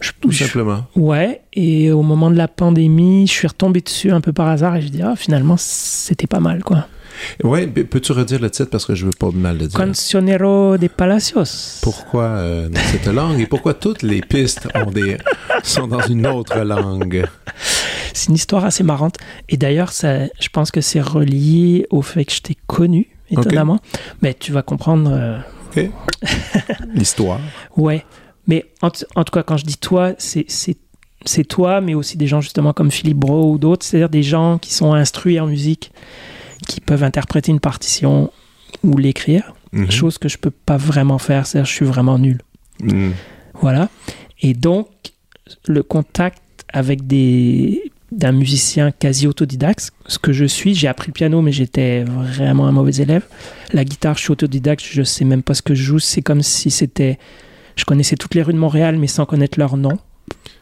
je- 0.00 0.10
tout 0.20 0.30
je- 0.30 0.44
simplement. 0.44 0.84
Ouais, 0.96 1.42
et 1.52 1.90
au 1.92 2.02
moment 2.02 2.30
de 2.30 2.36
la 2.36 2.48
pandémie, 2.48 3.26
je 3.26 3.32
suis 3.32 3.46
retombé 3.48 3.80
dessus 3.80 4.10
un 4.10 4.20
peu 4.20 4.32
par 4.32 4.48
hasard 4.48 4.76
et 4.76 4.82
je 4.82 4.88
dis, 4.88 5.02
ah, 5.02 5.14
finalement, 5.16 5.56
c'était 5.58 6.26
pas 6.26 6.40
mal, 6.40 6.62
quoi. 6.64 6.86
Ouais, 7.44 7.66
p- 7.68 7.84
peux-tu 7.84 8.10
redire 8.12 8.40
le 8.40 8.50
titre 8.50 8.70
parce 8.70 8.84
que 8.84 8.94
je 8.96 9.04
veux 9.04 9.12
pas 9.16 9.30
mal 9.32 9.58
le 9.58 9.66
dire? 9.68 9.78
Cancionero 9.78 10.76
de 10.78 10.88
Palacios. 10.88 11.78
Pourquoi 11.82 12.24
euh, 12.24 12.68
dans 12.68 12.80
cette 12.80 13.06
langue 13.06 13.38
et 13.38 13.46
pourquoi 13.46 13.74
toutes 13.74 14.02
les 14.02 14.22
pistes 14.22 14.66
ont 14.74 14.90
des, 14.90 15.18
sont 15.62 15.86
dans 15.86 16.00
une 16.00 16.26
autre 16.26 16.58
langue? 16.60 17.24
C'est 18.14 18.28
une 18.28 18.34
histoire 18.34 18.64
assez 18.64 18.82
marrante. 18.82 19.16
Et 19.48 19.56
d'ailleurs, 19.56 19.92
ça, 19.92 20.26
je 20.40 20.48
pense 20.52 20.70
que 20.70 20.80
c'est 20.80 21.00
relié 21.00 21.86
au 21.90 22.02
fait 22.02 22.24
que 22.24 22.32
je 22.32 22.40
t'ai 22.42 22.56
connu, 22.66 23.08
étonnamment. 23.30 23.80
Mais 24.20 24.34
tu 24.34 24.52
vas 24.52 24.62
comprendre. 24.62 25.10
euh? 25.12 25.38
L'histoire. 26.94 27.40
Ouais. 27.76 28.04
Mais 28.46 28.66
en, 28.82 28.90
tout 28.90 29.04
cas, 29.32 29.42
quand 29.42 29.56
je 29.56 29.64
dis 29.64 29.76
toi, 29.78 30.12
c'est- 30.18 30.44
c'est 30.48 30.76
c'est 31.24 31.44
toi, 31.44 31.80
mais 31.80 31.94
aussi 31.94 32.16
des 32.18 32.26
gens 32.26 32.40
justement 32.40 32.72
comme 32.72 32.90
Philippe 32.90 33.18
Bro 33.18 33.52
ou 33.52 33.56
d'autres, 33.56 33.86
c'est-à-dire 33.86 34.08
des 34.08 34.24
gens 34.24 34.58
qui 34.58 34.74
sont 34.74 34.92
instruits 34.92 35.38
en 35.38 35.46
musique, 35.46 35.92
qui 36.66 36.80
peuvent 36.80 37.04
interpréter 37.04 37.52
une 37.52 37.60
partition 37.60 38.32
ou 38.82 38.96
l'écrire, 38.98 39.54
Mhm. 39.72 39.88
chose 39.92 40.18
que 40.18 40.28
je 40.28 40.36
peux 40.36 40.50
pas 40.50 40.76
vraiment 40.76 41.18
faire, 41.18 41.46
c'est-à-dire 41.46 41.66
je 41.70 41.72
suis 41.74 41.84
vraiment 41.86 42.18
nul. 42.18 42.40
Mhm. 42.82 43.12
Voilà. 43.60 43.88
Et 44.40 44.52
donc, 44.52 44.88
le 45.68 45.84
contact 45.84 46.42
avec 46.72 47.06
des 47.06 47.91
d'un 48.12 48.32
musicien 48.32 48.90
quasi 48.92 49.26
autodidacte, 49.26 49.90
ce 50.06 50.18
que 50.18 50.32
je 50.32 50.44
suis, 50.44 50.74
j'ai 50.74 50.86
appris 50.88 51.08
le 51.08 51.12
piano, 51.14 51.40
mais 51.42 51.50
j'étais 51.52 52.04
vraiment 52.04 52.66
un 52.66 52.72
mauvais 52.72 52.92
élève. 52.96 53.24
La 53.72 53.84
guitare, 53.84 54.16
je 54.16 54.22
suis 54.22 54.32
autodidacte, 54.32 54.84
je 54.88 55.02
sais 55.02 55.24
même 55.24 55.42
pas 55.42 55.54
ce 55.54 55.62
que 55.62 55.74
je 55.74 55.82
joue. 55.82 55.98
C'est 55.98 56.22
comme 56.22 56.42
si 56.42 56.70
c'était, 56.70 57.18
je 57.76 57.84
connaissais 57.84 58.16
toutes 58.16 58.34
les 58.34 58.42
rues 58.42 58.52
de 58.52 58.58
Montréal, 58.58 58.98
mais 58.98 59.06
sans 59.06 59.24
connaître 59.24 59.58
leur 59.58 59.76
nom. 59.76 59.98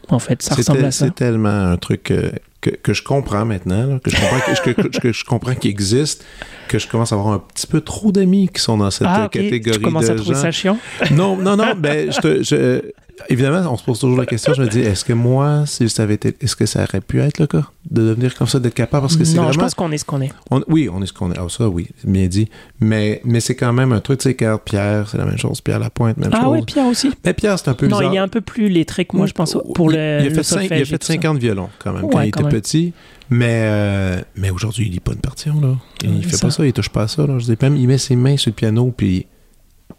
En 0.09 0.19
fait, 0.19 0.41
ça 0.41 0.55
ressemble 0.55 0.83
à 0.85 0.91
ça. 0.91 1.05
C'est 1.05 1.15
tellement 1.15 1.49
un 1.49 1.77
truc 1.77 2.11
euh, 2.11 2.31
que, 2.59 2.69
que 2.71 2.93
je 2.93 3.01
comprends 3.03 3.45
maintenant, 3.45 3.85
là, 3.85 3.99
que, 3.99 4.09
je 4.11 4.17
comprends, 4.17 4.99
que, 5.01 5.11
je 5.13 5.23
comprends 5.25 5.55
qu'il 5.55 5.69
existe, 5.71 6.25
que 6.67 6.79
je 6.79 6.87
commence 6.87 7.11
à 7.13 7.15
avoir 7.15 7.33
un 7.33 7.39
petit 7.39 7.67
peu 7.67 7.79
trop 7.81 8.11
d'amis 8.11 8.49
qui 8.53 8.61
sont 8.61 8.77
dans 8.77 8.91
cette 8.91 9.07
Ah, 9.09 9.21
euh, 9.21 9.25
ok. 9.25 9.31
catégorie 9.31 9.77
Tu 9.79 9.83
commences 9.83 10.07
de 10.07 10.11
à 10.11 10.15
trouver 10.15 10.35
gens. 10.35 10.41
ça 10.41 10.51
chiant? 10.51 10.77
Non, 11.11 11.37
non, 11.37 11.55
non, 11.55 11.75
ben, 11.77 12.11
je 12.11 12.19
te- 12.19 12.43
je- 12.43 12.81
évidemment, 13.29 13.71
on 13.71 13.77
se 13.77 13.83
pose 13.83 13.99
toujours 13.99 14.17
la 14.17 14.25
question, 14.25 14.53
je 14.53 14.61
me 14.63 14.67
dis, 14.67 14.79
est-ce 14.79 15.03
que 15.05 15.13
moi, 15.13 15.65
si 15.65 15.87
ça 15.89 16.03
avait 16.03 16.15
été, 16.15 16.35
est-ce 16.41 16.55
que 16.55 16.65
ça 16.65 16.83
aurait 16.83 17.01
pu 17.01 17.19
être 17.21 17.39
le 17.39 17.47
cas? 17.47 17.63
De 17.89 18.01
devenir 18.01 18.35
comme 18.35 18.47
ça, 18.47 18.59
d'être 18.59 18.73
capable, 18.73 19.01
parce 19.03 19.17
que 19.17 19.23
c'est 19.23 19.37
Non, 19.37 19.51
je 19.51 19.59
pense 19.59 19.73
qu'on 19.73 19.91
est 19.91 19.97
ce 19.97 20.05
qu'on 20.05 20.21
est. 20.21 20.31
on- 20.51 20.63
oui, 20.67 20.87
on 20.91 21.01
est 21.01 21.05
ce 21.07 21.13
qu'on 21.13 21.31
est. 21.31 21.37
Ah, 21.37 21.45
ça, 21.49 21.67
oui, 21.67 21.87
bien 22.03 22.27
dit. 22.27 22.47
Mais, 22.79 23.21
mais 23.25 23.39
c'est 23.39 23.55
quand 23.55 23.73
même 23.73 23.91
un 23.91 23.99
truc, 23.99 24.19
tu 24.19 24.29
sais, 24.29 24.35
car 24.35 24.59
Pierre, 24.59 25.07
c'est 25.09 25.17
la 25.17 25.25
même 25.25 25.37
chose. 25.37 25.61
Pierre 25.61 25.79
Lapointe, 25.79 26.17
même 26.17 26.29
Ah 26.33 26.41
chose. 26.43 26.51
ouais, 26.51 26.61
Pierre 26.63 26.85
aussi. 26.85 27.11
Mais 27.25 27.33
Pierre, 27.33 27.57
c'est 27.59 27.69
un 27.69 27.73
peu 27.73 27.87
Non, 27.87 27.97
bizarre. 27.97 28.13
il 28.13 28.17
est 28.17 28.19
un 28.19 28.27
peu 28.27 28.41
plus 28.41 28.69
lettré 28.69 29.05
que 29.05 29.17
moi, 29.17 29.25
je 29.25 29.33
pense, 29.33 29.57
pour 29.75 29.91
il, 29.91 29.97
le, 29.97 30.01
il 30.21 30.25
a 30.25 30.29
le 30.29 30.35
fait, 30.35 30.43
cinq- 30.43 30.63
il 30.69 30.73
a 30.73 30.85
fait 30.85 30.97
tout 30.99 31.05
ça. 31.07 31.13
50 31.13 31.37
violons 31.39 31.69
quand 31.79 31.93
même 31.93 32.09
quand 32.09 32.21
il 32.21 32.31
quand 32.31 32.41
était 32.41 32.51
même. 32.51 32.61
petit. 32.61 32.93
Mais, 33.33 33.61
euh, 33.63 34.21
mais 34.35 34.49
aujourd'hui, 34.49 34.87
il 34.87 34.91
lit 34.91 34.99
pas 34.99 35.13
une 35.13 35.19
partition. 35.19 35.59
Là. 35.61 35.75
Il 36.03 36.09
Ouais, 36.17 36.21
fait 36.23 36.35
ça. 36.35 36.47
pas 36.47 36.51
ça, 36.51 36.65
il 36.65 36.73
touche 36.73 36.89
pas 36.89 37.03
à 37.03 37.07
ça. 37.07 37.25
Là. 37.25 37.39
Je 37.39 37.45
dis, 37.45 37.55
même, 37.61 37.77
il 37.77 37.87
met 37.87 37.97
ses 37.97 38.15
mains 38.17 38.35
sur 38.37 38.49
le 38.49 38.55
piano, 38.55 38.93
puis, 38.95 39.25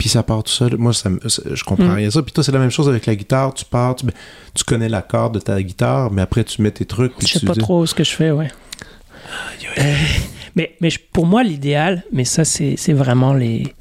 puis 0.02 0.08
ça 0.08 0.24
part 0.24 0.42
tout 0.42 0.50
seul. 0.50 0.76
Moi, 0.78 0.92
ça, 0.92 1.08
je 1.28 1.62
comprends 1.62 1.84
Mm. 1.86 1.94
rien 1.94 2.10
ça. 2.10 2.22
Puis 2.24 2.32
toi, 2.32 2.42
c'est 2.42 2.50
la 2.50 2.58
même 2.58 2.72
chose 2.72 2.88
avec 2.88 3.06
la 3.06 3.14
guitare. 3.14 3.54
Tu 3.54 3.64
pars, 3.64 3.94
tu, 3.94 4.04
tu 4.52 4.64
connais 4.64 4.88
l'accord 4.88 5.30
de 5.30 5.38
ta 5.38 5.62
guitare, 5.62 6.10
mais 6.10 6.22
après, 6.22 6.42
tu 6.42 6.60
mets 6.60 6.72
tes 6.72 6.84
trucs. 6.86 7.12
Je 7.20 7.28
sais 7.28 7.38
tu 7.38 7.46
pas 7.46 7.52
dis- 7.52 7.60
trop 7.60 7.86
ce 7.86 7.94
que 7.94 8.02
je 8.02 8.10
fais, 8.10 8.32
ouais. 8.32 8.48
Euh, 9.78 9.94
mais 10.56 10.74
mais 10.80 10.90
je- 10.90 10.98
pour 11.12 11.24
moi, 11.24 11.44
l'idéal, 11.44 12.02
mais 12.12 12.24
ça, 12.24 12.44
c'est 12.44 12.74
c'est 12.76 12.92
vraiment 12.92 13.32
les. 13.32 13.72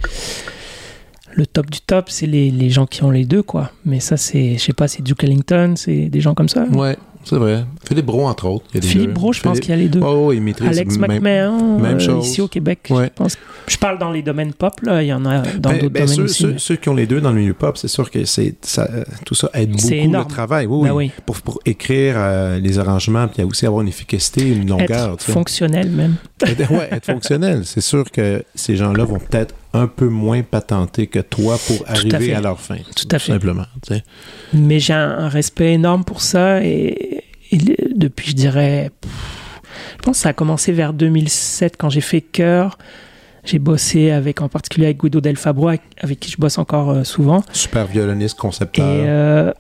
Le 1.34 1.48
top 1.48 1.72
du 1.72 1.80
top, 1.82 2.10
c'est 2.12 2.28
les, 2.28 2.52
les 2.52 2.70
gens 2.70 2.86
qui 2.86 3.04
ont 3.04 3.10
les 3.10 3.26
deux, 3.26 3.42
quoi. 3.42 3.72
Mais 3.84 4.00
ça, 4.00 4.16
c'est, 4.18 4.58
je 4.58 4.64
sais 4.64 4.74
pas, 4.74 4.88
c'est 4.88 5.02
Duke 5.02 5.24
Ellington, 5.24 5.74
c'est 5.76 6.08
des 6.10 6.22
gens 6.22 6.36
comme 6.36 6.50
ça. 6.50 6.66
Ouais, 6.66 6.98
c'est 7.24 7.36
vrai. 7.38 7.66
Philippe 7.88 8.06
Bro, 8.06 8.28
entre 8.28 8.46
autres. 8.48 8.66
il 8.72 8.76
y 8.76 8.78
a 8.78 8.82
des 8.82 8.88
Philippe 8.88 9.08
deux. 9.10 9.14
Bro, 9.14 9.34
je 9.34 9.42
pense 9.42 9.52
Philippe- 9.60 9.64
qu'il 9.64 9.72
y 9.76 9.78
a 9.78 9.82
les 9.82 9.90
deux. 9.90 10.00
Oh, 10.02 10.26
oh, 10.28 10.32
il 10.34 10.42
maîtrise. 10.42 10.68
Alex 10.70 10.98
McMahon, 10.98 11.80
même 11.80 11.96
euh, 11.98 12.00
chose. 12.00 12.28
ici 12.28 12.42
au 12.42 12.48
Québec, 12.48 12.80
Ouais. 12.90 13.06
je 13.06 13.10
pense. 13.24 13.38
Je 13.68 13.78
parle 13.78 14.00
dans 14.00 14.12
les 14.12 14.22
domaines 14.22 14.54
pop, 14.54 14.74
là, 14.82 15.02
il 15.04 15.08
y 15.08 15.14
en 15.14 15.26
a 15.26 15.40
dans 15.40 15.70
Ben- 15.70 15.80
d'autres 15.80 15.94
ben, 15.94 16.02
domaines 16.04 16.08
ceux, 16.08 16.24
aussi. 16.24 16.44
ceux- 16.44 16.58
ceux 16.58 16.76
qui 16.76 16.90
ont 16.90 16.96
les 16.96 17.06
deux 17.08 17.22
dans 17.22 17.32
le 17.32 17.40
milieu 17.40 17.54
pop, 17.54 17.78
c'est 17.78 17.88
sûr 17.88 18.10
que 18.10 18.26
c'est 18.26 18.56
ça, 18.62 18.88
tout 19.26 19.36
ça 19.36 19.50
aide 19.54 19.70
beaucoup 19.72 19.82
C'est 19.88 19.96
le 19.98 20.02
énorme. 20.04 20.28
travail. 20.28 20.66
Oui, 20.66 20.88
Ben 20.88 20.94
oui. 20.96 21.06
oui. 21.16 21.24
Pour, 21.26 21.42
pour 21.42 21.60
écrire 21.66 22.16
euh, 22.18 22.60
les 22.60 22.80
arrangements, 22.80 23.28
puis 23.28 23.44
aussi 23.44 23.66
avoir 23.66 23.82
une 23.82 23.88
efficacité, 23.88 24.48
une 24.50 24.68
longueur. 24.68 25.14
Être 25.14 25.24
fonctionnel 25.24 25.90
même. 25.90 26.16
Ouais, 26.72 26.90
être 26.92 27.06
fonctionnel. 27.06 27.62
C'est 27.66 27.82
sûr 27.82 28.10
que 28.12 28.44
ces 28.56 28.76
gens-là 28.76 29.04
vont 29.06 29.20
peut-être 29.20 29.54
un 29.74 29.88
peu 29.88 30.08
moins 30.08 30.42
patenter 30.42 31.08
que 31.08 31.20
toi 31.20 31.58
pour 31.68 31.84
arriver 31.88 32.34
à, 32.34 32.42
leur 32.42 32.60
fin. 32.60 32.78
Tout 32.96 33.08
à 33.12 33.20
fait. 33.20 33.32
Simplement. 33.32 33.66
tu 33.82 33.96
sais. 33.96 34.04
Mais 34.54 34.80
j'ai 34.80 34.94
un, 34.94 35.30
respect 35.30 35.74
énorme 35.74 36.04
pour 36.04 36.22
ça 36.22 36.64
et, 36.64 37.24
et 37.52 37.58
depuis, 37.96 38.32
je 38.32 38.36
dirais, 38.36 38.92
pff, 39.00 39.12
je 39.98 40.02
pense 40.04 40.18
que 40.18 40.24
ça 40.24 40.30
a 40.30 40.34
commencé 40.34 40.72
vers 40.72 40.94
2007 40.94 41.76
quand 41.78 41.90
j'ai 41.90 42.02
fait 42.02 42.22
Cœur. 42.22 42.78
J'ai 43.44 43.60
bossé 43.60 44.12
avec, 44.12 44.42
en 44.42 44.50
particulier 44.50 44.88
avec 44.88 45.00
Guido 45.00 45.20
Del 45.20 45.36
Fabro, 45.36 45.70
avec, 45.70 46.20
qui 46.20 46.30
je 46.30 46.38
bosse 46.38 46.58
encore 46.58 46.92
euh, 46.92 47.04
souvent. 47.04 47.44
Super 47.54 47.88
violoniste, 47.88 48.38
Et 48.38 48.42
concepteur. 48.42 48.86
euh, 48.88 49.52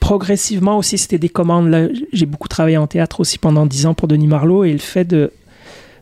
progressivement 0.00 0.78
aussi, 0.78 0.96
c'était 0.96 1.18
des 1.18 1.28
commandes. 1.28 1.68
Là, 1.68 1.88
j'ai 2.12 2.26
beaucoup 2.26 2.48
travaillé 2.48 2.78
en 2.78 2.86
théâtre 2.86 3.20
aussi 3.20 3.38
pendant 3.38 3.66
10 3.66 3.86
ans 3.86 3.94
pour 3.94 4.08
Denis 4.08 4.26
Marlowe 4.26 4.64
et 4.64 4.72
le 4.72 4.78
fait 4.78 5.04
de, 5.04 5.30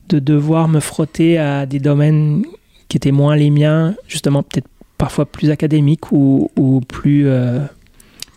de 0.08 0.18
devoir 0.20 0.68
me 0.68 0.78
frotter 0.80 1.38
à 1.38 1.66
des 1.66 1.80
domaines 1.80 2.44
qui 2.88 2.96
étaient 2.96 3.12
moins 3.12 3.36
les 3.36 3.50
miens, 3.50 3.94
justement 4.08 4.42
peut-être 4.42 4.68
parfois 4.98 5.26
plus 5.26 5.50
académiques 5.50 6.12
ou, 6.12 6.50
ou 6.56 6.80
plus, 6.80 7.26
euh, 7.26 7.58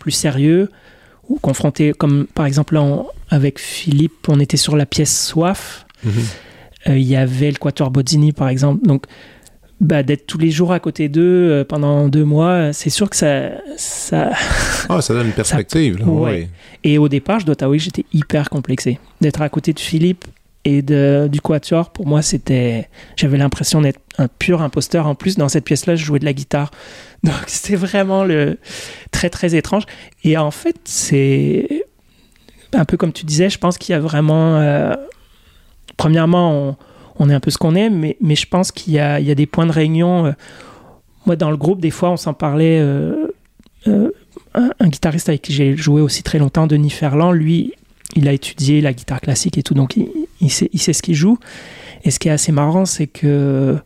plus 0.00 0.10
sérieux, 0.12 0.70
ou 1.28 1.38
confronté, 1.38 1.92
comme 1.92 2.26
par 2.34 2.46
exemple 2.46 2.74
là, 2.74 2.82
on- 2.82 3.06
avec 3.30 3.58
Philippe, 3.58 4.26
on 4.28 4.40
était 4.40 4.56
sur 4.56 4.76
la 4.76 4.86
pièce 4.86 5.26
Soif. 5.26 5.86
Mhm. 6.04 6.12
Euh, 6.88 6.96
Il 6.98 7.02
y 7.06 7.16
avait 7.16 7.50
le 7.50 7.56
Quatuor 7.58 7.90
Bozzini, 7.90 8.32
par 8.32 8.48
exemple. 8.48 8.86
Donc, 8.86 9.04
bah, 9.80 10.02
d'être 10.02 10.26
tous 10.26 10.38
les 10.38 10.50
jours 10.50 10.72
à 10.72 10.80
côté 10.80 11.08
d'eux 11.08 11.20
euh, 11.50 11.64
pendant 11.64 12.08
deux 12.08 12.24
mois, 12.24 12.72
c'est 12.72 12.90
sûr 12.90 13.10
que 13.10 13.16
ça, 13.16 13.50
ça... 13.76 14.30
Ah, 14.88 15.00
ça 15.02 15.12
donne 15.14 15.26
une 15.26 15.32
perspective. 15.44 15.98
Ouais. 16.08 16.20
ouais. 16.30 16.48
Et 16.84 16.96
au 16.98 17.08
départ, 17.08 17.40
je 17.40 17.46
dois 17.46 17.56
t'avouer 17.56 17.76
que 17.78 17.84
j'étais 17.84 18.04
hyper 18.12 18.48
complexé. 18.48 18.98
D'être 19.20 19.42
à 19.42 19.48
côté 19.48 19.72
de 19.72 19.80
Philippe 19.80 20.24
et 20.68 20.82
du 20.82 21.40
quatuor, 21.40 21.90
pour 21.90 22.06
moi, 22.06 22.22
c'était. 22.22 22.88
J'avais 23.16 23.38
l'impression 23.38 23.80
d'être 23.80 24.00
un 24.18 24.28
pur 24.28 24.62
imposteur. 24.62 25.06
En 25.06 25.14
plus, 25.14 25.36
dans 25.36 25.48
cette 25.48 25.64
pièce-là, 25.64 25.96
je 25.96 26.04
jouais 26.04 26.18
de 26.18 26.24
la 26.24 26.32
guitare. 26.32 26.70
Donc, 27.22 27.34
c'était 27.46 27.76
vraiment 27.76 28.24
le... 28.24 28.58
très, 29.10 29.30
très 29.30 29.54
étrange. 29.54 29.84
Et 30.24 30.36
en 30.36 30.50
fait, 30.50 30.76
c'est 30.84 31.86
un 32.72 32.84
peu 32.84 32.96
comme 32.96 33.12
tu 33.12 33.24
disais, 33.24 33.50
je 33.50 33.58
pense 33.58 33.78
qu'il 33.78 33.92
y 33.92 33.96
a 33.96 34.00
vraiment. 34.00 34.56
Euh, 34.56 34.94
premièrement, 35.96 36.76
on, 37.18 37.30
est 37.30 37.34
un 37.34 37.40
peu 37.40 37.50
ce 37.50 37.58
qu'on 37.58 37.74
est, 37.74 37.90
mais, 37.90 38.16
mais 38.20 38.36
je 38.36 38.46
pense 38.46 38.70
qu'il 38.70 38.92
y 38.92 38.98
a, 38.98 39.20
il 39.20 39.26
y 39.26 39.30
a 39.30 39.34
des 39.34 39.46
points 39.46 39.66
de 39.66 39.72
réunion. 39.72 40.26
Euh, 40.26 40.32
moi, 41.26 41.36
dans 41.36 41.50
le 41.50 41.56
groupe, 41.56 41.80
des 41.80 41.90
fois, 41.90 42.10
on 42.10 42.16
s'en 42.16 42.34
parlait. 42.34 42.78
Euh, 42.80 43.32
un, 44.54 44.88
guitariste 44.88 45.28
avec 45.28 45.42
qui 45.42 45.52
j'ai 45.52 45.76
joué 45.76 46.00
aussi 46.00 46.22
très 46.22 46.38
longtemps, 46.38 46.66
Denis 46.66 46.90
Ferland, 46.90 47.32
lui, 47.32 47.72
il 48.16 48.28
a 48.28 48.32
étudié 48.32 48.80
la 48.80 48.92
guitare 48.92 49.20
classique 49.20 49.58
et 49.58 49.62
tout, 49.62 49.74
donc 49.74 49.96
il, 49.96 50.08
il, 50.40 50.50
sait, 50.50 50.70
il 50.72 50.80
sait 50.80 50.92
ce 50.92 51.02
qu'il 51.02 51.14
joue. 51.14 51.38
Et 52.04 52.10
ce 52.10 52.18
qui 52.18 52.28
est 52.28 52.32
assez 52.32 52.52
marrant, 52.52 52.84
c'est 52.84 53.06
que 53.06 53.76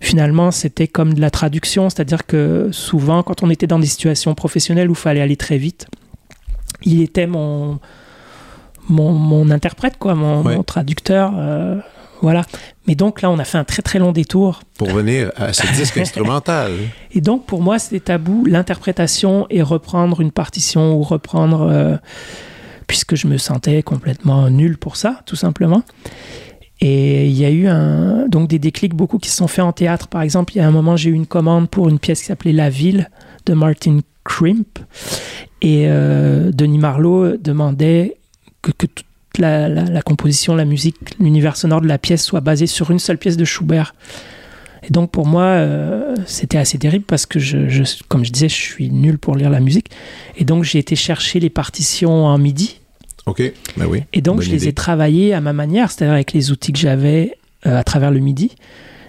finalement, 0.00 0.50
c'était 0.50 0.88
comme 0.88 1.14
de 1.14 1.20
la 1.20 1.30
traduction, 1.30 1.88
c'est-à-dire 1.88 2.26
que 2.26 2.68
souvent, 2.72 3.22
quand 3.22 3.42
on 3.42 3.50
était 3.50 3.66
dans 3.66 3.78
des 3.78 3.86
situations 3.86 4.34
professionnelles 4.34 4.88
où 4.88 4.92
il 4.92 4.96
fallait 4.96 5.20
aller 5.20 5.36
très 5.36 5.58
vite, 5.58 5.86
il 6.84 7.00
était 7.02 7.26
mon, 7.26 7.78
mon, 8.88 9.50
interprète, 9.50 9.96
quoi, 9.98 10.14
mon, 10.14 10.62
traducteur. 10.62 11.32
Euh, 11.36 11.76
voilà. 12.20 12.42
Mais 12.86 12.94
donc 12.94 13.22
là, 13.22 13.30
on 13.30 13.38
a 13.38 13.44
fait 13.44 13.58
un 13.58 13.64
très 13.64 13.82
très 13.82 13.98
long 13.98 14.12
détour. 14.12 14.60
Pour 14.76 14.88
venir 14.88 15.30
à 15.36 15.52
ce 15.52 15.66
disque 15.74 15.98
instrumental. 15.98 16.72
Et 17.12 17.20
donc 17.20 17.46
pour 17.46 17.62
moi, 17.62 17.78
c'était 17.78 18.00
tabou, 18.00 18.44
l'interprétation 18.44 19.46
et 19.50 19.62
reprendre 19.62 20.20
une 20.20 20.32
partition 20.32 20.96
ou 20.96 21.02
reprendre, 21.02 21.68
euh, 21.70 21.96
puisque 22.92 23.16
je 23.16 23.26
me 23.26 23.38
sentais 23.38 23.82
complètement 23.82 24.50
nul 24.50 24.76
pour 24.76 24.96
ça, 24.96 25.22
tout 25.24 25.34
simplement. 25.34 25.82
Et 26.82 27.26
il 27.26 27.32
y 27.32 27.46
a 27.46 27.50
eu 27.50 27.66
donc 28.28 28.50
des 28.50 28.58
déclics 28.58 28.92
beaucoup 28.92 29.16
qui 29.16 29.30
se 29.30 29.36
sont 29.38 29.48
faits 29.48 29.64
en 29.64 29.72
théâtre. 29.72 30.08
Par 30.08 30.20
exemple, 30.20 30.52
il 30.54 30.58
y 30.58 30.60
a 30.60 30.68
un 30.68 30.70
moment, 30.70 30.94
j'ai 30.94 31.08
eu 31.08 31.14
une 31.14 31.24
commande 31.24 31.70
pour 31.70 31.88
une 31.88 31.98
pièce 31.98 32.20
qui 32.20 32.26
s'appelait 32.26 32.52
La 32.52 32.68
Ville 32.68 33.08
de 33.46 33.54
Martin 33.54 34.00
Crimp. 34.24 34.78
Et 35.62 35.86
euh, 35.86 36.50
Denis 36.52 36.76
Marlowe 36.76 37.38
demandait 37.38 38.18
que, 38.60 38.72
toute 38.72 39.06
la, 39.38 40.02
composition, 40.02 40.54
la 40.54 40.66
musique, 40.66 41.18
l'univers 41.18 41.56
sonore 41.56 41.80
de 41.80 41.88
la 41.88 41.96
pièce 41.96 42.22
soit 42.22 42.42
basé 42.42 42.66
sur 42.66 42.90
une 42.90 42.98
seule 42.98 43.16
pièce 43.16 43.38
de 43.38 43.46
Schubert. 43.46 43.94
Et 44.82 44.90
donc 44.90 45.10
pour 45.10 45.26
moi, 45.26 45.44
euh, 45.44 46.14
c'était 46.26 46.58
assez 46.58 46.76
terrible 46.76 47.06
parce 47.06 47.24
que, 47.24 47.38
comme 48.08 48.22
je 48.22 48.32
disais, 48.32 48.50
je 48.50 48.54
suis 48.54 48.90
nul 48.90 49.18
pour 49.18 49.34
lire 49.34 49.48
la 49.48 49.60
musique. 49.60 49.88
Et 50.36 50.44
donc 50.44 50.64
j'ai 50.64 50.78
été 50.78 50.94
chercher 50.94 51.40
les 51.40 51.48
partitions 51.48 52.26
en 52.26 52.36
MIDI. 52.36 52.81
Ok, 53.26 53.42
ben 53.76 53.86
oui. 53.86 54.02
Et 54.12 54.20
donc 54.20 54.40
je 54.40 54.50
les 54.50 54.68
ai 54.68 54.72
travaillées 54.72 55.32
à 55.32 55.40
ma 55.40 55.52
manière, 55.52 55.90
c'est-à-dire 55.90 56.14
avec 56.14 56.32
les 56.32 56.50
outils 56.50 56.72
que 56.72 56.78
j'avais 56.78 57.36
euh, 57.66 57.78
à 57.78 57.84
travers 57.84 58.10
le 58.10 58.18
MIDI. 58.20 58.52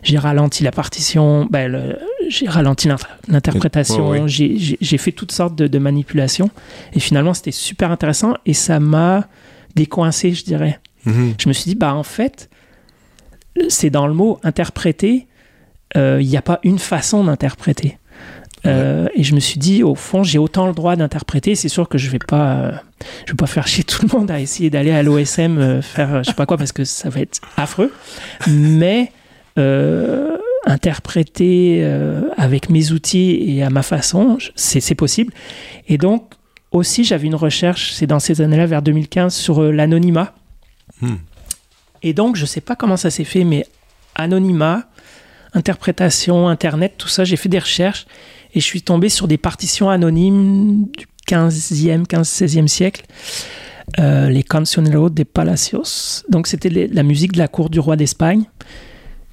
J'ai 0.04 0.18
ralenti 0.18 0.64
la 0.64 0.72
partition, 0.72 1.48
ben, 1.50 1.96
j'ai 2.28 2.48
ralenti 2.48 2.90
l'interprétation, 3.30 4.28
j'ai 4.28 4.98
fait 4.98 5.14
toutes 5.14 5.32
sortes 5.32 5.56
de, 5.56 5.66
de 5.66 5.80
manipulations. 5.80 6.50
Et 6.94 7.00
finalement, 7.00 7.34
c'était 7.34 7.52
super 7.52 7.90
intéressant 7.90 8.36
et 8.46 8.54
ça 8.54 8.82
m'a 8.82 9.28
décoincé, 9.76 10.34
je 10.34 10.44
dirais. 10.44 10.80
Mhm. 11.06 11.36
Je 11.40 11.48
me 11.48 11.54
suis 11.54 11.66
dit, 11.66 11.76
bah 11.76 11.96
en 11.96 12.04
fait, 12.04 12.50
c'est 13.70 13.90
dans 13.90 14.08
le 14.08 14.14
mot 14.14 14.40
interpréter, 14.44 15.28
euh, 15.96 16.20
il 16.22 16.28
n'y 16.28 16.38
a 16.38 16.42
pas 16.42 16.60
une 16.64 16.80
façon 16.80 17.24
d'interpréter. 17.24 17.98
Euh, 18.66 19.08
et 19.14 19.24
je 19.24 19.36
me 19.36 19.40
suis 19.40 19.60
dit, 19.60 19.84
au 19.84 19.96
fond, 19.96 20.24
j'ai 20.24 20.38
autant 20.38 20.68
le 20.68 20.74
droit 20.74 20.96
d'interpréter. 20.96 21.56
C'est 21.56 21.70
sûr 21.70 21.90
que 21.90 21.98
je 21.98 22.10
vais 22.10 22.20
pas, 22.20 22.82
je 23.26 23.32
vais 23.32 23.38
pas 23.38 23.48
faire 23.48 23.68
chier 23.68 23.84
tout 23.84 24.06
le 24.06 24.18
monde 24.18 24.32
à 24.32 24.40
essayer 24.40 24.70
d'aller 24.70 24.92
à 24.92 25.04
l'OSM 25.04 25.58
euh, 25.58 25.82
faire 25.82 26.24
je 26.24 26.30
sais 26.30 26.36
pas 26.36 26.46
quoi 26.46 26.58
parce 26.58 26.72
que 26.72 26.84
ça 26.84 27.10
va 27.10 27.20
être 27.22 27.42
affreux. 27.58 27.92
Mais 28.48 29.12
interpréter 30.66 31.86
avec 32.38 32.70
mes 32.70 32.92
outils 32.92 33.38
et 33.48 33.64
à 33.64 33.70
ma 33.70 33.84
façon, 33.84 34.38
c'est 34.56 34.96
possible. 34.96 35.32
Et 35.88 35.98
donc, 35.98 36.34
aussi, 36.74 37.04
j'avais 37.04 37.28
une 37.28 37.36
recherche, 37.36 37.94
c'est 37.94 38.08
dans 38.08 38.20
ces 38.20 38.42
années-là, 38.42 38.66
vers 38.66 38.82
2015, 38.82 39.34
sur 39.34 39.62
euh, 39.62 39.72
l'anonymat. 39.72 40.34
Hmm. 41.02 41.18
Et 42.02 42.14
donc, 42.14 42.36
je 42.36 42.42
ne 42.42 42.48
sais 42.48 42.62
pas 42.62 42.76
comment 42.76 42.98
ça 42.98 43.12
s'est 43.12 43.24
fait, 43.24 43.44
mais 43.44 43.66
anonymat, 44.16 44.84
interprétation, 45.54 46.50
Internet, 46.50 46.96
tout 46.98 47.08
ça, 47.08 47.24
j'ai 47.24 47.36
fait 47.36 47.48
des 47.48 47.60
recherches 47.60 48.08
et 48.54 48.60
je 48.60 48.66
suis 48.66 48.82
tombé 48.82 49.10
sur 49.10 49.28
des 49.28 49.38
partitions 49.38 49.90
anonymes 49.90 50.86
du 50.98 51.06
15e, 51.28 52.06
15-16e 52.06 52.68
siècle. 52.68 53.06
Euh, 54.00 54.30
les 54.30 54.44
Cancioneros 54.44 55.10
de 55.10 55.24
Palacios. 55.24 56.24
Donc, 56.30 56.48
c'était 56.48 56.70
la 56.70 57.04
musique 57.04 57.34
de 57.34 57.38
la 57.38 57.50
cour 57.50 57.70
du 57.70 57.80
roi 57.80 57.98
d'Espagne, 57.98 58.46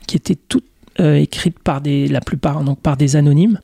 qui 0.09 0.17
était 0.17 0.35
toute 0.35 0.65
euh, 0.99 1.15
écrite 1.15 1.59
par 1.61 1.81
des, 1.81 2.09
la 2.09 2.21
plupart, 2.21 2.63
donc 2.65 2.81
par 2.81 2.97
des 2.97 3.15
anonymes, 3.15 3.61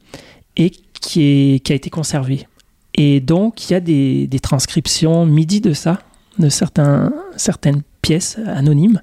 et 0.57 0.70
qui, 0.70 1.61
a 1.68 1.74
été 1.74 1.90
conservée. 1.90 2.46
Et 2.94 3.20
donc, 3.20 3.68
il 3.68 3.72
y 3.72 3.76
a 3.76 3.80
des, 3.80 4.40
transcriptions 4.40 5.26
MIDI 5.26 5.61
de 5.61 5.72
ça, 5.72 5.98
de 6.38 6.48
certaines 6.48 7.82
pièces 8.00 8.38
anonymes. 8.46 9.02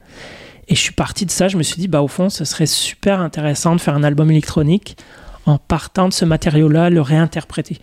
Et 0.69 0.75
je 0.75 0.79
suis 0.79 0.93
parti 0.93 1.25
de 1.25 1.31
ça, 1.31 1.49
je 1.49 1.57
me 1.57 1.63
suis 1.63 1.77
dit, 1.77 1.89
bah, 1.89 2.01
au 2.01 2.07
fond, 2.07 2.29
ce 2.29 2.45
serait 2.45 2.65
super 2.65 3.19
intéressant 3.19 3.75
de 3.75 3.81
faire 3.81 3.95
un 3.95 4.03
album 4.03 4.31
électronique 4.31 4.95
en 5.45 5.57
partant 5.57 6.07
de 6.07 6.13
ce 6.13 6.25
matériau-là, 6.25 6.89
le 6.89 7.01
réinterpréter. 7.01 7.79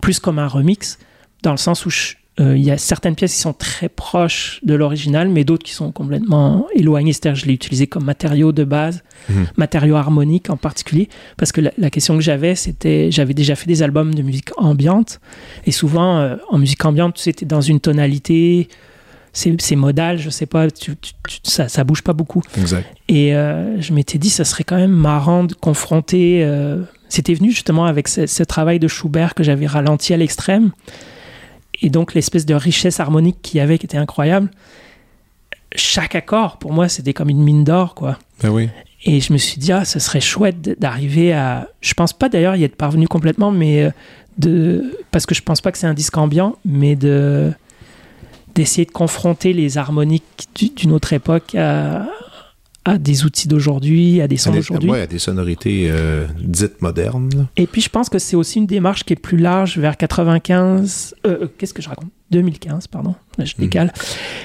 Plus 0.00 0.18
comme 0.18 0.38
un 0.38 0.48
remix, 0.48 0.98
dans 1.42 1.52
le 1.52 1.56
sens 1.56 1.86
où 1.86 1.90
euh, 2.40 2.56
il 2.56 2.62
y 2.64 2.70
a 2.70 2.78
certaines 2.78 3.14
pièces 3.14 3.34
qui 3.34 3.40
sont 3.40 3.52
très 3.52 3.88
proches 3.88 4.60
de 4.62 4.74
l'original, 4.74 5.28
mais 5.28 5.44
d'autres 5.44 5.64
qui 5.64 5.72
sont 5.72 5.92
complètement 5.92 6.66
éloignées. 6.74 7.12
C'est-à-dire, 7.12 7.42
je 7.42 7.46
l'ai 7.46 7.52
utilisé 7.52 7.86
comme 7.86 8.04
matériau 8.04 8.52
de 8.52 8.64
base, 8.64 9.02
mhm. 9.28 9.46
matériau 9.56 9.96
harmonique 9.96 10.48
en 10.48 10.56
particulier, 10.56 11.08
parce 11.36 11.52
que 11.52 11.60
la, 11.76 11.90
question 11.90 12.16
que 12.16 12.22
j'avais, 12.22 12.54
c'était, 12.54 13.10
j'avais 13.10 13.34
déjà 13.34 13.56
fait 13.56 13.66
des 13.66 13.82
albums 13.82 14.14
de 14.14 14.22
musique 14.22 14.50
ambiante, 14.56 15.20
et 15.66 15.72
souvent, 15.72 16.18
euh, 16.18 16.36
en 16.48 16.58
musique 16.58 16.84
ambiante, 16.84 17.18
sais, 17.18 17.34
dans 17.42 17.60
une 17.60 17.80
tonalité, 17.80 18.68
c'est 19.32 19.76
modal, 19.76 20.18
je 20.18 20.30
sais 20.30 20.46
pas, 20.46 20.66
ça, 21.42 21.68
ça 21.68 21.84
bouge 21.84 22.02
pas 22.02 22.12
beaucoup. 22.12 22.42
Exact. 22.56 22.86
Et 23.08 23.34
euh, 23.34 23.80
je 23.80 23.92
m'étais 23.92 24.18
dit, 24.18 24.30
ça 24.30 24.44
serait 24.44 24.64
quand 24.64 24.76
même 24.76 24.90
marrant 24.90 25.44
de 25.44 25.54
confronter. 25.54 26.46
C'était 27.08 27.34
venu 27.34 27.50
justement 27.50 27.86
avec 27.86 28.08
ce, 28.08 28.26
ce, 28.26 28.42
travail 28.42 28.78
de 28.78 28.88
Schubert 28.88 29.34
que 29.34 29.42
j'avais 29.42 29.66
ralenti 29.66 30.14
à 30.14 30.16
l'extrême 30.16 30.70
et 31.82 31.90
donc 31.90 32.14
l'espèce 32.14 32.46
de 32.46 32.54
richesse 32.54 33.00
harmonique 33.00 33.38
qu'il 33.42 33.58
y 33.58 33.60
avait 33.60 33.78
qui 33.78 33.86
était 33.86 33.96
incroyable. 33.96 34.50
Chaque 35.74 36.14
accord, 36.14 36.58
pour 36.58 36.72
moi, 36.72 36.88
c'était 36.88 37.12
comme 37.12 37.30
une 37.30 37.42
mine 37.42 37.64
d'or, 37.64 37.94
quoi. 37.94 38.18
Ben 38.42 38.50
oui. 38.50 38.68
Et 39.04 39.20
je 39.20 39.32
me 39.32 39.38
suis 39.38 39.58
dit, 39.58 39.72
ah, 39.72 39.84
ce 39.84 39.98
serait 39.98 40.20
chouette 40.20 40.78
d'arriver 40.80 41.32
à. 41.32 41.68
Je 41.80 41.94
pense 41.94 42.12
pas 42.12 42.28
d'ailleurs 42.28 42.56
y 42.56 42.64
être 42.64 42.76
parvenu 42.76 43.06
complètement, 43.08 43.50
mais 43.50 43.84
euh, 43.84 43.90
de. 44.38 44.98
Parce 45.10 45.26
que 45.26 45.34
je 45.34 45.42
pense 45.42 45.60
pas 45.60 45.72
que 45.72 45.78
c'est 45.78 45.86
un 45.86 45.94
disque 45.94 46.16
ambiant, 46.18 46.56
mais 46.64 46.96
de 46.96 47.52
d'essayer 48.60 48.84
de 48.84 48.90
confronter 48.90 49.54
les 49.54 49.78
harmoniques 49.78 50.50
d'une 50.76 50.92
autre 50.92 51.14
époque 51.14 51.54
à, 51.54 52.04
à 52.84 52.98
des 52.98 53.24
outils 53.24 53.48
d'aujourd'hui, 53.48 54.20
à 54.20 54.28
des 54.28 54.36
sons 54.36 54.52
d'aujourd'hui. 54.52 54.90
Oui, 54.90 55.00
à 55.00 55.06
des 55.06 55.18
sonorités 55.18 55.88
euh, 55.90 56.26
dites 56.38 56.82
modernes. 56.82 57.48
Et 57.56 57.66
puis 57.66 57.80
je 57.80 57.88
pense 57.88 58.10
que 58.10 58.18
c'est 58.18 58.36
aussi 58.36 58.58
une 58.58 58.66
démarche 58.66 59.04
qui 59.04 59.14
est 59.14 59.16
plus 59.16 59.38
large 59.38 59.78
vers 59.78 59.96
95. 59.96 61.14
Euh, 61.24 61.38
euh, 61.44 61.46
qu'est-ce 61.56 61.72
que 61.72 61.80
je 61.80 61.88
raconte? 61.88 62.10
2015, 62.32 62.86
pardon. 62.88 63.14
je 63.38 63.44
hmm. 63.44 63.60
décale. 63.60 63.92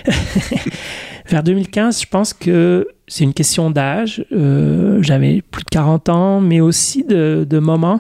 vers 1.28 1.44
2015, 1.44 2.02
je 2.02 2.08
pense 2.08 2.34
que 2.34 2.88
c'est 3.10 3.26
une 3.26 3.34
question 3.34 3.72
d'âge. 3.72 4.26
J'avais 4.32 5.42
plus 5.42 5.64
de 5.64 5.70
40 5.72 6.08
ans, 6.08 6.40
mais 6.40 6.62
aussi 6.62 7.04
de, 7.04 7.46
de 7.48 7.60
moments. 7.60 8.00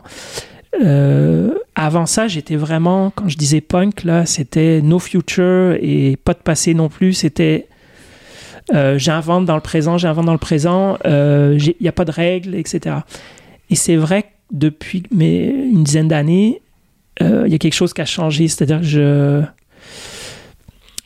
Avant 1.75 2.05
ça, 2.05 2.27
j'étais 2.27 2.55
vraiment, 2.55 3.11
quand 3.11 3.27
je 3.27 3.37
disais 3.37 3.61
punk, 3.61 4.03
là, 4.03 4.25
c'était 4.25 4.81
no 4.81 4.99
future 4.99 5.77
et 5.81 6.17
pas 6.23 6.33
de 6.33 6.39
passé 6.39 6.73
non 6.73 6.89
plus. 6.89 7.13
C'était 7.13 7.67
euh, 8.73 8.97
j'invente 8.97 9.45
dans 9.45 9.55
le 9.55 9.61
présent, 9.61 9.97
j'invente 9.97 10.25
dans 10.25 10.31
le 10.31 10.37
présent, 10.37 10.97
il 11.05 11.11
euh, 11.11 11.59
n'y 11.79 11.87
a 11.87 11.91
pas 11.91 12.05
de 12.05 12.11
règles, 12.11 12.55
etc. 12.55 12.97
Et 13.69 13.75
c'est 13.75 13.95
vrai 13.95 14.23
que 14.23 14.27
depuis 14.51 15.03
mais, 15.11 15.45
une 15.47 15.83
dizaine 15.83 16.07
d'années, 16.07 16.61
euh, 17.21 17.43
il 17.45 17.51
y 17.51 17.55
a 17.55 17.59
quelque 17.59 17.73
chose 17.73 17.93
qui 17.93 18.01
a 18.01 18.05
changé, 18.05 18.47
c'est-à-dire 18.47 18.79
que 18.79 18.85
je, 18.85 19.43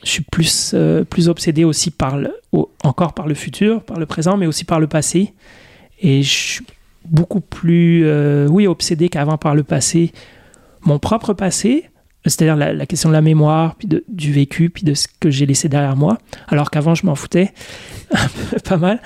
suis 0.02 0.22
plus, 0.22 0.74
plus 1.10 1.28
obsédé 1.28 1.64
aussi 1.64 1.90
par 1.90 2.16
le, 2.16 2.34
encore 2.84 3.12
par 3.12 3.26
le 3.26 3.34
futur, 3.34 3.82
par 3.82 3.98
le 3.98 4.06
présent, 4.06 4.38
mais 4.38 4.46
aussi 4.46 4.64
par 4.64 4.80
le 4.80 4.86
passé. 4.86 5.34
Et 6.00 6.22
je 6.22 6.62
beaucoup 7.10 7.40
plus, 7.40 8.08
oui, 8.48 8.66
obsédé 8.66 9.08
qu'avant 9.08 9.36
par 9.36 9.54
le 9.54 9.62
passé. 9.62 10.12
Mon 10.82 10.98
propre 10.98 11.34
passé, 11.34 11.90
c'est-à-dire 12.24 12.56
la, 12.56 12.86
question 12.86 13.08
de 13.08 13.14
la 13.14 13.22
mémoire, 13.22 13.76
puis 13.76 13.88
du 14.08 14.32
vécu, 14.32 14.68
puis 14.68 14.84
de 14.84 14.94
ce 14.94 15.08
que 15.20 15.30
j'ai 15.30 15.46
laissé 15.46 15.68
derrière 15.68 15.96
moi, 15.96 16.18
alors 16.48 16.70
qu'avant 16.70 16.94
je 16.94 17.06
m'en 17.06 17.14
foutais 17.14 17.52
pas 18.64 18.76
mal, 18.76 19.00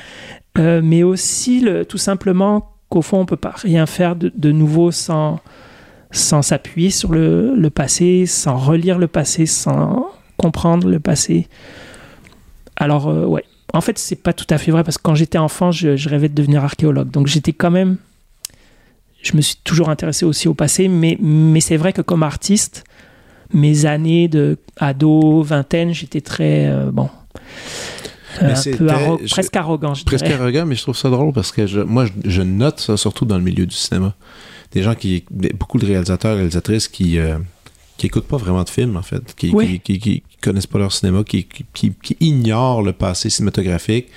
euh, 0.59 0.81
mais 0.83 1.03
aussi 1.03 1.65
tout 1.89 1.99
simplement 1.99 2.73
qu'au 2.89 3.03
fond 3.03 3.21
on 3.21 3.27
peut 3.27 3.37
pas 3.37 3.55
rien 3.57 3.87
faire 3.87 4.17
de, 4.17 4.53
nouveau 4.53 4.91
sans, 4.91 5.41
sans 6.11 6.43
s'appuyer 6.43 6.91
sur 6.91 7.13
le, 7.13 7.55
le, 7.55 7.71
passé, 7.71 8.27
sans 8.27 8.57
relire 8.57 8.99
le 8.99 9.07
passé, 9.07 9.47
sans 9.47 10.09
comprendre 10.37 10.89
le 10.89 10.99
passé. 10.99 11.47
Alors 12.77 13.09
euh, 13.09 13.25
ouais, 13.27 13.45
en 13.75 13.81
fait, 13.81 13.99
c'est 13.99 14.17
pas 14.17 14.33
tout 14.33 14.47
à 14.51 14.57
fait 14.57 14.71
vrai 14.71 14.85
parce 14.85 14.99
que 14.99 15.03
quand 15.03 15.17
j'étais 15.17 15.37
enfant, 15.37 15.73
je, 15.73 16.09
rêvais 16.09 16.29
de 16.29 16.35
devenir 16.35 16.63
archéologue. 16.65 17.11
Donc 17.11 17.27
j'étais 17.27 17.53
quand 17.53 17.73
même. 17.73 17.97
Je 19.21 19.37
me 19.37 19.41
suis 19.41 19.57
toujours 19.65 19.89
intéressé 19.89 20.25
aussi 20.25 20.47
au 20.47 20.55
passé, 20.55 20.87
mais, 20.87 21.19
mais 21.21 21.61
c'est 21.61 21.77
vrai 21.77 21.93
que 21.93 22.01
comme 22.01 22.23
artiste, 22.23 22.85
mes 23.53 23.85
années 23.85 24.29
de 24.29 24.59
ado, 24.77 25.43
vingtaine, 25.43 25.93
j'étais 25.93 26.21
très. 26.21 26.69
Euh, 26.69 26.93
bon. 26.93 27.11
un 28.41 28.55
peu 28.77 28.87
presque 29.29 29.57
arrogant, 29.57 29.95
je 29.95 30.05
Presque 30.05 30.27
arrogant, 30.27 30.67
mais 30.67 30.77
je 30.77 30.83
trouve 30.83 30.97
ça 30.97 31.11
drôle 31.11 31.33
parce 31.33 31.51
que 31.51 31.67
je, 31.67 31.81
moi, 31.81 32.07
je, 32.25 32.43
note 32.43 32.79
ça 32.79 32.97
surtout 32.97 33.25
dans 33.25 33.39
le 33.39 33.43
milieu 33.43 33.67
du 33.67 33.75
cinéma. 33.75 34.15
Des 34.71 34.85
gens 34.85 34.95
qui. 34.95 35.25
Beaucoup 35.59 35.79
de 35.79 35.87
réalisateurs, 35.87 36.37
réalisatrices 36.37 36.87
qui. 36.87 37.19
Euh, 37.19 37.39
qui 37.97 38.07
écoutent 38.07 38.27
pas 38.27 38.37
vraiment 38.37 38.65
de 38.65 38.69
films, 38.69 38.97
en 38.97 39.03
fait, 39.03 39.35
qui, 39.37 39.53
qui, 39.81 40.23
connaissent 40.45 40.67
pas 40.67 40.79
leur 40.79 40.93
cinéma, 40.93 41.25
qui, 41.25 41.47
qui, 41.73 42.17
ignorent 42.21 42.83
le 42.83 42.93
passé 42.93 43.31
cinématographique, 43.31 44.09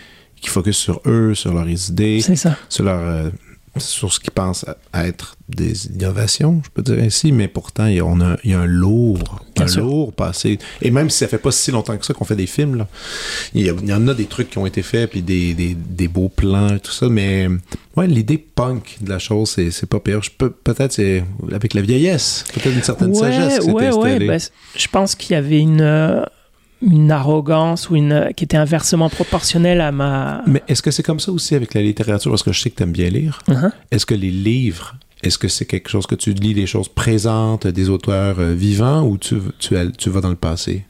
qui 0.41 0.49
focusent 0.49 0.77
sur 0.77 1.01
eux, 1.05 1.33
sur 1.33 1.53
leurs 1.53 1.89
idées, 1.89 2.19
sur 2.69 2.83
leur, 2.83 2.99
euh, 2.99 3.29
sur 3.79 4.13
ce 4.13 4.19
qu'ils 4.19 4.31
pensent 4.31 4.65
être 4.93 5.37
des 5.49 5.87
innovations, 5.87 6.61
je 6.65 6.69
peux 6.69 6.81
dire 6.81 7.03
ainsi, 7.03 7.31
mais 7.31 7.47
pourtant, 7.47 7.85
il 7.85 7.95
y 7.95 7.99
a, 7.99 8.05
on 8.05 8.19
a, 8.19 8.37
il 8.43 8.51
y 8.51 8.53
a 8.53 8.59
un 8.59 8.65
lourd, 8.65 9.41
un 9.57 9.65
lourd 9.77 10.13
passé. 10.13 10.59
Et 10.81 10.91
même 10.91 11.09
si 11.09 11.19
ça 11.19 11.27
fait 11.27 11.37
pas 11.37 11.51
si 11.51 11.71
longtemps 11.71 11.97
que 11.97 12.05
ça 12.05 12.13
qu'on 12.13 12.25
fait 12.25 12.35
des 12.35 12.47
films, 12.47 12.75
là, 12.75 12.87
il, 13.53 13.65
y 13.65 13.93
en 13.93 14.07
a 14.07 14.13
des 14.13 14.25
trucs 14.25 14.49
qui 14.49 14.57
ont 14.57 14.65
été 14.65 14.81
faits, 14.81 15.11
puis 15.11 15.21
des, 15.21 15.53
des, 15.53 15.75
des 15.75 16.07
beaux 16.07 16.29
plans 16.29 16.75
et 16.75 16.79
tout 16.79 16.91
ça, 16.91 17.07
mais 17.07 17.47
ouais, 17.95 18.07
l'idée 18.07 18.37
punk 18.37 18.97
de 19.01 19.09
la 19.09 19.19
chose, 19.19 19.51
c'est, 19.51 19.71
c'est 19.71 19.87
pas 19.87 19.99
pire. 19.99 20.21
Je 20.21 20.31
peux, 20.37 20.49
peut-être 20.49 20.93
c'est 20.93 21.23
avec 21.51 21.73
la 21.73 21.81
vieillesse, 21.81 22.43
peut-être 22.53 22.75
une 22.75 22.83
certaine 22.83 23.15
sagesse 23.15 23.59
qui 23.59 23.71
ouais, 23.71 23.93
ouais, 23.93 24.19
ben, 24.19 24.39
je 24.75 24.87
pense 24.87 25.15
qu'il 25.15 25.33
y 25.33 25.35
avait 25.35 25.59
une... 25.59 26.25
Une 26.81 27.11
arrogance 27.11 27.89
ou 27.89 27.95
une 27.95 28.31
qui 28.35 28.43
était 28.43 28.57
inversement 28.57 29.09
proportionnelle 29.09 29.81
à 29.81 29.91
ma. 29.91 30.43
Mais 30.45 30.61
est-ce 30.67 30.81
que 30.81 30.91
c'est 30.91 31.03
comme 31.03 31.19
ça 31.19 31.31
aussi 31.31 31.55
avec 31.55 31.73
la 31.73 31.81
littérature? 31.81 32.31
Parce 32.31 32.43
que 32.43 32.51
je 32.51 32.61
sais 32.61 32.69
que 32.69 32.75
tu 32.75 32.83
aimes 32.83 32.91
bien 32.91 33.09
lire. 33.09 33.39
Uh-huh. 33.47 33.71
Est-ce 33.91 34.05
que 34.05 34.13
les 34.13 34.29
livres, 34.29 34.95
est-ce 35.23 35.37
que 35.37 35.47
c'est 35.47 35.65
quelque 35.65 35.89
chose 35.89 36.05
que 36.05 36.15
tu 36.15 36.33
lis 36.33 36.53
des 36.53 36.67
choses 36.67 36.89
présentes 36.89 37.65
des 37.65 37.89
auteurs 37.89 38.39
euh, 38.39 38.53
vivants 38.53 39.03
ou 39.07 39.17
tu, 39.17 39.37
tu, 39.59 39.75
tu 39.97 40.09
vas 40.09 40.21
dans 40.21 40.29
le 40.29 40.35
passé 40.35 40.85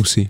aussi? 0.00 0.28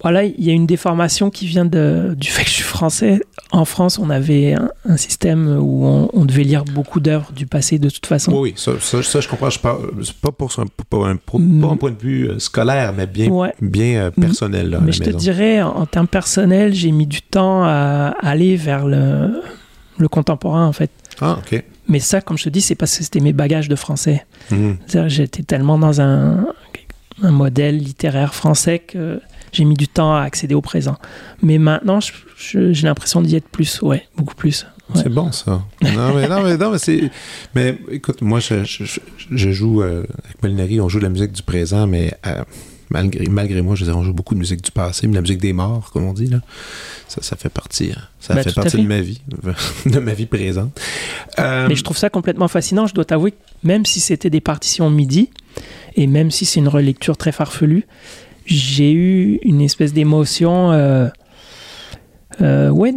Voilà, 0.00 0.24
il 0.24 0.44
y 0.44 0.50
a 0.50 0.52
une 0.52 0.66
déformation 0.66 1.28
qui 1.28 1.46
vient 1.46 1.64
de, 1.64 2.14
du 2.16 2.28
fait 2.28 2.44
que 2.44 2.48
je 2.48 2.54
suis 2.54 2.62
français. 2.62 3.20
En 3.50 3.64
France, 3.64 3.98
on 3.98 4.10
avait 4.10 4.54
un, 4.84 4.96
système 4.96 5.58
où 5.60 6.08
on, 6.12 6.24
devait 6.24 6.44
lire 6.44 6.64
beaucoup 6.64 7.00
d'œuvres 7.00 7.32
du 7.32 7.46
passé 7.46 7.80
de 7.80 7.90
toute 7.90 8.06
façon. 8.06 8.32
Oui, 8.32 8.54
ça, 8.56 8.72
ça, 8.80 9.20
je 9.20 9.26
comprends. 9.26 9.50
Je 9.50 9.58
parle, 9.58 9.90
pas 10.22 10.30
pour, 10.30 10.54
pour, 10.88 11.06
un, 11.06 11.14
mm. 11.14 11.64
un, 11.64 11.76
point 11.76 11.90
de 11.90 11.98
vue 11.98 12.28
euh, 12.28 12.38
scolaire, 12.38 12.92
mais 12.96 13.06
bien, 13.06 13.28
bien 13.60 14.02
euh, 14.02 14.10
personnel. 14.12 14.70
Là, 14.70 14.78
mais 14.80 14.92
je 14.92 15.02
te 15.02 15.10
dirais, 15.10 15.62
en, 15.62 15.86
termes 15.86 16.06
personnels, 16.06 16.74
j'ai 16.74 16.92
mis 16.92 17.06
du 17.06 17.22
temps 17.22 17.64
à, 17.64 18.14
aller 18.20 18.54
vers 18.54 18.86
le, 18.86 19.42
le 19.98 20.08
contemporain, 20.08 20.66
en 20.66 20.72
fait. 20.72 20.90
Ah, 21.20 21.38
OK. 21.40 21.64
Mais 21.88 21.98
ça, 21.98 22.20
comme 22.20 22.38
je 22.38 22.44
te 22.44 22.50
dis, 22.50 22.60
c'est 22.60 22.76
parce 22.76 22.96
que 22.96 23.02
c'était 23.02 23.20
mes 23.20 23.32
bagages 23.32 23.68
de 23.68 23.76
français. 23.76 24.24
Mm. 24.52 24.72
J'étais 25.06 25.42
tellement 25.42 25.78
dans 25.78 26.00
un, 26.00 26.46
un 27.22 27.30
modèle 27.32 27.78
littéraire 27.78 28.34
français 28.34 28.78
que 28.78 29.20
j'ai 29.52 29.64
mis 29.64 29.74
du 29.74 29.88
temps 29.88 30.14
à 30.14 30.22
accéder 30.22 30.54
au 30.54 30.60
présent. 30.60 30.96
Mais 31.42 31.58
maintenant, 31.58 32.00
j'ai 32.36 32.86
l'impression 32.86 33.22
d'y 33.22 33.36
être 33.36 33.48
plus, 33.48 33.82
ouais, 33.82 34.06
beaucoup 34.16 34.34
plus. 34.34 34.66
C'est 34.94 35.08
bon 35.08 35.32
ça. 35.32 35.62
Non 35.82 36.14
mais 36.14 36.28
non 36.28 36.42
mais 36.42 36.56
non 36.56 36.70
mais 36.70 36.78
c'est 36.78 37.10
mais 37.54 37.78
écoute 37.90 38.22
moi 38.22 38.40
je, 38.40 38.64
je, 38.64 39.50
joue 39.50 39.82
euh, 39.82 40.04
avec 40.24 40.42
Molinari 40.42 40.80
on 40.80 40.88
joue 40.88 40.98
de 40.98 41.04
la 41.04 41.10
musique 41.10 41.32
du 41.32 41.42
présent 41.42 41.86
mais 41.86 42.14
euh, 42.26 42.42
malgré 42.90 43.26
malgré 43.26 43.60
moi 43.60 43.74
je 43.74 43.84
veux 43.84 43.90
dire, 43.90 43.98
on 43.98 44.02
joue 44.02 44.14
beaucoup 44.14 44.34
de 44.34 44.38
musique 44.38 44.62
du 44.62 44.70
passé 44.70 45.06
mais 45.06 45.14
la 45.14 45.20
musique 45.20 45.40
des 45.40 45.52
morts 45.52 45.90
comme 45.92 46.04
on 46.04 46.14
dit 46.14 46.26
là 46.26 46.40
ça 47.06 47.22
ça 47.22 47.36
fait 47.36 47.50
partie 47.50 47.92
hein. 47.94 48.00
ça 48.18 48.34
ben, 48.34 48.42
fait 48.42 48.54
partie 48.54 48.78
de 48.78 48.86
ma 48.86 49.00
vie 49.00 49.20
de 49.86 49.98
ma 49.98 50.14
vie 50.14 50.26
présente. 50.26 50.80
Euh, 51.38 51.66
mais 51.68 51.76
je 51.76 51.84
trouve 51.84 51.98
ça 51.98 52.08
complètement 52.08 52.48
fascinant 52.48 52.86
je 52.86 52.94
dois 52.94 53.04
t'avouer 53.04 53.34
même 53.62 53.84
si 53.84 54.00
c'était 54.00 54.30
des 54.30 54.40
partitions 54.40 54.88
midi 54.88 55.28
et 55.96 56.06
même 56.06 56.30
si 56.30 56.46
c'est 56.46 56.60
une 56.60 56.68
relecture 56.68 57.18
très 57.18 57.32
farfelue 57.32 57.86
j'ai 58.48 58.92
eu 58.92 59.38
une 59.42 59.60
espèce 59.60 59.92
d'émotion, 59.92 60.72
euh, 60.72 61.08
euh, 62.40 62.70
ouais, 62.70 62.92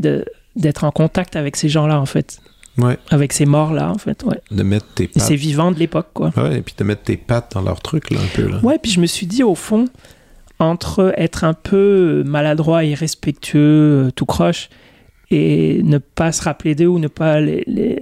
d'être 0.55 0.83
en 0.83 0.91
contact 0.91 1.35
avec 1.35 1.55
ces 1.55 1.69
gens-là, 1.69 1.99
en 1.99 2.05
fait. 2.05 2.39
Ouais. 2.77 2.97
Avec 3.09 3.33
ces 3.33 3.45
morts-là, 3.45 3.91
en 3.91 3.97
fait, 3.97 4.23
ouais. 4.23 4.39
De 4.49 4.63
mettre 4.63 4.87
tes 4.93 5.07
pattes. 5.07 5.17
Et 5.17 5.19
ces 5.19 5.35
vivants 5.35 5.71
de 5.71 5.79
l'époque, 5.79 6.07
quoi. 6.13 6.31
Ouais, 6.37 6.59
et 6.59 6.61
puis 6.61 6.73
de 6.77 6.83
mettre 6.83 7.03
tes 7.03 7.17
pattes 7.17 7.51
dans 7.53 7.61
leur 7.61 7.81
truc, 7.81 8.11
là, 8.11 8.19
un 8.21 8.35
peu, 8.35 8.47
là. 8.47 8.59
Ouais, 8.63 8.79
puis 8.81 8.91
je 8.91 9.01
me 9.01 9.05
suis 9.05 9.27
dit, 9.27 9.43
au 9.43 9.55
fond, 9.55 9.85
entre 10.59 11.13
être 11.17 11.43
un 11.43 11.53
peu 11.53 12.23
maladroit, 12.25 12.85
irrespectueux, 12.85 14.07
euh, 14.07 14.11
tout 14.11 14.25
croche, 14.25 14.69
et 15.31 15.81
ne 15.83 15.97
pas 15.97 16.31
se 16.31 16.43
rappeler 16.43 16.75
d'eux 16.75 16.87
ou 16.87 16.99
ne 16.99 17.07
pas 17.07 17.39
les, 17.41 17.63
les, 17.67 17.99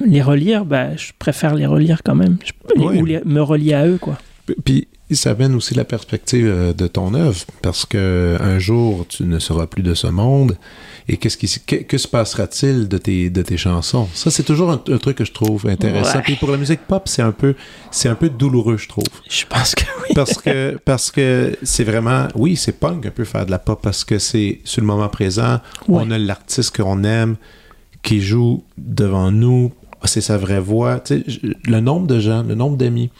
les 0.00 0.22
relire, 0.22 0.64
bah, 0.64 0.96
je 0.96 1.12
préfère 1.18 1.54
les 1.54 1.66
relire 1.66 2.02
quand 2.02 2.14
même. 2.14 2.38
Ou 2.76 2.90
me 2.90 3.40
relier 3.40 3.74
à 3.74 3.86
eux, 3.86 3.98
quoi. 3.98 4.18
Puis 4.64 4.88
ça 5.14 5.30
amène 5.30 5.54
aussi 5.54 5.74
la 5.74 5.84
perspective 5.84 6.46
euh, 6.46 6.72
de 6.72 6.86
ton 6.88 7.14
œuvre, 7.14 7.38
parce 7.62 7.86
que 7.86 8.36
un 8.40 8.58
jour, 8.58 9.06
tu 9.08 9.24
ne 9.24 9.38
seras 9.38 9.66
plus 9.66 9.82
de 9.82 9.94
ce 9.94 10.08
monde. 10.08 10.56
Et 11.08 11.16
qu'est-ce 11.18 11.36
qui, 11.36 11.84
que, 11.84 11.98
se 11.98 12.08
passera-t-il 12.08 12.88
de 12.88 12.98
tes, 12.98 13.30
de 13.30 13.42
tes 13.42 13.56
chansons? 13.56 14.08
Ça, 14.12 14.32
c'est 14.32 14.42
toujours 14.42 14.72
un, 14.72 14.78
truc 14.78 15.18
que 15.18 15.24
je 15.24 15.30
trouve 15.30 15.68
intéressant. 15.68 16.20
Puis 16.20 16.34
pour 16.34 16.50
la 16.50 16.56
musique 16.56 16.80
pop, 16.80 17.06
c'est 17.06 17.22
un 17.22 17.30
peu, 17.30 17.54
c'est 17.92 18.08
un 18.08 18.16
peu 18.16 18.28
douloureux, 18.28 18.76
je 18.76 18.88
trouve. 18.88 19.04
Je 19.30 19.44
pense 19.46 19.76
que 19.76 19.84
oui. 20.02 20.14
Parce 20.16 20.34
que, 20.38 20.76
parce 20.84 21.12
que 21.12 21.56
c'est 21.62 21.84
vraiment, 21.84 22.26
oui, 22.34 22.56
c'est 22.56 22.72
punk 22.72 23.06
un 23.06 23.10
peu 23.10 23.24
faire 23.24 23.46
de 23.46 23.52
la 23.52 23.60
pop 23.60 23.78
parce 23.80 24.02
que 24.04 24.18
c'est 24.18 24.60
sur 24.64 24.80
le 24.80 24.88
moment 24.88 25.08
présent. 25.08 25.60
On 25.88 26.10
a 26.10 26.18
l'artiste 26.18 26.76
qu'on 26.76 27.04
aime 27.04 27.36
qui 28.02 28.20
joue 28.20 28.64
devant 28.76 29.30
nous. 29.30 29.72
C'est 30.04 30.20
sa 30.20 30.38
vraie 30.38 30.60
voix. 30.60 30.98
Tu 30.98 31.22
sais, 31.24 31.40
le 31.66 31.80
nombre 31.80 32.08
de 32.08 32.18
gens, 32.18 32.42
le 32.42 32.56
nombre 32.56 32.76
d'amis 32.76 33.10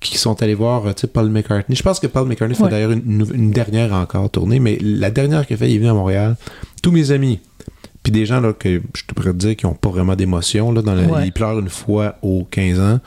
qui 0.00 0.18
sont 0.18 0.42
allés 0.42 0.54
voir 0.54 0.82
tu 0.94 1.02
sais, 1.02 1.06
Paul 1.06 1.28
McCartney. 1.30 1.76
Je 1.76 1.82
pense 1.82 2.00
que 2.00 2.06
Paul 2.06 2.26
McCartney 2.26 2.54
fait 2.56 2.68
d'ailleurs 2.68 2.92
une, 2.92 3.50
dernière 3.50 3.92
encore 3.92 4.30
tournée, 4.30 4.60
mais 4.60 4.78
la 4.80 5.10
dernière 5.10 5.46
qu'il 5.46 5.54
a 5.54 5.56
fait, 5.58 5.70
il 5.70 5.76
est 5.76 5.78
venu 5.78 5.90
à 5.90 5.94
Montréal. 5.94 6.36
Tous 6.82 6.92
mes 6.92 7.10
amis, 7.10 7.40
puis 8.02 8.12
des 8.12 8.26
gens 8.26 8.40
là, 8.40 8.52
que 8.52 8.80
je 8.94 9.04
te 9.04 9.14
pourrais 9.14 9.32
te 9.32 9.38
dire 9.38 9.56
qui 9.56 9.66
n'ont 9.66 9.74
pas 9.74 9.90
vraiment 9.90 10.14
d'émotion, 10.14 10.72
là, 10.72 10.82
dans 10.82 10.96
ils 11.22 11.32
pleurent 11.32 11.58
une 11.58 11.68
fois 11.68 12.16
aux 12.22 12.46
15 12.50 12.80
ans. 12.80 13.00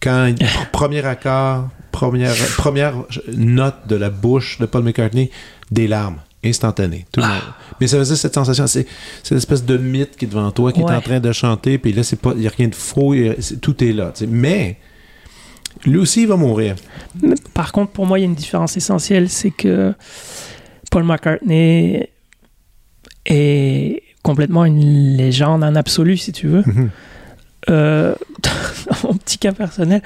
Quand 0.00 0.32
premier 0.72 1.04
accord, 1.04 1.68
première, 1.90 2.34
première 2.56 2.94
note 3.36 3.86
de 3.88 3.96
la 3.96 4.10
bouche 4.10 4.58
de 4.58 4.66
Paul 4.66 4.84
McCartney, 4.84 5.30
des 5.70 5.88
larmes 5.88 6.20
instantanées. 6.44 7.04
Tout 7.10 7.20
ah. 7.24 7.40
Mais 7.80 7.88
ça 7.88 7.98
faisait 7.98 8.14
cette 8.14 8.34
sensation, 8.34 8.66
c'est 8.68 8.86
cette 9.24 9.38
espèce 9.38 9.64
de 9.64 9.76
mythe 9.76 10.16
qui 10.16 10.24
est 10.24 10.28
devant 10.28 10.50
toi, 10.52 10.72
qui 10.72 10.80
est 10.80 10.84
en 10.84 11.00
train 11.00 11.18
de 11.18 11.32
chanter, 11.32 11.78
puis 11.78 11.92
là, 11.92 12.02
il 12.34 12.40
n'y 12.40 12.46
a 12.46 12.50
rien 12.56 12.68
de 12.68 12.74
faux, 12.74 13.14
tout 13.60 13.82
est 13.82 13.92
là. 13.92 14.12
Mais 14.28 14.78
lui 15.84 15.98
aussi, 15.98 16.22
il 16.22 16.28
va 16.28 16.36
mourir. 16.36 16.76
Par 17.54 17.72
contre, 17.72 17.92
pour 17.92 18.06
moi, 18.06 18.18
il 18.18 18.22
y 18.22 18.24
a 18.24 18.28
une 18.28 18.34
différence 18.34 18.76
essentielle, 18.76 19.28
c'est 19.28 19.50
que 19.50 19.94
Paul 20.90 21.04
McCartney 21.04 22.08
est 23.26 24.02
complètement 24.22 24.64
une 24.64 25.16
légende 25.16 25.64
en 25.64 25.74
absolu, 25.74 26.16
si 26.16 26.32
tu 26.32 26.48
veux. 26.48 26.62
Mhm. 26.66 26.90
Euh, 27.70 28.14
dans 28.42 29.08
mon 29.08 29.14
petit 29.14 29.38
cas 29.38 29.52
personnel, 29.52 30.02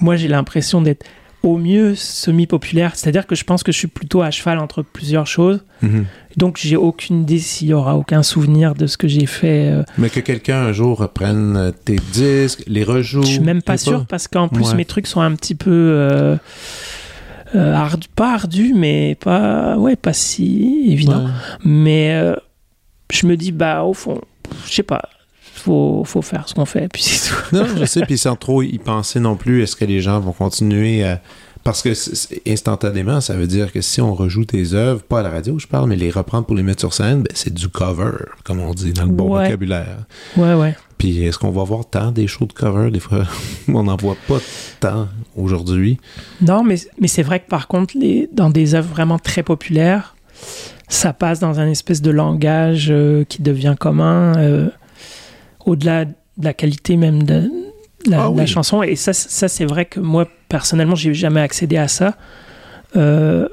moi, 0.00 0.16
j'ai 0.16 0.28
l'impression 0.28 0.80
d'être 0.80 1.04
au 1.44 1.58
mieux 1.58 1.94
semi-populaire. 1.94 2.96
C'est-à-dire 2.96 3.26
que 3.26 3.34
je 3.34 3.44
pense 3.44 3.62
que 3.62 3.72
je 3.72 3.78
suis 3.78 3.88
plutôt 3.88 4.22
à 4.22 4.30
cheval 4.30 4.58
entre 4.58 4.82
plusieurs 4.82 5.26
choses. 5.26 5.60
Mhm. 5.82 6.06
Donc, 6.36 6.58
j'ai 6.60 6.76
aucune 6.76 7.22
idée 7.22 7.38
s'il 7.38 7.68
y 7.68 7.74
aura 7.74 7.96
aucun 7.96 8.22
souvenir 8.22 8.74
de 8.74 8.86
ce 8.86 8.96
que 8.96 9.06
j'ai 9.06 9.26
fait. 9.26 9.70
Euh. 9.70 9.82
Mais 9.98 10.10
que 10.10 10.20
quelqu'un 10.20 10.62
un 10.62 10.72
jour 10.72 10.98
reprenne 10.98 11.72
tes 11.84 11.96
disques, 12.12 12.64
les 12.66 12.82
rejoue. 12.82 13.22
Je 13.22 13.28
suis 13.28 13.40
même 13.40 13.62
pas 13.62 13.76
sûr 13.76 14.06
parce 14.06 14.26
qu'en 14.26 14.48
plus, 14.48 14.74
mes 14.74 14.84
trucs 14.84 15.06
sont 15.06 15.20
un 15.20 15.34
petit 15.34 15.54
peu. 15.54 15.70
Euh, 15.70 16.36
euh 17.54 17.86
pas 18.16 18.34
ardus, 18.34 18.72
mais 18.74 19.16
pas, 19.20 19.76
ouais, 19.76 19.96
pas 19.96 20.12
si 20.12 20.86
évident. 20.88 21.26
Mais 21.64 22.14
euh, 22.14 22.34
je 23.12 23.26
me 23.26 23.36
dis, 23.36 23.52
bah, 23.52 23.84
au 23.84 23.94
fond, 23.94 24.20
je 24.66 24.72
sais 24.72 24.82
pas, 24.82 25.08
faut, 25.64 26.02
faut 26.04 26.22
faire 26.22 26.48
ce 26.48 26.54
qu'on 26.54 26.66
fait, 26.66 26.88
puis 26.88 27.02
c'est 27.02 27.30
tout. 27.30 27.56
non, 27.56 27.66
je 27.78 27.84
sais, 27.84 28.02
puis 28.02 28.18
sans 28.18 28.36
trop 28.36 28.62
y 28.62 28.78
penser 28.78 29.20
non 29.20 29.36
plus, 29.36 29.62
est-ce 29.62 29.76
que 29.76 29.84
les 29.84 30.00
gens 30.00 30.20
vont 30.20 30.32
continuer 30.32 31.04
à. 31.04 31.20
Parce 31.62 31.80
que 31.80 31.94
instantanément, 32.46 33.22
ça 33.22 33.34
veut 33.36 33.46
dire 33.46 33.72
que 33.72 33.80
si 33.80 34.02
on 34.02 34.14
rejoue 34.14 34.44
tes 34.44 34.74
œuvres, 34.74 35.00
pas 35.00 35.20
à 35.20 35.22
la 35.22 35.30
radio, 35.30 35.58
je 35.58 35.66
parle, 35.66 35.88
mais 35.88 35.96
les 35.96 36.10
reprendre 36.10 36.44
pour 36.44 36.54
les 36.54 36.62
mettre 36.62 36.80
sur 36.80 36.92
scène, 36.92 37.22
ben, 37.22 37.32
c'est 37.32 37.54
du 37.54 37.70
cover, 37.70 38.18
comme 38.44 38.60
on 38.60 38.74
dit 38.74 38.92
dans 38.92 39.06
le 39.06 39.12
bon 39.12 39.28
vocabulaire. 39.28 40.04
Ouais, 40.36 40.52
ouais. 40.52 40.76
Puis 40.98 41.24
est-ce 41.24 41.38
qu'on 41.38 41.50
va 41.50 41.64
voir 41.64 41.88
tant 41.88 42.12
des 42.12 42.26
shows 42.26 42.44
de 42.44 42.52
cover? 42.52 42.90
Des 42.90 43.00
fois, 43.00 43.24
on 43.68 43.84
n'en 43.84 43.96
voit 43.96 44.18
pas 44.28 44.40
tant 44.80 45.08
aujourd'hui. 45.36 45.98
Non, 46.42 46.62
mais, 46.62 46.76
mais 47.00 47.08
c'est 47.08 47.22
vrai 47.22 47.40
que 47.40 47.48
par 47.48 47.66
contre, 47.66 47.94
les, 47.98 48.28
dans 48.30 48.50
des 48.50 48.74
œuvres 48.74 48.90
vraiment 48.90 49.18
très 49.18 49.42
populaires, 49.42 50.14
ça 50.88 51.14
passe 51.14 51.40
dans 51.40 51.60
un 51.60 51.68
espèce 51.68 52.02
de 52.02 52.10
langage 52.10 52.88
euh, 52.90 53.24
qui 53.24 53.40
devient 53.40 53.74
commun. 53.78 54.34
Euh, 54.36 54.68
au-delà 55.66 56.04
de 56.04 56.14
la 56.42 56.54
qualité 56.54 56.96
même 56.96 57.22
de 57.22 57.50
la, 58.06 58.26
ah 58.26 58.46
chanson. 58.46 58.82
Et 58.82 58.96
ça, 58.96 59.12
ça 59.12 59.48
c'est 59.48 59.64
vrai 59.64 59.86
que 59.86 60.00
moi, 60.00 60.26
personnellement, 60.48 60.94
j'ai 60.94 61.14
jamais 61.14 61.40
accédé 61.40 61.76
à 61.76 61.88
ça. 61.88 62.16
Euh, 62.96 63.48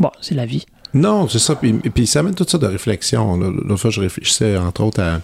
bon, 0.00 0.10
c'est 0.20 0.34
la 0.34 0.46
vie. 0.46 0.66
Non, 0.94 1.28
c'est 1.28 1.38
ça. 1.38 1.54
Puis, 1.54 1.72
puis 1.74 2.06
ça 2.06 2.20
amène 2.20 2.34
toutes 2.34 2.50
sortes 2.50 2.62
de 2.62 2.68
réflexions. 2.68 3.36
L'autre 3.36 3.76
fois, 3.76 3.90
je 3.90 4.00
réfléchissais, 4.00 4.56
entre 4.56 4.82
autres, 4.82 5.02
à 5.02 5.20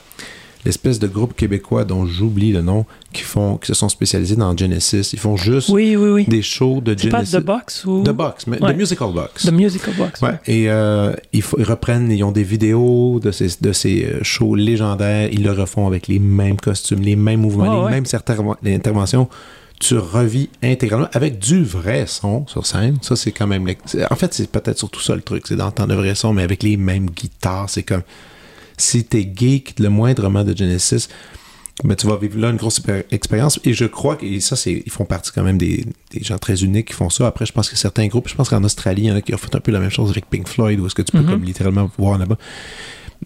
l'espèce 0.65 0.99
de 0.99 1.07
groupe 1.07 1.35
québécois 1.35 1.85
dont 1.85 2.07
j'oublie 2.07 2.53
le 2.53 2.63
nom, 2.63 2.87
qui 3.13 3.23
font, 3.23 3.57
qui 3.57 3.67
se 3.67 3.75
sont 3.75 3.89
spécialisés 3.89 4.37
dans 4.37 4.57
Genesis. 4.57 5.11
Ils 5.13 5.19
font 5.19 5.37
juste 5.37 5.73
des 5.75 6.43
shows 6.43 6.81
de 6.81 6.97
Genesis. 6.97 7.33
pas 7.33 7.41
The 7.41 7.45
Box 7.45 7.85
ou... 7.85 8.03
The 8.03 8.11
Box, 8.11 8.47
mais 8.47 8.59
The 8.59 8.77
Musical 8.77 9.13
Box. 9.13 9.47
The 9.47 9.53
Musical 9.53 9.95
Box. 9.95 10.21
Ouais. 10.23 10.39
Et 10.47 10.71
euh, 10.71 11.13
ils, 11.33 11.45
reprennent, 11.65 12.11
ils 12.11 12.25
ont 12.25 12.33
des 12.33 12.45
vidéos 12.45 13.21
de 13.23 13.31
ces, 13.31 13.49
de 13.61 13.73
ces 13.73 14.05
euh, 14.05 14.19
shows 14.23 14.55
légendaires. 14.55 15.29
Ils 15.33 15.45
le 15.45 15.53
refont 15.53 15.87
avec 15.87 16.09
les 16.09 16.19
mêmes 16.19 16.57
costumes, 16.57 17.01
les 17.03 17.17
mêmes 17.17 17.41
mouvements, 17.41 17.87
les 17.89 17.95
mêmes 17.95 18.05
interventions 18.67 19.29
tu 19.81 19.99
revis 19.99 20.49
intégralement 20.63 21.09
avec 21.13 21.39
du 21.39 21.63
vrai 21.63 22.07
son 22.07 22.47
sur 22.47 22.65
scène. 22.65 22.97
Ça, 23.03 23.17
c'est 23.17 23.33
quand 23.33 23.47
même. 23.47 23.67
En 24.11 24.15
fait, 24.17 24.33
c'est 24.33 24.51
peut-être 24.51 24.79
surtout 24.79 25.01
ça 25.01 25.15
le 25.15 25.21
truc, 25.21 25.47
c'est 25.47 25.57
d'entendre 25.57 25.91
le 25.91 25.97
vrai 25.97 26.15
son, 26.15 26.33
mais 26.33 26.43
avec 26.43 26.63
les 26.63 26.77
mêmes 26.77 27.11
guitares. 27.11 27.69
C'est 27.69 27.83
comme 27.83 28.03
si 28.77 29.05
t'es 29.05 29.31
geek 29.35 29.79
le 29.79 29.89
moindrement 29.89 30.45
de 30.45 30.57
Genesis, 30.57 31.09
mais 31.83 31.97
tu 31.97 32.07
vas 32.07 32.17
vivre 32.17 32.39
là 32.39 32.51
une 32.51 32.57
grosse 32.57 32.81
expérience. 33.11 33.59
Et 33.65 33.73
je 33.73 33.85
crois 33.85 34.17
que 34.17 34.39
ça, 34.39 34.55
c'est, 34.55 34.83
ils 34.87 34.93
font 34.93 35.05
partie 35.05 35.33
quand 35.33 35.43
même 35.43 35.59
des, 35.59 35.85
gens 36.21 36.39
très 36.39 36.63
uniques 36.63 36.89
qui 36.89 36.95
font 36.95 37.11
ça. 37.11 37.27
Après, 37.27 37.47
je 37.47 37.53
pense 37.53 37.69
que 37.69 37.77
certains 37.77 38.07
groupes, 38.07 38.29
je 38.29 38.37
pense 38.37 38.49
qu'en 38.49 38.63
Australie, 38.63 39.03
il 39.03 39.09
y 39.09 39.13
en 39.13 39.17
a 39.17 39.21
qui 39.21 39.35
ont 39.35 39.39
fait 39.39 39.55
un 39.57 39.61
peu 39.61 39.73
la 39.73 39.81
même 39.81 39.91
chose 39.91 40.11
avec 40.11 40.31
Pink 40.31 40.47
Floyd, 40.47 40.79
où 40.79 40.87
est-ce 40.87 40.95
que 40.95 41.03
tu 41.03 41.13
peux 41.13 41.19
mm-hmm. 41.19 41.31
comme 41.31 41.43
littéralement 41.43 41.91
voir 41.99 42.19
là-bas. 42.19 42.39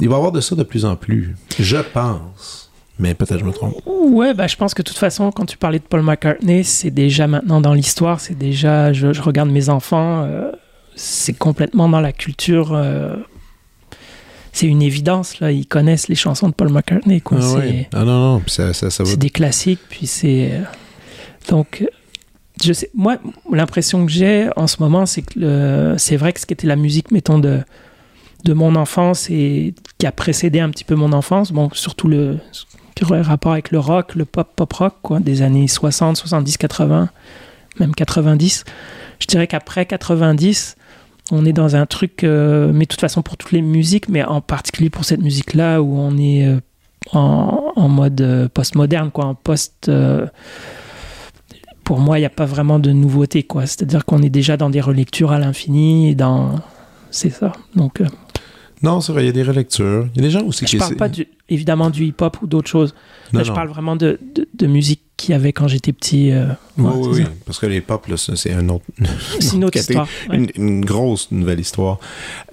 Il 0.00 0.08
va 0.08 0.14
y 0.14 0.16
avoir 0.16 0.32
de 0.32 0.40
ça 0.40 0.54
de 0.54 0.62
plus 0.62 0.84
en 0.84 0.96
plus. 0.96 1.36
Je 1.58 1.76
pense. 1.76 2.70
Mais 2.98 3.14
peut-être 3.14 3.38
je 3.38 3.44
me 3.44 3.52
trompe. 3.52 3.74
Ouais, 3.86 4.34
bah, 4.34 4.46
je 4.46 4.56
pense 4.56 4.74
que 4.74 4.82
de 4.82 4.88
toute 4.88 4.98
façon, 4.98 5.30
quand 5.30 5.44
tu 5.44 5.56
parlais 5.56 5.78
de 5.78 5.84
Paul 5.84 6.02
McCartney, 6.02 6.64
c'est 6.64 6.90
déjà 6.90 7.26
maintenant 7.26 7.60
dans 7.60 7.74
l'histoire, 7.74 8.18
c'est 8.18 8.36
déjà, 8.36 8.92
je, 8.92 9.20
regarde 9.20 9.50
mes 9.50 9.68
enfants, 9.68 10.24
euh, 10.24 10.50
c'est 10.96 11.36
complètement 11.36 11.88
dans 11.88 12.00
la 12.00 12.12
culture 12.12 12.72
euh, 12.72 13.16
c'est 14.58 14.66
une 14.66 14.82
évidence 14.82 15.38
là. 15.40 15.52
Ils 15.52 15.66
connaissent 15.66 16.08
les 16.08 16.16
chansons 16.16 16.48
de 16.48 16.54
Paul 16.54 16.70
McCartney. 16.70 17.20
Quoi. 17.20 17.38
Ah, 17.40 17.60
ah 17.92 18.04
non 18.04 18.34
non, 18.34 18.42
ça, 18.46 18.72
ça, 18.72 18.90
ça 18.90 19.04
C'est 19.04 19.16
des 19.16 19.30
classiques. 19.30 19.80
Puis 19.88 20.06
c'est 20.06 20.50
euh, 20.52 20.62
donc 21.48 21.86
je 22.62 22.72
sais. 22.72 22.90
Moi, 22.94 23.18
l'impression 23.52 24.04
que 24.04 24.10
j'ai 24.10 24.48
en 24.56 24.66
ce 24.66 24.76
moment, 24.80 25.06
c'est 25.06 25.22
que 25.22 25.94
c'est 25.96 26.16
vrai 26.16 26.32
que 26.32 26.40
ce 26.40 26.46
qui 26.46 26.54
était 26.54 26.66
la 26.66 26.76
musique, 26.76 27.12
mettons 27.12 27.38
de 27.38 27.60
de 28.44 28.52
mon 28.52 28.74
enfance 28.76 29.30
et 29.30 29.74
qui 29.98 30.06
a 30.06 30.12
précédé 30.12 30.60
un 30.60 30.70
petit 30.70 30.84
peu 30.84 30.94
mon 30.94 31.12
enfance, 31.12 31.50
bon, 31.52 31.70
surtout 31.72 32.08
le 32.08 32.38
rapport 33.10 33.52
avec 33.52 33.70
le 33.70 33.78
rock, 33.78 34.14
le 34.14 34.24
pop 34.24 34.48
pop 34.54 34.72
rock, 34.72 34.94
quoi, 35.02 35.20
des 35.20 35.42
années 35.42 35.68
60, 35.68 36.16
70, 36.16 36.56
80, 36.56 37.08
même 37.80 37.94
90. 37.94 38.64
Je 39.20 39.26
dirais 39.26 39.46
qu'après 39.46 39.86
90, 39.86 40.76
on 41.30 41.44
est 41.44 41.52
dans 41.52 41.76
un 41.76 41.86
truc, 41.86 42.24
euh, 42.24 42.70
mais 42.72 42.84
de 42.84 42.88
toute 42.88 43.00
façon 43.00 43.22
pour 43.22 43.36
toutes 43.36 43.52
les 43.52 43.62
musiques, 43.62 44.08
mais 44.08 44.24
en 44.24 44.40
particulier 44.40 44.90
pour 44.90 45.04
cette 45.04 45.20
musique-là 45.20 45.82
où 45.82 45.98
on 45.98 46.16
est 46.16 46.46
euh, 46.46 46.60
en, 47.12 47.88
mode 47.88 48.20
euh, 48.20 48.48
post-moderne, 48.48 49.10
quoi, 49.10 49.26
en 49.26 49.34
post. 49.34 49.90
pour 51.84 51.98
moi, 51.98 52.18
il 52.18 52.22
n'y 52.22 52.26
a 52.26 52.30
pas 52.30 52.46
vraiment 52.46 52.78
de 52.78 52.92
nouveauté, 52.92 53.42
quoi. 53.42 53.66
C'est-à-dire 53.66 54.04
qu'on 54.04 54.22
est 54.22 54.30
déjà 54.30 54.56
dans 54.56 54.70
des 54.70 54.80
relectures 54.80 55.32
à 55.32 55.38
l'infini, 55.38 56.14
dans. 56.14 56.56
C'est 57.10 57.30
ça. 57.30 57.52
Donc. 57.74 58.02
Non, 58.82 59.00
c'est 59.00 59.12
vrai, 59.12 59.24
il 59.24 59.26
y 59.26 59.30
a 59.30 59.32
des 59.32 59.42
relectures. 59.42 60.08
Il 60.14 60.22
y 60.22 60.24
a 60.24 60.28
des 60.28 60.30
gens 60.30 60.44
aussi 60.44 60.64
je 60.64 60.70
qui. 60.70 60.76
Je 60.76 60.78
parle 60.78 60.96
pas 60.96 61.08
évidemment 61.48 61.90
du 61.90 62.04
hip-hop 62.04 62.42
ou 62.42 62.46
d'autres 62.46 62.68
choses. 62.68 62.94
Là, 63.32 63.42
je 63.42 63.52
parle 63.52 63.68
vraiment 63.68 63.96
de, 63.96 64.20
de 64.54 64.66
musique 64.66 65.02
qu'il 65.18 65.32
y 65.32 65.34
avait 65.34 65.52
quand 65.52 65.68
j'étais 65.68 65.92
petit. 65.92 66.30
Euh, 66.30 66.46
oui, 66.78 67.08
oui, 67.10 67.24
parce 67.44 67.58
que 67.58 67.66
les 67.66 67.82
pop, 67.82 68.06
c'est 68.16 68.52
un 68.52 68.68
autre, 68.70 68.84
une 69.52 69.64
autre 69.64 69.76
histoire. 69.78 70.08
Une, 70.32 70.80
grosse 70.80 71.30
nouvelle 71.30 71.60
histoire. 71.60 71.98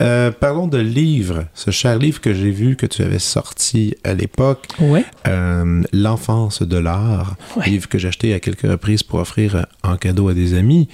Euh, 0.02 0.32
parlons 0.32 0.68
de 0.68 0.80
livres. 0.80 1.46
Ce 1.54 1.72
cher 1.72 1.98
livre 1.98 2.20
que 2.20 2.34
j'ai 2.34 2.52
vu 2.52 2.76
que 2.76 2.86
tu 2.86 3.04
avais 3.04 3.20
sorti 3.20 3.96
à 4.04 4.14
l'époque, 4.14 4.68
ouais. 4.80 5.06
Euh, 5.28 5.84
L'enfance 5.94 6.64
de 6.64 6.78
l'art, 6.78 7.36
livre 7.66 7.88
que 7.88 7.98
j'ai 7.98 8.10
acheté 8.10 8.34
à 8.34 8.40
quelques 8.40 8.68
reprises 8.70 9.04
pour 9.04 9.20
offrir 9.20 9.68
en 9.84 9.96
cadeau 9.96 10.28
à 10.28 10.34
des 10.34 10.56
amis. 10.56 10.90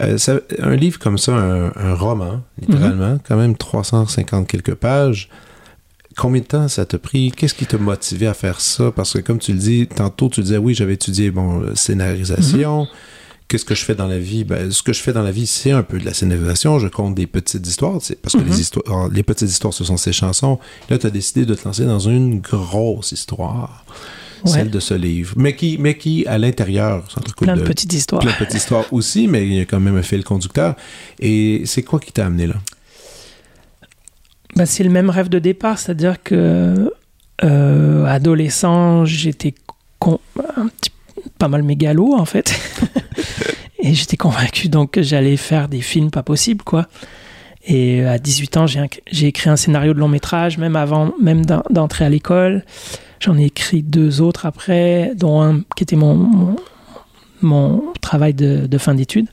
un 0.00 0.76
livre 0.76 0.98
comme 0.98 1.18
ça, 1.18 1.34
un, 1.34 1.94
roman, 1.94 2.40
littéralement, 2.58 3.14
mm-hmm. 3.16 3.20
quand 3.28 3.36
même 3.36 3.56
350 3.56 4.48
quelques 4.48 4.74
pages. 4.74 5.28
Combien 6.20 6.42
de 6.42 6.46
temps 6.46 6.68
ça 6.68 6.84
t'a 6.84 6.98
pris? 6.98 7.32
Qu'est-ce 7.34 7.54
qui 7.54 7.64
t'a 7.64 7.78
motivé 7.78 8.26
à 8.26 8.34
faire 8.34 8.60
ça? 8.60 8.92
Parce 8.94 9.14
que 9.14 9.20
comme 9.20 9.38
tu 9.38 9.52
le 9.52 9.58
dis, 9.58 9.86
tantôt 9.86 10.28
tu 10.28 10.42
disais 10.42 10.58
oui, 10.58 10.74
j'avais 10.74 10.92
étudié 10.92 11.30
bon, 11.30 11.74
scénarisation. 11.74 12.82
Mhm. 12.82 12.88
Qu'est-ce 13.48 13.64
que 13.64 13.74
je 13.74 13.82
fais 13.86 13.94
dans 13.94 14.06
la 14.06 14.18
vie? 14.18 14.44
Ben, 14.44 14.70
ce 14.70 14.82
que 14.82 14.92
je 14.92 15.00
fais 15.00 15.14
dans 15.14 15.22
la 15.22 15.32
vie, 15.32 15.46
c'est 15.46 15.70
un 15.70 15.82
peu 15.82 15.98
de 15.98 16.04
la 16.04 16.12
scénarisation. 16.12 16.78
Je 16.78 16.88
compte 16.88 17.14
des 17.14 17.26
petites 17.26 17.66
histoires, 17.66 18.00
parce 18.20 18.34
que 18.34 18.42
les, 18.42 18.52
mhm. 18.52 18.60
histoires, 18.60 19.08
les 19.08 19.22
petites 19.22 19.48
histoires, 19.48 19.72
ce 19.72 19.82
sont 19.82 19.96
ces 19.96 20.12
chansons. 20.12 20.58
Là, 20.90 20.98
tu 20.98 21.06
as 21.06 21.10
décidé 21.10 21.46
de 21.46 21.54
te 21.54 21.64
lancer 21.64 21.86
dans 21.86 22.00
une 22.00 22.40
grosse 22.40 23.12
histoire. 23.12 23.86
Celle 24.44 24.70
de 24.70 24.80
ce 24.80 24.92
livre. 24.92 25.32
Mais 25.38 25.56
qui, 25.56 25.78
mais 25.78 25.96
qui 25.96 26.26
à 26.26 26.36
l'intérieur, 26.36 27.02
plein 27.38 27.56
de, 27.56 27.62
de 27.62 27.66
petites 27.66 27.94
histoires. 27.94 28.20
Plein 28.20 28.32
de 28.32 28.36
petites 28.36 28.56
histoires 28.56 28.84
aussi, 28.92 29.26
mais 29.26 29.46
il 29.46 29.54
y 29.54 29.60
a 29.60 29.64
quand 29.64 29.80
même 29.80 29.96
un 29.96 30.02
fil 30.02 30.22
conducteur. 30.22 30.76
Et 31.18 31.62
c'est 31.64 31.82
quoi 31.82 31.98
qui 31.98 32.12
t'a 32.12 32.26
amené 32.26 32.46
là? 32.46 32.56
Bah, 34.56 34.66
C'est 34.66 34.84
le 34.84 34.90
même 34.90 35.10
rêve 35.10 35.28
de 35.28 35.38
départ, 35.38 35.78
c'est-à-dire 35.78 36.22
que 36.22 36.92
euh, 37.44 38.04
adolescent, 38.06 39.04
j'étais 39.04 39.54
pas 41.38 41.48
mal 41.48 41.62
mégalo 41.62 42.14
en 42.14 42.24
fait. 42.24 42.58
et 43.78 43.94
j'étais 43.94 44.16
convaincu 44.16 44.68
donc 44.68 44.92
que 44.92 45.02
j'allais 45.02 45.36
faire 45.36 45.68
des 45.68 45.80
films 45.80 46.10
pas 46.10 46.22
possibles 46.22 46.62
quoi. 46.64 46.86
Et 47.66 48.04
à 48.04 48.18
18 48.18 48.56
ans, 48.56 48.66
j'ai 48.66 49.26
écrit 49.26 49.50
un 49.50 49.56
scénario 49.56 49.92
de 49.92 49.98
long 49.98 50.08
métrage, 50.08 50.56
même 50.56 50.76
avant 50.76 51.12
même 51.20 51.44
d'entrer 51.44 52.06
à 52.06 52.08
l'école. 52.08 52.64
J'en 53.20 53.36
ai 53.36 53.44
écrit 53.44 53.82
deux 53.82 54.22
autres 54.22 54.46
après, 54.46 55.12
dont 55.14 55.42
un 55.42 55.60
qui 55.76 55.82
était 55.82 55.96
mon, 55.96 56.56
mon, 57.42 57.92
travail 58.00 58.32
de, 58.32 58.66
de 58.66 58.78
fin 58.78 58.94
d'études. 58.94 59.28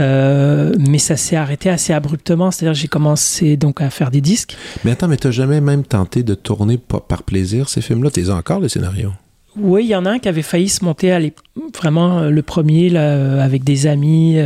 Euh, 0.00 0.74
mais 0.78 0.98
ça 0.98 1.16
s'est 1.16 1.36
arrêté 1.36 1.68
assez 1.70 1.92
abruptement, 1.92 2.50
c'est-à-dire 2.50 2.74
j'ai 2.74 2.88
commencé 2.88 3.56
donc 3.56 3.80
à 3.80 3.90
faire 3.90 4.10
des 4.10 4.20
disques. 4.20 4.56
Mais 4.84 4.92
attends, 4.92 5.08
mais 5.08 5.16
t'as 5.16 5.30
jamais 5.30 5.60
même 5.60 5.84
tenté 5.84 6.22
de 6.22 6.34
tourner 6.34 6.78
par 6.78 7.22
plaisir 7.22 7.68
ces 7.68 7.80
films-là? 7.80 8.10
T'es 8.10 8.30
encore 8.30 8.60
le 8.60 8.68
scénario? 8.68 9.12
Oui, 9.56 9.84
il 9.84 9.90
y 9.90 9.96
en 9.96 10.06
a 10.06 10.10
un 10.10 10.18
qui 10.18 10.28
avait 10.28 10.42
failli 10.42 10.68
se 10.68 10.84
monter, 10.84 11.12
à 11.12 11.20
vraiment 11.76 12.20
euh, 12.20 12.30
le 12.30 12.42
premier 12.42 12.88
là, 12.88 13.00
euh, 13.00 13.44
avec 13.44 13.64
des 13.64 13.86
amis. 13.86 14.38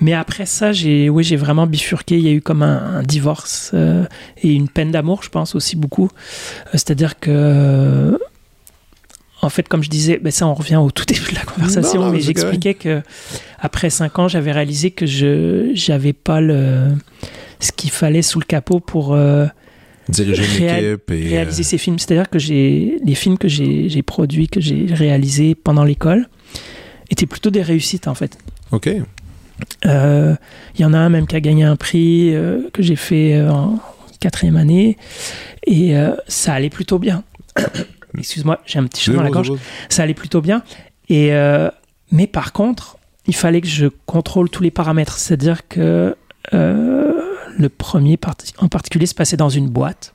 mais 0.00 0.12
après 0.12 0.46
ça, 0.46 0.72
j'ai 0.72 1.08
oui, 1.08 1.24
j'ai 1.24 1.36
vraiment 1.36 1.66
bifurqué. 1.66 2.18
Il 2.18 2.24
y 2.24 2.28
a 2.28 2.32
eu 2.32 2.42
comme 2.42 2.62
un, 2.62 3.02
divorce 3.02 3.74
et 4.42 4.52
une 4.52 4.68
peine 4.68 4.90
d'amour, 4.90 5.22
je 5.22 5.30
pense 5.30 5.54
aussi 5.54 5.76
beaucoup. 5.76 6.10
C'est-à-dire 6.72 7.18
que 7.18 8.18
en 9.42 9.48
fait, 9.48 9.66
comme 9.68 9.82
je 9.82 9.88
disais, 9.88 10.18
ben 10.18 10.30
ça, 10.30 10.46
on 10.46 10.54
revient 10.54 10.76
au 10.76 10.90
tout 10.90 11.04
début 11.04 11.30
de 11.30 11.36
la 11.36 11.44
conversation, 11.44 12.10
mais 12.10 12.20
j'expliquais 12.20 12.74
que 12.74 13.02
après 13.58 13.90
cinq 13.90 14.18
ans, 14.18 14.28
j'avais 14.28 14.52
réalisé 14.52 14.90
que 14.90 15.06
je 15.06 15.90
n'avais 15.90 16.12
pas 16.12 16.40
le, 16.40 16.94
ce 17.58 17.72
qu'il 17.72 17.90
fallait 17.90 18.22
sous 18.22 18.38
le 18.38 18.44
capot 18.44 18.80
pour 18.80 19.14
euh, 19.14 19.46
Diriger 20.08 20.98
réaliser 21.08 21.62
ces 21.62 21.78
films. 21.78 21.98
C'est-à-dire 21.98 22.28
que 22.28 22.38
j'ai 22.38 22.98
les 23.04 23.14
films 23.14 23.38
que 23.38 23.48
j'ai 23.48 24.02
produits, 24.02 24.48
que 24.48 24.60
j'ai 24.60 24.86
réalisés 24.90 25.54
pendant 25.54 25.84
l'école, 25.84 26.28
étaient 27.10 27.26
plutôt 27.26 27.50
des 27.50 27.62
réussites, 27.62 28.08
en 28.08 28.14
fait. 28.14 28.38
OK. 28.72 28.86
Il 28.86 29.04
euh, 29.86 30.34
y 30.78 30.84
en 30.84 30.94
a 30.94 30.98
un 30.98 31.10
même 31.10 31.26
qui 31.26 31.36
a 31.36 31.40
gagné 31.40 31.64
un 31.64 31.76
prix 31.76 32.34
euh, 32.34 32.68
que 32.72 32.82
j'ai 32.82 32.96
fait 32.96 33.40
en 33.42 33.78
quatrième 34.20 34.56
année, 34.56 34.98
et 35.66 35.94
ça 36.28 36.52
allait 36.52 36.68
plutôt 36.68 36.98
bien. 36.98 37.24
Excuse-moi, 38.18 38.60
j'ai 38.66 38.78
un 38.78 38.84
petit 38.84 39.02
chat 39.02 39.12
dans 39.12 39.22
la 39.22 39.30
gorge. 39.30 39.52
Ça 39.88 40.02
allait 40.02 40.14
plutôt 40.14 40.40
bien. 40.40 40.62
Et, 41.08 41.32
euh, 41.32 41.70
mais 42.10 42.26
par 42.26 42.52
contre, 42.52 42.98
il 43.26 43.34
fallait 43.34 43.60
que 43.60 43.68
je 43.68 43.86
contrôle 44.06 44.48
tous 44.50 44.62
les 44.62 44.70
paramètres. 44.70 45.18
C'est-à-dire 45.18 45.68
que 45.68 46.16
euh, 46.54 47.12
le 47.56 47.68
premier 47.68 48.18
en 48.58 48.68
particulier 48.68 49.06
se 49.06 49.14
passait 49.14 49.36
dans 49.36 49.48
une 49.48 49.68
boîte. 49.68 50.12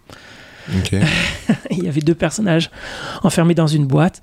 il 1.71 1.83
y 1.83 1.87
avait 1.87 2.01
deux 2.01 2.15
personnages 2.15 2.71
enfermés 3.23 3.53
dans 3.53 3.67
une 3.67 3.85
boîte. 3.85 4.21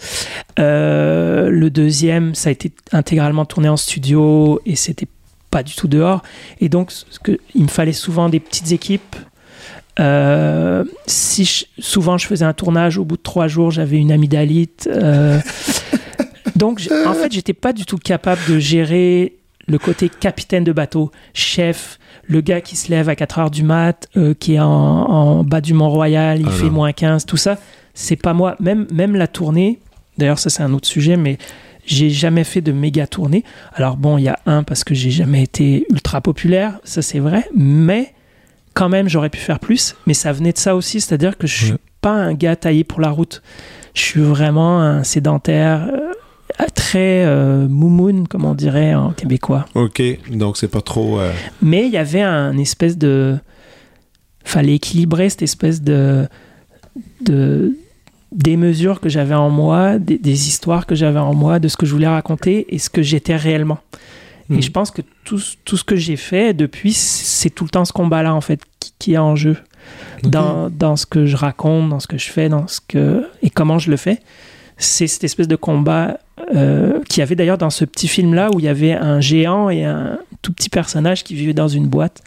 Euh, 0.59 1.51
le 1.51 1.71
deuxième, 1.71 2.35
ça 2.35 2.49
a 2.49 2.53
été 2.53 2.73
intégralement 2.91 3.45
tourné 3.45 3.69
en 3.69 3.77
studio 3.77 4.61
et 4.67 4.75
c'était 4.75 5.07
pas 5.51 5.63
du 5.63 5.75
tout 5.75 5.87
dehors. 5.87 6.23
Et 6.61 6.69
donc, 6.69 6.91
ce 6.91 7.19
que, 7.21 7.39
il 7.55 7.63
me 7.63 7.69
fallait 7.69 7.93
souvent 7.93 8.29
des 8.29 8.41
petites 8.41 8.73
équipes 8.73 9.17
euh, 10.01 10.85
si 11.07 11.67
souvent 11.79 12.19
je 12.19 12.27
faisais 12.27 12.45
un 12.45 12.53
tournage, 12.53 12.99
au 12.99 13.05
bout 13.05 13.17
de 13.17 13.23
trois 13.23 13.49
jours, 13.49 13.71
j'avais 13.71 13.99
une 13.99 14.13
amygdalite. 14.13 14.89
Euh, 14.91 15.39
donc, 16.57 16.81
en 17.07 17.15
fait, 17.15 17.33
j'étais 17.33 17.53
pas 17.53 17.73
du 17.73 17.85
tout 17.85 17.99
capable 17.99 18.41
de 18.49 18.59
gérer 18.59 19.37
le 19.69 19.79
côté 19.79 20.09
capitaine 20.09 20.65
de 20.65 20.73
bateau, 20.73 21.11
chef, 21.35 21.99
le 22.25 22.41
gars 22.41 22.61
qui 22.61 22.77
se 22.77 22.91
lève 22.91 23.09
à 23.09 23.17
4 23.17 23.39
heures 23.39 23.51
du 23.51 23.63
mat, 23.63 24.09
euh, 24.17 24.35
qui 24.35 24.55
est 24.55 24.61
en, 24.61 25.45
bas 25.45 25.61
du 25.61 25.73
Mont-Royal, 25.73 26.41
il 26.41 26.47
ah 26.49 26.51
fait 26.51 26.71
moins 26.71 26.93
15, 26.93 27.27
tout 27.27 27.37
ça. 27.37 27.59
C'est 27.95 28.17
pas 28.17 28.33
moi. 28.33 28.57
Même, 28.59 28.87
même 28.93 29.15
la 29.15 29.29
tournée, 29.29 29.79
d'ailleurs, 30.19 30.39
ça 30.39 30.51
c'est 30.51 30.63
un 30.63 30.73
autre 30.73 30.89
sujet, 30.89 31.17
mais 31.17 31.39
J'ai 31.85 32.11
jamais 32.11 32.45
fait 32.45 32.61
de 32.61 32.71
méga 32.71 33.09
tournée. 33.09 33.43
Alors 33.75 33.97
bon, 33.97 34.17
il 34.17 34.23
y 34.23 34.29
a 34.29 34.39
un 34.47 34.63
parce 34.63 34.85
que 34.85 34.95
j'ai 34.95 35.11
jamais 35.11 35.43
été 35.43 35.85
ultra 35.91 36.21
populaire, 36.21 36.79
ça 36.85 37.03
c'est 37.03 37.19
vrai, 37.19 37.49
mais 37.57 38.15
quand 38.75 38.89
même 38.89 39.09
j'aurais 39.09 39.31
pu 39.31 39.39
faire 39.39 39.59
plus. 39.59 39.97
Mais 40.07 40.15
ça 40.15 40.33
venait 40.33 40.53
de 40.53 40.59
ça 40.59 40.77
aussi, 40.77 41.01
c'est-à-dire 41.01 41.39
que 41.39 41.47
je 41.47 41.65
suis 41.65 41.75
pas 42.01 42.13
un 42.13 42.35
gars 42.35 42.57
taillé 42.57 42.85
pour 42.85 43.01
la 43.01 43.11
route. 43.11 43.43
Je 43.95 44.03
suis 44.03 44.21
vraiment 44.21 44.81
un 44.81 45.05
sédentaire. 45.05 45.89
Euh, 45.93 46.13
très 46.75 47.25
euh, 47.25 47.67
moumoun, 47.69 48.29
comme 48.29 48.45
on 48.45 48.55
dirait 48.55 48.95
en 48.95 49.13
québécois. 49.13 49.67
Ok, 49.75 50.03
donc 50.31 50.57
c'est 50.57 50.69
pas 50.69 50.81
trop. 50.81 51.19
Euh, 51.19 51.33
mais 51.61 51.87
il 51.87 51.93
y 51.93 51.97
avait 51.97 52.23
un 52.23 52.57
espèce 52.59 52.99
de. 52.99 53.37
Fallait 54.45 54.75
équilibrer 54.75 55.31
cette 55.31 55.43
espèce 55.43 55.83
de. 55.83 56.29
de 57.21 57.77
des 58.33 58.57
mesures 58.57 59.01
que 59.01 59.11
j'avais 59.11 59.35
en 59.35 59.51
moi, 59.51 59.99
des, 59.99 60.49
histoires 60.49 60.87
que 60.87 60.95
j'avais 60.95 61.19
en 61.19 61.35
moi, 61.35 61.59
de 61.59 61.69
ce 61.69 61.77
que 61.77 61.85
je 61.85 61.93
voulais 61.93 62.09
raconter 62.09 62.75
et 62.75 62.79
ce 62.79 62.89
que 62.89 63.03
j'étais 63.03 63.37
réellement. 63.37 63.79
Et 64.53 64.57
hmm. 64.57 64.63
je 64.63 64.71
pense 64.71 64.91
que 64.91 65.03
tout, 65.25 65.41
tout 65.65 65.77
ce 65.77 65.85
que 65.85 65.97
j'ai 65.97 66.17
fait 66.17 66.55
depuis, 66.55 66.93
c'est 66.93 67.51
tout 67.51 67.65
le 67.65 67.71
temps 67.71 67.85
ce 67.85 67.93
combat-là, 67.93 68.35
en 68.35 68.41
fait, 68.41 68.61
qui, 68.99 69.15
est 69.15 69.19
en 69.19 69.37
jeu. 69.37 69.57
Dans, 70.23 70.71
dans, 70.71 70.95
ce 70.95 71.07
que 71.07 71.27
je 71.27 71.37
raconte, 71.37 71.89
dans 71.89 71.99
ce 71.99 72.07
que 72.07 72.17
je 72.17 72.31
fais, 72.31 72.49
dans 72.49 72.69
ce 72.69 72.81
que... 72.87 73.27
et 73.43 73.51
comment 73.51 73.81
je 73.81 73.91
le 73.91 73.97
fais. 73.97 74.21
C'est 74.77 75.09
cette 75.09 75.25
espèce 75.25 75.49
de 75.49 75.57
combat 75.57 76.21
euh, 76.55 77.01
qui 77.09 77.21
avait 77.21 77.35
d'ailleurs 77.35 77.59
dans 77.59 77.71
ce 77.71 77.85
petit 77.85 78.09
film-là 78.09 78.51
où 78.55 78.61
il 78.61 78.65
y 78.65 78.69
avait 78.69 78.93
un 78.93 79.21
géant 79.21 79.71
et 79.71 79.85
un 79.85 80.19
tout 80.41 80.53
petit 80.53 80.69
personnage 80.69 81.25
qui 81.25 81.35
vivait 81.35 81.53
dans 81.53 81.69
une 81.69 81.89
boîte. 81.89 82.23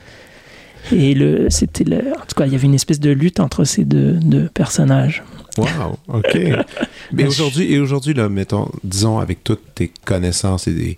Et 0.91 1.13
le, 1.13 1.49
c'était 1.49 1.85
en 1.85 2.25
tout 2.25 2.35
cas, 2.35 2.45
il 2.45 2.51
y 2.51 2.55
avait 2.55 2.67
une 2.67 2.75
espèce 2.75 2.99
de 2.99 3.09
lutte 3.09 3.39
entre 3.39 3.63
ces 3.63 3.85
deux, 3.85 4.13
deux 4.13 4.49
personnages. 4.53 5.23
Wow, 5.57 5.97
ok. 6.07 6.37
Mais 7.13 7.25
aujourd'hui, 7.25 7.71
et 7.73 7.79
aujourd'hui, 7.79 8.13
là, 8.13 8.29
mettons, 8.29 8.69
disons, 8.83 9.19
avec 9.19 9.43
toutes 9.43 9.73
tes 9.73 9.91
connaissances 10.03 10.67
et 10.67 10.73
des. 10.73 10.97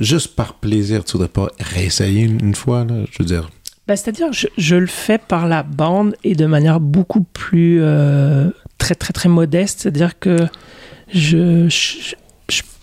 Juste 0.00 0.34
par 0.34 0.54
plaisir, 0.54 1.04
tu 1.04 1.12
voudrais 1.12 1.28
pas 1.28 1.48
réessayer 1.58 2.22
une, 2.22 2.54
fois, 2.54 2.84
là, 2.84 2.94
je 3.10 3.18
veux 3.18 3.24
dire? 3.24 3.50
Ben, 3.86 3.96
c'est-à-dire, 3.96 4.32
je, 4.32 4.46
je, 4.58 4.76
le 4.76 4.86
fais 4.86 5.18
par 5.18 5.48
la 5.48 5.62
bande 5.62 6.14
et 6.24 6.34
de 6.34 6.46
manière 6.46 6.80
beaucoup 6.80 7.22
plus 7.22 7.80
euh, 7.82 8.50
très, 8.76 8.94
très, 8.94 9.12
très 9.12 9.28
modeste. 9.28 9.80
C'est-à-dire 9.80 10.18
que 10.18 10.36
je, 11.12 11.68
je, 11.68 12.14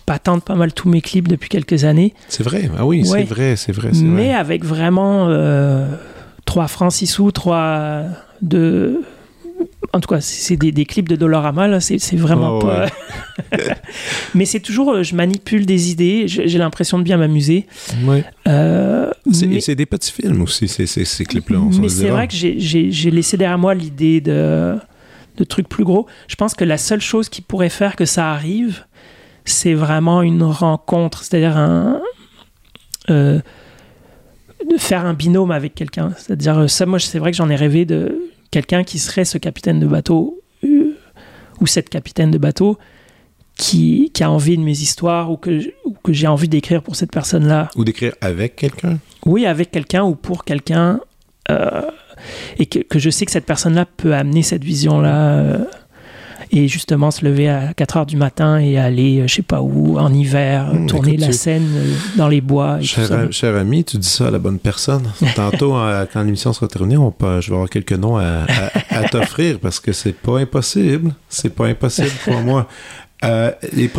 patente 0.04 0.44
pas 0.44 0.54
mal 0.54 0.72
tous 0.72 0.88
mes 0.88 1.00
clips 1.00 1.26
depuis 1.26 1.48
quelques 1.48 1.82
années. 1.82 2.14
C'est 2.28 2.44
vrai, 2.44 2.70
ah 2.78 2.86
oui, 2.86 3.04
c'est 3.04 3.24
vrai, 3.24 3.56
c'est 3.56 3.72
vrai. 3.72 3.90
Mais 3.92 4.32
avec 4.32 4.64
vraiment 4.64 5.26
euh, 5.28 5.88
3 6.44 6.68
francs 6.68 6.92
6 6.92 7.06
sous, 7.06 7.30
3 7.32 8.04
de. 8.40 9.02
En 9.92 10.00
tout 10.00 10.08
cas, 10.08 10.20
c'est 10.20 10.56
des, 10.56 10.84
clips 10.84 11.08
de 11.08 11.16
Dollarama, 11.16 11.80
c'est 11.80 12.16
vraiment 12.16 12.58
oh, 12.58 12.58
pas. 12.58 12.86
Mais 14.34 14.44
c'est 14.44 14.60
toujours, 14.60 14.92
euh, 14.92 15.02
je 15.02 15.14
manipule 15.14 15.64
des 15.64 15.90
idées, 15.90 16.28
j'ai 16.28 16.58
l'impression 16.58 16.98
de 16.98 17.02
bien 17.02 17.16
m'amuser. 17.16 17.66
Oui. 18.04 18.22
Euh, 18.46 19.10
c'est 19.32 19.74
des 19.74 19.86
petits 19.86 20.12
films 20.12 20.42
aussi, 20.42 20.68
ces, 20.68 20.86
ces, 20.86 21.24
clips-là. 21.24 21.60
Mais 21.80 21.88
c'est 21.88 22.08
vrai 22.08 22.28
que 22.28 22.34
j'ai 22.34 23.10
laissé 23.10 23.36
derrière 23.36 23.58
moi 23.58 23.74
l'idée 23.74 24.20
de 24.20 24.76
de 25.36 25.44
trucs 25.44 25.68
plus 25.68 25.84
gros. 25.84 26.06
Je 26.28 26.34
pense 26.34 26.54
que 26.54 26.64
la 26.64 26.78
seule 26.78 27.00
chose 27.00 27.28
qui 27.28 27.42
pourrait 27.42 27.68
faire 27.68 27.96
que 27.96 28.04
ça 28.04 28.32
arrive, 28.32 28.84
c'est 29.44 29.74
vraiment 29.74 30.22
une 30.22 30.42
rencontre, 30.42 31.24
c'est-à-dire 31.24 31.56
un, 31.56 32.00
euh, 33.10 33.40
de 34.68 34.78
faire 34.78 35.04
un 35.04 35.14
binôme 35.14 35.50
avec 35.50 35.74
quelqu'un. 35.74 36.12
C'est-à-dire, 36.16 36.68
ça, 36.68 36.86
moi, 36.86 36.98
c'est 36.98 37.18
vrai 37.18 37.30
que 37.30 37.36
j'en 37.36 37.50
ai 37.50 37.56
rêvé 37.56 37.84
de 37.84 38.18
quelqu'un 38.56 38.84
qui 38.84 38.98
serait 38.98 39.26
ce 39.26 39.36
capitaine 39.36 39.80
de 39.80 39.86
bateau 39.86 40.40
euh, 40.64 40.96
ou 41.60 41.66
cette 41.66 41.90
capitaine 41.90 42.30
de 42.30 42.38
bateau 42.38 42.78
qui, 43.54 44.10
qui, 44.14 44.24
a 44.24 44.30
envie 44.30 44.56
de 44.56 44.62
mes 44.62 44.80
histoires 44.80 45.30
ou 45.30 45.36
que, 45.36 45.60
que 46.02 46.14
j'ai 46.14 46.26
envie 46.26 46.48
d'écrire 46.48 46.82
pour 46.82 46.96
cette 46.96 47.12
personne-là. 47.12 47.68
Ou 47.76 47.84
d'écrire 47.84 48.14
avec 48.22 48.56
quelqu'un? 48.56 48.98
Oui, 49.26 49.44
avec 49.44 49.70
quelqu'un 49.70 50.04
ou 50.04 50.14
pour 50.14 50.44
quelqu'un 50.44 51.00
et 52.58 52.66
que, 52.66 52.98
je 52.98 53.10
sais 53.10 53.26
que 53.26 53.30
cette 53.30 53.44
personne-là 53.44 53.84
peut 53.84 54.14
amener 54.14 54.42
cette 54.42 54.64
vision-là 54.64 55.38
euh, 55.38 55.58
et 56.50 56.68
justement 56.68 57.10
se 57.10 57.24
lever 57.24 57.48
à 57.48 57.72
4 57.74 57.96
heures 57.96 58.06
du 58.06 58.16
matin 58.16 58.58
et 58.58 58.78
aller, 58.78 59.20
euh, 59.20 59.26
je 59.26 59.34
sais 59.34 59.42
pas 59.42 59.60
où, 59.62 59.98
en 59.98 60.12
hiver, 60.12 60.72
hmm, 60.72 60.86
tourner 60.86 61.16
la 61.16 61.32
scène 61.32 61.68
euh, 61.74 61.94
dans 62.16 62.28
les 62.28 62.40
bois. 62.40 62.78
cher, 62.80 63.56
ami, 63.56 63.84
tu 63.84 63.98
dis 63.98 64.08
ça 64.08 64.28
à 64.28 64.30
la 64.30 64.38
bonne 64.38 64.58
personne. 64.58 65.10
Tantôt, 65.34 65.76
quand 66.12 66.22
l'émission 66.22 66.52
sera 66.52 66.68
terminée, 66.68 66.96
on 66.96 67.10
peut, 67.10 67.40
je 67.40 67.50
vais 67.50 67.54
avoir 67.54 67.70
quelques 67.70 67.92
noms 67.92 68.16
à, 68.16 68.46
t'offrir 69.10 69.58
parce 69.60 69.80
que 69.80 69.92
c'est 69.92 70.14
pas 70.14 70.38
impossible. 70.38 71.14
C'est 71.28 71.54
pas 71.54 71.66
impossible 71.66 72.10
pour 72.24 72.40
moi. 72.40 72.66
Euh, 73.24 73.50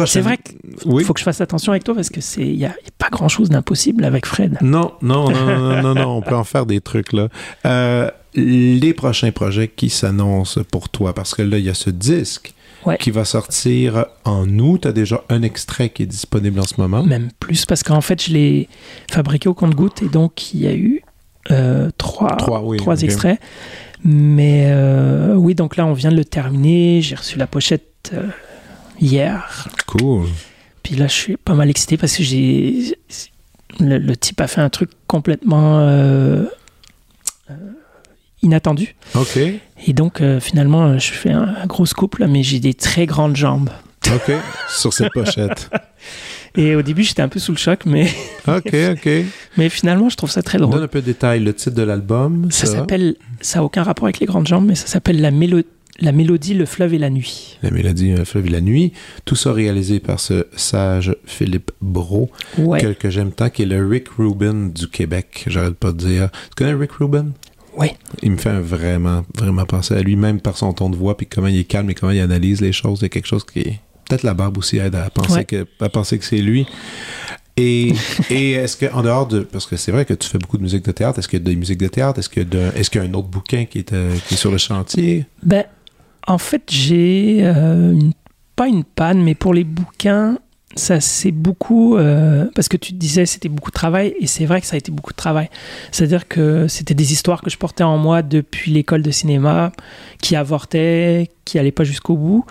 c'est 0.06 0.22
vrai 0.22 0.38
qu'il 0.38 1.04
faut 1.04 1.14
que 1.14 1.20
je 1.20 1.24
fasse 1.24 1.42
attention 1.42 1.72
avec 1.72 1.84
toi 1.84 1.96
parce 1.96 2.10
que 2.10 2.22
c'est 2.22 2.42
il 2.42 2.56
y, 2.56 2.66
a 2.66 2.76
pas 3.00 3.10
grand 3.10 3.28
chose 3.28 3.50
d'impossible 3.50 4.06
avec 4.06 4.26
Fred. 4.26 4.58
Non, 4.62 4.94
non, 5.02 5.30
non, 5.32 5.46
non, 5.46 5.82
non, 5.82 5.96
non, 5.96 6.18
on 6.18 6.22
peut 6.22 6.36
en 6.36 6.44
faire 6.44 6.66
des 6.66 6.82
trucs 6.82 7.14
là. 7.14 7.28
Euh, 7.66 8.12
les 8.38 8.94
prochains 8.94 9.32
projets 9.32 9.68
qui 9.68 9.90
s'annoncent 9.90 10.62
pour 10.72 10.90
toi 10.90 11.14
parce 11.14 11.36
que 11.36 11.42
là 11.42 11.58
il 11.58 11.66
y 11.66 11.70
a 11.70 11.74
ce 11.74 11.90
disque 11.90 12.54
qui 13.02 13.12
va 13.12 13.26
sortir 13.26 14.06
en 14.24 14.48
août. 14.60 14.82
Tu 14.84 14.88
as 14.88 14.94
déjà 14.94 15.22
un 15.28 15.42
extrait 15.42 15.90
qui 15.90 16.04
est 16.04 16.08
disponible 16.08 16.58
en 16.62 16.64
ce 16.64 16.76
moment. 16.80 17.04
Même 17.04 17.30
plus 17.38 17.66
parce 17.66 17.84
qu'en 17.84 18.00
fait 18.00 18.24
je 18.24 18.32
l'ai 18.32 18.70
fabriqué 19.12 19.50
au 19.50 19.54
compte-goutte 19.54 20.02
et 20.04 20.08
donc 20.08 20.54
il 20.54 20.62
y 20.62 20.68
a 20.68 20.74
eu 20.74 21.02
euh, 21.52 21.90
trois, 21.98 22.38
trois, 22.38 23.02
extraits. 23.02 23.40
Mais 24.06 24.74
oui, 25.36 25.54
donc 25.54 25.76
là 25.76 25.86
on 25.86 25.94
vient 25.94 26.12
de 26.12 26.16
le 26.16 26.26
terminer. 26.26 27.02
J'ai 27.02 27.16
reçu 27.16 27.38
la 27.38 27.48
pochette 27.48 28.14
hier. 29.02 29.68
Cool. 29.88 30.28
Puis 30.88 30.96
là, 30.96 31.08
je 31.08 31.14
suis 31.14 31.36
pas 31.36 31.54
mal 31.54 31.70
excité 31.70 31.98
parce 31.98 32.16
que 32.16 32.24
j'ai. 32.24 32.98
Le, 33.82 34.16
type 34.16 34.40
a 34.40 34.48
fait 34.48 34.62
un 34.62 34.70
truc 34.70 34.90
complètement 35.06 35.80
euh, 35.82 36.46
euh, 37.52 37.56
inattendu. 38.42 38.96
Ok. 39.16 39.38
Et 39.86 39.94
donc, 39.94 40.22
euh, 40.22 40.40
finalement, 40.40 40.98
je 40.98 41.12
fais 41.12 41.32
un, 41.32 41.66
gros 41.66 41.86
scoop 41.86 42.18
là, 42.18 42.28
mais 42.28 42.44
j'ai 42.44 42.60
des 42.60 42.74
très 42.74 43.06
grandes 43.06 43.36
jambes. 43.36 43.70
Ok, 44.08 44.32
sur 44.70 44.94
cette 44.94 45.12
pochette. 45.12 45.70
Et 46.56 46.76
au 46.76 46.82
début, 46.82 47.04
j'étais 47.04 47.22
un 47.22 47.28
peu 47.28 47.40
sous 47.40 47.52
le 47.52 47.58
choc, 47.58 47.82
mais. 47.86 48.08
ok, 48.48 48.74
ok. 48.94 49.10
mais 49.58 49.68
finalement, 49.68 50.08
je 50.08 50.16
trouve 50.16 50.32
ça 50.32 50.42
très 50.42 50.60
drôle. 50.60 50.76
Donne 50.76 50.84
un 50.84 50.88
peu 50.88 51.02
de 51.02 51.08
détail, 51.08 51.42
le 51.42 51.54
titre 51.54 51.76
de 51.76 51.82
l'album. 51.82 52.48
Ça 52.50 52.68
s'appelle. 52.68 53.16
Ça 53.42 53.60
n'a 53.60 53.66
aucun 53.66 53.84
rapport 53.84 54.06
avec 54.06 54.20
les 54.20 54.26
grandes 54.26 54.48
jambes, 54.48 54.66
mais 54.66 54.76
ça 54.76 54.88
s'appelle 54.88 55.20
La 55.20 55.32
Mélodie 55.32 55.68
la 56.00 56.12
mélodie 56.12 56.54
Le 56.54 56.66
fleuve 56.66 56.94
et 56.94 56.98
la 56.98 57.10
nuit. 57.10 57.58
La 57.64 57.72
mélodie 57.72 58.14
Le 58.14 58.26
fleuve 58.26 58.48
et 58.48 58.50
la 58.50 58.62
nuit. 58.62 58.94
Tout 59.26 59.36
ça 59.36 59.52
réalisé 59.52 60.00
par 60.00 60.20
ce 60.20 60.48
sage 60.56 61.16
Philippe 61.26 61.72
Bro, 61.82 62.30
que, 62.56 63.10
j'aime 63.10 63.32
tant, 63.32 63.50
qui 63.50 63.64
est 63.64 63.66
le 63.66 63.86
Rick 63.86 64.10
Rubin 64.10 64.68
du 64.68 64.88
Québec, 64.88 65.46
j'arrête 65.48 65.76
pas 65.76 65.92
de 65.92 65.98
dire. 65.98 66.30
Tu 66.32 66.64
connais 66.64 66.74
Rick 66.74 66.94
Rubin? 66.94 67.28
Oui. 67.78 67.90
Il 68.24 68.32
me 68.32 68.38
fait 68.38 68.60
vraiment, 68.60 69.24
vraiment 69.36 69.66
penser 69.66 69.96
à 69.96 70.02
lui-même 70.02 70.42
par 70.42 70.58
son 70.58 70.74
ton 70.74 70.90
de 70.90 70.96
voix, 70.96 71.16
puis 71.16 71.28
comment 71.28 71.48
il 71.48 71.60
est 71.60 71.64
calme 71.64 71.90
et 71.90 71.94
comment 71.94 72.12
il 72.12 72.20
analyse 72.20 72.62
les 72.62 72.72
choses. 72.72 73.00
Il 73.00 73.04
y 73.04 73.06
a 73.06 73.10
quelque 73.10 73.28
chose 73.28 73.46
qui 73.46 73.60
est... 73.60 73.80
Peut-être 74.10 74.24
la 74.24 74.34
barbe 74.34 74.58
aussi 74.58 74.78
aide 74.78 74.96
à 74.96 75.10
penser 75.10 75.44
que, 75.44 75.68
à 75.82 75.90
penser 75.90 76.18
que 76.18 76.24
c'est 76.24 76.38
lui. 76.38 76.66
Et, 77.58 77.94
et 78.30 78.52
est-ce 78.54 78.78
qu'en 78.78 79.02
dehors 79.02 79.28
de. 79.28 79.42
Parce 79.42 79.66
que 79.66 79.76
c'est 79.76 79.92
vrai 79.92 80.06
que 80.06 80.14
tu 80.14 80.30
fais 80.30 80.38
beaucoup 80.38 80.58
de 80.58 80.62
musique 80.62 80.86
de 80.86 80.92
théâtre. 80.92 81.20
Est-ce 81.20 81.28
qu'il 81.28 81.40
y 81.40 81.42
a 81.42 81.46
des 81.46 81.56
musiques 81.56 81.80
de 81.80 81.88
théâtre? 81.88 82.20
Est-ce 82.20 82.30
qu'il 82.30 82.48
y, 82.48 82.98
a 83.00 83.02
un 83.02 83.14
autre 83.14 83.28
bouquin 83.28 83.66
qui 83.66 83.80
est, 83.80 83.92
euh, 83.92 84.16
qui 84.28 84.36
est 84.36 84.38
sur 84.38 84.52
le 84.52 84.58
chantier? 84.58 85.26
Ben, 85.44 85.66
en 86.26 86.38
fait, 86.38 86.64
j'ai 86.70 87.40
euh, 87.42 88.00
pas 88.56 88.68
une 88.68 88.84
panne, 88.84 89.24
mais 89.24 89.36
pour 89.36 89.54
les 89.54 89.64
bouquins, 89.64 90.38
ça 90.78 91.00
c'est 91.00 91.32
beaucoup 91.32 91.98
euh, 91.98 92.46
parce 92.56 92.70
que 92.70 92.78
tu 92.78 92.94
disais 92.94 93.26
c'était 93.26 93.50
beaucoup 93.50 93.72
de 93.72 93.76
travail 93.76 94.14
et 94.20 94.28
c'est 94.28 94.46
vrai 94.46 94.62
que 94.62 94.68
ça 94.68 94.76
a 94.76 94.78
été 94.78 94.92
beaucoup 94.92 95.12
de 95.12 95.18
travail. 95.18 95.50
C'est-à-dire 95.92 96.28
que 96.28 96.68
c'était 96.68 96.94
des 96.94 97.12
histoires 97.12 97.42
que 97.42 97.50
je 97.50 97.58
portais 97.58 97.84
en 97.84 97.98
moi 97.98 98.22
depuis 98.22 98.72
l'école 98.72 99.02
de 99.02 99.12
cinéma, 99.12 99.72
qui 100.22 100.36
avortaient, 100.36 101.30
qui 101.46 101.60
allaient 101.60 101.72
pas 101.72 101.84
jusqu'au 101.84 102.16
bout. 102.16 102.46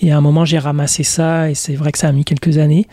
Et 0.00 0.12
à 0.12 0.16
un 0.16 0.20
moment 0.20 0.44
j'ai 0.44 0.58
ramassé 0.58 1.02
ça 1.02 1.50
et 1.50 1.54
c'est 1.54 1.74
vrai 1.74 1.92
que 1.92 1.98
ça 1.98 2.08
a 2.08 2.12
mis 2.12 2.24
quelques 2.24 2.58
années. 2.58 2.86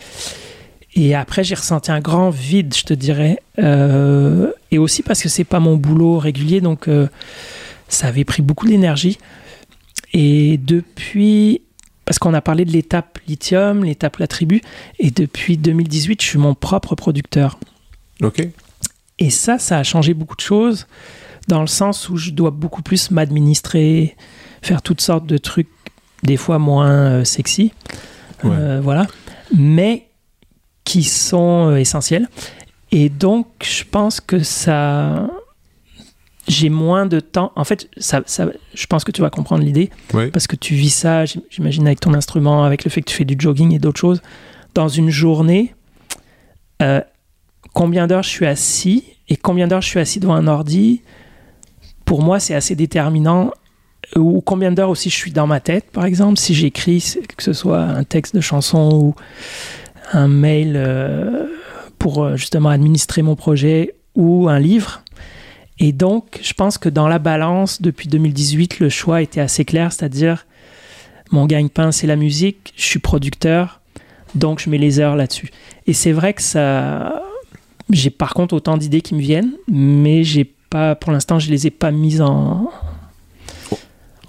Et 0.94 1.14
après 1.14 1.44
j'ai 1.44 1.54
ressenti 1.54 1.92
un 1.92 2.00
grand 2.00 2.30
vide, 2.30 2.74
je 2.76 2.82
te 2.82 2.94
dirais, 2.94 3.38
euh, 3.58 4.50
et 4.72 4.78
aussi 4.78 5.02
parce 5.02 5.22
que 5.22 5.28
c'est 5.28 5.44
pas 5.44 5.60
mon 5.60 5.76
boulot 5.76 6.18
régulier, 6.18 6.60
donc 6.60 6.88
ça 7.88 8.08
avait 8.08 8.24
pris 8.24 8.42
beaucoup 8.42 8.66
d'énergie. 8.66 9.18
Et 10.12 10.58
depuis, 10.58 11.62
parce 12.10 12.18
qu'on 12.18 12.34
a 12.34 12.40
parlé 12.40 12.64
de 12.64 12.72
l'étape 12.72 13.20
lithium, 13.28 13.84
l'étape 13.84 14.16
la 14.16 14.26
tribu, 14.26 14.62
et 14.98 15.12
depuis 15.12 15.56
2018, 15.56 16.20
je 16.20 16.26
suis 16.26 16.38
mon 16.40 16.56
propre 16.56 16.96
producteur. 16.96 17.56
Ok. 18.20 18.48
Et 19.20 19.30
ça, 19.30 19.60
ça 19.60 19.78
a 19.78 19.84
changé 19.84 20.12
beaucoup 20.12 20.34
de 20.34 20.40
choses, 20.40 20.88
dans 21.46 21.60
le 21.60 21.68
sens 21.68 22.08
où 22.08 22.16
je 22.16 22.32
dois 22.32 22.50
beaucoup 22.50 22.82
plus 22.82 23.12
m'administrer, 23.12 24.16
faire 24.60 24.82
toutes 24.82 25.00
sortes 25.00 25.24
de 25.24 25.38
trucs, 25.38 25.68
des 26.24 26.36
fois 26.36 26.58
moins 26.58 26.90
euh, 26.90 27.24
sexy, 27.24 27.72
euh, 28.44 28.80
voilà, 28.82 29.06
mais 29.56 30.08
qui 30.82 31.04
sont 31.04 31.70
euh, 31.70 31.76
essentiels. 31.76 32.28
Et 32.90 33.08
donc, 33.08 33.46
je 33.62 33.84
pense 33.88 34.20
que 34.20 34.42
ça, 34.42 35.30
j'ai 36.48 36.68
moins 36.68 37.06
de 37.06 37.20
temps. 37.20 37.52
En 37.56 37.64
fait, 37.64 37.88
ça, 37.96 38.22
ça, 38.26 38.46
je 38.74 38.86
pense 38.86 39.04
que 39.04 39.12
tu 39.12 39.20
vas 39.20 39.30
comprendre 39.30 39.62
l'idée. 39.62 39.90
Parce 40.30 40.46
que 40.46 40.56
tu 40.56 40.74
vis 40.74 40.90
ça, 40.90 41.24
j'imagine, 41.24 41.86
avec 41.86 42.00
ton 42.00 42.14
instrument, 42.14 42.64
avec 42.64 42.84
le 42.84 42.90
fait 42.90 43.02
que 43.02 43.10
tu 43.10 43.16
fais 43.16 43.24
du 43.24 43.36
jogging 43.38 43.74
et 43.74 43.78
d'autres 43.78 44.00
choses. 44.00 44.22
dans 44.74 44.88
une 44.88 45.10
journée, 45.10 45.74
euh, 46.80 47.00
combien 47.72 48.06
d'heures 48.06 48.22
je 48.22 48.28
suis 48.28 48.46
assis 48.46 49.04
et 49.28 49.36
combien 49.36 49.66
d'heures 49.68 49.82
je 49.82 49.88
suis 49.88 50.00
assis 50.00 50.20
devant 50.20 50.34
un 50.34 50.46
ordi, 50.46 51.02
pour 52.04 52.22
moi, 52.22 52.40
c'est 52.40 52.54
assez 52.54 52.74
déterminant. 52.74 53.52
Ou 54.16 54.40
combien 54.40 54.72
d'heures 54.72 54.90
aussi 54.90 55.10
je 55.10 55.14
suis 55.14 55.30
dans 55.30 55.46
ma 55.46 55.60
tête, 55.60 55.90
par 55.92 56.04
exemple, 56.04 56.38
si 56.38 56.54
j'écris, 56.54 57.14
que 57.36 57.42
ce 57.42 57.52
soit 57.52 57.80
un 57.80 58.02
texte 58.02 58.34
de 58.34 58.40
chanson 58.40 58.90
ou 58.92 59.14
un 60.12 60.26
mail 60.26 60.72
euh, 60.74 61.46
pour 61.98 62.24
euh, 62.24 62.36
justement 62.36 62.70
administrer 62.70 63.22
mon 63.22 63.36
projet 63.36 63.94
ou 64.16 64.48
un 64.48 64.58
livre. 64.58 65.02
Et 65.80 65.92
donc, 65.92 66.38
je 66.42 66.52
pense 66.52 66.76
que 66.76 66.90
dans 66.90 67.08
la 67.08 67.18
balance, 67.18 67.80
depuis 67.80 68.06
2018, 68.08 68.80
le 68.80 68.90
choix 68.90 69.22
était 69.22 69.40
assez 69.40 69.64
clair, 69.64 69.92
c'est-à-dire 69.92 70.46
mon 71.32 71.46
gagne-pain, 71.46 71.90
c'est 71.90 72.06
la 72.06 72.16
musique, 72.16 72.74
je 72.76 72.82
suis 72.82 72.98
producteur, 72.98 73.80
donc 74.34 74.60
je 74.60 74.68
mets 74.68 74.78
les 74.78 75.00
heures 75.00 75.16
là-dessus. 75.16 75.50
Et 75.86 75.94
c'est 75.94 76.12
vrai 76.12 76.34
que 76.34 76.42
ça... 76.42 77.22
J'ai 77.88 78.10
par 78.10 78.34
contre 78.34 78.54
autant 78.54 78.76
d'idées 78.76 79.00
qui 79.00 79.14
me 79.14 79.20
viennent, 79.20 79.52
mais 79.68 80.22
j'ai 80.22 80.44
pas, 80.44 80.94
pour 80.94 81.12
l'instant, 81.12 81.38
je 81.38 81.50
les 81.50 81.66
ai 81.66 81.70
pas 81.70 81.90
mises 81.90 82.20
en... 82.20 82.70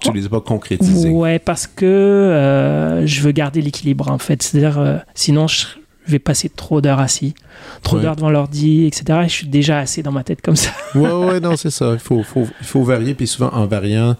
Tu 0.00 0.12
les 0.12 0.26
as 0.26 0.28
pas 0.28 0.40
concrétisées. 0.40 1.10
Ouais, 1.10 1.38
parce 1.38 1.68
que 1.68 1.86
euh, 1.86 3.06
je 3.06 3.20
veux 3.20 3.30
garder 3.30 3.62
l'équilibre 3.62 4.10
en 4.10 4.18
fait. 4.18 4.42
C'est-à-dire, 4.42 4.80
euh, 4.80 4.96
sinon 5.14 5.46
je, 5.46 5.66
vais 6.06 6.18
passer 6.18 6.48
trop 6.48 6.80
d'heures 6.80 7.00
assis, 7.00 7.34
trop 7.82 7.98
d'heures 7.98 8.16
devant 8.16 8.30
l'ordi, 8.30 8.86
etc. 8.86 9.20
Et 9.24 9.28
je 9.28 9.34
suis 9.34 9.46
déjà 9.46 9.78
assez 9.78 10.02
dans 10.02 10.12
ma 10.12 10.24
tête 10.24 10.42
comme 10.42 10.56
ça. 10.56 10.70
ouais, 10.94 11.10
ouais, 11.10 11.40
non, 11.40 11.56
c'est 11.56 11.70
ça. 11.70 11.92
Il 11.92 11.98
faut, 11.98 12.22
faut, 12.22 12.46
faut 12.62 12.82
varier, 12.82 13.14
puis 13.14 13.26
souvent 13.26 13.50
en 13.52 13.66
variant, 13.66 14.16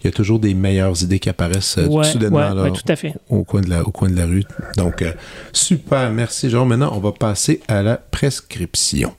il 0.00 0.06
y 0.06 0.08
a 0.08 0.12
toujours 0.12 0.38
des 0.38 0.54
meilleures 0.54 1.02
idées 1.02 1.18
qui 1.18 1.28
apparaissent 1.28 1.78
euh, 1.78 2.02
soudainement 2.02 2.54
là, 2.54 2.70
tout 2.70 2.82
à 2.88 2.96
fait. 2.96 3.14
Au, 3.28 3.44
coin 3.44 3.60
de 3.60 3.70
la, 3.70 3.82
au 3.82 3.90
coin 3.90 4.08
de 4.08 4.16
la 4.16 4.26
rue. 4.26 4.44
Donc, 4.76 5.02
euh, 5.02 5.12
super, 5.52 6.10
merci 6.12 6.50
Jean. 6.50 6.64
Maintenant, 6.64 6.92
on 6.94 7.00
va 7.00 7.12
passer 7.12 7.60
à 7.68 7.82
la 7.82 7.96
prescription. 7.96 9.14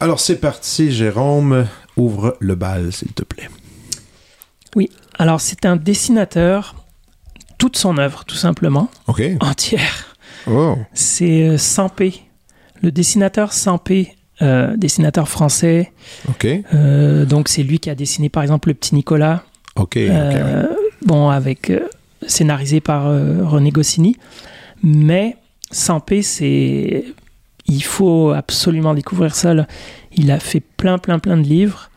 Alors 0.00 0.20
c'est 0.20 0.36
parti, 0.36 0.92
Jérôme, 0.92 1.66
ouvre 1.96 2.36
le 2.38 2.54
bal, 2.54 2.92
s'il 2.92 3.12
te 3.12 3.24
plaît. 3.24 3.48
Oui, 4.76 4.90
alors 5.18 5.40
c'est 5.40 5.66
un 5.66 5.74
dessinateur, 5.74 6.76
toute 7.58 7.76
son 7.76 7.98
œuvre, 7.98 8.24
tout 8.24 8.36
simplement, 8.36 8.88
entière. 9.40 10.16
Oh. 10.46 10.76
C'est 10.94 11.48
euh, 11.48 11.58
Sampé, 11.58 12.22
le 12.80 12.92
dessinateur 12.92 13.52
Sampé, 13.52 14.14
euh, 14.40 14.76
dessinateur 14.76 15.28
français. 15.28 15.92
Ok. 16.28 16.46
Euh, 16.46 17.24
donc 17.24 17.48
c'est 17.48 17.64
lui 17.64 17.80
qui 17.80 17.90
a 17.90 17.96
dessiné 17.96 18.28
par 18.28 18.44
exemple 18.44 18.68
le 18.68 18.74
petit 18.74 18.94
Nicolas. 18.94 19.42
Ok. 19.74 19.98
Bon, 21.04 21.28
avec 21.28 21.72
scénarisé 22.26 22.80
par 22.80 23.04
René 23.04 23.70
Goscinny, 23.70 24.16
mais 24.82 25.36
Sampé, 25.70 26.22
c'est 26.22 27.04
il 27.68 27.82
faut 27.84 28.30
absolument 28.30 28.94
découvrir 28.94 29.34
ça. 29.34 29.54
Il 30.12 30.30
a 30.30 30.40
fait 30.40 30.60
plein, 30.60 30.98
plein, 30.98 31.18
plein 31.18 31.36
de 31.36 31.42
livres. 31.42 31.90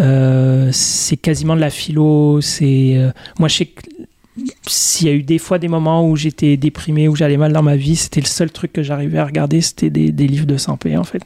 Euh, 0.00 0.70
c'est 0.72 1.16
quasiment 1.16 1.54
de 1.54 1.60
la 1.60 1.70
philo. 1.70 2.40
C'est 2.40 2.94
euh, 2.96 3.10
moi, 3.38 3.48
je 3.48 3.54
sais 3.54 3.66
que 3.66 3.82
s'il 4.66 5.06
y 5.06 5.10
a 5.10 5.14
eu 5.14 5.22
des 5.22 5.38
fois 5.38 5.58
des 5.58 5.68
moments 5.68 6.08
où 6.08 6.16
j'étais 6.16 6.56
déprimé, 6.56 7.06
où 7.06 7.14
j'allais 7.14 7.36
mal 7.36 7.52
dans 7.52 7.62
ma 7.62 7.76
vie, 7.76 7.94
c'était 7.94 8.20
le 8.20 8.26
seul 8.26 8.50
truc 8.50 8.72
que 8.72 8.82
j'arrivais 8.82 9.18
à 9.18 9.24
regarder, 9.24 9.60
c'était 9.60 9.90
des, 9.90 10.26
livres 10.26 10.46
de 10.46 10.56
Sampé 10.56 10.96
en 10.96 11.04
fait. 11.04 11.22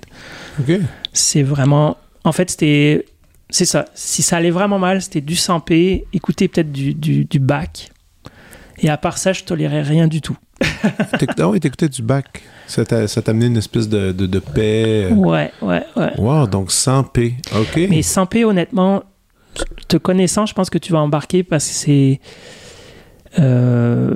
C'est 1.14 1.43
vraiment, 1.43 1.97
en 2.24 2.32
fait, 2.32 2.51
c'était, 2.51 3.07
c'est 3.49 3.64
ça. 3.64 3.86
Si 3.95 4.20
ça 4.20 4.36
allait 4.36 4.51
vraiment 4.51 4.78
mal, 4.78 5.01
c'était 5.01 5.22
du 5.22 5.36
Sampé, 5.36 6.05
écouter 6.12 6.49
peut-être 6.49 6.70
du, 6.70 6.93
du, 6.93 7.24
du 7.24 7.39
bac. 7.39 7.91
Et 8.81 8.89
à 8.89 8.97
part 8.97 9.18
ça, 9.18 9.33
je 9.33 9.45
tolérais 9.45 9.83
rien 9.83 10.07
du 10.07 10.20
tout. 10.20 10.37
ah 10.61 11.18
t'écoutais 11.61 11.89
du 11.89 12.03
bac. 12.03 12.43
Ça 12.66 12.85
t'a 12.85 13.07
amené 13.26 13.47
une 13.47 13.57
espèce 13.57 13.89
de, 13.89 14.12
de, 14.12 14.39
paix. 14.39 15.09
Euh. 15.11 15.14
Ouais, 15.14 15.51
ouais, 15.62 15.85
ouais. 15.97 16.12
Wow, 16.18 16.47
donc 16.47 16.70
sans 16.70 17.03
paix. 17.03 17.35
OK. 17.55 17.81
Mais 17.89 18.03
sans 18.03 18.26
paix, 18.26 18.45
honnêtement, 18.45 19.03
te 19.89 19.97
connaissant, 19.97 20.47
je 20.47 20.55
pense 20.55 20.70
que 20.70 20.79
tu 20.79 20.93
vas 20.93 21.01
embarquer 21.01 21.43
parce 21.43 21.66
que 21.66 21.74
c'est. 21.74 22.20
Euh, 23.39 24.14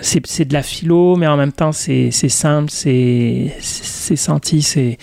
c'est 0.00 0.44
de 0.44 0.52
la 0.52 0.62
philo, 0.62 1.16
mais 1.16 1.26
en 1.26 1.36
même 1.36 1.52
temps, 1.52 1.72
c'est 1.72 2.10
simple, 2.10 2.70
c'est 2.70 3.52
senti, 3.60 4.62
c'est. 4.62 4.98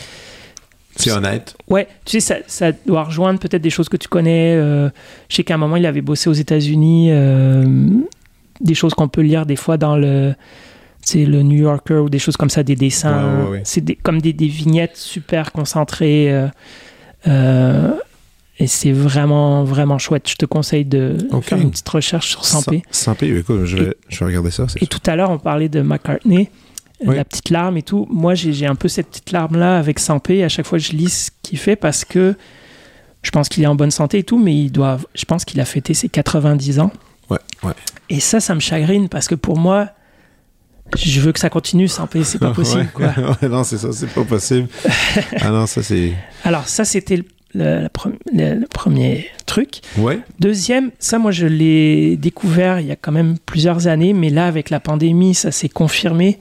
C'est 0.96 1.12
honnête. 1.12 1.56
Ouais, 1.70 1.88
tu 2.06 2.20
sais, 2.20 2.20
ça, 2.20 2.36
ça 2.48 2.72
doit 2.86 3.04
rejoindre 3.04 3.39
peut-être 3.39 3.62
des 3.62 3.70
choses 3.70 3.89
que 3.89 3.98
tu 3.98 4.08
connais. 4.08 4.56
Euh, 4.56 4.89
je 5.30 5.38
sais 5.38 5.44
qu'à 5.44 5.56
un 5.56 5.58
moment, 5.58 5.76
il 5.76 5.86
avait 5.86 6.02
bossé 6.02 6.30
aux 6.30 6.34
États-Unis, 6.34 7.12
des 8.62 8.76
choses 8.76 8.94
qu'on 8.94 9.08
peut 9.08 9.22
lire 9.22 9.46
des 9.46 9.56
fois 9.56 9.78
dans 9.78 9.98
le 9.98 10.34
c'est 11.06 11.26
le 11.26 11.41
New 11.44 11.58
Yorker 11.58 11.96
ou 11.96 12.10
des 12.10 12.20
choses 12.20 12.38
comme 12.38 12.50
ça, 12.50 12.64
des 12.64 12.76
dessins. 12.76 13.52
C'est 13.64 13.96
comme 13.96 14.22
des, 14.22 14.34
vignettes 14.48 14.98
super 14.98 15.52
concentrées. 15.52 16.34
Euh, 16.34 16.48
euh, 17.28 17.94
et 18.60 18.68
c'est 18.68 18.91
vraiment, 18.91 19.64
vraiment 19.64 19.98
chouette. 19.98 20.30
Je 20.30 20.36
te 20.36 20.46
conseille 20.46 20.86
de 20.86 21.18
faire 21.41 21.58
une 21.58 21.72
petite 21.72 21.89
recherche 21.89 22.30
sur 22.30 22.46
Sampé. 22.46 22.84
Sampé, 22.91 23.36
écoute, 23.38 23.66
je 23.66 23.78
vais, 23.78 23.98
je 24.08 24.20
vais 24.20 24.26
regarder 24.26 24.52
ça. 24.52 24.66
Et 24.80 24.88
tout 24.88 25.02
à 25.06 25.16
l'heure, 25.16 25.32
on 25.32 25.39
parlait 25.39 25.70
de 25.70 25.82
McCartney, 25.82 26.50
la 27.02 27.26
petite 27.26 27.50
larme 27.50 27.78
et 27.78 27.84
tout. 27.84 28.08
Moi, 28.10 28.34
j'ai 28.36 28.66
un 28.66 28.76
peu 28.76 28.88
cette 28.88 29.08
petite 29.08 29.32
larme-là 29.32 29.78
avec 29.78 30.00
Sampé. 30.00 30.44
À 30.44 30.50
chaque 30.50 30.66
fois, 30.66 30.78
je 30.78 30.91
lis 30.91 31.10
ce 31.10 31.32
qu'il 31.41 31.58
fait 31.58 31.76
parce 31.76 32.06
que 32.06 32.36
je 33.22 33.32
pense 33.32 33.50
qu'il 33.50 33.64
est 33.64 33.68
en 33.68 33.76
bonne 33.76 33.91
santé 33.91 34.20
et 34.20 34.24
tout, 34.24 34.38
mais 34.38 34.56
il 34.56 34.72
doit, 34.72 35.00
je 35.16 35.26
pense 35.26 35.46
qu'il 35.46 35.60
a 35.60 35.66
fêté 35.66 35.94
ses 35.94 36.10
90 36.10 36.80
ans. 36.80 36.91
Ouais, 37.30 37.39
ouais. 37.64 37.74
Et 38.10 38.20
ça, 38.20 38.39
ça 38.39 38.54
me 38.54 38.60
chagrine 38.60 39.10
parce 39.10 39.28
que 39.28 39.36
pour 39.36 39.58
moi, 39.58 39.89
je 40.96 41.22
veux 41.22 41.32
que 41.32 41.39
ça 41.39 41.50
continue 41.50 41.88
sans 41.88 42.08
payer, 42.08 42.26
c'est 42.26 42.38
pas 42.39 42.52
possible. 42.54 42.89
Quoi. 42.94 43.14
non, 43.50 43.64
c'est 43.64 43.78
ça, 43.78 43.91
c'est 43.91 44.14
pas 44.14 44.24
possible. 44.24 44.68
ah 45.41 45.50
non, 45.50 45.66
ça 45.66 45.82
c'est. 45.82 46.14
Alors, 46.44 46.68
ça, 46.68 46.86
c'était 46.86 47.24
le, 47.54 47.88
premier 48.68 49.28
truc. 49.45 49.82
Ouais. 49.97 50.20
Deuxième, 50.39 50.91
ça, 50.99 51.20
moi, 51.20 51.32
je 51.32 51.45
l'ai 51.45 52.18
découvert 52.18 52.80
il 52.80 52.88
y 52.88 52.91
a 52.91 52.95
quand 52.95 53.12
même 53.12 53.38
plusieurs 53.45 53.88
années, 53.88 54.14
mais 54.14 54.30
là, 54.30 54.47
avec 54.47 54.70
la 54.70 54.80
pandémie, 54.80 55.34
ça 55.34 55.51
s'est 55.51 55.70
confirmé. 55.70 56.39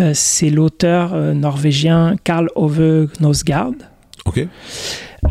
Euh, 0.00 0.10
c'est 0.14 0.50
l'auteur 0.50 1.14
euh, 1.14 1.34
norvégien 1.34 2.16
Karl 2.24 2.48
Ove 2.56 3.08
Knosgaard. 3.20 3.74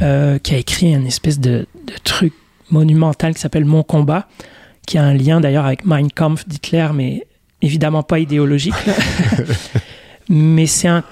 Euh, 0.02 0.40
qui 0.40 0.56
a 0.56 0.58
écrit 0.58 0.94
une 0.94 1.06
espèce 1.06 1.40
de, 1.40 1.68
de 1.88 1.94
truc 2.04 2.34
monumental 2.70 3.34
qui 3.34 3.42
s'appelle 3.42 3.66
Mon 3.66 3.84
combat, 3.84 4.28
qui 4.88 4.98
a 4.98 5.04
un 5.04 5.14
lien 5.14 5.40
d'ailleurs 5.40 5.66
avec 5.66 5.86
Mein 5.86 6.12
Kampf 6.12 6.48
d'Hitler, 6.48 6.88
mais 6.94 7.28
évidemment 7.62 8.04
pas 8.04 8.20
idéologique, 8.20 8.74
mais 10.30 10.66
c'est 10.66 10.88
un. 10.88 11.04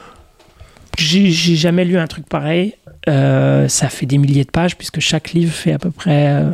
J'ai 0.98 1.56
jamais 1.56 1.86
lu 1.86 1.98
un 1.98 2.08
truc 2.08 2.28
pareil. 2.28 2.76
Euh, 3.10 3.68
ça 3.68 3.90
fait 3.90 4.06
des 4.06 4.18
milliers 4.18 4.46
de 4.46 4.52
pages, 4.52 4.78
puisque 4.78 5.00
chaque 5.00 5.34
livre 5.34 5.54
fait 5.54 5.74
à 5.74 5.80
peu 5.80 5.92
près 5.92 6.28
euh, 6.28 6.52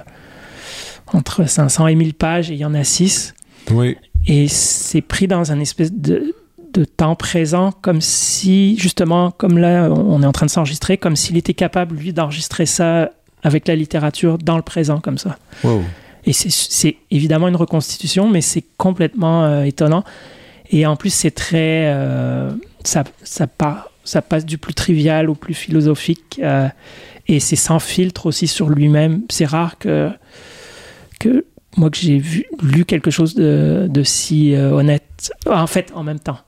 entre 1.13 1.47
500 1.47 1.87
et 1.87 1.95
1000 1.95 2.13
pages, 2.13 2.51
et 2.51 2.53
il 2.53 2.59
y 2.59 2.65
en 2.65 2.73
a 2.73 2.83
6. 2.83 3.33
Oui. 3.71 3.97
Et 4.27 4.47
c'est 4.47 5.01
pris 5.01 5.27
dans 5.27 5.51
un 5.51 5.59
espèce 5.59 5.91
de, 5.93 6.33
de, 6.73 6.85
temps 6.85 7.15
présent, 7.15 7.71
comme 7.81 8.01
si, 8.01 8.77
justement, 8.77 9.31
comme 9.31 9.57
là, 9.57 9.89
on 9.89 10.21
est 10.21 10.25
en 10.25 10.31
train 10.31 10.45
de 10.45 10.51
s'enregistrer, 10.51 10.97
comme 10.97 11.15
s'il 11.15 11.37
était 11.37 11.53
capable, 11.53 11.95
lui, 11.95 12.13
d'enregistrer 12.13 12.65
ça 12.65 13.11
avec 13.43 13.67
la 13.67 13.75
littérature 13.75 14.37
dans 14.37 14.57
le 14.57 14.61
présent, 14.61 14.99
comme 14.99 15.17
ça. 15.17 15.37
Wow. 15.63 15.83
Et 16.25 16.33
c'est 16.33 16.97
évidemment 17.09 17.47
une 17.47 17.55
reconstitution, 17.55 18.29
mais 18.29 18.41
c'est 18.41 18.63
complètement 18.77 19.45
euh, 19.45 19.63
étonnant. 19.63 20.03
Et 20.71 20.85
en 20.85 20.97
plus, 20.97 21.13
c'est 21.13 21.31
très. 21.31 21.85
Euh, 21.87 22.51
ça, 22.83 23.05
ça, 23.23 23.47
ça, 24.07 24.21
passe 24.21 24.45
du 24.45 24.57
plus 24.57 24.73
trivial 24.73 25.29
au 25.29 25.35
plus 25.35 25.53
philosophique. 25.53 26.39
Euh, 26.41 26.67
et 27.27 27.39
c'est 27.39 27.55
sans 27.55 27.79
filtre 27.79 28.25
aussi 28.25 28.47
sur 28.47 28.69
lui-même. 28.69 29.23
C'est 29.29 29.45
rare 29.45 29.77
que, 29.77 30.09
que 31.19 31.45
moi, 31.75 31.89
que 31.89 31.97
j'ai 31.97 32.21
lu 32.61 32.85
quelque 32.85 33.11
chose 33.11 33.35
de, 33.35 33.87
de 33.89 34.03
si 34.03 34.55
honnête. 34.55 35.31
En 35.45 35.67
fait, 35.67 35.91
en 35.93 36.03
même 36.03 36.19
temps. 36.19 36.39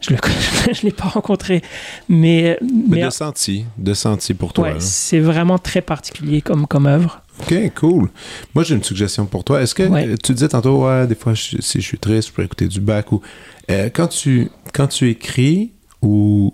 Je 0.00 0.14
ne 0.14 0.82
l'ai 0.82 0.92
pas 0.92 1.08
rencontré, 1.08 1.62
mais... 2.08 2.58
Mais, 2.88 3.02
de 3.04 3.10
senti, 3.10 3.66
de 3.76 3.92
senti 3.92 4.32
pour 4.32 4.52
toi. 4.52 4.72
Ouais, 4.72 4.76
c'est 4.78 5.20
vraiment 5.20 5.58
très 5.58 5.82
particulier 5.82 6.40
comme, 6.40 6.66
comme 6.66 6.86
œuvre. 6.86 7.22
OK, 7.40 7.54
cool. 7.74 8.10
Moi, 8.54 8.64
j'ai 8.64 8.74
une 8.74 8.82
suggestion 8.82 9.26
pour 9.26 9.44
toi. 9.44 9.62
Est-ce 9.62 9.74
que 9.74 10.16
tu 10.16 10.32
disais 10.32 10.48
tantôt, 10.48 10.86
ouais, 10.86 11.06
des 11.06 11.14
fois, 11.14 11.34
si 11.36 11.58
je 11.60 11.80
suis 11.80 11.98
triste, 11.98 12.28
je 12.28 12.32
peux 12.32 12.42
écouter 12.42 12.66
du 12.66 12.80
bac 12.80 13.12
ou. 13.12 13.20
quand, 13.68 14.08
tu, 14.08 14.50
quand 14.72 14.86
tu 14.86 15.10
écris 15.10 15.72
ou 16.02 16.52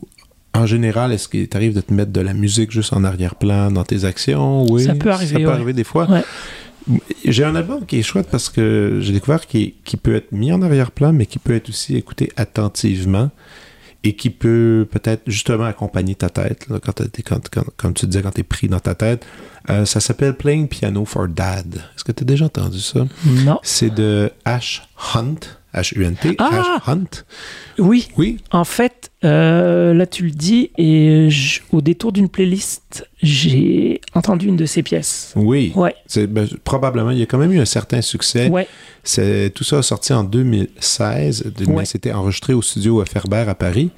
en 0.55 0.67
général, 0.67 1.13
est-ce 1.13 1.29
qu'il 1.29 1.49
t'arrive 1.49 1.75
de 1.75 1.81
te 1.81 1.93
mettre 1.93 2.13
de 2.13 2.21
la 2.21 2.33
musique 2.33 2.71
juste 2.71 2.93
en 2.93 3.05
arrière-plan 3.05 3.71
dans 3.71 3.85
tes 3.85 4.05
actions? 4.05 4.65
Oui. 4.71 4.85
Ça 4.85 4.95
peut 4.95 5.11
arriver. 5.11 5.35
Ça 5.35 5.41
peut 5.41 5.51
arriver 5.51 5.73
des 5.73 5.85
fois. 5.85 6.09
J'ai 7.25 7.45
un 7.45 7.57
album 7.57 7.85
qui 7.85 7.99
est 7.99 8.03
chouette 8.03 8.29
parce 8.31 8.49
que 8.49 8.99
j'ai 9.03 9.13
découvert 9.13 9.47
qu'il 9.47 9.75
peut 10.03 10.15
être 10.15 10.33
mis 10.33 10.53
en 10.53 10.63
arrière-plan, 10.63 11.13
mais 11.13 11.27
qui 11.27 11.39
peut 11.39 11.55
être 11.55 11.69
aussi 11.69 11.97
écouté 11.97 12.33
attentivement 12.37 13.31
et 14.05 14.15
qui 14.15 14.31
peut 14.31 14.87
peut-être 14.89 15.23
justement 15.27 15.65
accompagner 15.65 16.15
ta 16.15 16.31
tête, 16.31 16.67
quand, 16.69 17.43
quand, 17.77 17.93
tu 17.93 18.07
disais 18.07 18.23
quand 18.23 18.31
tu 18.31 18.41
es 18.41 18.45
pris 18.45 18.69
dans 18.69 18.79
ta 18.79 18.95
tête. 18.95 19.27
Euh, 19.69 19.85
ça 19.85 19.99
s'appelle 19.99 20.35
Playing 20.35 20.69
Piano 20.69 21.05
for 21.05 21.27
Dad. 21.27 21.75
Est-ce 21.75 22.05
que 22.05 22.13
tu 22.13 22.23
as 22.23 22.27
déjà 22.27 22.45
entendu 22.45 22.79
ça? 22.79 23.05
Non. 23.27 23.59
C'est 23.63 23.93
de 23.93 24.31
Ash 24.45 24.87
Hunt. 25.15 25.41
H-U-N-T, 25.77 26.37
ah! 26.39 26.81
Hunt. 26.87 27.25
Oui. 27.79 28.09
Oui. 28.17 28.39
En 28.51 28.65
fait, 28.65 28.96
euh, 29.25 29.95
là 29.95 30.07
tu 30.07 30.25
le 30.25 30.31
dis, 30.31 30.71
et 30.77 31.29
au 31.73 31.81
détour 31.81 32.13
d'une 32.13 32.29
playlist, 32.29 33.09
j'ai 33.23 34.01
entendu 34.15 34.47
une 34.47 34.57
de 34.57 34.67
ses 34.67 34.83
pièces. 34.83 35.33
Oui. 35.37 35.73
Ouais. 35.75 35.95
Ben, 36.29 36.47
probablement, 36.65 37.11
il 37.11 37.19
y 37.19 37.23
a 37.23 37.27
quand 37.27 37.39
même 37.39 37.53
eu 37.53 37.59
un 37.59 37.65
certain 37.65 38.03
succès. 38.03 38.49
Ouais. 38.49 38.69
C'est, 39.05 39.51
tout 39.55 39.65
ça 39.65 39.79
a 39.79 39.83
sorti 39.83 40.13
en 40.13 40.25
2016, 40.25 41.53
mais 41.69 41.87
c'était 41.87 42.13
enregistré 42.13 42.53
au 42.53 42.63
studio 42.63 43.03
Ferber 43.11 43.45
à 43.49 43.55
Paris. 43.55 43.91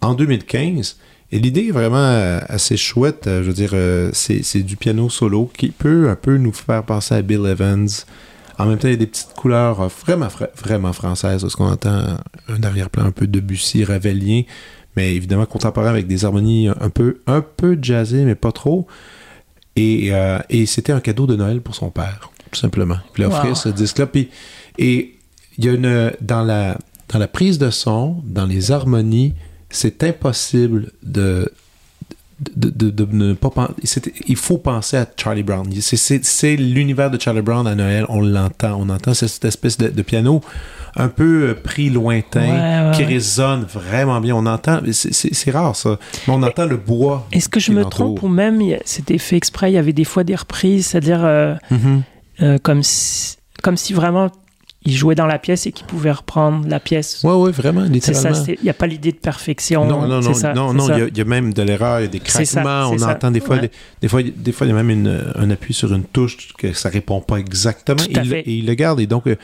En 0.00 0.14
2015, 0.14 0.96
et 1.30 1.38
l'idée 1.38 1.68
est 1.68 1.72
vraiment 1.72 1.96
euh, 1.96 2.40
assez 2.48 2.76
chouette. 2.76 3.26
Euh, 3.26 3.42
je 3.42 3.48
veux 3.48 3.52
dire, 3.52 3.74
c'est, 4.12 4.42
c'est 4.42 4.62
du 4.62 4.76
piano 4.76 5.08
solo 5.08 5.50
qui 5.56 5.68
peut 5.68 6.08
un 6.08 6.16
peu 6.16 6.38
nous 6.38 6.52
faire 6.52 6.82
penser 6.82 7.14
à 7.14 7.22
Bill 7.22 7.46
Evans. 7.46 7.88
En 8.58 8.66
même 8.66 8.78
temps, 8.78 8.88
il 8.88 8.92
y 8.92 8.94
a 8.94 8.98
des 8.98 9.06
petites 9.06 9.34
couleurs 9.34 9.80
euh, 9.80 9.88
vraiment, 9.88 10.28
vraiment 10.56 10.92
françaises, 10.92 11.42
parce 11.42 11.56
qu'on 11.56 11.70
entend 11.70 12.16
un 12.48 12.62
arrière-plan 12.62 13.04
un 13.04 13.10
peu 13.10 13.26
Debussy, 13.26 13.84
Ravelien, 13.84 14.42
mais 14.96 15.14
évidemment 15.14 15.46
contemporain 15.46 15.88
avec 15.88 16.06
des 16.06 16.24
harmonies 16.24 16.68
un 16.68 16.90
peu, 16.90 17.20
un 17.26 17.40
peu 17.40 17.78
jazzées, 17.80 18.24
mais 18.24 18.34
pas 18.34 18.52
trop. 18.52 18.86
Et, 19.76 20.12
euh, 20.12 20.38
c'était 20.66 20.92
un 20.92 21.00
cadeau 21.00 21.26
de 21.26 21.34
Noël 21.36 21.60
pour 21.62 21.74
son 21.74 21.90
père, 21.90 22.30
tout 22.50 22.58
simplement. 22.58 22.98
Il 23.16 23.24
a 23.24 23.28
offert 23.28 23.56
ce 23.56 23.70
disque-là. 23.70 24.06
et 24.78 25.14
il 25.58 25.64
y 25.64 25.68
a 25.68 25.72
une, 25.72 26.12
dans 26.20 26.42
la, 26.42 26.78
dans 27.08 27.18
la 27.18 27.28
prise 27.28 27.58
de 27.58 27.70
son, 27.70 28.22
dans 28.24 28.46
les 28.46 28.70
harmonies, 28.70 29.34
c'est 29.70 30.02
impossible 30.02 30.92
de, 31.02 31.50
de, 32.56 33.06
ne 33.12 33.34
pas 33.34 33.50
penser. 33.50 34.00
Il 34.26 34.36
faut 34.36 34.58
penser 34.58 34.96
à 34.96 35.06
Charlie 35.16 35.42
Brown. 35.42 35.68
C'est 35.80 36.56
l'univers 36.56 37.10
de 37.10 37.20
Charlie 37.20 37.42
Brown 37.42 37.66
à 37.66 37.74
Noël. 37.74 38.06
On 38.08 38.20
l'entend. 38.20 38.76
On 38.80 38.88
entend 38.88 39.14
cette 39.14 39.44
espèce 39.44 39.78
de, 39.78 40.02
piano 40.02 40.40
un 40.94 41.08
peu 41.08 41.48
euh, 41.48 41.54
pris 41.54 41.88
lointain 41.88 42.92
qui 42.92 43.04
résonne 43.04 43.64
vraiment 43.64 44.20
bien. 44.20 44.34
On 44.34 44.46
entend. 44.46 44.80
C'est 44.92 45.50
rare 45.50 45.76
ça. 45.76 45.98
Mais 46.26 46.34
on 46.34 46.42
entend 46.42 46.66
le 46.66 46.76
bois. 46.76 47.26
Est-ce 47.32 47.48
que 47.48 47.60
je 47.60 47.72
me 47.72 47.84
trompe 47.84 48.22
ou 48.22 48.28
même 48.28 48.60
c'était 48.84 49.18
fait 49.18 49.36
exprès 49.36 49.70
Il 49.70 49.74
y 49.74 49.78
avait 49.78 49.92
des 49.92 50.04
fois 50.04 50.24
des 50.24 50.34
reprises, 50.34 50.88
c'est-à-dire 50.88 51.24
euh, 51.24 51.54
mm-hmm. 51.70 52.00
euh, 52.42 52.58
comme 52.58 52.82
si, 52.82 53.36
comme 53.62 53.76
si 53.76 53.92
vraiment 53.92 54.30
il 54.84 54.94
jouait 54.94 55.14
dans 55.14 55.26
la 55.26 55.38
pièce 55.38 55.66
et 55.66 55.72
qu'il 55.72 55.86
pouvait 55.86 56.10
reprendre 56.10 56.66
la 56.68 56.80
pièce. 56.80 57.20
Oui, 57.24 57.32
oui, 57.34 57.52
vraiment, 57.52 57.82
littéralement. 57.82 58.44
Il 58.48 58.62
n'y 58.62 58.70
a 58.70 58.74
pas 58.74 58.86
l'idée 58.86 59.12
de 59.12 59.16
perfection. 59.16 59.84
Non, 59.84 60.06
non, 60.06 60.20
non, 60.20 60.54
non, 60.54 60.74
non, 60.74 60.96
il 61.06 61.16
y, 61.16 61.20
a 61.20 61.24
même 61.24 61.52
de 61.52 61.62
l'erreur, 61.62 62.00
il 62.00 62.04
y 62.04 62.06
a 62.06 62.08
des 62.08 62.20
craquements, 62.20 62.90
on 62.90 63.02
entend 63.02 63.30
des 63.30 63.40
fois, 63.40 63.58
des, 63.58 64.08
fois, 64.08 64.22
des 64.22 64.52
fois, 64.52 64.66
il 64.66 64.70
y 64.70 64.72
a 64.72 64.76
même 64.76 64.90
une, 64.90 65.22
un 65.36 65.50
appui 65.50 65.74
sur 65.74 65.92
une 65.92 66.04
touche 66.04 66.48
que 66.58 66.72
ça 66.72 66.88
répond 66.88 67.20
pas 67.20 67.36
exactement. 67.36 67.98
Tout 67.98 68.18
à 68.18 68.22
et, 68.22 68.26
fait. 68.28 68.42
Il, 68.46 68.52
et 68.52 68.56
il 68.58 68.66
le 68.66 68.74
garde, 68.74 69.00
et 69.00 69.06
donc, 69.06 69.26
euh, 69.26 69.36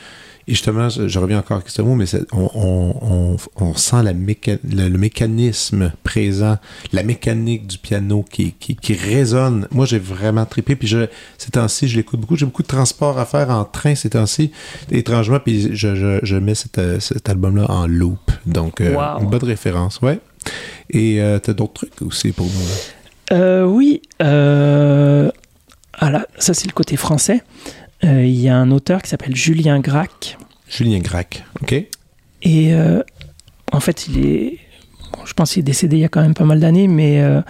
et 0.49 0.53
justement, 0.53 0.89
je 0.89 1.19
reviens 1.19 1.37
encore 1.37 1.57
à 1.57 1.61
ce 1.63 1.83
mot, 1.83 1.93
mais 1.93 2.05
on, 2.33 3.37
sent 3.75 4.01
la 4.01 4.13
le, 4.13 4.97
mécanisme 4.97 5.91
présent, 6.03 6.57
la 6.91 7.03
mécanique 7.03 7.67
du 7.67 7.77
piano 7.77 8.25
qui, 8.27 8.53
qui, 8.53 8.93
résonne. 8.93 9.67
Moi, 9.69 9.85
j'ai 9.85 9.99
vraiment 9.99 10.47
trippé. 10.47 10.75
Puis 10.75 10.87
je, 10.87 11.05
ces 11.37 11.51
temps-ci, 11.51 11.87
je 11.87 11.97
l'écoute 11.97 12.19
beaucoup. 12.19 12.35
J'ai 12.35 12.47
beaucoup 12.47 12.63
de 12.63 12.67
transport 12.67 13.19
à 13.19 13.27
faire 13.27 13.51
en 13.51 13.63
train 13.63 13.93
ces 13.93 14.09
temps-ci, 14.09 14.51
étrangement. 14.89 15.39
Puis 15.39 15.75
je, 15.75 16.35
mets 16.37 16.55
cet, 16.55 17.29
album-là 17.29 17.69
en 17.69 17.85
loop. 17.85 18.31
Donc, 18.47 18.81
euh, 18.81 18.95
une 19.21 19.29
bonne 19.29 19.43
référence, 19.43 20.01
ouais. 20.01 20.19
Et 20.89 21.21
euh, 21.21 21.37
tu 21.37 21.51
as 21.51 21.53
d'autres 21.53 21.73
trucs 21.73 22.01
aussi 22.01 22.31
pour 22.31 22.47
nous? 22.47 23.37
Euh, 23.37 23.65
oui. 23.65 24.01
Euh, 24.23 25.29
ah 25.99 26.25
ça, 26.39 26.55
c'est 26.55 26.65
le 26.65 26.73
côté 26.73 26.97
français. 26.97 27.43
Euh, 28.03 28.23
il 28.23 28.39
y 28.39 28.49
a 28.49 28.55
un 28.55 28.71
auteur 28.71 29.01
qui 29.01 29.09
s'appelle 29.09 29.35
Julien 29.35 29.79
Gracq. 29.79 30.37
Julien 30.69 30.99
Gracq, 30.99 31.43
ok. 31.61 31.73
Et 32.41 32.73
euh, 32.73 33.01
en 33.71 33.79
fait, 33.79 34.07
il 34.07 34.25
est. 34.25 34.57
je 35.25 35.33
pense 35.33 35.53
qu'il 35.53 35.61
est 35.61 35.63
décédé 35.63 35.97
il 35.97 36.01
y 36.01 36.05
a 36.05 36.09
quand 36.09 36.21
même 36.21 36.33
pas 36.33 36.45
mal 36.45 36.59
d'années, 36.59 36.87
mais 36.87 37.21
euh, 37.21 37.41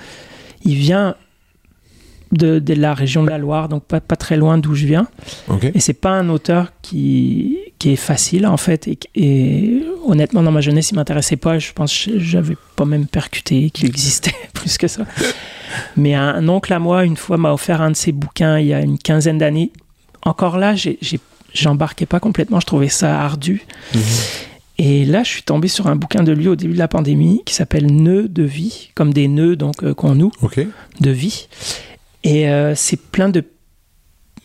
il 0.63 0.75
vient 0.75 1.15
de, 2.31 2.61
la 2.73 2.93
région 2.93 3.23
de 3.23 3.29
la 3.29 3.37
Loire, 3.37 3.69
donc 3.69 3.83
pas, 3.83 4.01
pas 4.01 4.15
très 4.15 4.37
loin 4.37 4.57
d'où 4.57 4.73
je 4.73 4.85
viens. 4.85 5.07
Okay. 5.47 5.71
Et 5.73 5.79
c'est 5.79 5.93
pas 5.93 6.11
un 6.11 6.29
auteur 6.29 6.71
qui, 6.81 7.57
qui 7.77 7.91
est 7.91 7.95
facile, 7.95 8.47
en 8.47 8.57
fait. 8.57 8.89
Et, 9.15 9.83
honnêtement, 10.05 10.41
dans 10.41 10.51
ma 10.51 10.61
jeunesse, 10.61 10.91
il 10.91 10.95
m'intéressait 10.95 11.37
pas. 11.37 11.59
Je 11.59 11.71
pense 11.73 12.05
que 12.05 12.19
j'avais 12.19 12.57
pas 12.75 12.85
même 12.85 13.05
percuté 13.05 13.69
qu'il 13.69 13.87
existait 13.87 14.35
plus 14.53 14.77
que 14.77 14.87
ça. 14.87 15.05
Mais 15.95 16.15
un 16.15 16.47
oncle 16.49 16.73
à 16.73 16.79
moi, 16.79 17.05
une 17.05 17.17
fois, 17.17 17.37
m'a 17.37 17.53
offert 17.53 17.81
un 17.81 17.91
de 17.91 17.95
ses 17.95 18.11
bouquins 18.11 18.57
il 18.57 18.67
y 18.67 18.73
a 18.73 18.81
une 18.81 18.97
quinzaine 18.97 19.37
d'années 19.37 19.71
encore 20.23 20.57
là, 20.57 20.75
j'embarquais 21.53 22.05
pas 22.05 22.19
complètement, 22.19 22.59
je 22.59 22.65
trouvais 22.65 22.89
ça 22.89 23.21
ardu. 23.21 23.65
Mhm. 23.93 24.01
Et 24.81 25.03
là, 25.03 25.23
je 25.23 25.29
suis 25.29 25.43
tombé 25.43 25.67
sur 25.67 25.87
un 25.87 25.97
bouquin 25.97 26.23
de 26.23 26.31
lui 26.31 26.47
au 26.47 26.55
début 26.55 26.73
de 26.73 26.79
la 26.79 26.87
pandémie 26.87 27.41
qui 27.45 27.53
s'appelle 27.53 27.91
Nœuds 27.91 28.29
de 28.29 28.43
vie, 28.43 28.91
comme 28.95 29.13
des 29.13 29.27
nœuds 29.27 29.57
donc 29.57 29.83
euh, 29.83 29.93
qu'on 29.93 30.15
noue 30.15 30.31
de 31.01 31.11
vie. 31.11 31.49
Et 32.23 32.49
euh, 32.49 32.75
c'est 32.75 32.99
plein 32.99 33.27
de 33.27 33.43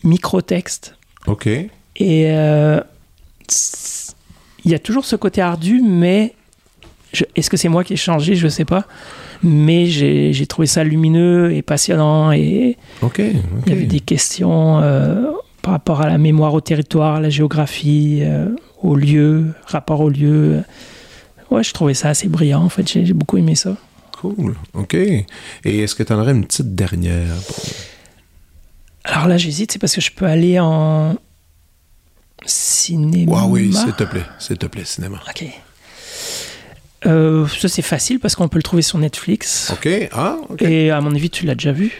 micro-textes. 0.03 0.97
Ok. 1.25 1.47
Et 1.47 1.69
euh, 1.99 2.81
il 4.65 4.71
y 4.71 4.75
a 4.75 4.79
toujours 4.79 5.05
ce 5.05 5.15
côté 5.15 5.41
ardu, 5.41 5.81
mais 5.81 6.33
est-ce 7.35 7.49
que 7.49 7.55
c'est 7.55 7.69
moi 7.69 7.85
qui 7.85 7.93
ai 7.93 7.97
changé? 7.97 8.35
Je 8.35 8.45
ne 8.45 8.49
sais 8.49 8.65
pas. 8.65 8.85
Mais 9.41 9.85
j'ai 9.85 10.47
trouvé 10.47 10.67
ça 10.67 10.83
lumineux 10.83 11.53
et 11.53 11.61
passionnant. 11.61 12.33
Et 12.33 12.77
il 13.01 13.41
y 13.67 13.71
avait 13.71 13.85
des 13.85 14.01
questions 14.01 14.81
par 15.65 15.71
rapport 15.71 16.01
à 16.01 16.07
la 16.07 16.19
mémoire 16.19 16.53
au 16.53 16.61
territoire, 16.61 17.15
à 17.15 17.19
la 17.19 17.31
géographie, 17.31 18.19
euh, 18.21 18.49
au 18.83 18.95
lieu, 18.95 19.55
rapport 19.65 19.99
au 19.99 20.09
lieu. 20.09 20.61
Ouais, 21.49 21.63
je 21.63 21.73
trouvais 21.73 21.95
ça 21.95 22.09
assez 22.09 22.27
brillant, 22.27 22.61
en 22.61 22.69
fait. 22.69 22.87
J'ai 22.87 23.13
beaucoup 23.13 23.37
aimé 23.37 23.55
ça. 23.55 23.75
Cool. 24.21 24.55
OK. 24.75 24.93
Et 24.93 25.25
est-ce 25.63 25.95
que 25.95 26.03
tu 26.03 26.13
en 26.13 26.19
aurais 26.19 26.33
une 26.33 26.45
petite 26.45 26.75
dernière? 26.75 27.33
Alors 29.05 29.27
là, 29.27 29.37
j'hésite, 29.37 29.71
c'est 29.71 29.79
parce 29.79 29.95
que 29.95 30.01
je 30.01 30.11
peux 30.11 30.27
aller 30.27 30.59
en 30.59 31.15
cinéma. 32.45 33.45
oui, 33.47 33.73
s'il 33.73 33.93
te 33.93 34.03
plaît. 34.03 34.25
S'il 34.37 34.59
te 34.59 34.67
plaît, 34.67 34.85
cinéma. 34.85 35.19
OK. 35.27 35.45
Euh, 37.07 37.47
ça, 37.47 37.69
c'est 37.69 37.81
facile 37.81 38.19
parce 38.19 38.35
qu'on 38.35 38.49
peut 38.49 38.59
le 38.59 38.63
trouver 38.63 38.83
sur 38.83 38.99
Netflix. 38.99 39.73
OK. 39.73 40.09
Ah, 40.11 40.37
OK. 40.47 40.61
Et 40.61 40.91
à 40.91 41.01
mon 41.01 41.15
avis, 41.15 41.31
tu 41.31 41.47
l'as 41.47 41.55
déjà 41.55 41.71
vu. 41.71 41.91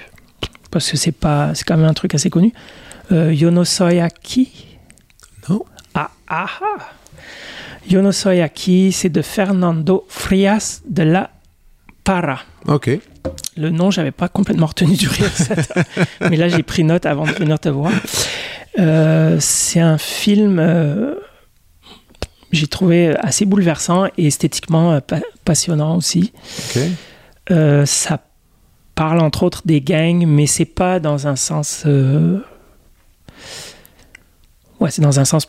Parce 0.70 0.92
que 0.92 0.98
c'est 0.98 1.12
pas, 1.12 1.56
c'est 1.56 1.64
quand 1.64 1.78
même 1.78 1.90
un 1.90 1.96
truc 1.96 2.14
assez 2.14 2.30
connu. 2.30 2.54
Euh, 3.12 3.34
Yonosoyaki? 3.34 4.78
Non. 5.50 5.64
Ah, 5.94 6.10
ah, 6.28 6.48
ah. 6.62 6.92
Yonosoyaki, 7.90 8.92
c'est 8.92 9.10
de 9.10 9.22
Fernando 9.22 10.06
Frias 10.10 10.82
de 10.88 11.04
la 11.04 11.30
Para. 12.04 12.40
Ok. 12.68 12.90
Le 13.58 13.70
nom, 13.70 13.92
j'avais 13.92 14.12
pas 14.12 14.28
complètement 14.28 14.66
retenu 14.68 14.96
du 14.96 15.08
rire, 15.08 15.32
mais 16.22 16.36
là 16.36 16.48
j'ai 16.48 16.64
pris 16.64 16.84
note 16.84 17.06
avant 17.06 17.26
de 17.26 17.32
venir 17.32 17.60
te 17.60 17.70
voir. 17.70 17.92
Euh, 18.78 19.38
c'est 19.40 19.80
un 19.80 19.98
film, 19.98 20.60
euh, 20.60 21.16
j'ai 22.52 22.68
trouvé 22.68 23.16
assez 23.18 23.46
bouleversant 23.46 24.08
et 24.18 24.28
esthétiquement 24.28 25.00
passionnant 25.46 25.96
aussi. 25.96 26.34
Ok. 26.76 26.82
ça 27.86 28.20
parle 28.96 29.20
entre 29.22 29.44
autres 29.44 29.62
des 29.66 29.82
gangs, 29.82 30.26
mais 30.28 30.48
c'est 30.48 30.66
pas 30.66 31.00
dans 31.00 31.28
un 31.28 31.36
sens 31.36 31.86
Ouais, 34.80 34.92
c'est 34.92 35.02
dans 35.02 35.20
un 35.20 35.26
sens, 35.26 35.48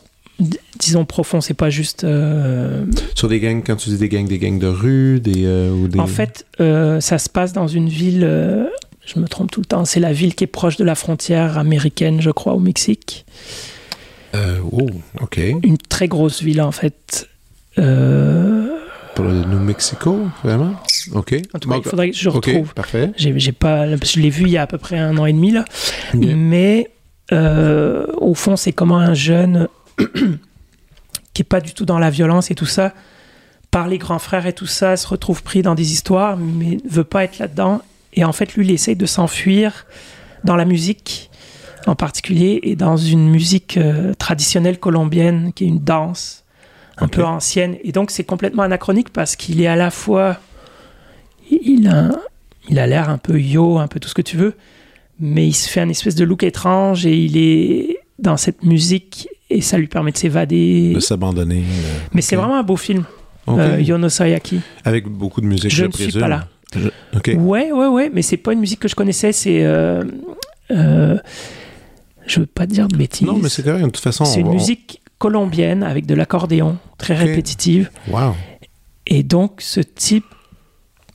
disons, 0.79 1.05
profond. 1.05 1.41
C'est 1.41 1.53
pas 1.53 1.69
juste. 1.69 2.03
Euh, 2.03 2.85
Sur 3.15 3.27
des 3.27 3.39
gangs, 3.39 3.63
quand 3.65 3.75
tu 3.75 3.89
dis 3.89 3.97
des 3.97 4.09
gangs, 4.09 4.27
des 4.27 4.39
gangs 4.39 4.59
de 4.59 4.67
rue, 4.67 5.19
des. 5.19 5.45
Euh, 5.45 5.71
ou 5.71 5.87
des... 5.87 5.99
En 5.99 6.07
fait, 6.07 6.45
euh, 6.59 6.99
ça 6.99 7.17
se 7.17 7.29
passe 7.29 7.53
dans 7.53 7.67
une 7.67 7.89
ville. 7.89 8.21
je 9.05 9.19
me 9.19 9.27
trompe 9.27 9.51
tout 9.51 9.61
le 9.61 9.65
temps. 9.65 9.85
C'est 9.85 9.99
la 9.99 10.13
ville 10.13 10.35
qui 10.35 10.43
est 10.43 10.47
proche 10.47 10.77
de 10.77 10.83
la 10.83 10.95
frontière 10.95 11.57
américaine, 11.57 12.21
je 12.21 12.31
crois, 12.31 12.53
au 12.53 12.59
Mexique. 12.59 13.25
oh, 14.71 14.87
ok. 15.21 15.39
Une 15.63 15.77
très 15.77 16.07
grosse 16.07 16.41
ville, 16.41 16.61
en 16.61 16.71
fait. 16.71 17.27
Pour 17.75 19.25
le 19.25 19.45
New 19.45 19.59
Mexico, 19.59 20.27
vraiment? 20.43 20.73
Ok. 21.13 21.35
En 21.53 21.59
tout 21.59 21.69
cas, 21.69 21.77
il 21.77 21.83
faudrait 21.83 22.11
que 22.11 22.15
je 22.15 22.29
retrouve. 22.29 22.73
parfait. 22.73 23.11
J'ai, 23.17 23.51
pas, 23.51 23.95
je 23.95 24.19
l'ai 24.19 24.29
vu 24.29 24.43
il 24.43 24.51
y 24.51 24.57
a 24.57 24.61
à 24.61 24.67
peu 24.67 24.77
près 24.77 24.97
un 24.97 25.17
an 25.17 25.25
et 25.25 25.33
demi, 25.33 25.51
là. 25.51 25.65
Mais 26.13 26.91
euh, 27.31 28.05
au 28.17 28.33
fond, 28.33 28.55
c'est 28.55 28.73
comment 28.73 28.97
un 28.97 29.13
jeune 29.13 29.67
qui 31.33 31.41
est 31.41 31.45
pas 31.45 31.61
du 31.61 31.73
tout 31.73 31.85
dans 31.85 31.99
la 31.99 32.09
violence 32.09 32.51
et 32.51 32.55
tout 32.55 32.65
ça, 32.65 32.93
par 33.71 33.87
les 33.87 33.97
grands 33.97 34.19
frères 34.19 34.45
et 34.45 34.53
tout 34.53 34.65
ça, 34.65 34.97
se 34.97 35.07
retrouve 35.07 35.43
pris 35.43 35.61
dans 35.61 35.75
des 35.75 35.91
histoires, 35.91 36.37
mais 36.37 36.77
ne 36.83 36.89
veut 36.89 37.03
pas 37.03 37.23
être 37.23 37.39
là-dedans. 37.39 37.81
Et 38.13 38.23
en 38.23 38.31
fait, 38.31 38.53
lui, 38.55 38.65
il 38.65 38.71
essaye 38.71 38.95
de 38.95 39.05
s'enfuir 39.05 39.85
dans 40.43 40.55
la 40.55 40.65
musique 40.65 41.29
en 41.85 41.95
particulier 41.95 42.59
et 42.63 42.75
dans 42.75 42.97
une 42.97 43.29
musique 43.29 43.77
euh, 43.77 44.13
traditionnelle 44.13 44.79
colombienne 44.79 45.53
qui 45.53 45.63
est 45.65 45.67
une 45.67 45.83
danse 45.83 46.43
un 46.97 47.07
peu 47.07 47.23
ancienne. 47.23 47.77
Et 47.83 47.91
donc, 47.91 48.11
c'est 48.11 48.23
complètement 48.23 48.63
anachronique 48.63 49.11
parce 49.11 49.35
qu'il 49.35 49.61
est 49.61 49.67
à 49.67 49.75
la 49.75 49.91
fois. 49.91 50.37
Il 51.49 51.87
a, 51.87 52.11
il 52.67 52.79
a 52.79 52.87
l'air 52.87 53.09
un 53.09 53.17
peu 53.17 53.39
yo, 53.39 53.77
un 53.77 53.87
peu 53.87 53.99
tout 53.99 54.09
ce 54.09 54.13
que 54.13 54.21
tu 54.21 54.35
veux, 54.35 54.55
mais 55.19 55.47
il 55.47 55.53
se 55.53 55.69
fait 55.69 55.81
un 55.81 55.89
espèce 55.89 56.15
de 56.15 56.23
look 56.23 56.43
étrange 56.43 57.05
et 57.05 57.15
il 57.15 57.37
est 57.37 57.99
dans 58.19 58.37
cette 58.37 58.63
musique 58.63 59.27
et 59.49 59.61
ça 59.61 59.77
lui 59.77 59.87
permet 59.87 60.11
de 60.11 60.17
s'évader. 60.17 60.93
De 60.93 60.99
s'abandonner. 60.99 61.59
Euh, 61.59 61.99
mais 62.13 62.21
c'est 62.21 62.35
vraiment 62.35 62.57
un 62.57 62.63
beau 62.63 62.77
film. 62.77 63.05
Euh, 63.47 63.79
Yono 63.79 64.09
Sayaki. 64.09 64.59
Avec 64.83 65.07
beaucoup 65.07 65.39
de 65.39 65.45
musique, 65.45 65.71
je, 65.71 65.77
je 65.77 65.85
ne 65.85 65.91
suis 65.91 66.19
pas 66.19 66.27
là. 66.27 66.47
Ouais, 67.25 67.71
ouais, 67.71 67.87
ouais, 67.87 68.11
mais 68.13 68.21
c'est 68.21 68.37
pas 68.37 68.53
une 68.53 68.59
musique 68.59 68.79
que 68.79 68.87
je 68.87 68.95
connaissais, 68.95 69.31
c'est. 69.31 69.63
Euh, 69.63 70.03
euh, 70.71 71.17
je 72.25 72.41
veux 72.41 72.45
pas 72.45 72.65
dire 72.65 72.89
de 72.89 72.97
bêtises. 72.97 73.25
Non, 73.25 73.37
mais 73.37 73.47
c'est 73.47 73.63
correct, 73.63 73.85
de 73.85 73.89
toute 73.89 74.03
façon. 74.03 74.25
C'est 74.25 74.41
une 74.41 74.51
musique 74.51 75.01
colombienne 75.17 75.81
avec 75.83 76.05
de 76.05 76.13
l'accordéon, 76.13 76.77
très 76.97 77.15
répétitive. 77.15 77.89
Wow. 78.09 78.35
Et 79.05 79.23
donc, 79.23 79.61
ce 79.61 79.79
type 79.79 80.25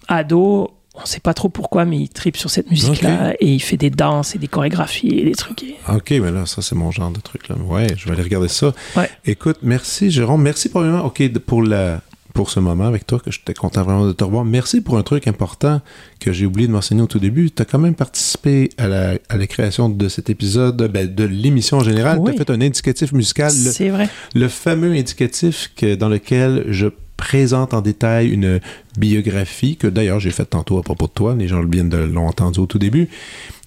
ado, 0.08 0.70
on 0.94 1.06
sait 1.06 1.20
pas 1.20 1.32
trop 1.32 1.48
pourquoi, 1.48 1.84
mais 1.84 1.98
il 1.98 2.08
tripe 2.08 2.36
sur 2.36 2.50
cette 2.50 2.70
musique-là 2.70 3.34
et 3.40 3.52
il 3.52 3.60
fait 3.60 3.78
des 3.78 3.90
danses 3.90 4.34
et 4.34 4.38
des 4.38 4.48
chorégraphies 4.48 5.18
et 5.18 5.24
des 5.24 5.34
trucs. 5.34 5.64
Ok, 5.88 6.10
mais 6.10 6.30
là, 6.30 6.44
ça, 6.44 6.60
c'est 6.60 6.74
mon 6.74 6.90
genre 6.90 7.10
de 7.10 7.20
truc. 7.20 7.48
Là. 7.48 7.56
Ouais, 7.56 7.86
je 7.96 8.04
vais 8.06 8.12
aller 8.12 8.22
regarder 8.22 8.48
ça. 8.48 8.74
Ouais. 8.96 9.08
Écoute, 9.24 9.58
merci, 9.62 10.10
Jérôme. 10.10 10.42
Merci 10.42 10.68
probablement, 10.68 11.04
ok, 11.04 11.26
pour 11.38 11.62
la, 11.62 12.02
pour 12.34 12.50
ce 12.50 12.60
moment 12.60 12.84
avec 12.84 13.06
toi, 13.06 13.20
que 13.20 13.30
j'étais 13.30 13.54
content 13.54 13.82
vraiment 13.82 14.06
de 14.06 14.12
te 14.12 14.22
revoir. 14.22 14.44
Merci 14.44 14.82
pour 14.82 14.98
un 14.98 15.02
truc 15.02 15.26
important 15.26 15.80
que 16.20 16.32
j'ai 16.32 16.44
oublié 16.44 16.66
de 16.68 16.72
mentionner 16.72 17.02
au 17.02 17.06
tout 17.06 17.18
début. 17.18 17.50
Tu 17.50 17.62
as 17.62 17.64
quand 17.64 17.78
même 17.78 17.94
participé 17.94 18.70
à 18.76 18.86
la, 18.86 19.14
à 19.30 19.36
la, 19.36 19.46
création 19.46 19.88
de 19.88 20.08
cet 20.08 20.28
épisode, 20.28 20.90
ben, 20.92 21.12
de 21.12 21.24
l'émission 21.24 21.78
en 21.78 21.84
général. 21.84 22.20
Tu 22.24 22.30
as 22.30 22.34
fait 22.34 22.50
un 22.50 22.60
indicatif 22.60 23.12
musical. 23.12 23.50
C'est 23.50 23.88
vrai. 23.88 24.08
Le 24.34 24.48
fameux 24.48 24.92
indicatif 24.92 25.72
que, 25.74 25.94
dans 25.94 26.08
lequel 26.08 26.64
je 26.68 26.88
présente 27.22 27.72
en 27.72 27.80
détail 27.82 28.30
une 28.30 28.58
biographie 28.98 29.76
que 29.76 29.86
d'ailleurs 29.86 30.18
j'ai 30.18 30.32
faite 30.32 30.50
tantôt 30.50 30.78
à 30.78 30.82
propos 30.82 31.06
de 31.06 31.12
toi. 31.12 31.36
Les 31.38 31.46
gens 31.46 31.62
l'ont 31.62 32.26
entendu 32.26 32.58
au 32.58 32.66
tout 32.66 32.80
début. 32.80 33.08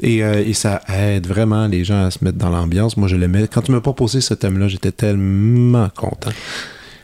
Et, 0.01 0.23
euh, 0.25 0.43
et, 0.45 0.51
ça 0.51 0.81
aide 0.93 1.25
vraiment 1.25 1.67
les 1.67 1.85
gens 1.85 2.03
à 2.03 2.11
se 2.11 2.21
mettre 2.21 2.37
dans 2.37 2.49
l'ambiance. 2.49 2.97
Moi, 2.97 3.07
je 3.07 3.15
l'aimais. 3.15 3.47
Quand 3.47 3.61
tu 3.61 3.71
m'as 3.71 3.79
proposé 3.79 4.19
ce 4.19 4.33
thème-là, 4.33 4.67
j'étais 4.67 4.91
tellement 4.91 5.87
content. 5.95 6.31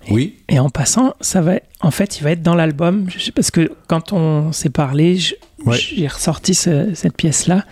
Oui? 0.09 0.39
Et, 0.49 0.59
en 0.59 0.69
passant, 0.69 1.13
ça 1.21 1.39
va, 1.39 1.53
en 1.79 1.91
fait, 1.91 2.19
il 2.19 2.23
va 2.23 2.31
être 2.31 2.43
dans 2.43 2.55
l'album, 2.55 3.07
parce 3.33 3.49
que 3.49 3.71
quand 3.87 4.11
on 4.11 4.51
s'est 4.51 4.69
parlé, 4.69 5.17
j'ai 5.17 6.07
ressorti 6.07 6.53
cette 6.53 7.15
pièce-là. 7.15 7.63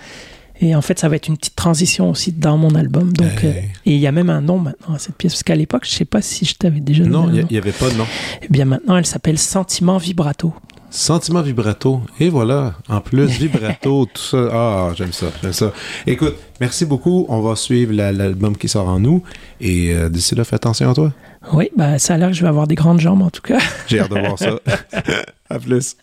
Et 0.61 0.75
en 0.75 0.81
fait, 0.81 0.99
ça 0.99 1.07
va 1.07 1.15
être 1.15 1.27
une 1.27 1.37
petite 1.37 1.55
transition 1.55 2.09
aussi 2.09 2.31
dans 2.31 2.57
mon 2.57 2.75
album. 2.75 3.13
Donc, 3.13 3.43
euh, 3.43 3.53
et 3.85 3.93
il 3.93 3.99
y 3.99 4.07
a 4.07 4.11
même 4.11 4.29
un 4.29 4.41
nom 4.41 4.57
maintenant 4.57 4.95
à 4.95 4.99
cette 4.99 5.15
pièce, 5.15 5.33
parce 5.33 5.43
qu'à 5.43 5.55
l'époque, 5.55 5.85
je 5.85 5.93
ne 5.93 5.97
sais 5.97 6.05
pas 6.05 6.21
si 6.21 6.45
je 6.45 6.55
t'avais 6.55 6.81
déjà 6.81 7.03
donné. 7.03 7.13
Non, 7.13 7.47
il 7.49 7.51
n'y 7.51 7.57
avait 7.57 7.71
pas 7.71 7.89
de 7.89 7.95
nom. 7.95 8.05
Eh 8.41 8.47
bien, 8.49 8.65
maintenant, 8.65 8.97
elle 8.97 9.05
s'appelle 9.05 9.37
Sentiment 9.37 9.97
Vibrato. 9.97 10.53
Sentiment 10.91 11.43
vibrato. 11.43 12.01
Et 12.19 12.29
voilà, 12.29 12.73
en 12.87 12.99
plus, 12.99 13.27
vibrato, 13.39 14.07
tout 14.11 14.21
ça. 14.21 14.49
Ah, 14.51 14.91
j'aime 14.95 15.13
ça, 15.13 15.27
j'aime 15.41 15.53
ça. 15.53 15.71
Écoute, 16.07 16.35
merci 16.59 16.85
beaucoup. 16.85 17.25
On 17.29 17.41
va 17.41 17.55
suivre 17.55 17.93
l'album 17.93 18.57
qui 18.57 18.67
sort 18.67 18.87
en 18.87 18.99
nous. 18.99 19.23
Et 19.61 19.93
euh, 19.93 20.09
d'ici 20.09 20.33
là, 20.33 20.43
fais 20.43 20.55
attention 20.55 20.89
à 20.89 20.93
toi. 20.95 21.13
Oui, 21.53 21.69
bah, 21.77 21.99
ça 21.99 22.15
a 22.15 22.17
l'air 22.17 22.29
que 22.29 22.35
je 22.35 22.41
vais 22.41 22.47
avoir 22.47 22.67
des 22.67 22.75
grandes 22.75 22.99
jambes 22.99 23.21
en 23.21 23.29
tout 23.29 23.41
cas. 23.41 23.59
J'ai 23.87 23.99
hâte 23.99 24.09
de 24.09 24.19
voir 24.19 24.37
ça. 24.39 24.59
à 25.49 25.59
plus. 25.59 25.95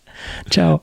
Ciao. 0.49 0.79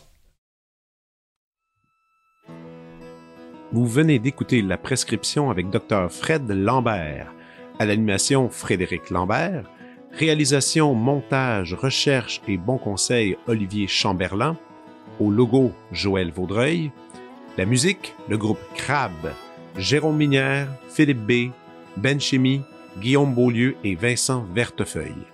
Vous 3.75 3.89
venez 3.89 4.21
d'écouter 4.21 4.63
La 4.63 4.79
Prescription 4.79 5.51
avec 5.51 5.69
Dr. 5.69 6.09
Fred 6.09 6.49
Lambert. 6.49 7.35
À 7.81 7.85
l'animation, 7.85 8.49
Frédéric 8.49 9.11
Lambert. 9.11 9.69
Réalisation, 10.13 10.95
montage, 10.95 11.75
recherche 11.75 12.41
et 12.47 12.57
bon 12.57 12.79
conseil, 12.79 13.37
Olivier 13.49 13.89
Chamberlain. 13.89 14.57
Au 15.19 15.29
logo, 15.29 15.73
Joël 15.91 16.31
Vaudreuil. 16.31 16.93
La 17.59 17.65
musique, 17.65 18.15
le 18.29 18.39
groupe 18.39 18.61
Crab. 18.77 19.11
Jérôme 19.77 20.19
Minière, 20.19 20.69
Philippe 20.89 21.27
B., 21.27 21.51
Ben 21.97 22.21
Guillaume 23.01 23.35
Beaulieu 23.35 23.75
et 23.83 23.97
Vincent 23.97 24.47
Vertefeuille. 24.55 25.27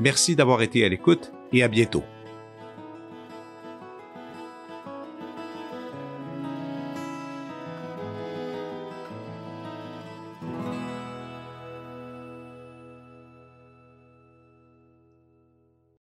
Merci 0.00 0.34
d'avoir 0.34 0.62
été 0.62 0.84
à 0.84 0.88
l'écoute 0.88 1.30
et 1.52 1.62
à 1.62 1.68
bientôt. 1.68 2.02